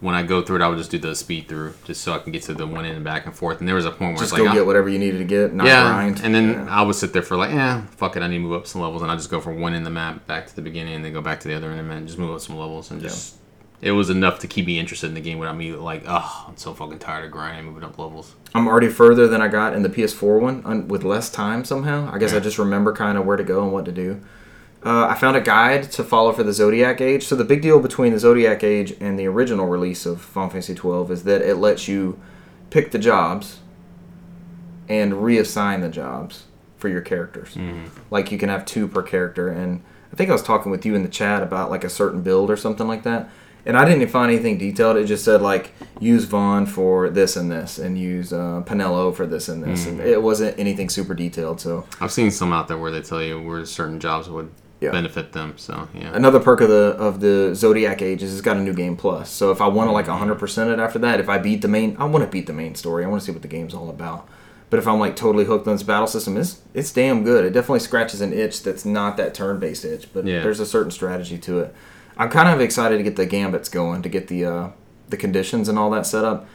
when 0.00 0.16
I 0.16 0.24
go 0.24 0.42
through 0.42 0.56
it, 0.56 0.62
I 0.62 0.68
would 0.68 0.78
just 0.78 0.90
do 0.90 0.98
the 0.98 1.14
speed 1.14 1.46
through 1.46 1.74
just 1.84 2.00
so 2.00 2.12
I 2.12 2.18
can 2.18 2.32
get 2.32 2.42
to 2.44 2.54
the 2.54 2.66
one 2.66 2.84
end 2.84 2.96
and 2.96 3.04
back 3.04 3.24
and 3.24 3.32
forth. 3.34 3.60
And 3.60 3.68
there 3.68 3.76
was 3.76 3.84
a 3.84 3.90
point 3.90 4.14
where 4.14 4.24
just 4.24 4.32
it's 4.32 4.32
go 4.32 4.42
like, 4.44 4.54
get 4.54 4.62
ah, 4.62 4.66
whatever 4.66 4.88
you 4.88 4.98
needed 4.98 5.18
to 5.18 5.24
get 5.24 5.54
not 5.54 5.64
yeah, 5.66 5.84
grind 5.92 6.20
and 6.24 6.34
then 6.34 6.50
Yeah. 6.50 6.66
I 6.68 6.82
would 6.82 6.96
sit 6.96 7.12
there 7.12 7.22
for 7.22 7.36
like, 7.36 7.50
yeah, 7.52 7.82
fuck 7.96 8.16
it, 8.16 8.22
I 8.22 8.26
need 8.26 8.38
to 8.38 8.40
move 8.42 8.54
up 8.54 8.66
some 8.66 8.80
levels, 8.80 9.02
and 9.02 9.12
I 9.12 9.14
just 9.14 9.30
go 9.30 9.40
from 9.40 9.60
one 9.60 9.74
end 9.74 9.82
of 9.82 9.84
the 9.84 9.90
map 9.94 10.26
back 10.26 10.48
to 10.48 10.56
the 10.56 10.62
beginning, 10.62 10.94
and 10.94 11.04
then 11.04 11.12
go 11.12 11.20
back 11.22 11.38
to 11.40 11.48
the 11.48 11.54
other 11.54 11.70
end 11.70 11.78
of 11.78 11.86
the 11.86 11.88
map, 11.88 11.98
and 11.98 12.06
just 12.08 12.18
move 12.18 12.34
up 12.34 12.40
some 12.40 12.56
levels, 12.56 12.90
and 12.90 13.00
just. 13.00 13.36
It 13.80 13.90
was 13.92 14.10
enough 14.10 14.38
to 14.40 14.46
keep 14.46 14.66
me 14.66 14.78
interested 14.78 15.08
in 15.08 15.14
the 15.14 15.20
game 15.20 15.40
without 15.40 15.56
me 15.56 15.72
like, 15.72 16.04
oh, 16.06 16.44
I'm 16.48 16.56
so 16.56 16.72
fucking 16.72 17.00
tired 17.00 17.24
of 17.24 17.32
grinding, 17.32 17.66
moving 17.66 17.82
up 17.82 17.98
levels. 17.98 18.34
i'm 18.54 18.66
already 18.68 18.88
further 18.88 19.26
than 19.28 19.40
i 19.40 19.48
got 19.48 19.72
in 19.74 19.82
the 19.82 19.88
ps4 19.88 20.40
one 20.40 20.86
with 20.88 21.02
less 21.04 21.30
time 21.30 21.64
somehow 21.64 22.08
i 22.12 22.18
guess 22.18 22.32
i 22.34 22.38
just 22.40 22.58
remember 22.58 22.92
kind 22.92 23.16
of 23.18 23.24
where 23.24 23.36
to 23.36 23.42
go 23.44 23.62
and 23.64 23.72
what 23.72 23.84
to 23.84 23.90
do 23.92 24.20
uh, 24.84 25.06
i 25.06 25.14
found 25.14 25.36
a 25.36 25.40
guide 25.40 25.90
to 25.90 26.02
follow 26.02 26.32
for 26.32 26.42
the 26.42 26.52
zodiac 26.52 27.00
age 27.00 27.24
so 27.24 27.34
the 27.36 27.44
big 27.44 27.62
deal 27.62 27.80
between 27.80 28.12
the 28.12 28.18
zodiac 28.18 28.62
age 28.64 28.94
and 29.00 29.18
the 29.18 29.26
original 29.26 29.66
release 29.66 30.06
of 30.06 30.20
final 30.20 30.50
fantasy 30.50 30.74
12 30.74 31.10
is 31.10 31.24
that 31.24 31.42
it 31.42 31.56
lets 31.56 31.88
you 31.88 32.18
pick 32.70 32.90
the 32.90 32.98
jobs 32.98 33.60
and 34.88 35.12
reassign 35.12 35.80
the 35.80 35.88
jobs 35.88 36.44
for 36.76 36.88
your 36.88 37.00
characters. 37.00 37.56
Like 38.10 38.32
you 38.32 38.38
can 38.38 38.48
have 38.48 38.64
two 38.64 38.88
per 38.88 39.02
character, 39.02 39.48
and 39.48 39.82
I 40.12 40.16
think 40.16 40.28
I 40.30 40.32
was 40.32 40.42
talking 40.42 40.72
with 40.72 40.84
you 40.84 40.94
in 40.94 41.02
the 41.02 41.08
chat 41.08 41.42
about 41.42 41.70
like 41.70 41.84
a 41.84 41.88
certain 41.88 42.22
build 42.22 42.50
or 42.50 42.56
something 42.56 42.88
like 42.88 43.04
that. 43.04 43.30
And 43.64 43.76
I 43.76 43.84
didn't 43.84 44.08
find 44.08 44.32
anything 44.32 44.58
detailed. 44.58 44.96
It 44.96 45.04
just 45.06 45.24
said 45.24 45.40
like 45.40 45.72
use 46.00 46.26
Vaan 46.26 46.66
for 46.66 47.08
this 47.08 47.36
and 47.36 47.50
this, 47.50 47.78
and 47.78 47.96
use 47.96 48.32
uh, 48.32 48.62
Penelo 48.66 49.14
for 49.14 49.26
this 49.26 49.48
and 49.48 49.62
this. 49.62 49.86
And 49.86 50.00
it 50.00 50.20
wasn't 50.20 50.58
anything 50.58 50.88
super 50.88 51.14
detailed. 51.14 51.60
So 51.60 51.86
I've 52.00 52.10
seen 52.10 52.32
some 52.32 52.52
out 52.52 52.66
there 52.66 52.78
where 52.78 52.90
they 52.90 53.00
tell 53.02 53.22
you 53.22 53.40
where 53.40 53.64
certain 53.64 54.00
jobs 54.00 54.28
would 54.28 54.50
Yeah. 54.82 54.90
benefit 54.90 55.32
them. 55.32 55.54
So 55.56 55.88
yeah, 55.94 56.10
another 56.14 56.40
perk 56.40 56.60
of 56.60 56.68
the 56.68 56.96
of 56.98 57.20
the 57.20 57.54
Zodiac 57.54 58.02
Age 58.02 58.22
is 58.22 58.32
it's 58.32 58.42
got 58.42 58.56
a 58.56 58.60
new 58.60 58.74
game 58.74 58.96
plus. 58.96 59.30
So 59.30 59.50
if 59.50 59.60
I 59.60 59.68
want 59.68 59.88
to 59.88 59.92
like 59.92 60.06
100% 60.06 60.72
it 60.72 60.78
after 60.78 60.98
that, 60.98 61.20
if 61.20 61.28
I 61.28 61.38
beat 61.38 61.62
the 61.62 61.68
main, 61.68 61.96
I 61.98 62.04
want 62.04 62.24
to 62.24 62.30
beat 62.30 62.46
the 62.46 62.52
main 62.52 62.74
story. 62.74 63.04
I 63.04 63.08
want 63.08 63.20
to 63.22 63.26
see 63.26 63.32
what 63.32 63.42
the 63.42 63.48
game's 63.48 63.74
all 63.74 63.88
about. 63.88 64.28
But 64.70 64.78
if 64.78 64.86
I'm 64.88 64.98
like 64.98 65.16
totally 65.16 65.44
hooked 65.44 65.66
on 65.68 65.74
this 65.74 65.82
battle 65.82 66.06
system, 66.06 66.36
it's 66.36 66.60
it's 66.74 66.92
damn 66.92 67.24
good. 67.24 67.44
It 67.44 67.50
definitely 67.52 67.80
scratches 67.80 68.20
an 68.20 68.32
itch 68.32 68.62
that's 68.62 68.84
not 68.84 69.16
that 69.18 69.34
turn 69.34 69.58
based 69.60 69.84
itch, 69.84 70.08
but 70.12 70.26
Yeah. 70.26 70.42
there's 70.42 70.60
a 70.60 70.66
certain 70.66 70.90
strategy 70.90 71.38
to 71.38 71.60
it. 71.60 71.74
I'm 72.18 72.28
kind 72.30 72.48
of 72.48 72.60
excited 72.60 72.96
to 72.98 73.02
get 73.02 73.16
the 73.16 73.26
gambits 73.26 73.68
going, 73.68 74.02
to 74.02 74.08
get 74.08 74.28
the 74.28 74.44
uh, 74.44 74.68
the 75.10 75.16
conditions 75.16 75.68
and 75.68 75.78
all 75.78 75.90
that 75.90 76.06
set 76.06 76.24
up. 76.24 76.46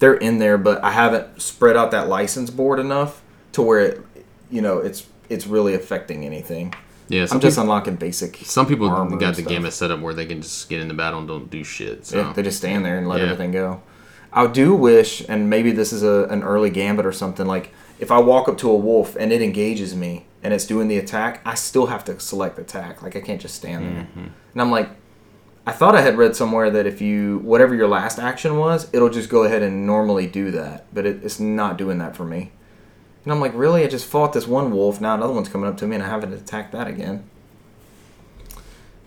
They're 0.00 0.14
in 0.14 0.38
there, 0.38 0.56
but 0.58 0.82
I 0.82 0.92
haven't 0.92 1.42
spread 1.42 1.76
out 1.76 1.90
that 1.90 2.08
license 2.08 2.50
board 2.50 2.78
enough 2.78 3.20
to 3.52 3.62
where 3.62 3.80
it, 3.80 4.00
you 4.50 4.62
know, 4.62 4.78
it's 4.78 5.06
it's 5.28 5.46
really 5.46 5.74
affecting 5.74 6.24
anything. 6.24 6.72
Yeah. 7.08 7.26
I'm 7.30 7.40
just 7.40 7.56
people, 7.56 7.62
unlocking 7.62 7.96
basic. 7.96 8.36
some 8.44 8.66
people 8.66 8.88
got 9.16 9.36
the 9.36 9.42
game 9.42 9.68
set 9.70 9.90
up 9.90 10.00
where 10.00 10.14
they 10.14 10.26
can 10.26 10.42
just 10.42 10.68
get 10.68 10.80
in 10.80 10.88
the 10.88 10.94
battle 10.94 11.18
and 11.18 11.28
don't 11.28 11.50
do 11.50 11.64
shit. 11.64 12.06
So 12.06 12.18
Yeah, 12.18 12.32
they 12.32 12.42
just 12.42 12.58
stand 12.58 12.84
there 12.84 12.98
and 12.98 13.08
let 13.08 13.18
Yeah. 13.20 13.24
everything 13.26 13.52
go. 13.52 13.82
I 14.32 14.46
do 14.46 14.74
wish, 14.74 15.24
and 15.28 15.48
maybe 15.48 15.72
this 15.72 15.92
is 15.92 16.02
a, 16.02 16.24
an 16.30 16.42
early 16.42 16.70
gambit 16.70 17.06
or 17.06 17.12
something, 17.12 17.46
like 17.46 17.72
if 17.98 18.10
I 18.10 18.18
walk 18.18 18.48
up 18.48 18.58
to 18.58 18.70
a 18.70 18.76
wolf 18.76 19.16
and 19.18 19.32
it 19.32 19.42
engages 19.42 19.94
me 19.96 20.26
and 20.42 20.54
it's 20.54 20.66
doing 20.66 20.88
the 20.88 20.98
attack, 20.98 21.40
I 21.44 21.54
still 21.54 21.86
have 21.86 22.04
to 22.04 22.20
select 22.20 22.58
attack. 22.58 23.02
Like 23.02 23.16
I 23.16 23.20
can't 23.20 23.40
just 23.40 23.54
stand 23.54 23.86
there. 23.86 24.02
Mm-hmm. 24.02 24.26
And 24.52 24.62
I'm 24.62 24.70
like, 24.70 24.90
I 25.66 25.72
thought 25.72 25.94
I 25.94 26.00
had 26.00 26.16
read 26.16 26.36
somewhere 26.36 26.70
that 26.70 26.86
if 26.86 27.00
you, 27.00 27.38
whatever 27.38 27.74
your 27.74 27.88
last 27.88 28.18
action 28.18 28.56
was, 28.56 28.88
it'll 28.92 29.10
just 29.10 29.28
go 29.28 29.44
ahead 29.44 29.62
and 29.62 29.86
normally 29.86 30.26
do 30.26 30.50
that. 30.52 30.86
But 30.94 31.04
it, 31.06 31.24
it's 31.24 31.40
not 31.40 31.76
doing 31.76 31.98
that 31.98 32.16
for 32.16 32.24
me. 32.24 32.52
And 33.28 33.34
I'm 33.34 33.42
like, 33.42 33.52
really? 33.52 33.84
I 33.84 33.88
just 33.88 34.06
fought 34.06 34.32
this 34.32 34.46
one 34.46 34.70
wolf. 34.70 35.02
Now 35.02 35.12
another 35.12 35.34
one's 35.34 35.50
coming 35.50 35.68
up 35.68 35.76
to 35.76 35.86
me 35.86 35.96
and 35.96 36.02
I 36.02 36.08
haven't 36.08 36.32
attacked 36.32 36.72
that 36.72 36.86
again. 36.88 37.24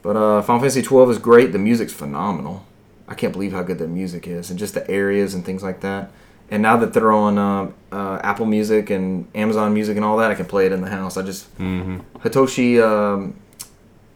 But 0.03 0.15
uh, 0.15 0.43
Final 0.43 0.59
Fantasy 0.59 0.83
12 0.83 1.09
is 1.09 1.17
great. 1.17 1.53
The 1.53 1.57
music's 1.57 1.91
phenomenal. 1.91 2.63
I 3.07 3.15
can't 3.15 3.33
believe 3.33 3.51
how 3.51 3.63
good 3.63 3.79
the 3.79 3.87
music 3.87 4.27
is, 4.27 4.51
and 4.51 4.59
just 4.59 4.75
the 4.75 4.87
areas 4.87 5.33
and 5.33 5.43
things 5.43 5.63
like 5.63 5.81
that. 5.81 6.11
And 6.51 6.61
now 6.61 6.77
that 6.77 6.93
they're 6.93 7.11
on 7.11 7.39
uh, 7.39 7.71
uh, 7.91 8.19
Apple 8.21 8.45
Music 8.45 8.91
and 8.91 9.27
Amazon 9.33 9.73
Music 9.73 9.95
and 9.95 10.05
all 10.05 10.17
that, 10.17 10.29
I 10.29 10.35
can 10.35 10.45
play 10.45 10.67
it 10.67 10.71
in 10.71 10.81
the 10.81 10.89
house. 10.91 11.17
I 11.17 11.23
just 11.23 11.47
hmm 11.57 12.01
Hitoshi 12.19 12.79
um, 12.79 13.33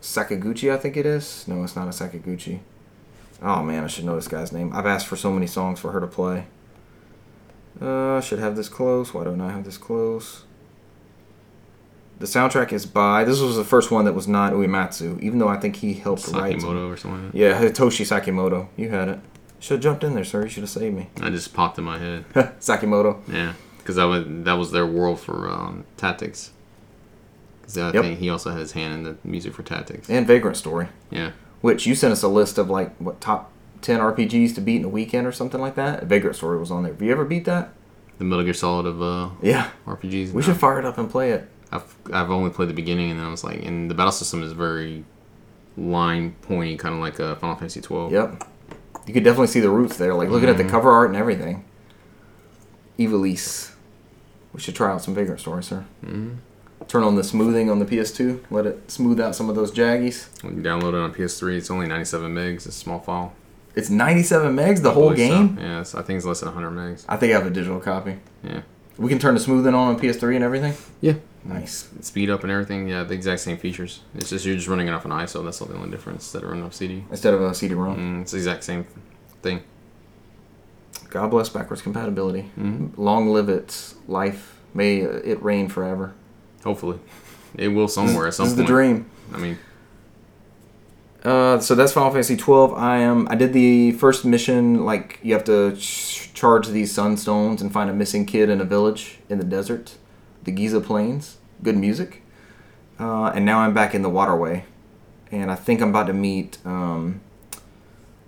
Sakaguchi, 0.04 0.72
I 0.72 0.78
think 0.78 0.98
it 0.98 1.08
is. 1.08 1.48
No, 1.48 1.64
it's 1.64 1.76
not 1.76 1.88
a 1.88 1.90
Sakaguchi. 1.90 2.60
Oh 3.42 3.64
man, 3.64 3.84
I 3.84 3.88
should 3.88 4.06
know 4.06 4.16
this 4.16 4.28
guy's 4.28 4.52
name. 4.52 4.72
I've 4.72 4.86
asked 4.86 5.08
for 5.08 5.16
so 5.16 5.32
many 5.32 5.48
songs 5.48 5.80
for 5.80 5.94
her 5.94 6.00
to 6.00 6.08
play. 6.08 6.46
Uh, 7.82 8.16
I 8.16 8.20
should 8.22 8.40
have 8.40 8.56
this 8.56 8.70
close. 8.70 9.14
Why 9.14 9.24
don't 9.26 9.42
I 9.42 9.52
have 9.52 9.66
this 9.66 9.78
close? 9.78 10.44
The 12.20 12.26
soundtrack 12.26 12.72
is 12.72 12.86
by. 12.86 13.24
This 13.26 13.42
was 13.42 13.58
the 13.58 13.66
first 13.66 13.92
one 13.92 14.06
that 14.06 14.14
was 14.14 14.28
not 14.28 14.54
Uematsu, 14.54 15.20
even 15.22 15.40
though 15.40 15.50
I 15.50 15.58
think 15.58 15.78
he 15.78 15.94
helped 15.96 16.28
write. 16.30 16.62
some. 16.62 16.70
Sakimoto 16.72 16.90
or 16.94 16.96
something. 16.98 17.26
Like. 17.26 17.34
Yeah, 17.34 17.60
Hitoshi 17.62 18.06
Sakimoto. 18.06 18.70
You 18.78 18.90
had 18.90 19.10
it. 19.10 19.20
Should 19.60 19.76
have 19.76 19.84
jumped 19.84 20.04
in 20.06 20.16
there, 20.16 20.24
sir. 20.24 20.44
You 20.44 20.50
should 20.50 20.64
have 20.64 20.70
saved 20.70 20.96
me. 20.96 21.10
I 21.22 21.30
just 21.30 21.54
popped 21.54 21.78
in 21.78 21.84
my 21.84 21.98
head. 22.00 22.26
Sakimoto. 22.60 23.20
Yeah, 23.28 23.54
because 23.80 23.98
that 23.98 24.06
was 24.06 24.24
that 24.28 24.54
was 24.54 24.72
their 24.72 24.86
world 24.86 25.20
for 25.20 25.50
um, 25.50 25.84
Tactics. 25.98 26.52
Because 27.62 27.78
I 27.80 27.92
Yep. 27.92 28.04
think 28.04 28.20
he 28.20 28.30
also 28.30 28.52
had 28.52 28.60
his 28.60 28.72
hand 28.74 28.94
in 28.94 29.04
the 29.04 29.18
music 29.26 29.54
for 29.54 29.64
Tactics. 29.64 30.10
And 30.10 30.26
Vagrant 30.28 30.56
Story, 30.56 30.88
Yeah. 31.10 31.32
which 31.62 31.86
you 31.88 31.96
sent 31.96 32.12
us 32.14 32.22
a 32.24 32.28
list 32.28 32.58
of 32.60 32.70
like 32.70 32.96
what 32.98 33.20
top 33.20 33.52
ten 33.86 34.00
RPGs 34.00 34.56
to 34.56 34.62
beat 34.62 34.78
in 34.78 34.84
a 34.86 34.90
weekend 34.90 35.28
or 35.28 35.32
something 35.32 35.62
like 35.62 35.76
that. 35.76 36.04
Vagrant 36.06 36.36
Story 36.36 36.58
was 36.58 36.72
on 36.72 36.84
there. 36.84 36.92
Have 36.94 37.02
you 37.02 37.12
ever 37.12 37.24
beat 37.24 37.46
that? 37.46 37.70
The 38.18 38.24
Metal 38.24 38.44
Gear 38.44 38.54
Solid 38.54 38.86
of 38.88 39.02
uh, 39.02 39.30
Yeah. 39.42 39.70
RPGs. 39.86 40.30
We 40.32 40.36
No. 40.36 40.42
should 40.42 40.58
fire 40.58 40.80
it 40.80 40.86
up 40.86 40.98
and 40.98 41.10
play 41.10 41.32
it. 41.32 41.48
I've 41.72 41.96
I've 42.12 42.32
only 42.32 42.50
played 42.50 42.70
the 42.70 42.74
beginning, 42.74 43.12
and 43.12 43.20
then 43.20 43.28
I 43.28 43.30
was 43.32 43.44
like, 43.44 43.64
and 43.64 43.90
the 43.90 43.96
battle 43.96 44.12
system 44.12 44.42
is 44.44 44.54
very 44.54 45.04
line 45.78 46.36
pointy, 46.42 46.78
kind 46.78 46.96
of 46.96 47.02
like 47.02 47.20
uh, 47.20 47.36
Final 47.36 47.56
Fantasy 47.56 47.82
twelve. 47.82 48.12
Yep. 48.12 48.44
You 49.06 49.14
could 49.14 49.24
definitely 49.24 49.48
see 49.48 49.60
the 49.60 49.70
roots 49.70 49.98
there, 49.98 50.14
like 50.16 50.30
looking 50.30 50.50
at 50.50 50.58
the 50.58 50.64
cover 50.64 50.90
art 50.92 51.10
and 51.10 51.18
everything. 51.18 51.64
Evilise. 52.98 53.72
We 54.54 54.62
should 54.62 54.76
try 54.76 54.92
out 54.92 55.02
some 55.04 55.14
Vagrant 55.14 55.40
Story, 55.42 55.64
sir. 55.64 55.86
Mhm. 56.04 56.38
Turn 56.88 57.04
on 57.04 57.16
the 57.16 57.24
smoothing 57.24 57.70
on 57.70 57.80
the 57.80 57.86
PS2. 57.86 58.40
Let 58.50 58.66
it 58.66 58.90
smooth 58.90 59.20
out 59.20 59.36
some 59.36 59.50
of 59.50 59.56
those 59.56 59.72
jaggies. 59.72 60.28
When 60.44 60.56
you 60.58 60.64
download 60.64 60.90
it 60.94 60.96
on 61.00 61.14
PS3, 61.14 61.58
it's 61.58 61.70
only 61.70 61.88
97 61.88 62.34
megs. 62.34 62.56
It's 62.58 62.66
a 62.68 62.72
small 62.72 63.00
file. 63.00 63.34
It's 63.76 63.90
97 63.90 64.56
megs, 64.56 64.82
the 64.82 64.90
I 64.90 64.94
whole 64.94 65.10
believe 65.12 65.30
so. 65.30 65.36
game. 65.38 65.58
Yeah, 65.60 65.80
I 65.82 66.02
think 66.02 66.18
it's 66.18 66.26
less 66.26 66.40
than 66.40 66.48
100 66.54 66.72
megs. 66.72 67.06
I 67.10 67.18
think 67.18 67.34
I 67.34 67.38
have 67.38 67.46
a 67.46 67.50
digital 67.50 67.80
copy. 67.80 68.18
Yeah. 68.44 68.62
We 68.98 69.10
can 69.10 69.20
turn 69.20 69.34
the 69.34 69.42
smoothing 69.42 69.74
on 69.74 69.90
on 69.96 70.00
PS3 70.00 70.36
and 70.36 70.44
everything. 70.44 70.74
Yeah. 71.02 71.16
Nice. 71.44 71.90
Speed 72.02 72.30
up 72.30 72.44
and 72.44 72.52
everything. 72.52 72.88
Yeah, 72.88 73.04
the 73.04 73.14
exact 73.14 73.42
same 73.42 73.58
features. 73.58 74.02
It's 74.16 74.30
just 74.30 74.46
you're 74.46 74.56
just 74.56 74.68
running 74.70 74.88
it 74.88 74.92
off 74.92 75.04
an 75.06 75.12
ISO. 75.12 75.44
That's 75.44 75.60
the 75.60 75.74
only 75.76 75.90
difference 75.92 76.24
instead 76.24 76.44
of 76.44 76.50
running 76.50 76.64
off 76.64 76.74
CD. 76.74 77.04
Instead 77.12 77.34
of 77.34 77.42
a 77.42 77.54
CD-ROM. 77.54 77.98
Mm, 77.98 78.22
it's 78.22 78.32
the 78.32 78.38
exact 78.38 78.64
same 78.64 78.86
thing. 79.42 79.62
God 81.10 81.30
bless 81.32 81.50
backwards 81.50 81.82
compatibility. 81.82 82.44
hmm 82.56 82.88
Long 82.98 83.30
live 83.30 83.50
its 83.50 83.96
life. 84.08 84.60
May 84.74 84.98
it 85.00 85.42
reign 85.44 85.68
forever. 85.70 86.14
Hopefully, 86.64 87.00
it 87.56 87.68
will 87.70 87.88
somewhere 87.88 88.24
at 88.26 88.30
This 88.30 88.38
some 88.38 88.48
is 88.48 88.54
point. 88.54 88.68
the 88.68 88.74
dream. 88.74 89.10
I 89.34 89.38
mean, 89.38 89.58
Uh, 91.26 91.60
so 91.60 91.74
that's 91.74 91.92
Final 91.92 92.12
Fantasy 92.12 92.38
12. 92.38 92.74
I 92.76 92.98
am. 93.00 93.28
I 93.32 93.36
did 93.36 93.52
the 93.52 93.94
first 93.94 94.26
mission. 94.26 94.86
Like 94.86 95.20
you 95.24 95.34
have 95.34 95.44
to 95.46 95.76
ch- 95.76 96.32
charge 96.34 96.68
these 96.68 96.96
sunstones 96.96 97.62
and 97.62 97.74
find 97.74 97.90
a 97.90 97.94
missing 97.94 98.26
kid 98.28 98.50
in 98.50 98.62
a 98.62 98.66
village 98.66 99.18
in 99.28 99.40
the 99.40 99.44
desert, 99.44 99.96
the 100.44 100.52
Giza 100.52 100.80
Plains. 100.82 101.38
Good 101.64 101.78
music. 101.78 102.22
Uh, 103.00 103.32
and 103.34 103.44
now 103.44 103.60
I'm 103.60 103.74
back 103.74 103.96
in 103.96 104.04
the 104.04 104.10
waterway, 104.10 104.66
and 105.32 105.52
I 105.52 105.56
think 105.56 105.82
I'm 105.82 105.90
about 105.90 106.08
to 106.08 106.14
meet 106.14 106.60
um, 106.64 107.22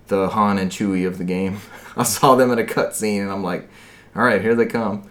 the 0.08 0.28
Han 0.30 0.58
and 0.58 0.70
Chewie 0.70 1.06
of 1.06 1.18
the 1.18 1.24
game. 1.24 1.60
I 1.96 2.02
saw 2.02 2.34
them 2.34 2.50
in 2.50 2.58
a 2.58 2.64
cutscene, 2.64 3.22
and 3.22 3.30
I'm 3.30 3.42
like, 3.44 3.68
all 4.16 4.22
right, 4.22 4.42
here 4.42 4.54
they 4.54 4.66
come. 4.66 5.08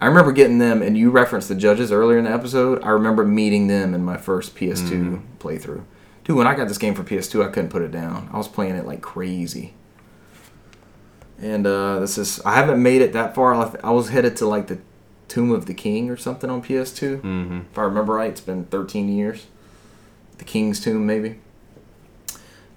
I 0.00 0.06
remember 0.06 0.30
getting 0.32 0.58
them, 0.58 0.82
and 0.82 0.98
you 0.98 1.10
referenced 1.10 1.48
the 1.48 1.54
judges 1.54 1.90
earlier 1.90 2.18
in 2.18 2.24
the 2.24 2.30
episode. 2.30 2.82
I 2.84 2.90
remember 2.90 3.24
meeting 3.24 3.66
them 3.68 3.94
in 3.94 4.04
my 4.04 4.16
first 4.18 4.54
PS2 4.54 4.90
Mhm. 4.90 5.22
playthrough. 5.38 5.84
Dude, 6.24 6.36
when 6.36 6.46
I 6.46 6.54
got 6.54 6.68
this 6.68 6.78
game 6.78 6.94
for 6.94 7.02
PS2, 7.02 7.46
I 7.46 7.50
couldn't 7.50 7.68
put 7.70 7.82
it 7.82 7.90
down. 7.90 8.28
I 8.32 8.38
was 8.38 8.48
playing 8.48 8.76
it 8.76 8.86
like 8.86 9.02
crazy. 9.02 9.74
And 11.40 11.66
uh, 11.66 12.00
this 12.00 12.16
is 12.16 12.40
I 12.46 12.54
haven't 12.54 12.82
made 12.82 13.02
it 13.02 13.12
that 13.12 13.34
far. 13.34 13.54
I 13.84 13.90
was 13.90 14.08
headed 14.08 14.36
to 14.38 14.46
like 14.46 14.68
the 14.68 14.78
Tomb 15.28 15.50
of 15.50 15.66
the 15.66 15.74
King 15.74 16.10
or 16.10 16.16
something 16.16 16.48
on 16.48 16.62
PS2. 16.62 17.20
hmm 17.20 17.60
If 17.70 17.78
I 17.78 17.82
remember 17.82 18.14
right, 18.14 18.30
it's 18.30 18.40
been 18.40 18.64
13 18.66 19.08
years. 19.08 19.46
The 20.38 20.44
King's 20.44 20.80
Tomb, 20.80 21.06
maybe. 21.06 21.38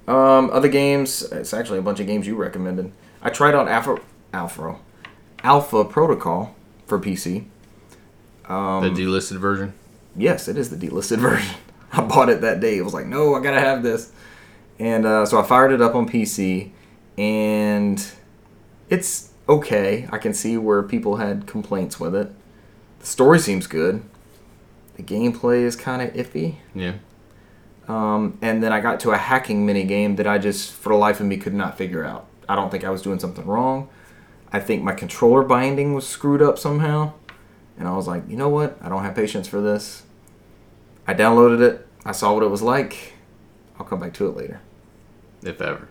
Um, 0.07 0.49
other 0.51 0.69
games. 0.69 1.21
It's 1.23 1.53
actually 1.53 1.79
a 1.79 1.81
bunch 1.81 1.99
of 1.99 2.07
games 2.07 2.27
you 2.27 2.35
recommended. 2.35 2.91
I 3.21 3.29
tried 3.29 3.55
out 3.55 3.67
Alpha 3.67 3.97
Alpha 4.33 4.77
Alpha 5.43 5.85
Protocol 5.85 6.55
for 6.85 6.99
PC. 6.99 7.45
Um, 8.47 8.93
the 8.93 9.01
delisted 9.01 9.37
version. 9.37 9.73
Yes, 10.15 10.47
it 10.47 10.57
is 10.57 10.69
the 10.69 10.77
delisted 10.77 11.17
version. 11.19 11.55
I 11.91 12.01
bought 12.01 12.29
it 12.29 12.41
that 12.41 12.59
day. 12.59 12.77
It 12.77 12.83
was 12.83 12.93
like, 12.93 13.05
no, 13.05 13.35
I 13.35 13.41
gotta 13.41 13.59
have 13.59 13.83
this. 13.83 14.11
And 14.79 15.05
uh, 15.05 15.25
so 15.25 15.39
I 15.39 15.43
fired 15.43 15.71
it 15.71 15.81
up 15.81 15.95
on 15.95 16.07
PC, 16.07 16.71
and 17.17 18.05
it's 18.89 19.31
okay. 19.49 20.07
I 20.11 20.17
can 20.17 20.33
see 20.33 20.57
where 20.57 20.83
people 20.83 21.17
had 21.17 21.47
complaints 21.47 21.99
with 21.99 22.15
it. 22.15 22.31
The 22.99 23.05
story 23.05 23.39
seems 23.39 23.67
good. 23.67 24.03
The 24.95 25.03
gameplay 25.03 25.61
is 25.61 25.75
kind 25.75 26.01
of 26.01 26.13
iffy. 26.13 26.57
Yeah. 26.75 26.93
Um, 27.87 28.37
and 28.41 28.61
then 28.61 28.73
I 28.73 28.81
got 28.81 28.99
to 29.01 29.11
a 29.11 29.17
hacking 29.17 29.65
mini 29.65 29.83
game 29.83 30.17
that 30.17 30.27
I 30.27 30.37
just, 30.37 30.73
for 30.73 30.89
the 30.89 30.95
life 30.95 31.19
of 31.19 31.25
me, 31.25 31.37
could 31.37 31.53
not 31.53 31.77
figure 31.77 32.03
out. 32.03 32.27
I 32.49 32.55
don't 32.55 32.69
think 32.69 32.83
I 32.83 32.89
was 32.89 33.01
doing 33.01 33.19
something 33.19 33.45
wrong. 33.45 33.89
I 34.51 34.59
think 34.59 34.83
my 34.83 34.93
controller 34.93 35.43
binding 35.43 35.93
was 35.93 36.07
screwed 36.07 36.41
up 36.41 36.57
somehow. 36.57 37.13
And 37.77 37.87
I 37.87 37.95
was 37.95 38.07
like, 38.07 38.23
you 38.27 38.35
know 38.35 38.49
what? 38.49 38.77
I 38.81 38.89
don't 38.89 39.03
have 39.03 39.15
patience 39.15 39.47
for 39.47 39.61
this. 39.61 40.03
I 41.07 41.13
downloaded 41.13 41.61
it. 41.61 41.87
I 42.05 42.11
saw 42.11 42.33
what 42.33 42.43
it 42.43 42.49
was 42.49 42.61
like. 42.61 43.13
I'll 43.79 43.85
come 43.85 43.99
back 43.99 44.13
to 44.15 44.27
it 44.27 44.35
later. 44.35 44.59
If 45.43 45.61
ever. 45.61 45.87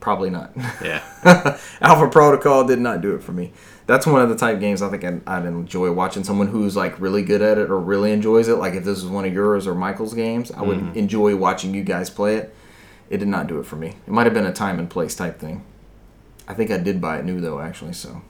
Probably 0.00 0.30
not. 0.30 0.52
Yeah. 0.82 1.02
Alpha 1.80 2.08
Protocol 2.08 2.66
did 2.66 2.80
not 2.80 3.00
do 3.02 3.14
it 3.14 3.22
for 3.22 3.30
me. 3.32 3.52
That's 3.86 4.06
one 4.06 4.20
of 4.20 4.28
the 4.28 4.36
type 4.36 4.58
games 4.58 4.82
I 4.82 4.88
think 4.90 5.04
I'd, 5.04 5.20
I'd 5.28 5.44
enjoy 5.44 5.92
watching 5.92 6.24
someone 6.24 6.48
who's 6.48 6.74
like 6.76 7.00
really 7.00 7.22
good 7.22 7.42
at 7.42 7.58
it 7.58 7.70
or 7.70 7.78
really 7.78 8.10
enjoys 8.12 8.48
it. 8.48 8.56
Like 8.56 8.74
if 8.74 8.84
this 8.84 9.02
was 9.02 9.10
one 9.10 9.24
of 9.24 9.32
yours 9.32 9.66
or 9.66 9.74
Michael's 9.74 10.14
games, 10.14 10.50
I 10.50 10.62
would 10.62 10.78
Mhm. 10.78 10.96
enjoy 10.96 11.36
watching 11.36 11.74
you 11.74 11.84
guys 11.84 12.10
play 12.10 12.36
it. 12.36 12.54
It 13.10 13.18
did 13.18 13.28
not 13.28 13.46
do 13.46 13.60
it 13.60 13.66
for 13.66 13.76
me. 13.76 13.88
It 14.06 14.10
might 14.12 14.24
have 14.26 14.34
been 14.34 14.46
a 14.46 14.52
time 14.52 14.78
and 14.78 14.88
place 14.90 15.14
type 15.14 15.38
thing. 15.38 15.62
I 16.48 16.54
think 16.54 16.70
I 16.70 16.78
did 16.78 17.00
buy 17.00 17.18
it 17.18 17.24
new 17.24 17.40
though, 17.40 17.60
actually. 17.60 17.92
So 17.92 18.22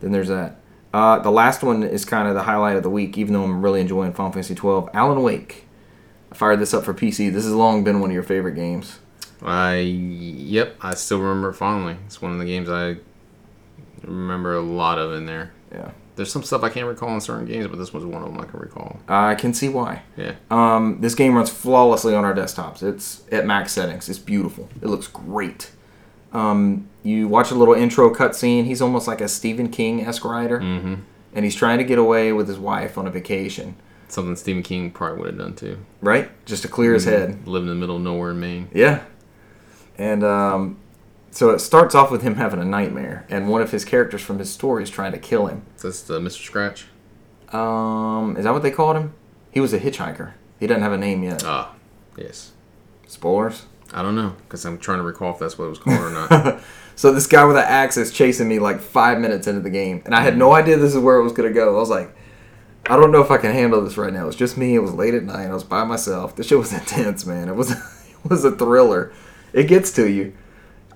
then 0.00 0.12
there's 0.12 0.28
that. 0.28 0.56
Uh, 0.96 1.18
the 1.18 1.30
last 1.30 1.62
one 1.62 1.82
is 1.82 2.06
kind 2.06 2.26
of 2.26 2.32
the 2.32 2.44
highlight 2.44 2.74
of 2.74 2.82
the 2.82 2.88
week, 2.88 3.18
even 3.18 3.34
though 3.34 3.44
I'm 3.44 3.60
really 3.60 3.82
enjoying 3.82 4.14
Final 4.14 4.32
Fantasy 4.32 4.54
12. 4.54 4.88
Alan 4.94 5.22
Wake. 5.22 5.66
I 6.32 6.34
fired 6.34 6.58
this 6.58 6.72
up 6.72 6.84
for 6.84 6.94
PC. 6.94 7.30
This 7.30 7.44
has 7.44 7.52
long 7.52 7.84
been 7.84 8.00
one 8.00 8.08
of 8.08 8.14
your 8.14 8.22
favorite 8.22 8.54
games. 8.54 8.98
I 9.42 9.74
yep, 9.76 10.74
I 10.80 10.94
still 10.94 11.20
remember 11.20 11.50
it 11.50 11.54
fondly. 11.54 11.98
It's 12.06 12.22
one 12.22 12.32
of 12.32 12.38
the 12.38 12.46
games 12.46 12.70
I 12.70 12.96
remember 14.04 14.54
a 14.54 14.62
lot 14.62 14.98
of 14.98 15.12
in 15.12 15.26
there. 15.26 15.52
Yeah. 15.70 15.90
There's 16.14 16.32
some 16.32 16.42
stuff 16.42 16.62
I 16.62 16.70
can't 16.70 16.86
recall 16.86 17.10
in 17.10 17.20
certain 17.20 17.44
games, 17.44 17.66
but 17.66 17.76
this 17.76 17.92
was 17.92 18.06
one 18.06 18.22
of 18.22 18.32
them 18.32 18.40
I 18.40 18.46
can 18.46 18.58
recall. 18.58 18.98
I 19.06 19.34
can 19.34 19.52
see 19.52 19.68
why. 19.68 20.00
Yeah. 20.16 20.36
Um, 20.50 21.02
this 21.02 21.14
game 21.14 21.34
runs 21.34 21.50
flawlessly 21.50 22.14
on 22.14 22.24
our 22.24 22.32
desktops. 22.32 22.82
It's 22.82 23.22
at 23.30 23.44
max 23.44 23.72
settings. 23.72 24.08
It's 24.08 24.18
beautiful. 24.18 24.70
It 24.80 24.88
looks 24.88 25.08
great. 25.08 25.72
Um, 26.32 26.88
you 27.06 27.28
watch 27.28 27.50
a 27.50 27.54
little 27.54 27.74
intro 27.74 28.12
cutscene. 28.14 28.64
He's 28.64 28.82
almost 28.82 29.06
like 29.06 29.20
a 29.20 29.28
Stephen 29.28 29.68
King 29.68 30.04
esque 30.04 30.24
writer, 30.24 30.58
Mm-hmm. 30.60 30.94
and 31.34 31.44
he's 31.44 31.54
trying 31.54 31.78
to 31.78 31.84
get 31.84 31.98
away 31.98 32.32
with 32.32 32.48
his 32.48 32.58
wife 32.58 32.98
on 32.98 33.06
a 33.06 33.10
vacation, 33.10 33.76
Something 34.08 34.36
Stephen 34.36 34.62
King 34.62 34.90
probably 34.92 35.18
would 35.20 35.28
have 35.30 35.38
done 35.38 35.54
too. 35.54 35.78
right? 36.00 36.30
Just 36.46 36.62
to 36.62 36.68
clear 36.68 36.94
his 36.94 37.04
head. 37.04 37.46
Live 37.46 37.62
in 37.62 37.68
the 37.68 37.74
middle 37.74 37.96
of 37.96 38.02
nowhere 38.02 38.30
in 38.30 38.38
Maine. 38.40 38.68
Yeah. 38.72 39.02
And 39.98 40.22
um, 40.22 40.78
so 41.30 41.50
it 41.50 41.58
starts 41.60 41.94
off 41.94 42.10
with 42.10 42.22
him 42.22 42.36
having 42.36 42.60
a 42.60 42.64
nightmare, 42.64 43.26
and 43.28 43.48
one 43.48 43.62
of 43.62 43.70
his 43.72 43.84
characters 43.84 44.22
from 44.22 44.38
his 44.38 44.50
story 44.52 44.82
is 44.82 44.90
trying 44.90 45.12
to 45.12 45.18
kill 45.18 45.46
him. 45.48 45.62
So 45.76 45.88
that's 45.88 46.02
the 46.02 46.20
Mr. 46.20 46.42
Scratch. 46.44 46.86
Um, 47.52 48.36
is 48.36 48.44
that 48.44 48.52
what 48.52 48.62
they 48.62 48.70
called 48.70 48.96
him? 48.96 49.12
He 49.52 49.60
was 49.60 49.72
a 49.72 49.78
hitchhiker. 49.78 50.32
He 50.60 50.66
doesn't 50.66 50.82
have 50.82 50.92
a 50.92 50.98
name 50.98 51.22
yet. 51.22 51.42
Ah, 51.44 51.74
yes. 52.16 52.52
Spoilers. 53.06 53.66
I 53.92 54.02
don't 54.02 54.16
know 54.16 54.34
because 54.44 54.64
I'm 54.64 54.78
trying 54.78 54.98
to 54.98 55.04
recall 55.04 55.32
if 55.32 55.38
that's 55.38 55.58
what 55.58 55.66
it 55.66 55.70
was 55.70 55.78
called 55.78 56.00
or 56.00 56.10
not. 56.10 56.60
so 56.96 57.12
this 57.12 57.26
guy 57.26 57.44
with 57.44 57.56
an 57.56 57.64
axe 57.66 57.96
is 57.96 58.12
chasing 58.12 58.48
me 58.48 58.58
like 58.58 58.80
five 58.80 59.18
minutes 59.18 59.46
into 59.46 59.60
the 59.60 59.70
game, 59.70 60.02
and 60.04 60.14
I 60.14 60.20
had 60.22 60.36
no 60.36 60.52
idea 60.52 60.76
this 60.76 60.94
is 60.94 61.00
where 61.00 61.16
it 61.16 61.22
was 61.22 61.32
gonna 61.32 61.52
go. 61.52 61.76
I 61.76 61.80
was 61.80 61.90
like, 61.90 62.14
I 62.88 62.96
don't 62.96 63.10
know 63.10 63.20
if 63.20 63.30
I 63.30 63.38
can 63.38 63.52
handle 63.52 63.82
this 63.82 63.96
right 63.96 64.12
now. 64.12 64.28
It's 64.28 64.36
just 64.36 64.56
me. 64.56 64.74
It 64.74 64.80
was 64.80 64.94
late 64.94 65.14
at 65.14 65.24
night. 65.24 65.46
I 65.46 65.54
was 65.54 65.64
by 65.64 65.84
myself. 65.84 66.36
This 66.36 66.46
shit 66.48 66.58
was 66.58 66.72
intense, 66.80 67.26
man. 67.26 67.48
It 67.48 67.56
was 67.56 67.70
it 68.24 68.30
was 68.30 68.44
a 68.44 68.52
thriller. 68.52 69.12
It 69.52 69.64
gets 69.64 69.92
to 69.92 70.08
you. 70.10 70.34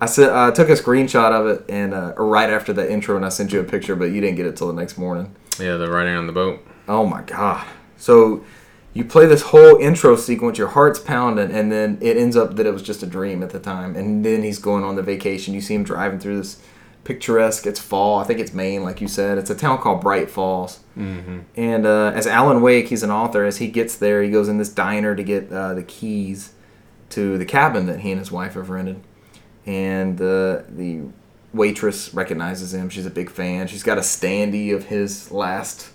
I 0.03 0.07
sent, 0.07 0.32
uh, 0.32 0.51
took 0.51 0.70
a 0.70 0.72
screenshot 0.72 1.30
of 1.32 1.47
it 1.47 1.64
and 1.68 1.93
uh, 1.93 2.14
right 2.16 2.49
after 2.49 2.72
the 2.72 2.91
intro, 2.91 3.16
and 3.16 3.24
I 3.24 3.28
sent 3.28 3.53
you 3.53 3.61
a 3.61 3.64
picture, 3.64 3.95
but 3.95 4.07
you 4.07 4.20
didn't 4.22 4.36
get 4.36 4.47
it 4.47 4.57
till 4.57 4.66
the 4.68 4.72
next 4.72 4.97
morning. 4.97 5.34
yeah, 5.59 5.76
the 5.76 5.91
writing 5.91 6.14
on 6.14 6.26
the 6.26 6.32
boat. 6.32 6.66
Oh 6.88 7.05
my 7.05 7.22
god! 7.22 7.66
So 7.97 8.45
you 8.93 9.05
play 9.05 9.26
this 9.26 9.43
whole 9.43 9.76
intro 9.76 10.16
sequence, 10.16 10.59
your 10.59 10.68
heart's 10.68 10.99
pounding, 10.99 11.53
and 11.53 11.70
then 11.70 11.99
it 12.01 12.16
ends 12.16 12.36
up 12.36 12.57
that 12.57 12.66
it 12.66 12.72
was 12.72 12.82
just 12.82 13.03
a 13.03 13.07
dream 13.07 13.43
at 13.43 13.51
the 13.51 13.61
time. 13.61 13.95
And 13.95 14.24
then 14.24 14.43
he's 14.43 14.59
going 14.59 14.82
on 14.82 14.97
the 14.97 15.03
vacation. 15.03 15.55
You 15.55 15.61
see 15.61 15.74
him 15.74 15.84
driving 15.84 16.18
through 16.18 16.38
this 16.38 16.61
picturesque. 17.05 17.66
It's 17.66 17.78
fall. 17.78 18.18
I 18.18 18.24
think 18.24 18.41
it's 18.41 18.53
Maine, 18.53 18.82
like 18.82 19.01
you 19.01 19.07
said. 19.07 19.38
It's 19.38 19.51
a 19.51 19.55
town 19.55 19.78
called 19.78 20.01
Bright 20.01 20.28
Falls. 20.28 20.80
Mm-hmm. 20.99 21.41
And 21.57 21.86
uh, 21.86 22.12
as 22.14 22.26
Alan 22.26 22.62
Wake, 22.62 22.88
he's 22.88 23.05
an 23.05 23.11
author. 23.11 23.45
As 23.45 23.59
he 23.59 23.68
gets 23.68 23.97
there, 23.97 24.22
he 24.22 24.30
goes 24.30 24.49
in 24.49 24.59
this 24.59 24.70
diner 24.70 25.14
to 25.14 25.22
get 25.22 25.53
uh, 25.53 25.74
the 25.74 25.84
keys 25.84 26.53
to 27.11 27.38
the 27.38 27.45
cabin 27.45 27.86
that 27.86 28.01
he 28.01 28.11
and 28.11 28.18
his 28.18 28.32
wife 28.32 28.55
have 28.55 28.70
rented. 28.70 29.01
And 29.66 30.18
the 30.18 30.64
the 30.68 31.03
waitress 31.53 32.12
recognizes 32.14 32.74
him. 32.74 32.88
She's 32.88 33.07
a 33.07 33.11
big 33.11 33.30
fan. 33.30 33.66
She's 33.66 33.82
got 33.82 33.99
a 33.99 34.03
standee 34.03 34.74
of 34.74 34.86
his 34.86 35.30
last 35.30 35.91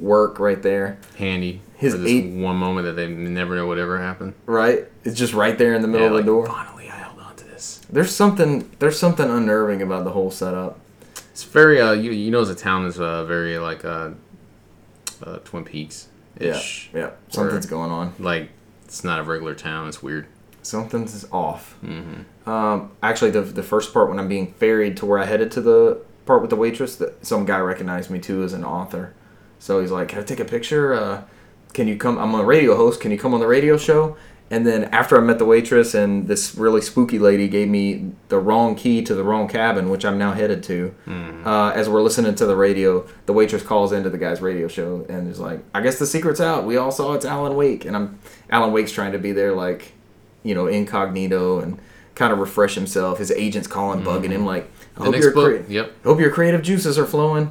work 0.00 0.38
right 0.38 0.62
there. 0.62 0.98
Handy 1.16 1.60
His 1.76 1.94
eight- 1.94 2.32
one 2.32 2.56
moment 2.56 2.86
that 2.86 2.92
they 2.94 3.06
never 3.08 3.54
know 3.56 3.66
would 3.66 3.78
ever 3.78 3.98
happen. 3.98 4.34
Right, 4.46 4.86
it's 5.04 5.18
just 5.18 5.34
right 5.34 5.56
there 5.58 5.74
in 5.74 5.82
the 5.82 5.88
middle 5.88 6.08
Yeah, 6.12 6.18
of 6.18 6.24
the 6.24 6.30
door. 6.30 6.46
Finally, 6.46 6.88
I 6.90 6.96
held 6.96 7.18
on 7.20 7.34
to 7.36 7.44
this. 7.44 7.80
There's 7.90 8.14
something 8.14 8.70
there's 8.78 8.98
something 8.98 9.28
unnerving 9.30 9.82
about 9.82 10.04
the 10.04 10.10
whole 10.10 10.30
setup. 10.30 10.80
It's 11.32 11.44
very 11.44 11.80
uh, 11.80 11.92
you 11.92 12.10
you 12.12 12.30
know, 12.30 12.40
as 12.40 12.50
a 12.50 12.54
town 12.54 12.86
is 12.86 12.98
uh, 13.00 13.24
very 13.24 13.58
like 13.58 13.84
uh, 13.84 14.10
uh, 15.24 15.38
Twin 15.44 15.64
Peaks 15.64 16.08
Yeah, 16.40 16.60
yeah, 16.94 17.10
something's 17.28 17.66
going 17.66 17.90
on. 17.90 18.14
Like 18.18 18.50
it's 18.84 19.04
not 19.04 19.18
a 19.18 19.22
regular 19.22 19.54
town. 19.54 19.88
It's 19.88 20.02
weird. 20.02 20.26
Something's 20.62 21.26
off. 21.30 21.76
Mm-hmm. 21.84 22.48
Um, 22.48 22.92
actually, 23.02 23.30
the 23.32 23.42
the 23.42 23.62
first 23.62 23.92
part 23.92 24.08
when 24.08 24.18
I'm 24.18 24.28
being 24.28 24.52
ferried 24.54 24.96
to 24.98 25.06
where 25.06 25.18
I 25.18 25.26
headed 25.26 25.50
to 25.52 25.60
the 25.60 25.98
part 26.26 26.40
with 26.40 26.50
the 26.50 26.56
waitress, 26.56 26.96
that 26.96 27.26
some 27.26 27.44
guy 27.44 27.58
recognized 27.58 28.10
me 28.10 28.18
too 28.18 28.42
as 28.44 28.52
an 28.52 28.64
author. 28.64 29.12
So 29.58 29.80
he's 29.80 29.90
like, 29.90 30.08
"Can 30.08 30.18
I 30.18 30.22
take 30.22 30.40
a 30.40 30.44
picture? 30.44 30.94
Uh, 30.94 31.22
can 31.72 31.88
you 31.88 31.96
come? 31.96 32.18
I'm 32.18 32.34
a 32.34 32.44
radio 32.44 32.76
host. 32.76 33.00
Can 33.00 33.10
you 33.10 33.18
come 33.18 33.34
on 33.34 33.40
the 33.40 33.46
radio 33.46 33.76
show?" 33.76 34.16
And 34.50 34.66
then 34.66 34.84
after 34.84 35.16
I 35.16 35.20
met 35.20 35.38
the 35.38 35.46
waitress 35.46 35.94
and 35.94 36.28
this 36.28 36.54
really 36.54 36.82
spooky 36.82 37.18
lady 37.18 37.48
gave 37.48 37.66
me 37.66 38.12
the 38.28 38.38
wrong 38.38 38.74
key 38.76 39.02
to 39.02 39.14
the 39.14 39.24
wrong 39.24 39.48
cabin, 39.48 39.88
which 39.88 40.04
I'm 40.04 40.18
now 40.18 40.32
headed 40.32 40.62
to. 40.64 40.94
Uh, 41.46 41.72
as 41.74 41.88
we're 41.88 42.02
listening 42.02 42.34
to 42.34 42.46
the 42.46 42.54
radio, 42.54 43.06
the 43.24 43.32
waitress 43.32 43.62
calls 43.62 43.90
into 43.90 44.10
the 44.10 44.18
guy's 44.18 44.42
radio 44.42 44.68
show 44.68 45.06
and 45.08 45.28
is 45.28 45.40
like, 45.40 45.60
"I 45.74 45.80
guess 45.80 45.98
the 45.98 46.06
secret's 46.06 46.40
out. 46.42 46.64
We 46.66 46.76
all 46.76 46.92
saw 46.92 47.14
it's 47.14 47.24
Alan 47.24 47.56
Wake." 47.56 47.84
And 47.86 47.96
I'm 47.96 48.18
Alan 48.50 48.70
Wake's 48.72 48.92
trying 48.92 49.12
to 49.12 49.18
be 49.18 49.32
there 49.32 49.52
like, 49.54 49.92
you 50.42 50.54
know, 50.54 50.66
incognito 50.66 51.58
and 51.60 51.78
kind 52.14 52.32
of 52.32 52.38
refresh 52.38 52.74
himself. 52.74 53.18
His 53.18 53.30
agent's 53.32 53.66
calling, 53.66 54.02
bugging 54.02 54.30
him 54.30 54.44
like, 54.44 54.70
"I 54.98 55.04
hope 55.04 55.14
your 55.16 55.32
book. 55.32 55.64
crea- 55.66 55.74
Yep. 55.74 55.92
hope 56.04 56.20
your 56.20 56.30
creative 56.30 56.60
juices 56.62 56.98
are 56.98 57.06
flowing." 57.06 57.50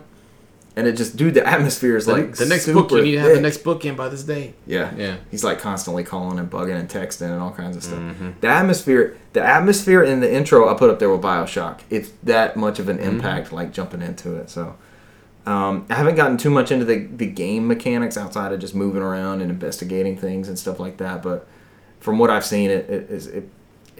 And 0.75 0.87
it 0.87 0.93
just, 0.93 1.15
dude, 1.17 1.35
the 1.35 1.45
atmosphere 1.47 1.97
is 1.97 2.07
The, 2.07 2.13
like 2.13 2.35
the 2.35 2.47
next 2.47 2.65
book 2.67 2.89
you 2.91 3.01
need 3.03 3.11
to 3.11 3.19
have 3.19 3.35
the 3.35 3.41
next 3.41 3.57
book 3.63 3.85
in 3.85 3.95
by 3.95 4.09
this 4.09 4.23
day. 4.23 4.55
Yeah. 4.65 4.91
Yeah. 4.95 5.17
He's 5.29 5.43
like 5.43 5.59
constantly 5.59 6.03
calling 6.03 6.39
and 6.39 6.49
bugging 6.49 6.79
and 6.79 6.89
texting 6.89 7.29
and 7.31 7.39
all 7.39 7.51
kinds 7.51 7.77
of 7.77 7.83
stuff. 7.83 7.99
Mm-hmm. 7.99 8.31
The 8.41 8.47
atmosphere, 8.47 9.15
the 9.33 9.43
atmosphere 9.43 10.01
in 10.03 10.19
the 10.19 10.33
intro, 10.33 10.67
I 10.67 10.73
put 10.73 10.89
up 10.89 10.97
there 10.97 11.11
with 11.11 11.21
Bioshock. 11.21 11.81
It's 11.91 12.11
that 12.23 12.57
much 12.57 12.79
of 12.79 12.89
an 12.89 12.97
Mm-hmm. 12.97 13.07
impact, 13.07 13.51
like 13.53 13.71
jumping 13.71 14.01
into 14.01 14.35
it. 14.35 14.49
So, 14.49 14.75
um, 15.45 15.85
I 15.91 15.95
haven't 15.95 16.15
gotten 16.15 16.37
too 16.37 16.49
much 16.49 16.71
into 16.71 16.85
the 16.85 17.05
the 17.05 17.27
game 17.27 17.67
mechanics 17.67 18.17
outside 18.17 18.51
of 18.53 18.59
just 18.59 18.73
moving 18.73 19.01
around 19.03 19.41
and 19.41 19.51
investigating 19.51 20.17
things 20.17 20.47
and 20.47 20.57
stuff 20.57 20.79
like 20.79 20.97
that. 20.97 21.21
But 21.21 21.45
from 21.99 22.17
what 22.17 22.29
I've 22.31 22.45
seen, 22.45 22.69
it 22.71 22.89
it 22.89 23.09
is 23.11 23.27
it, 23.27 23.47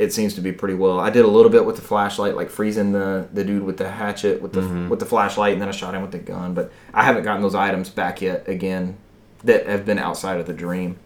it 0.04 0.14
seems 0.14 0.34
to 0.36 0.42
be 0.42 0.52
pretty 0.52 0.76
well. 0.76 1.00
I 1.00 1.10
did 1.10 1.26
a 1.26 1.28
little 1.28 1.50
bit 1.52 1.66
with 1.66 1.76
the 1.78 1.82
flashlight, 1.82 2.36
like 2.36 2.50
freezing 2.50 2.92
the, 2.92 3.28
the 3.34 3.44
dude 3.44 3.64
with 3.64 3.78
the 3.78 3.90
hatchet 3.90 4.42
with 4.42 4.54
the 4.54 4.62
Mm-hmm. 4.62 4.90
with 4.90 5.00
the 5.00 5.06
flashlight, 5.06 5.54
and 5.54 5.62
then 5.62 5.70
I 5.70 5.72
shot 5.72 5.96
him 5.96 6.02
with 6.02 6.12
the 6.12 6.20
gun. 6.20 6.54
But 6.54 6.72
I 6.94 7.04
haven't 7.04 7.24
gotten 7.24 7.42
those 7.42 7.56
items 7.56 7.90
back 7.90 8.22
yet. 8.22 8.48
Again, 8.48 8.98
that 9.44 9.66
have 9.68 9.86
been 9.86 9.98
outside 10.00 10.40
of 10.40 10.46
the 10.48 10.54
dream. 10.54 10.98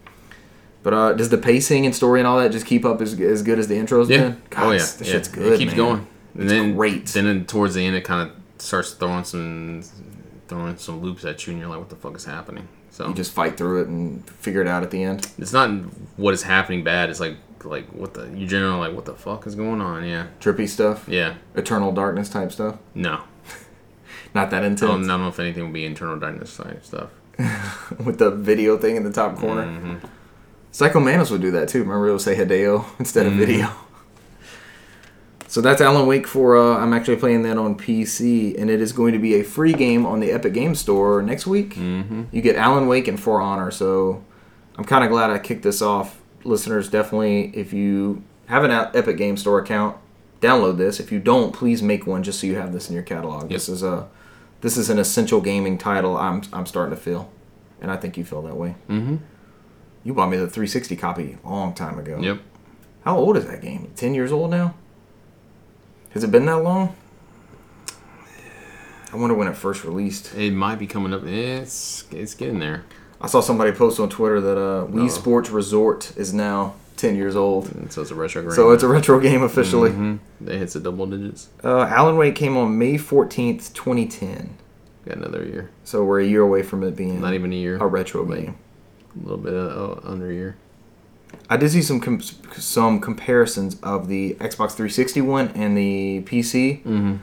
But 0.84 0.94
uh, 0.94 1.14
does 1.14 1.30
the 1.30 1.38
pacing 1.38 1.86
and 1.86 1.94
story 1.96 2.20
and 2.22 2.28
all 2.28 2.38
that 2.40 2.52
just 2.52 2.66
keep 2.66 2.86
up 2.86 3.02
as, 3.02 3.20
as 3.20 3.42
good 3.44 3.60
as 3.60 3.68
the 3.68 3.76
intros 3.76 4.10
Yeah. 4.10 4.18
been? 4.30 4.42
God, 4.50 4.64
oh 4.64 4.72
yeah. 4.72 4.78
this 4.78 5.02
yeah. 5.02 5.12
shit's 5.14 5.28
good. 5.28 5.54
It 5.54 5.58
keeps 5.60 5.72
man. 5.72 5.78
going. 5.78 6.08
And 6.34 6.44
It's 6.44 6.52
then 6.52 6.76
great. 6.76 7.06
Then 7.08 7.46
towards 7.46 7.74
the 7.76 7.86
end, 7.86 7.96
it 7.96 8.02
kind 8.06 8.30
of 8.30 8.36
starts 8.62 8.92
throwing 8.94 9.24
some 9.24 9.84
throwing 10.48 10.78
some 10.78 11.02
loops 11.02 11.26
at 11.26 11.46
you, 11.46 11.52
and 11.52 11.60
you're 11.60 11.70
like, 11.70 11.80
"What 11.80 11.90
the 11.90 11.96
fuck 11.98 12.16
is 12.16 12.24
happening?" 12.26 12.68
So 12.92 13.08
You 13.10 13.14
just 13.14 13.34
fight 13.34 13.58
through 13.58 13.82
it 13.82 13.88
and 13.90 14.28
figure 14.30 14.62
it 14.62 14.68
out 14.68 14.82
at 14.82 14.92
the 14.92 15.04
end. 15.04 15.28
it's 15.38 15.52
not 15.54 15.70
what 16.16 16.34
is 16.34 16.44
happening 16.44 16.84
bad. 16.84 17.10
It's 17.10 17.20
like 17.20 17.36
like 17.68 17.88
what 17.90 18.14
the 18.14 18.30
you 18.36 18.48
generally 18.48 18.80
like 18.88 18.96
what 18.96 19.06
the 19.06 19.14
fuck 19.16 19.46
is 19.48 19.56
going 19.56 19.82
on? 19.82 20.04
Yeah. 20.06 20.28
Trippy 20.40 20.68
stuff, 20.68 21.08
Yeah. 21.08 21.36
Eternal 21.56 21.92
Darkness 21.92 22.30
type 22.30 22.52
stuff. 22.52 22.78
No. 22.96 23.22
Not 24.34 24.50
that 24.52 24.64
I 24.64 24.68
intense. 24.68 24.82
don't, 24.82 25.04
I 25.06 25.08
don't 25.14 25.22
know 25.22 25.28
if 25.30 25.40
anything 25.40 25.64
will 25.66 25.72
be 25.72 25.86
Eternal 25.86 26.18
darkness 26.20 26.56
type 26.58 26.84
stuff. 26.86 27.10
with 28.06 28.18
the 28.20 28.32
video 28.32 28.78
thing 28.78 28.96
in 28.96 29.04
the 29.04 29.12
top 29.12 29.38
corner. 29.38 29.66
Mm-hmm. 29.66 30.06
Would 31.32 31.42
do 31.42 31.52
that 31.52 31.70
too. 31.70 31.80
Remember, 31.80 32.08
it 32.08 32.12
would 32.12 32.22
say 32.22 32.36
Hideo 32.36 32.86
instead 33.00 33.26
Mm-hmm. 33.26 33.42
of 33.42 33.48
video. 33.48 33.70
So 35.48 35.62
that's 35.62 35.82
Alan 35.82 36.06
Wake 36.08 36.28
for. 36.28 36.58
Uh, 36.58 36.78
I'm 36.78 36.94
actually 36.94 37.16
playing 37.16 37.44
that 37.44 37.58
on 37.58 37.76
PC, 37.78 38.60
and 38.60 38.70
it 38.70 38.82
is 38.82 38.92
going 38.92 39.14
to 39.14 39.20
be 39.20 39.36
a 39.36 39.44
free 39.44 39.74
game 39.74 40.06
on 40.06 40.20
the 40.20 40.32
Epic 40.32 40.54
Game 40.54 40.76
Store 40.76 41.22
next 41.22 41.48
week. 41.48 41.76
Mm-hmm. 41.76 42.24
You 42.32 42.42
get 42.42 42.58
Alan 42.58 42.88
Wake 42.88 43.08
and 43.08 43.20
For 43.20 43.40
Honor. 43.40 43.72
So 43.72 44.24
I'm 44.78 44.84
kind 44.84 45.04
of 45.06 45.10
glad 45.10 45.30
I 45.32 45.40
kicked 45.40 45.64
this 45.64 45.82
off. 45.82 46.20
Listeners, 46.48 46.90
definitely, 46.90 47.52
if 47.56 47.74
you 47.74 48.24
have 48.48 48.64
an 48.64 48.72
Epic 48.72 49.18
Game 49.18 49.36
Store 49.36 49.60
account, 49.60 49.98
download 50.42 50.78
this. 50.78 51.00
If 51.00 51.12
you 51.12 51.20
don't, 51.20 51.54
please 51.54 51.84
make 51.84 52.08
one 52.08 52.24
just 52.24 52.40
so 52.40 52.48
you 52.48 52.56
have 52.56 52.72
this 52.72 52.88
in 52.90 52.96
your 52.96 53.04
catalog. 53.04 53.50
This 53.50 53.68
is 53.68 53.84
a 53.84 54.08
this 54.62 54.78
is 54.78 54.90
an 54.90 54.98
essential 54.98 55.42
gaming 55.42 55.78
title. 55.78 56.18
I'm 56.18 56.42
I'm 56.54 56.66
starting 56.66 56.96
to 56.96 57.02
feel, 57.02 57.30
and 57.82 57.92
I 57.92 57.98
think 57.98 58.18
you 58.18 58.24
feel 58.24 58.42
that 58.44 58.56
way. 58.56 58.76
Mm-hmm. 58.90 59.18
You 60.04 60.14
bought 60.14 60.30
me 60.30 60.38
the 60.38 60.48
360 60.48 60.96
copy 60.96 61.38
a 61.44 61.50
long 61.50 61.74
time 61.74 62.00
ago. 62.00 62.18
Yep. 62.20 62.40
How 63.04 63.18
old 63.18 63.36
is 63.36 63.46
that 63.46 63.62
game? 63.62 63.92
10 63.96 64.14
years 64.14 64.32
old 64.32 64.50
now? 64.50 64.74
Has 66.12 66.24
it 66.24 66.32
been 66.32 66.46
that 66.46 66.64
long? 66.64 66.96
I 69.12 69.16
wonder 69.18 69.36
when 69.36 69.48
it 69.48 69.56
first 69.56 69.84
released. 69.84 70.34
It 70.36 70.52
might 70.52 70.80
be 70.80 70.88
coming 70.88 71.14
up. 71.14 71.24
It's 71.26 72.06
it's 72.12 72.34
getting 72.36 72.60
there. 72.60 72.86
I 73.20 73.28
saw 73.28 73.42
somebody 73.42 73.72
post 73.72 74.00
on 74.00 74.10
Twitter 74.10 74.40
that 74.42 74.58
uh, 74.58 74.86
Wii 74.88 75.02
Uh-oh. 75.02 75.08
Sports 75.08 75.50
Resort 75.50 76.14
is 76.18 76.34
now 76.34 76.76
10 76.98 77.16
years 77.16 77.36
old. 77.36 77.72
And 77.74 77.92
so 77.92 78.02
it's 78.02 78.12
a 78.12 78.16
retro 78.16 78.42
game. 78.44 78.52
So 78.52 78.72
it's 78.72 78.84
a 78.84 78.88
retro 78.88 79.20
game 79.20 79.42
officially. 79.44 79.92
hmm 79.92 80.18
It 80.46 80.58
hits 80.60 80.74
the 80.74 80.80
double 80.80 81.08
digits. 81.08 81.50
Uh, 81.64 81.82
Alan 81.82 82.16
Wake 82.18 82.36
came 82.36 82.56
on 82.58 82.78
May 82.78 82.96
14th, 82.96 83.74
2010. 83.74 84.56
Got 85.06 85.18
another 85.18 85.44
year. 85.46 85.70
So 85.84 86.04
we're 86.04 86.20
a 86.22 86.26
year 86.26 86.42
away 86.42 86.62
from 86.64 86.84
it 86.84 86.96
being 86.96 87.22
Not 87.22 87.34
even 87.34 87.52
a 87.54 87.56
year. 87.56 87.78
a 87.78 87.88
retro 87.88 88.24
Like- 88.24 88.40
game. 88.42 88.56
A 89.16 89.20
little 89.24 89.38
bit 89.38 89.54
uh, 89.56 89.96
under 90.04 90.30
a 90.30 90.34
year. 90.34 90.56
I 91.50 91.58
did 91.58 91.72
see 91.72 91.82
some 91.82 92.00
com- 92.00 92.22
some 92.22 93.00
comparisons 93.00 93.78
of 93.82 94.08
the 94.10 94.36
Xbox 94.36 94.72
360 94.74 95.22
one 95.22 95.48
and 95.56 95.76
the 95.78 96.22
PC. 96.22 96.84
Mm-hmm. 96.84 97.16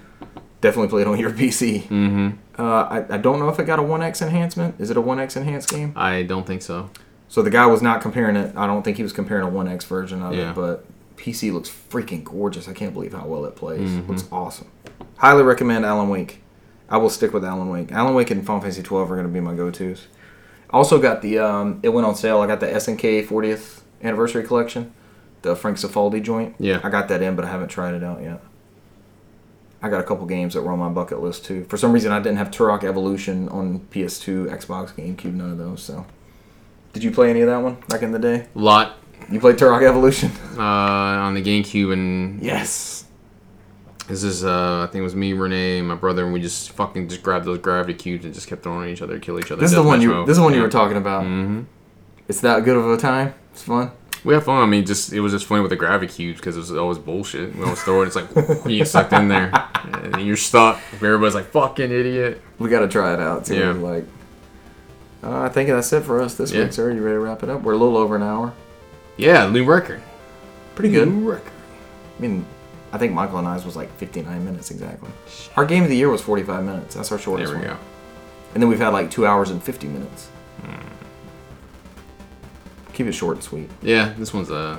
Definitely 0.60 0.88
played 0.88 1.06
on 1.06 1.18
your 1.18 1.30
PC. 1.30 1.84
Mm-hmm. 1.84 2.30
Uh, 2.58 2.62
I, 3.08 3.14
I 3.14 3.16
don't 3.18 3.38
know 3.38 3.48
if 3.48 3.58
it 3.58 3.64
got 3.64 3.78
a 3.78 3.82
One 3.82 4.02
X 4.02 4.22
enhancement. 4.22 4.76
Is 4.80 4.90
it 4.90 4.96
a 4.96 5.00
One 5.00 5.18
X 5.18 5.36
enhanced 5.36 5.68
game? 5.70 5.92
I 5.96 6.22
don't 6.22 6.46
think 6.46 6.62
so. 6.62 6.90
So 7.28 7.42
the 7.42 7.50
guy 7.50 7.66
was 7.66 7.82
not 7.82 8.00
comparing 8.00 8.36
it. 8.36 8.54
I 8.56 8.66
don't 8.66 8.82
think 8.82 8.96
he 8.96 9.02
was 9.02 9.12
comparing 9.12 9.44
a 9.44 9.48
One 9.50 9.66
X 9.68 9.84
version 9.84 10.22
of 10.22 10.34
Yeah. 10.34 10.50
it, 10.50 10.54
but 10.54 10.84
PC 11.16 11.52
looks 11.52 11.68
freaking 11.70 12.22
gorgeous. 12.22 12.68
I 12.68 12.72
can't 12.72 12.92
believe 12.92 13.12
how 13.12 13.26
well 13.26 13.44
it 13.44 13.56
plays. 13.56 13.90
Mhm. 13.90 14.08
Looks 14.08 14.24
awesome. 14.30 14.68
Highly 15.16 15.42
recommend 15.42 15.84
Alan 15.84 16.08
Wake. 16.08 16.42
I 16.88 16.98
will 16.98 17.10
stick 17.10 17.32
with 17.32 17.44
Alan 17.44 17.68
Wake. 17.70 17.90
Alan 17.92 18.14
Wake 18.14 18.30
and 18.30 18.44
Final 18.46 18.60
Fantasy 18.60 18.82
12 18.82 19.10
are 19.10 19.14
going 19.16 19.26
to 19.26 19.32
be 19.32 19.40
my 19.40 19.54
go-tos. 19.54 20.06
Also 20.70 21.00
got 21.00 21.22
the 21.22 21.38
um, 21.38 21.80
it 21.82 21.88
went 21.90 22.06
on 22.06 22.14
sale. 22.14 22.40
I 22.40 22.46
got 22.46 22.60
the 22.60 22.66
SNK 22.66 23.26
40th 23.26 23.80
anniversary 24.02 24.44
collection, 24.44 24.92
the 25.42 25.56
Frank 25.56 25.78
Cifaldi 25.78 26.22
joint. 26.22 26.54
Yeah. 26.58 26.80
I 26.82 26.90
got 26.90 27.08
that 27.08 27.22
in, 27.22 27.36
but 27.36 27.44
I 27.44 27.48
haven't 27.48 27.68
tried 27.68 27.94
it 27.94 28.02
out 28.04 28.22
yet. 28.22 28.40
I 29.84 29.90
got 29.90 30.00
a 30.00 30.02
couple 30.02 30.24
games 30.24 30.54
that 30.54 30.62
were 30.62 30.72
on 30.72 30.78
my 30.78 30.88
bucket 30.88 31.20
list 31.20 31.44
too. 31.44 31.64
For 31.64 31.76
some 31.76 31.92
reason, 31.92 32.10
I 32.10 32.18
didn't 32.18 32.38
have 32.38 32.50
Turok 32.50 32.84
Evolution 32.84 33.50
on 33.50 33.80
PS2, 33.90 34.46
Xbox, 34.46 34.94
GameCube, 34.94 35.34
none 35.34 35.50
of 35.50 35.58
those. 35.58 35.82
So, 35.82 36.06
did 36.94 37.04
you 37.04 37.10
play 37.10 37.28
any 37.28 37.42
of 37.42 37.48
that 37.48 37.58
one 37.58 37.76
back 37.88 38.00
in 38.00 38.10
the 38.10 38.18
day? 38.18 38.46
Lot 38.54 38.96
You 39.30 39.38
played 39.40 39.56
Turok 39.56 39.86
Evolution? 39.86 40.30
uh, 40.56 40.62
on 40.62 41.34
the 41.34 41.42
GameCube, 41.42 41.92
and 41.92 42.42
Yes. 42.42 43.04
this 44.08 44.22
is 44.22 44.42
uh, 44.42 44.84
I 44.84 44.86
think 44.90 45.00
it 45.00 45.04
was 45.04 45.14
me, 45.14 45.34
Renee, 45.34 45.82
my 45.82 45.96
brother, 45.96 46.24
and 46.24 46.32
we 46.32 46.40
just 46.40 46.70
fucking 46.70 47.10
just 47.10 47.22
grabbed 47.22 47.44
those 47.44 47.58
gravity 47.58 47.92
cubes 47.92 48.24
and 48.24 48.32
just 48.32 48.48
kept 48.48 48.62
throwing 48.62 48.84
at 48.84 48.90
each 48.90 49.02
other, 49.02 49.18
kill 49.18 49.38
each 49.38 49.52
other. 49.52 49.60
This 49.60 49.72
is 49.72 49.76
the 49.76 49.82
one 49.82 50.00
you. 50.00 50.24
This 50.24 50.30
is 50.32 50.36
the 50.38 50.44
one 50.44 50.54
you 50.54 50.62
were 50.62 50.70
talking. 50.70 50.94
talking 50.94 50.96
about. 50.96 51.24
Mm-hmm. 51.24 51.62
It's 52.26 52.40
that 52.40 52.64
good 52.64 52.78
of 52.78 52.90
a 52.90 52.96
time. 52.96 53.34
It's 53.52 53.64
fun. 53.64 53.90
We 54.22 54.34
had 54.34 54.42
fun. 54.42 54.62
I 54.62 54.66
mean, 54.66 54.86
just 54.86 55.12
it 55.12 55.20
was 55.20 55.32
just 55.32 55.46
funny 55.46 55.60
with 55.60 55.70
the 55.70 55.76
gravity 55.76 56.12
cubes 56.12 56.40
because 56.40 56.56
it 56.56 56.60
was 56.60 56.72
always 56.72 56.98
bullshit. 56.98 57.54
We 57.56 57.62
always 57.64 57.82
throw 57.82 58.02
it. 58.02 58.06
It's 58.06 58.16
like 58.16 58.28
you 58.66 58.78
get 58.78 58.88
sucked 58.88 59.12
in 59.12 59.28
there, 59.28 59.50
and 59.92 60.24
you're 60.26 60.36
stuck. 60.36 60.80
Everybody's 60.94 61.34
like, 61.34 61.46
"Fucking 61.46 61.90
idiot." 61.90 62.40
We 62.58 62.70
got 62.70 62.80
to 62.80 62.88
try 62.88 63.12
it 63.14 63.20
out. 63.20 63.44
too. 63.46 63.56
Yeah. 63.58 63.72
like. 63.72 64.04
Uh, 65.22 65.40
I 65.40 65.48
think 65.48 65.68
that's 65.70 65.90
it 65.92 66.02
for 66.02 66.20
us 66.20 66.34
this 66.34 66.52
Yeah. 66.52 66.64
week, 66.64 66.72
sir. 66.74 66.90
You 66.92 67.02
ready 67.02 67.14
to 67.16 67.20
wrap 67.20 67.42
it 67.42 67.48
up? 67.48 67.62
We're 67.62 67.72
a 67.72 67.76
little 67.78 67.96
over 67.96 68.14
an 68.16 68.22
hour. 68.22 68.52
Yeah, 69.16 69.48
new 69.48 69.64
record. 69.64 70.02
Pretty 70.74 70.90
good. 70.90 71.08
New 71.08 71.30
record. 71.30 71.50
I 72.18 72.20
mean, 72.22 72.44
I 72.92 72.98
think 72.98 73.12
Michael 73.14 73.38
and 73.38 73.48
I's 73.48 73.64
was 73.64 73.74
like 73.74 73.90
59 73.96 74.44
minutes 74.44 74.70
exactly. 74.70 75.08
Our 75.56 75.64
game 75.64 75.82
of 75.82 75.88
the 75.88 75.96
year 75.96 76.10
was 76.10 76.20
45 76.20 76.64
minutes. 76.64 76.94
That's 76.94 77.10
our 77.10 77.18
shortest. 77.18 77.52
There 77.52 77.60
we 77.60 77.66
one. 77.66 77.76
go. 77.76 77.82
And 78.52 78.62
then 78.62 78.68
we've 78.68 78.78
had 78.78 78.90
like 78.90 79.10
two 79.10 79.26
hours 79.26 79.50
and 79.50 79.62
50 79.62 79.86
minutes. 79.88 80.28
Keep 82.94 83.08
it 83.08 83.12
short 83.12 83.36
and 83.36 83.44
sweet. 83.44 83.68
Yeah, 83.82 84.14
this 84.18 84.32
one's 84.32 84.50
a 84.50 84.78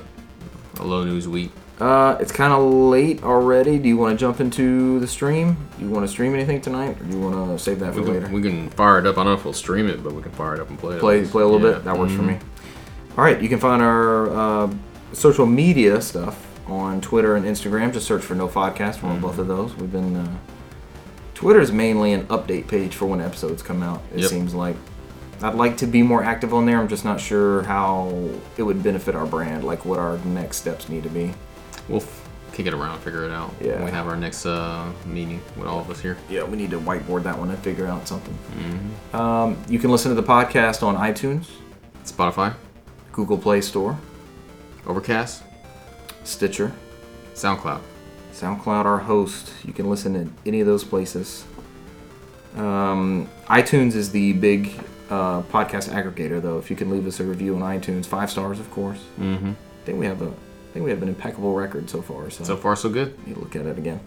a 0.80 0.84
low 0.84 1.04
news 1.04 1.28
week. 1.28 1.52
Uh, 1.80 2.18
it's 2.22 2.32
kind 2.32 2.54
of 2.54 2.64
late 2.64 3.24
already. 3.24 3.78
Do 3.78 3.88
you 3.90 3.98
want 3.98 4.18
to 4.18 4.20
jump 4.20 4.40
into 4.40 5.00
the 5.02 5.08
stream? 5.08 5.58
Do 5.78 5.86
you 5.86 5.92
want 5.92 6.06
to 6.06 6.08
stream 6.12 6.34
anything 6.34 6.62
tonight, 6.62 7.00
or 7.00 7.04
do 7.04 7.18
you 7.18 7.22
want 7.22 7.36
to 7.58 7.62
save 7.64 7.80
that 7.80 7.94
for 7.94 8.02
We 8.02 8.08
later? 8.12 8.26
can, 8.28 8.34
we 8.34 8.42
can 8.42 8.70
fire 8.72 8.98
it 9.00 9.06
up. 9.06 9.16
I 9.18 9.24
don't 9.24 9.26
know 9.28 9.34
if 9.34 9.44
we'll 9.44 9.54
stream 9.54 9.88
it, 9.88 10.02
but 10.04 10.14
we 10.14 10.22
can 10.22 10.32
fire 10.32 10.56
it 10.56 10.62
up 10.62 10.70
and 10.70 10.80
play 10.80 10.96
it. 10.96 11.00
play 11.02 11.26
play 11.26 11.44
a 11.44 11.46
little 11.48 11.66
Yeah. 11.66 11.76
bit. 11.76 11.86
That 11.86 11.98
works 12.00 12.14
for 12.14 12.22
Mhm. 12.24 12.28
me. 12.28 12.38
All 13.18 13.24
right, 13.24 13.42
you 13.42 13.50
can 13.50 13.60
find 13.60 13.82
our 13.82 14.30
uh, 14.64 14.70
social 15.14 15.46
media 15.46 16.02
stuff 16.02 16.42
on 16.68 17.00
Twitter 17.02 17.36
and 17.36 17.46
Instagram. 17.46 17.92
Just 17.94 18.08
search 18.08 18.24
for 18.24 18.36
No 18.36 18.48
Podcast. 18.48 19.02
We're 19.04 19.10
on 19.10 19.20
both 19.20 19.38
of 19.38 19.48
those. 19.48 19.76
We've 19.76 19.92
been. 19.92 20.16
Uh, 20.16 20.28
Twitter 21.34 21.60
is 21.60 21.72
mainly 21.74 22.14
an 22.14 22.24
update 22.28 22.68
page 22.68 22.96
for 22.96 23.06
when 23.06 23.20
episodes 23.20 23.62
come 23.62 23.84
out. 23.84 24.02
It 24.14 24.22
Yep. 24.22 24.30
seems 24.30 24.54
like 24.54 24.78
I'd 25.42 25.56
like 25.56 25.78
to 25.78 25.86
be 25.88 26.02
more 26.02 26.24
active 26.24 26.54
on 26.54 26.66
there. 26.66 26.80
I'm 26.80 26.88
just 26.88 27.06
not 27.06 27.20
sure 27.20 27.64
how 27.64 28.30
it 28.58 28.64
would 28.64 28.82
benefit 28.82 29.16
our 29.16 29.26
brand, 29.26 29.64
like 29.64 29.86
what 29.86 30.00
our 30.00 30.18
next 30.20 30.58
steps 30.58 30.88
need 30.90 31.04
to 31.04 31.10
be. 31.10 31.34
We'll 31.90 32.02
f- 32.02 32.30
kick 32.54 32.66
it 32.68 32.74
around, 32.74 33.00
figure 33.02 33.26
it 33.26 33.32
out. 33.32 33.54
Yeah. 33.62 33.76
When 33.76 33.86
we 33.86 33.92
have 33.92 34.08
our 34.08 34.16
next 34.16 34.46
uh, 34.46 34.92
meeting 35.06 35.42
with 35.58 35.68
all 35.68 35.80
of 35.80 35.90
us 35.90 36.00
here. 36.00 36.18
Yeah, 36.30 36.44
we 36.46 36.58
need 36.58 36.72
to 36.72 36.80
whiteboard 36.80 37.24
that 37.24 37.38
one 37.38 37.50
and 37.50 37.60
figure 37.60 37.86
out 37.86 38.08
something. 38.08 38.38
Um, 39.14 39.58
you 39.68 39.78
can 39.78 39.92
listen 39.92 40.14
to 40.14 40.20
the 40.20 40.28
podcast 40.28 40.84
on 40.84 40.96
iTunes, 40.96 41.50
Spotify, 42.06 42.56
Google 43.12 43.38
Play 43.38 43.60
Store, 43.62 44.00
Overcast, 44.88 45.44
Stitcher, 46.24 46.72
SoundCloud. 47.34 47.82
SoundCloud, 48.32 48.86
our 48.86 49.00
host. 49.00 49.52
You 49.66 49.74
can 49.74 49.90
listen 49.90 50.16
in 50.16 50.34
any 50.46 50.60
of 50.62 50.68
those 50.68 50.84
places. 50.84 51.46
Um, 52.56 53.30
iTunes 53.48 53.96
is 53.96 54.12
the 54.12 54.34
big 54.34 54.72
uh, 55.10 55.42
podcast 55.44 55.90
aggregator, 55.90 56.42
though. 56.42 56.58
If 56.58 56.70
you 56.70 56.76
can 56.76 56.90
leave 56.90 57.06
us 57.08 57.20
a 57.20 57.24
review 57.24 57.56
on 57.56 57.62
iTunes, 57.62 58.06
five 58.06 58.30
stars, 58.32 58.60
of 58.60 58.70
course. 58.72 59.00
Mm-hmm. 59.20 59.50
I 59.52 59.86
think 59.86 60.00
we 60.00 60.06
have 60.06 60.22
a, 60.22 60.28
I 60.28 60.74
think 60.74 60.86
we 60.86 60.92
have 60.92 61.02
an 61.04 61.10
impeccable 61.10 61.54
record 61.54 61.90
so 61.90 62.02
far. 62.02 62.30
So, 62.30 62.44
So 62.44 62.58
far, 62.58 62.76
so 62.76 62.90
good. 62.90 63.18
you 63.28 63.36
look 63.36 63.56
at 63.56 63.66
it 63.66 63.78
again. 63.78 64.00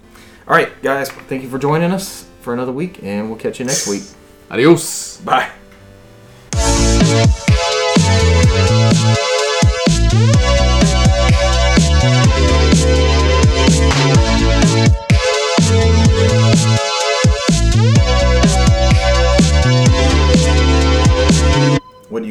All 0.46 0.54
right, 0.54 0.70
guys. 0.82 1.10
Thank 1.10 1.42
you 1.42 1.48
for 1.50 1.58
joining 1.58 1.90
us 1.92 2.26
for 2.40 2.52
another 2.54 2.72
week, 2.72 3.02
and 3.02 3.28
we'll 3.28 3.38
catch 3.38 3.58
you 3.58 3.64
next 3.66 3.86
week. 3.86 4.02
Adios. 4.50 5.18
Bye. 5.20 5.50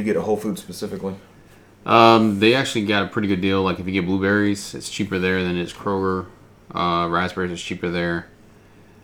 Get 0.08 0.18
at 0.18 0.24
Whole 0.24 0.38
Foods 0.38 0.62
specifically? 0.62 1.16
Um, 1.86 2.40
they 2.40 2.54
actually 2.54 2.86
got 2.86 3.04
a 3.04 3.08
pretty 3.08 3.28
good 3.28 3.42
deal. 3.42 3.64
Like 3.64 3.80
if 3.80 3.86
you 3.86 3.94
get 3.94 4.06
blueberries, 4.06 4.74
it's 4.74 4.90
cheaper 4.90 5.20
there 5.20 5.44
than 5.44 5.58
it's 5.58 5.74
Kroger. 5.74 6.26
Uh, 6.74 7.08
raspberries 7.10 7.52
is 7.52 7.62
cheaper 7.62 7.90
there. 7.90 8.28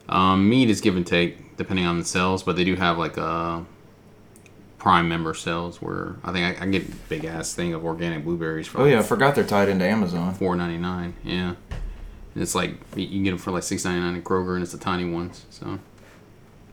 Um, 0.09 0.49
meat 0.49 0.69
is 0.69 0.81
give 0.81 0.97
and 0.97 1.07
take 1.07 1.55
depending 1.55 1.85
on 1.85 1.99
the 1.99 2.05
sales, 2.05 2.43
but 2.43 2.55
they 2.55 2.65
do 2.65 2.75
have 2.75 2.97
like 2.97 3.17
a 3.17 3.65
Prime 4.79 5.07
member 5.07 5.33
sales 5.33 5.81
where 5.81 6.17
I 6.25 6.33
think 6.33 6.59
I, 6.59 6.65
I 6.65 6.67
get 6.67 6.85
a 6.85 6.91
big 7.07 7.23
ass 7.23 7.53
thing 7.53 7.73
of 7.73 7.85
organic 7.85 8.25
blueberries 8.25 8.67
for 8.67 8.79
Oh 8.79 8.83
like 8.83 8.91
yeah, 8.91 8.99
I 8.99 9.03
forgot 9.03 9.33
they're 9.33 9.45
tied 9.45 9.69
into 9.69 9.85
Amazon. 9.85 10.33
four 10.33 10.57
ninety 10.57 10.77
nine. 10.77 11.13
Yeah, 11.23 11.55
and 12.33 12.43
it's 12.43 12.53
like 12.53 12.71
you 12.97 13.07
can 13.07 13.23
get 13.23 13.29
them 13.29 13.39
for 13.39 13.51
like 13.51 13.63
six 13.63 13.85
ninety 13.85 14.01
nine 14.01 14.17
at 14.17 14.25
Kroger, 14.25 14.55
and 14.55 14.63
it's 14.63 14.73
the 14.73 14.77
tiny 14.77 15.09
ones. 15.09 15.45
So 15.51 15.79